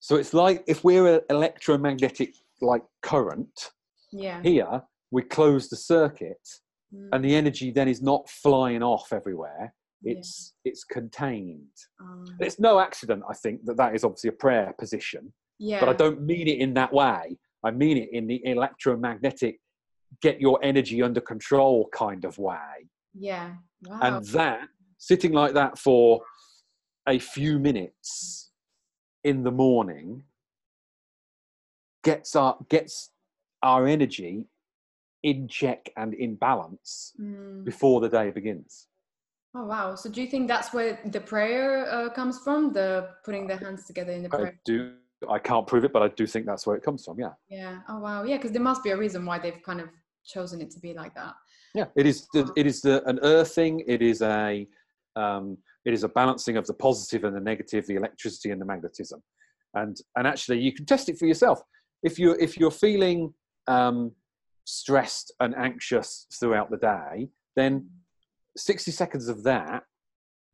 So 0.00 0.16
it's 0.16 0.34
like 0.34 0.64
if 0.66 0.84
we're 0.84 1.06
an 1.16 1.20
electromagnetic 1.30 2.34
like 2.60 2.82
current, 3.02 3.70
yeah 4.12 4.40
here 4.42 4.82
we 5.10 5.22
close 5.22 5.68
the 5.68 5.76
circuit 5.76 6.40
Mm. 6.94 7.08
and 7.12 7.22
the 7.22 7.34
energy 7.34 7.70
then 7.70 7.86
is 7.86 8.00
not 8.00 8.26
flying 8.30 8.82
off 8.82 9.12
everywhere. 9.12 9.74
Yeah. 10.00 10.14
It's 10.14 10.54
it's 10.64 10.84
contained. 10.84 11.76
Um, 12.00 12.24
It's 12.40 12.58
no 12.58 12.78
accident, 12.80 13.22
I 13.28 13.34
think, 13.34 13.66
that 13.66 13.76
that 13.76 13.94
is 13.94 14.04
obviously 14.04 14.28
a 14.28 14.32
prayer 14.44 14.72
position. 14.78 15.34
yeah 15.58 15.80
But 15.80 15.90
I 15.90 15.92
don't 15.92 16.22
mean 16.22 16.48
it 16.48 16.58
in 16.64 16.72
that 16.80 16.90
way. 16.94 17.36
I 17.64 17.70
mean 17.70 17.96
it 17.98 18.10
in 18.12 18.26
the 18.26 18.40
electromagnetic, 18.44 19.60
get 20.22 20.40
your 20.40 20.58
energy 20.62 21.02
under 21.02 21.20
control 21.20 21.88
kind 21.92 22.24
of 22.24 22.38
way. 22.38 22.88
yeah 23.14 23.54
wow 23.86 23.98
and 24.02 24.24
that 24.26 24.68
sitting 24.98 25.32
like 25.32 25.54
that 25.54 25.78
for 25.78 26.22
a 27.06 27.18
few 27.18 27.58
minutes 27.58 28.50
in 29.24 29.42
the 29.42 29.50
morning 29.50 30.22
gets 32.04 32.36
our 32.36 32.56
gets 32.68 33.10
our 33.62 33.86
energy 33.86 34.46
in 35.22 35.48
check 35.48 35.90
and 35.96 36.14
in 36.14 36.34
balance 36.36 37.12
Mm. 37.20 37.64
before 37.64 38.00
the 38.00 38.08
day 38.08 38.30
begins 38.30 38.86
Oh 39.54 39.64
wow! 39.64 39.94
So 39.94 40.10
do 40.10 40.20
you 40.22 40.28
think 40.28 40.46
that's 40.46 40.70
where 40.74 41.00
the 41.06 41.20
prayer 41.20 41.68
uh, 41.90 42.10
comes 42.10 42.38
from? 42.44 42.72
The 42.78 43.08
putting 43.24 43.46
the 43.48 43.56
hands 43.56 43.86
together 43.86 44.12
in 44.12 44.22
the 44.24 44.28
prayer. 44.28 44.52
i 44.54 44.58
do 44.64 44.92
i 45.28 45.38
can't 45.38 45.66
prove 45.66 45.84
it 45.84 45.92
but 45.92 46.02
i 46.02 46.08
do 46.08 46.26
think 46.26 46.46
that's 46.46 46.66
where 46.66 46.76
it 46.76 46.82
comes 46.82 47.04
from 47.04 47.18
yeah 47.18 47.32
Yeah. 47.48 47.80
Oh 47.88 47.98
wow! 47.98 48.22
Yeah, 48.22 48.36
because 48.36 48.52
there 48.52 48.62
must 48.62 48.82
be 48.84 48.90
a 48.90 48.96
reason 48.96 49.24
why 49.24 49.38
they've 49.38 49.62
kind 49.62 49.80
of 49.80 49.88
chosen 50.24 50.60
it 50.60 50.70
to 50.72 50.80
be 50.80 50.94
like 50.94 51.14
that. 51.14 51.34
yeah 51.74 51.86
it 51.96 52.06
is 52.06 52.26
the, 52.32 52.50
it 52.56 52.66
is 52.66 52.80
the 52.80 53.02
an 53.08 53.18
earthing 53.22 53.82
it 53.86 54.02
is 54.02 54.22
a 54.22 54.66
um, 55.16 55.58
it 55.84 55.92
is 55.94 56.04
a 56.04 56.08
balancing 56.08 56.56
of 56.56 56.66
the 56.66 56.74
positive 56.74 57.24
and 57.24 57.34
the 57.34 57.40
negative 57.40 57.86
the 57.86 57.96
electricity 57.96 58.50
and 58.50 58.60
the 58.60 58.64
magnetism 58.64 59.22
and 59.74 59.96
and 60.16 60.26
actually 60.26 60.60
you 60.60 60.72
can 60.72 60.84
test 60.86 61.08
it 61.08 61.18
for 61.18 61.26
yourself 61.26 61.60
if 62.02 62.18
you 62.18 62.32
if 62.38 62.56
you're 62.58 62.70
feeling 62.70 63.32
um, 63.66 64.12
stressed 64.64 65.32
and 65.40 65.54
anxious 65.56 66.26
throughout 66.38 66.70
the 66.70 66.76
day 66.76 67.28
then 67.56 67.88
60 68.56 68.90
seconds 68.90 69.28
of 69.28 69.42
that 69.44 69.82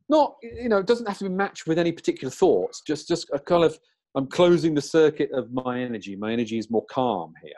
not 0.09 0.35
you 0.41 0.69
know 0.69 0.77
it 0.77 0.87
doesn't 0.87 1.07
have 1.07 1.17
to 1.17 1.25
be 1.25 1.29
matched 1.29 1.67
with 1.67 1.77
any 1.77 1.91
particular 1.91 2.31
thoughts 2.31 2.81
just 2.85 3.07
just 3.07 3.29
a 3.33 3.39
kind 3.39 3.63
of 3.63 3.77
i'm 4.15 4.27
closing 4.27 4.73
the 4.73 4.81
circuit 4.81 5.29
of 5.31 5.51
my 5.51 5.79
energy 5.81 6.15
my 6.15 6.31
energy 6.31 6.57
is 6.57 6.69
more 6.69 6.85
calm 6.85 7.33
here 7.43 7.51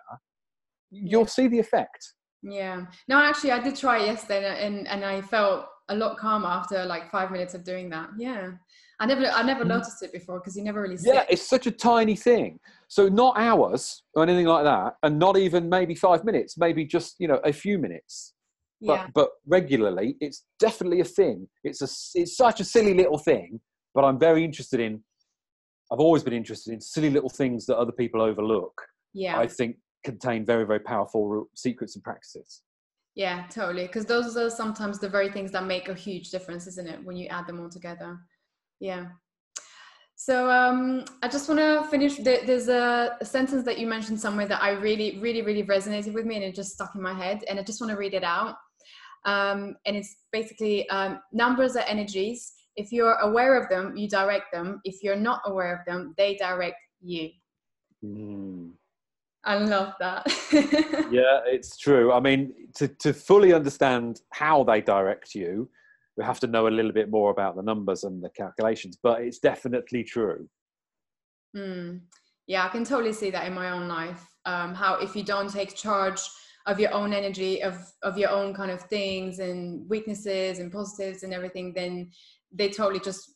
you'll 0.92 1.26
see 1.28 1.48
the 1.48 1.60
effect 1.60 2.14
Yeah. 2.44 2.86
No, 3.10 3.18
actually, 3.18 3.52
I 3.52 3.60
did 3.60 3.76
try 3.76 3.96
it 4.02 4.06
yesterday, 4.06 4.66
and 4.66 4.88
and 4.88 5.04
I 5.04 5.22
felt 5.22 5.66
a 5.90 5.96
lot 5.96 6.18
calmer 6.18 6.48
after 6.48 6.86
like 6.86 7.10
five 7.10 7.32
minutes 7.32 7.54
of 7.56 7.64
doing 7.64 7.90
that. 7.90 8.10
Yeah. 8.18 8.52
I 9.00 9.06
never, 9.06 9.26
I 9.26 9.44
never 9.44 9.64
Mm. 9.64 9.70
noticed 9.76 10.02
it 10.04 10.12
before 10.12 10.40
because 10.40 10.56
you 10.58 10.64
never 10.64 10.82
really 10.82 10.98
sit. 10.98 11.14
Yeah, 11.14 11.26
it's 11.30 11.48
such 11.56 11.66
a 11.68 11.72
tiny 11.72 12.16
thing. 12.16 12.60
So 12.88 13.10
not 13.10 13.34
hours 13.38 14.04
or 14.14 14.22
anything 14.24 14.46
like 14.46 14.66
that, 14.66 14.90
and 15.04 15.18
not 15.20 15.36
even 15.38 15.68
maybe 15.68 15.96
five 15.96 16.24
minutes, 16.24 16.58
maybe 16.58 16.86
just 16.86 17.16
you 17.20 17.28
know 17.28 17.40
a 17.44 17.52
few 17.52 17.80
minutes. 17.86 18.34
But 18.82 19.00
yeah. 19.00 19.08
but 19.20 19.30
regularly, 19.58 20.16
it's 20.26 20.40
definitely 20.60 21.02
a 21.02 21.10
thing. 21.20 21.38
It's 21.64 21.82
a 21.82 21.90
it's 22.20 22.38
such 22.38 22.58
a 22.62 22.66
silly 22.76 22.94
little 22.94 23.18
thing, 23.18 23.60
but 23.96 24.04
I'm 24.08 24.20
very 24.20 24.44
interested 24.44 24.80
in. 24.80 25.04
I've 25.92 26.00
always 26.00 26.24
been 26.24 26.34
interested 26.34 26.74
in 26.74 26.82
silly 26.82 27.10
little 27.10 27.30
things 27.30 27.66
that 27.66 27.78
other 27.78 27.92
people 27.92 28.22
overlook. 28.22 28.82
Yeah. 29.14 29.40
I 29.40 29.48
think 29.48 29.78
contain 30.04 30.46
very 30.46 30.66
very 30.66 30.80
powerful 30.80 31.50
secrets 31.56 31.96
and 31.96 32.04
practices. 32.04 32.62
Yeah, 33.16 33.46
totally. 33.50 33.88
Because 33.88 34.06
those 34.06 34.38
are 34.38 34.50
sometimes 34.50 35.00
the 35.00 35.10
very 35.10 35.32
things 35.32 35.52
that 35.52 35.66
make 35.66 35.90
a 35.90 35.96
huge 35.96 36.30
difference, 36.30 36.68
isn't 36.68 36.88
it? 36.88 37.04
When 37.04 37.18
you 37.18 37.28
add 37.30 37.48
them 37.48 37.60
all 37.60 37.70
together. 37.70 38.20
Yeah. 38.80 39.08
So 40.16 40.50
um, 40.50 41.04
I 41.24 41.28
just 41.28 41.50
want 41.50 41.60
to 41.60 41.88
finish. 41.90 42.18
There's 42.18 42.70
a, 42.70 43.18
a 43.20 43.26
sentence 43.26 43.64
that 43.66 43.80
you 43.80 43.88
mentioned 43.88 44.20
somewhere 44.20 44.48
that 44.48 44.62
I 44.62 44.72
really, 44.72 45.20
really, 45.20 45.42
really 45.42 45.64
resonated 45.64 46.14
with 46.14 46.26
me, 46.26 46.36
and 46.36 46.44
it 46.44 46.56
just 46.56 46.74
stuck 46.74 46.94
in 46.94 47.02
my 47.02 47.14
head. 47.14 47.44
And 47.50 47.60
I 47.60 47.64
just 47.64 47.82
want 47.82 47.90
to 47.92 47.98
read 47.98 48.14
it 48.14 48.24
out. 48.24 48.56
Um, 49.26 49.76
and 49.86 49.96
it's 49.96 50.16
basically 50.32 50.88
um, 50.90 51.20
numbers 51.32 51.76
are 51.76 51.86
energies. 51.88 52.54
If 52.78 52.92
you're 52.92 53.16
aware 53.16 53.62
of 53.62 53.70
them, 53.70 53.98
you 53.98 54.08
direct 54.08 54.54
them. 54.54 54.82
If 54.84 55.04
you're 55.04 55.16
not 55.16 55.42
aware 55.46 55.76
of 55.76 55.86
them, 55.86 56.14
they 56.18 56.36
direct 56.36 56.78
you. 57.02 57.30
Mm. 58.06 58.72
I 59.44 59.58
love 59.58 59.94
that. 60.00 60.26
Yeah, 61.10 61.40
it's 61.46 61.78
true. 61.78 62.12
I 62.12 62.20
mean, 62.20 62.54
to, 62.76 62.88
to 62.88 63.14
fully 63.14 63.54
understand 63.54 64.22
how 64.32 64.64
they 64.64 64.82
direct 64.82 65.34
you, 65.34 65.70
we 66.18 66.24
have 66.24 66.40
to 66.42 66.48
know 66.48 66.68
a 66.68 66.70
little 66.70 66.92
bit 66.92 67.10
more 67.10 67.32
about 67.32 67.56
the 67.56 67.62
numbers 67.62 68.04
and 68.04 68.22
the 68.22 68.30
calculations, 68.30 68.98
but 69.02 69.22
it's 69.22 69.40
definitely 69.40 70.04
true. 70.04 70.50
Mm. 71.56 72.02
Yeah, 72.48 72.66
I 72.66 72.70
can 72.70 72.84
totally 72.84 73.14
see 73.14 73.30
that 73.30 73.48
in 73.48 73.54
my 73.54 73.72
own 73.72 73.88
life. 73.88 74.26
Um, 74.46 74.74
how 74.74 74.96
if 74.96 75.16
you 75.16 75.24
don't 75.24 75.50
take 75.50 75.76
charge 75.76 76.20
of 76.66 76.80
your 76.80 76.94
own 76.94 77.14
energy, 77.14 77.64
of 77.64 77.76
of 78.04 78.18
your 78.18 78.30
own 78.30 78.54
kind 78.54 78.72
of 78.72 78.82
things 78.84 79.40
and 79.40 79.88
weaknesses 79.90 80.60
and 80.60 80.72
positives 80.72 81.24
and 81.24 81.34
everything, 81.34 81.74
then 81.74 82.12
they 82.52 82.70
totally 82.70 83.00
just, 83.00 83.34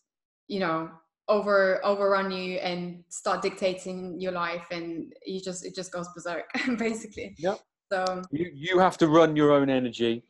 you 0.48 0.60
know, 0.60 0.90
over 1.28 1.84
overrun 1.86 2.32
you 2.32 2.58
and 2.58 3.04
start 3.10 3.42
dictating 3.42 4.20
your 4.20 4.32
life, 4.32 4.66
and 4.72 5.14
you 5.26 5.42
just 5.42 5.66
it 5.66 5.76
just 5.76 5.92
goes 5.92 6.08
berserk, 6.16 6.50
basically. 6.78 7.36
Yep. 7.38 7.60
So 7.92 8.22
You, 8.32 8.52
you 8.54 8.80
have 8.80 8.98
to 9.00 9.08
run 9.08 9.36
your 9.36 9.52
own 9.52 9.70
energy. 9.70 10.24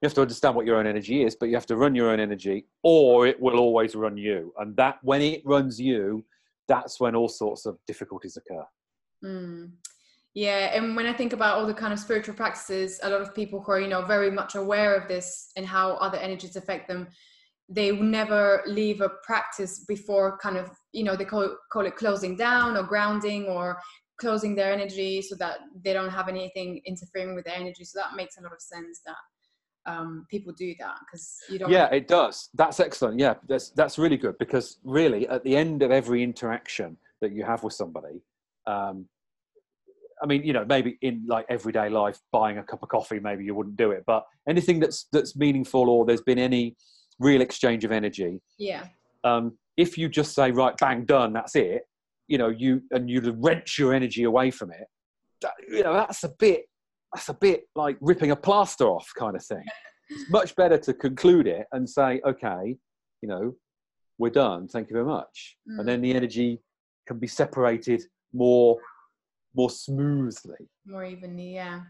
You 0.00 0.06
have 0.06 0.14
to 0.14 0.22
understand 0.22 0.56
what 0.56 0.66
your 0.66 0.76
own 0.76 0.86
energy 0.86 1.22
is, 1.22 1.36
but 1.36 1.48
you 1.48 1.54
have 1.54 1.66
to 1.66 1.76
run 1.76 1.94
your 1.94 2.10
own 2.10 2.20
energy, 2.20 2.66
or 2.82 3.26
it 3.26 3.40
will 3.40 3.58
always 3.58 3.94
run 3.94 4.16
you. 4.16 4.52
And 4.58 4.76
that 4.76 4.98
when 5.02 5.22
it 5.22 5.42
runs 5.44 5.80
you, 5.80 6.24
that's 6.68 6.98
when 7.00 7.14
all 7.14 7.28
sorts 7.28 7.66
of 7.66 7.78
difficulties 7.86 8.36
occur. 8.36 8.64
Mm. 9.24 9.72
Yeah, 10.34 10.74
and 10.74 10.96
when 10.96 11.06
I 11.06 11.12
think 11.12 11.34
about 11.34 11.58
all 11.58 11.66
the 11.66 11.74
kind 11.74 11.92
of 11.92 11.98
spiritual 11.98 12.34
practices, 12.34 12.98
a 13.02 13.10
lot 13.10 13.20
of 13.20 13.34
people 13.34 13.60
who 13.60 13.72
are, 13.72 13.80
you 13.80 13.88
know, 13.88 14.02
very 14.02 14.30
much 14.30 14.54
aware 14.54 14.94
of 14.94 15.06
this 15.06 15.52
and 15.56 15.66
how 15.66 15.92
other 15.94 16.18
energies 16.18 16.56
affect 16.56 16.88
them, 16.88 17.08
they 17.74 17.92
never 17.92 18.62
leave 18.66 19.00
a 19.00 19.08
practice 19.24 19.84
before 19.86 20.38
kind 20.38 20.56
of, 20.56 20.70
you 20.92 21.04
know, 21.04 21.16
they 21.16 21.24
call, 21.24 21.56
call 21.72 21.86
it 21.86 21.96
closing 21.96 22.36
down 22.36 22.76
or 22.76 22.82
grounding 22.82 23.46
or 23.46 23.78
closing 24.20 24.54
their 24.54 24.72
energy 24.72 25.22
so 25.22 25.34
that 25.36 25.58
they 25.84 25.92
don't 25.92 26.10
have 26.10 26.28
anything 26.28 26.80
interfering 26.84 27.34
with 27.34 27.44
their 27.44 27.56
energy. 27.56 27.84
So 27.84 27.98
that 27.98 28.16
makes 28.16 28.36
a 28.38 28.42
lot 28.42 28.52
of 28.52 28.60
sense 28.60 29.00
that 29.06 29.16
um, 29.90 30.26
people 30.30 30.52
do 30.52 30.74
that 30.78 30.96
because 31.00 31.36
you 31.48 31.58
don't. 31.58 31.70
Yeah, 31.70 31.86
it 31.86 32.06
does. 32.06 32.50
That's 32.54 32.78
excellent. 32.78 33.18
Yeah, 33.18 33.34
that's 33.48 33.70
that's 33.70 33.98
really 33.98 34.16
good 34.16 34.38
because 34.38 34.78
really, 34.84 35.26
at 35.28 35.42
the 35.42 35.56
end 35.56 35.82
of 35.82 35.90
every 35.90 36.22
interaction 36.22 36.96
that 37.20 37.32
you 37.32 37.42
have 37.42 37.64
with 37.64 37.72
somebody, 37.72 38.22
um, 38.66 39.06
I 40.22 40.26
mean, 40.26 40.44
you 40.44 40.52
know, 40.52 40.64
maybe 40.64 40.98
in 41.02 41.24
like 41.26 41.46
everyday 41.48 41.88
life, 41.88 42.20
buying 42.30 42.58
a 42.58 42.62
cup 42.62 42.84
of 42.84 42.90
coffee, 42.90 43.18
maybe 43.18 43.44
you 43.44 43.56
wouldn't 43.56 43.76
do 43.76 43.90
it, 43.90 44.04
but 44.06 44.24
anything 44.48 44.78
that's 44.78 45.08
that's 45.10 45.34
meaningful 45.34 45.90
or 45.90 46.04
there's 46.04 46.22
been 46.22 46.38
any 46.38 46.76
real 47.18 47.40
exchange 47.40 47.84
of 47.84 47.92
energy, 47.92 48.40
Yeah. 48.58 48.86
um, 49.24 49.56
if 49.76 49.96
you 49.96 50.08
just 50.08 50.34
say 50.34 50.50
right, 50.50 50.76
bang, 50.78 51.04
done, 51.04 51.32
that's 51.32 51.54
it, 51.56 51.82
you 52.28 52.38
know, 52.38 52.48
you 52.48 52.82
and 52.90 53.08
you 53.10 53.20
wrench 53.38 53.78
your 53.78 53.94
energy 53.94 54.24
away 54.24 54.50
from 54.50 54.70
it, 54.70 54.86
that, 55.40 55.52
you 55.68 55.82
know, 55.82 55.94
that's 55.94 56.24
a 56.24 56.30
bit 56.38 56.66
that's 57.14 57.28
a 57.28 57.34
bit 57.34 57.64
like 57.74 57.96
ripping 58.00 58.30
a 58.30 58.36
plaster 58.36 58.86
off 58.86 59.10
kind 59.18 59.36
of 59.36 59.44
thing. 59.44 59.64
It's 60.10 60.30
much 60.30 60.54
better 60.56 60.76
to 60.76 60.92
conclude 60.92 61.46
it 61.46 61.66
and 61.72 61.88
say, 61.88 62.20
okay, 62.26 62.76
you 63.22 63.28
know, 63.28 63.54
we're 64.18 64.28
done. 64.30 64.68
Thank 64.68 64.90
you 64.90 64.94
very 64.94 65.06
much. 65.06 65.56
Mm. 65.66 65.78
And 65.78 65.88
then 65.88 66.00
the 66.02 66.12
energy 66.12 66.60
can 67.06 67.18
be 67.18 67.26
separated 67.26 68.02
more 68.34 68.76
more 69.54 69.70
smoothly. 69.70 70.56
more 70.86 71.04
evenly 71.04 71.54
yeah 71.54 71.80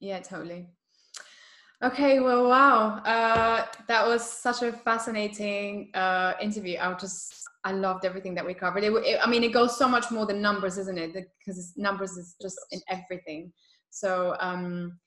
yeah 0.00 0.20
totally 0.20 0.66
okay 1.82 2.20
well 2.20 2.48
wow. 2.48 2.98
Uh 3.04 3.66
that 3.88 4.06
was 4.06 4.28
such 4.28 4.62
a 4.62 4.72
fascinating 4.72 5.90
uh 5.94 6.34
interview. 6.40 6.76
I 6.80 6.92
just 6.94 7.34
i 7.64 7.72
loved 7.72 8.04
everything 8.04 8.34
that 8.34 8.46
we 8.46 8.54
covered. 8.54 8.84
It, 8.84 8.92
it 8.92 9.18
i 9.22 9.28
mean 9.28 9.42
it 9.44 9.52
goes 9.52 9.76
so 9.76 9.88
much 9.88 10.10
more 10.10 10.26
than 10.26 10.40
numbers 10.40 10.78
isn't 10.78 10.98
it? 10.98 11.12
Because 11.38 11.72
numbers 11.76 12.12
is 12.12 12.36
just 12.40 12.58
in 12.70 12.80
everything. 12.88 13.52
So 13.90 14.36
um 14.40 14.98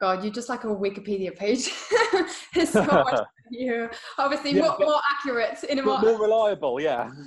god 0.00 0.22
you're 0.22 0.32
just 0.32 0.48
like 0.48 0.64
a 0.64 0.68
wikipedia 0.68 1.34
page. 1.34 1.70
There's 2.54 2.70
so 2.70 2.84
much 2.84 3.20
you. 3.50 3.88
Obviously 4.18 4.52
Yeah, 4.52 4.62
more, 4.62 4.76
more 4.78 5.00
accurate 5.14 5.62
in 5.64 5.78
a 5.78 5.82
more 5.82 6.00
more 6.00 6.20
reliable, 6.20 6.80
yeah. 6.80 7.10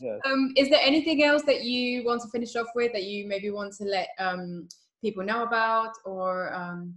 Yeah. 0.00 0.18
um, 0.24 0.52
is 0.56 0.70
there 0.70 0.80
anything 0.82 1.22
else 1.24 1.42
that 1.42 1.64
you 1.64 2.04
want 2.04 2.22
to 2.22 2.28
finish 2.28 2.56
off 2.56 2.68
with 2.74 2.92
that 2.92 3.02
you 3.04 3.26
maybe 3.26 3.50
want 3.50 3.74
to 3.74 3.84
let 3.84 4.08
um, 4.18 4.68
people 5.02 5.22
know 5.22 5.42
about 5.42 5.92
or 6.06 6.52
um, 6.54 6.94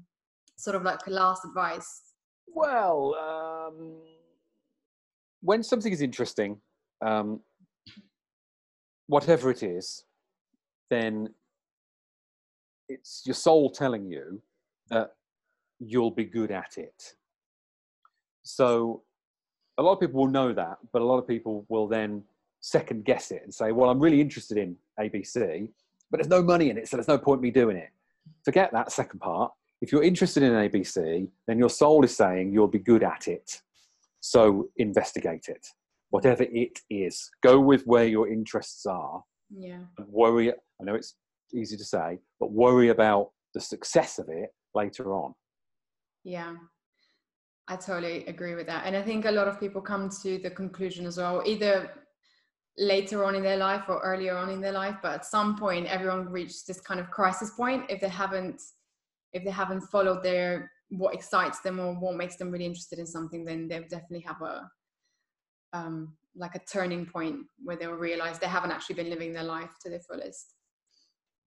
sort 0.57 0.75
of 0.75 0.83
like 0.83 0.99
last 1.07 1.45
advice 1.45 2.01
Well, 2.47 3.15
um, 3.15 4.01
when 5.41 5.63
something 5.63 5.93
is 5.93 6.01
interesting, 6.01 6.59
um, 7.05 7.41
whatever 9.07 9.51
it 9.51 9.63
is, 9.63 10.03
then 10.89 11.29
it's 12.89 13.23
your 13.25 13.35
soul 13.35 13.69
telling 13.69 14.05
you 14.07 14.41
that 14.89 15.11
you'll 15.79 16.11
be 16.11 16.25
good 16.25 16.51
at 16.51 16.77
it. 16.77 17.13
So 18.43 19.03
a 19.77 19.83
lot 19.83 19.93
of 19.93 19.99
people 19.99 20.21
will 20.21 20.31
know 20.31 20.53
that, 20.53 20.77
but 20.91 21.01
a 21.01 21.05
lot 21.05 21.17
of 21.17 21.27
people 21.27 21.65
will 21.69 21.87
then 21.87 22.23
second 22.61 23.05
guess 23.05 23.31
it 23.31 23.41
and 23.43 23.53
say, 23.53 23.71
well, 23.71 23.89
I'm 23.89 23.99
really 23.99 24.21
interested 24.21 24.57
in 24.57 24.75
ABC, 24.99 25.69
but 26.09 26.17
there's 26.17 26.29
no 26.29 26.41
money 26.41 26.69
in 26.69 26.77
it, 26.77 26.87
so 26.87 26.97
there's 26.97 27.07
no 27.07 27.17
point 27.17 27.41
me 27.41 27.51
doing 27.51 27.77
it. 27.77 27.89
Forget 28.43 28.71
that 28.73 28.91
second 28.91 29.19
part. 29.19 29.51
If 29.81 29.91
you're 29.91 30.03
interested 30.03 30.43
in 30.43 30.53
ABC, 30.53 31.27
then 31.47 31.59
your 31.59 31.69
soul 31.69 32.03
is 32.03 32.15
saying 32.15 32.51
you'll 32.51 32.67
be 32.67 32.79
good 32.79 33.03
at 33.03 33.27
it. 33.27 33.61
So 34.19 34.69
investigate 34.77 35.45
it, 35.47 35.65
whatever 36.09 36.43
it 36.49 36.79
is. 36.89 37.29
Go 37.43 37.59
with 37.59 37.83
where 37.83 38.05
your 38.05 38.27
interests 38.27 38.85
are 38.85 39.23
yeah 39.55 39.79
and 39.97 40.07
worry. 40.09 40.51
I 40.51 40.83
know 40.83 40.95
it's 40.95 41.15
easy 41.53 41.77
to 41.77 41.85
say, 41.85 42.19
but 42.39 42.51
worry 42.51 42.89
about 42.89 43.29
the 43.53 43.61
success 43.61 44.19
of 44.19 44.27
it 44.29 44.49
later 44.75 45.13
on. 45.13 45.33
yeah 46.23 46.53
i 47.69 47.75
totally 47.75 48.25
agree 48.25 48.55
with 48.55 48.67
that 48.67 48.85
and 48.85 48.95
i 48.95 49.01
think 49.01 49.25
a 49.25 49.31
lot 49.31 49.47
of 49.47 49.59
people 49.59 49.81
come 49.81 50.09
to 50.09 50.37
the 50.39 50.49
conclusion 50.49 51.05
as 51.05 51.17
well 51.17 51.41
either 51.45 51.91
later 52.77 53.25
on 53.25 53.33
in 53.35 53.43
their 53.43 53.57
life 53.57 53.85
or 53.87 53.99
earlier 54.01 54.35
on 54.37 54.49
in 54.49 54.61
their 54.61 54.71
life 54.71 54.97
but 55.01 55.13
at 55.13 55.25
some 55.25 55.55
point 55.57 55.87
everyone 55.87 56.29
reaches 56.29 56.63
this 56.63 56.79
kind 56.79 56.99
of 56.99 57.09
crisis 57.09 57.51
point 57.51 57.83
if 57.89 57.99
they 58.01 58.09
haven't 58.09 58.61
if 59.33 59.43
they 59.43 59.51
haven't 59.51 59.81
followed 59.81 60.23
their 60.23 60.71
what 60.89 61.13
excites 61.13 61.59
them 61.59 61.79
or 61.79 61.93
what 61.93 62.15
makes 62.15 62.37
them 62.37 62.49
really 62.49 62.65
interested 62.65 62.99
in 62.99 63.05
something 63.05 63.43
then 63.43 63.67
they'll 63.67 63.81
definitely 63.83 64.21
have 64.21 64.41
a 64.41 64.69
um 65.73 66.15
like 66.35 66.55
a 66.55 66.61
turning 66.71 67.05
point 67.05 67.39
where 67.63 67.75
they 67.75 67.87
will 67.87 67.95
realize 67.95 68.39
they 68.39 68.47
haven't 68.47 68.71
actually 68.71 68.95
been 68.95 69.09
living 69.09 69.33
their 69.33 69.43
life 69.43 69.71
to 69.81 69.89
their 69.89 69.99
fullest 69.99 70.53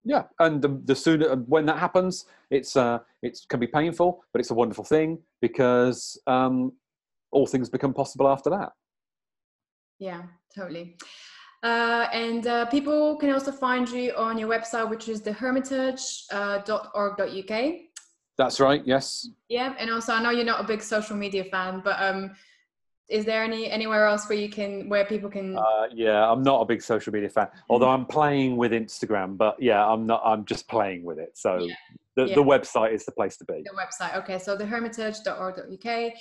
Yeah, 0.03 0.23
and 0.39 0.61
the, 0.61 0.81
the 0.85 0.95
sooner 0.95 1.35
when 1.35 1.65
that 1.65 1.77
happens, 1.77 2.25
it's 2.49 2.75
uh, 2.75 2.99
it 3.21 3.37
can 3.49 3.59
be 3.59 3.67
painful, 3.67 4.23
but 4.31 4.39
it's 4.39 4.51
a 4.51 4.55
wonderful 4.55 4.85
thing 4.85 5.19
because 5.41 6.19
um, 6.25 6.71
all 7.31 7.45
things 7.45 7.69
become 7.69 7.93
possible 7.93 8.27
after 8.27 8.49
that. 8.49 8.71
Yeah, 9.99 10.23
totally. 10.55 10.95
Uh, 11.61 12.07
and 12.13 12.47
uh, 12.47 12.65
people 12.67 13.17
can 13.17 13.31
also 13.31 13.51
find 13.51 13.89
you 13.89 14.13
on 14.15 14.37
your 14.37 14.47
website, 14.49 14.89
which 14.89 15.09
is 15.09 15.21
thehermitage.org.uk. 15.21 17.73
That's 18.37 18.59
right. 18.61 18.81
Yes. 18.85 19.27
Yeah, 19.49 19.75
and 19.77 19.91
also 19.91 20.13
I 20.13 20.23
know 20.23 20.29
you're 20.29 20.45
not 20.45 20.61
a 20.61 20.63
big 20.63 20.81
social 20.81 21.17
media 21.17 21.43
fan, 21.43 21.81
but 21.83 22.01
um, 22.01 22.31
is 23.09 23.25
there 23.25 23.43
any 23.43 23.69
anywhere 23.69 24.05
else 24.05 24.29
where 24.29 24.37
you 24.37 24.47
can 24.49 24.87
where 24.87 25.03
people 25.03 25.29
can? 25.29 25.57
Uh, 25.57 25.87
yeah, 25.93 26.31
I'm 26.31 26.43
not 26.43 26.61
a 26.61 26.65
big 26.65 26.81
social 26.81 27.11
media 27.11 27.27
fan, 27.29 27.49
although 27.69 27.89
I'm 27.89 28.05
playing 28.05 28.55
with 28.55 28.71
Instagram. 28.71 29.35
But 29.37 29.61
yeah, 29.61 29.85
I'm 29.85 30.05
not. 30.05 30.21
I'm 30.23 30.45
just 30.45 30.69
playing 30.69 31.03
with 31.03 31.19
it. 31.19 31.37
So 31.37 31.65
Yeah. 31.65 31.75
the, 32.15 32.25
Yeah. 32.27 32.35
the 32.35 32.43
website 32.43 32.93
is 32.93 33.03
the 33.03 33.11
place 33.11 33.35
to 33.37 33.43
be. 33.45 33.63
the 33.65 33.75
website. 33.75 34.15
Okay, 34.19 34.39
so 34.39 34.55
thehermitage.org.uk. 34.57 36.13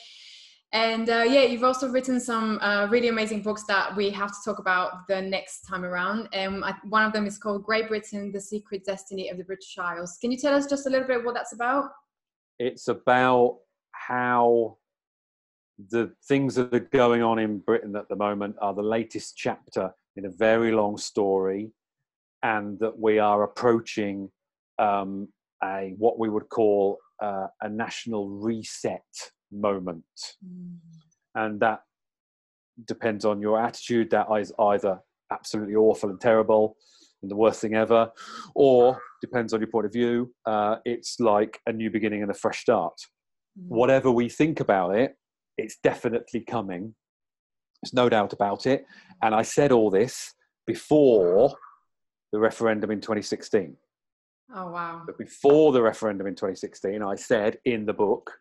And 0.73 1.09
uh, 1.09 1.25
yeah, 1.27 1.45
you've 1.45 1.65
also 1.65 1.89
written 1.89 2.21
some 2.21 2.59
uh, 2.61 2.89
really 2.91 3.09
amazing 3.09 3.43
books 3.43 3.65
that 3.69 3.97
we 3.97 4.11
have 4.11 4.31
to 4.31 4.37
talk 4.45 4.59
about 4.59 5.09
the 5.09 5.23
next 5.23 5.63
time 5.63 5.83
around. 5.83 6.29
And 6.35 6.63
I, 6.63 6.75
one 6.85 7.05
of 7.05 7.13
them 7.15 7.27
is 7.27 7.39
called 7.39 7.65
Great 7.65 7.89
Britain: 7.89 8.33
The 8.33 8.41
Secret 8.41 8.85
Destiny 8.85 9.31
of 9.31 9.39
the 9.39 9.45
British 9.45 9.79
Isles. 9.79 10.19
Can 10.21 10.31
you 10.31 10.37
tell 10.37 10.55
us 10.55 10.67
just 10.67 10.87
a 10.87 10.91
little 10.91 11.09
bit 11.09 11.25
what 11.25 11.35
that's 11.35 11.55
about? 11.55 11.91
It's 12.59 12.89
about 12.89 13.61
how 13.93 14.77
the 15.91 16.13
things 16.27 16.55
that 16.57 16.75
are 16.75 16.81
going 16.81 17.23
on 17.23 17.39
in 17.39 17.61
Britain 17.61 17.97
at 17.97 18.09
the 18.09 18.17
moment 18.17 18.57
are 18.61 18.75
the 18.75 18.83
latest 18.83 19.37
chapter 19.37 19.91
in 20.17 20.27
a 20.27 20.31
very 20.31 20.73
long 20.73 20.99
story, 20.99 21.71
and 22.43 22.79
that 22.81 22.99
we 22.99 23.19
are 23.19 23.45
approaching 23.45 24.31
um, 24.79 25.29
a 25.65 25.95
what 25.97 26.19
we 26.19 26.29
would 26.29 26.51
call 26.51 26.99
uh, 27.23 27.47
a 27.63 27.71
national 27.71 28.29
reset 28.29 29.03
moment, 29.53 30.05
and 31.35 31.61
that 31.61 31.81
depends 32.87 33.25
on 33.25 33.41
your 33.41 33.61
attitude. 33.61 34.11
That 34.11 34.27
is 34.39 34.53
either 34.59 35.01
absolutely 35.31 35.75
awful 35.75 36.11
and 36.11 36.21
terrible 36.21 36.77
and 37.23 37.31
the 37.31 37.37
worst 37.37 37.61
thing 37.61 37.75
ever, 37.75 38.11
or 38.55 39.01
depends 39.21 39.53
on 39.53 39.61
your 39.61 39.69
point 39.69 39.87
of 39.87 39.93
view. 39.93 40.33
Uh, 40.47 40.77
it's 40.85 41.19
like 41.19 41.61
a 41.67 41.73
new 41.73 41.91
beginning 41.91 42.23
and 42.23 42.31
a 42.31 42.35
fresh 42.35 42.61
start. 42.61 42.95
Whatever 43.67 44.13
we 44.13 44.29
think 44.29 44.61
about 44.61 44.95
it, 44.95 45.17
it's 45.57 45.79
definitely 45.83 46.41
coming. 46.41 46.95
There's 47.83 47.93
no 47.93 48.09
doubt 48.09 48.33
about 48.33 48.67
it. 48.67 48.87
And 49.23 49.35
I 49.35 49.43
said 49.43 49.73
all 49.73 49.91
this 49.91 50.33
before 50.67 51.53
the 52.33 52.39
referendum 52.39 52.91
in 52.91 53.01
2016. 53.01 53.77
Oh 54.55 54.71
wow! 54.71 55.03
But 55.05 55.19
before 55.19 55.73
the 55.73 55.83
referendum 55.83 56.27
in 56.27 56.35
2016, 56.35 57.03
I 57.03 57.15
said 57.17 57.59
in 57.65 57.85
the 57.85 57.93
book 57.93 58.33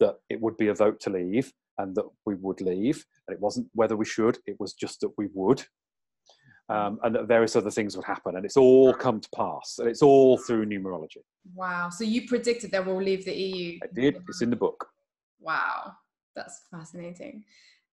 that 0.00 0.16
it 0.28 0.40
would 0.40 0.56
be 0.56 0.68
a 0.68 0.74
vote 0.74 1.00
to 1.00 1.10
leave 1.10 1.52
and 1.78 1.94
that 1.94 2.04
we 2.24 2.34
would 2.36 2.60
leave. 2.60 3.04
And 3.26 3.34
it 3.34 3.40
wasn't 3.40 3.68
whether 3.72 3.96
we 3.96 4.04
should, 4.04 4.38
it 4.46 4.56
was 4.58 4.72
just 4.72 5.00
that 5.00 5.12
we 5.18 5.28
would. 5.34 5.62
Um, 6.68 6.98
and 7.04 7.14
that 7.14 7.28
various 7.28 7.54
other 7.54 7.70
things 7.70 7.96
would 7.96 8.04
happen. 8.04 8.34
And 8.36 8.44
it's 8.44 8.56
all 8.56 8.92
come 8.92 9.20
to 9.20 9.28
pass. 9.36 9.76
And 9.78 9.88
it's 9.88 10.02
all 10.02 10.36
through 10.36 10.66
numerology. 10.66 11.22
Wow! 11.54 11.90
So 11.90 12.02
you 12.02 12.26
predicted 12.26 12.72
that 12.72 12.84
we'll 12.84 13.00
leave 13.00 13.24
the 13.24 13.32
EU. 13.32 13.78
I 13.84 13.86
did. 13.94 14.16
It's 14.28 14.42
in 14.42 14.50
the 14.50 14.56
book. 14.56 14.84
Wow, 15.38 15.92
that's 16.34 16.62
fascinating. 16.68 17.44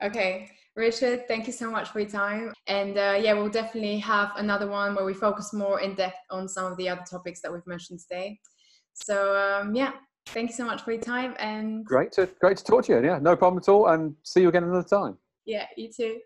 Okay, 0.03 0.49
Richard, 0.75 1.27
thank 1.27 1.45
you 1.45 1.53
so 1.53 1.69
much 1.69 1.89
for 1.89 1.99
your 1.99 2.09
time. 2.09 2.51
And 2.67 2.97
uh, 2.97 3.19
yeah, 3.21 3.33
we'll 3.33 3.49
definitely 3.49 3.99
have 3.99 4.31
another 4.37 4.67
one 4.67 4.95
where 4.95 5.05
we 5.05 5.13
focus 5.13 5.53
more 5.53 5.79
in 5.81 5.93
depth 5.93 6.17
on 6.31 6.49
some 6.49 6.71
of 6.71 6.77
the 6.77 6.89
other 6.89 7.03
topics 7.09 7.41
that 7.41 7.53
we've 7.53 7.65
mentioned 7.67 7.99
today. 7.99 8.39
So 8.93 9.37
um, 9.37 9.75
yeah, 9.75 9.91
thank 10.27 10.49
you 10.49 10.55
so 10.55 10.65
much 10.65 10.81
for 10.83 10.91
your 10.91 11.01
time. 11.01 11.35
And 11.39 11.85
Great 11.85 12.11
to, 12.13 12.27
great 12.39 12.57
to 12.57 12.63
talk 12.63 12.85
to 12.85 12.93
you. 12.93 13.03
Yeah, 13.05 13.19
no 13.19 13.35
problem 13.35 13.61
at 13.61 13.69
all. 13.69 13.87
And 13.87 14.15
see 14.23 14.41
you 14.41 14.49
again 14.49 14.63
another 14.63 14.87
time. 14.87 15.17
yeah, 15.45 15.65
you 15.77 15.89
too. 15.91 16.19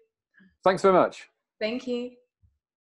Thanks 0.64 0.82
very 0.82 0.94
much. 0.94 1.28
Thank 1.60 1.88
you. 1.88 2.12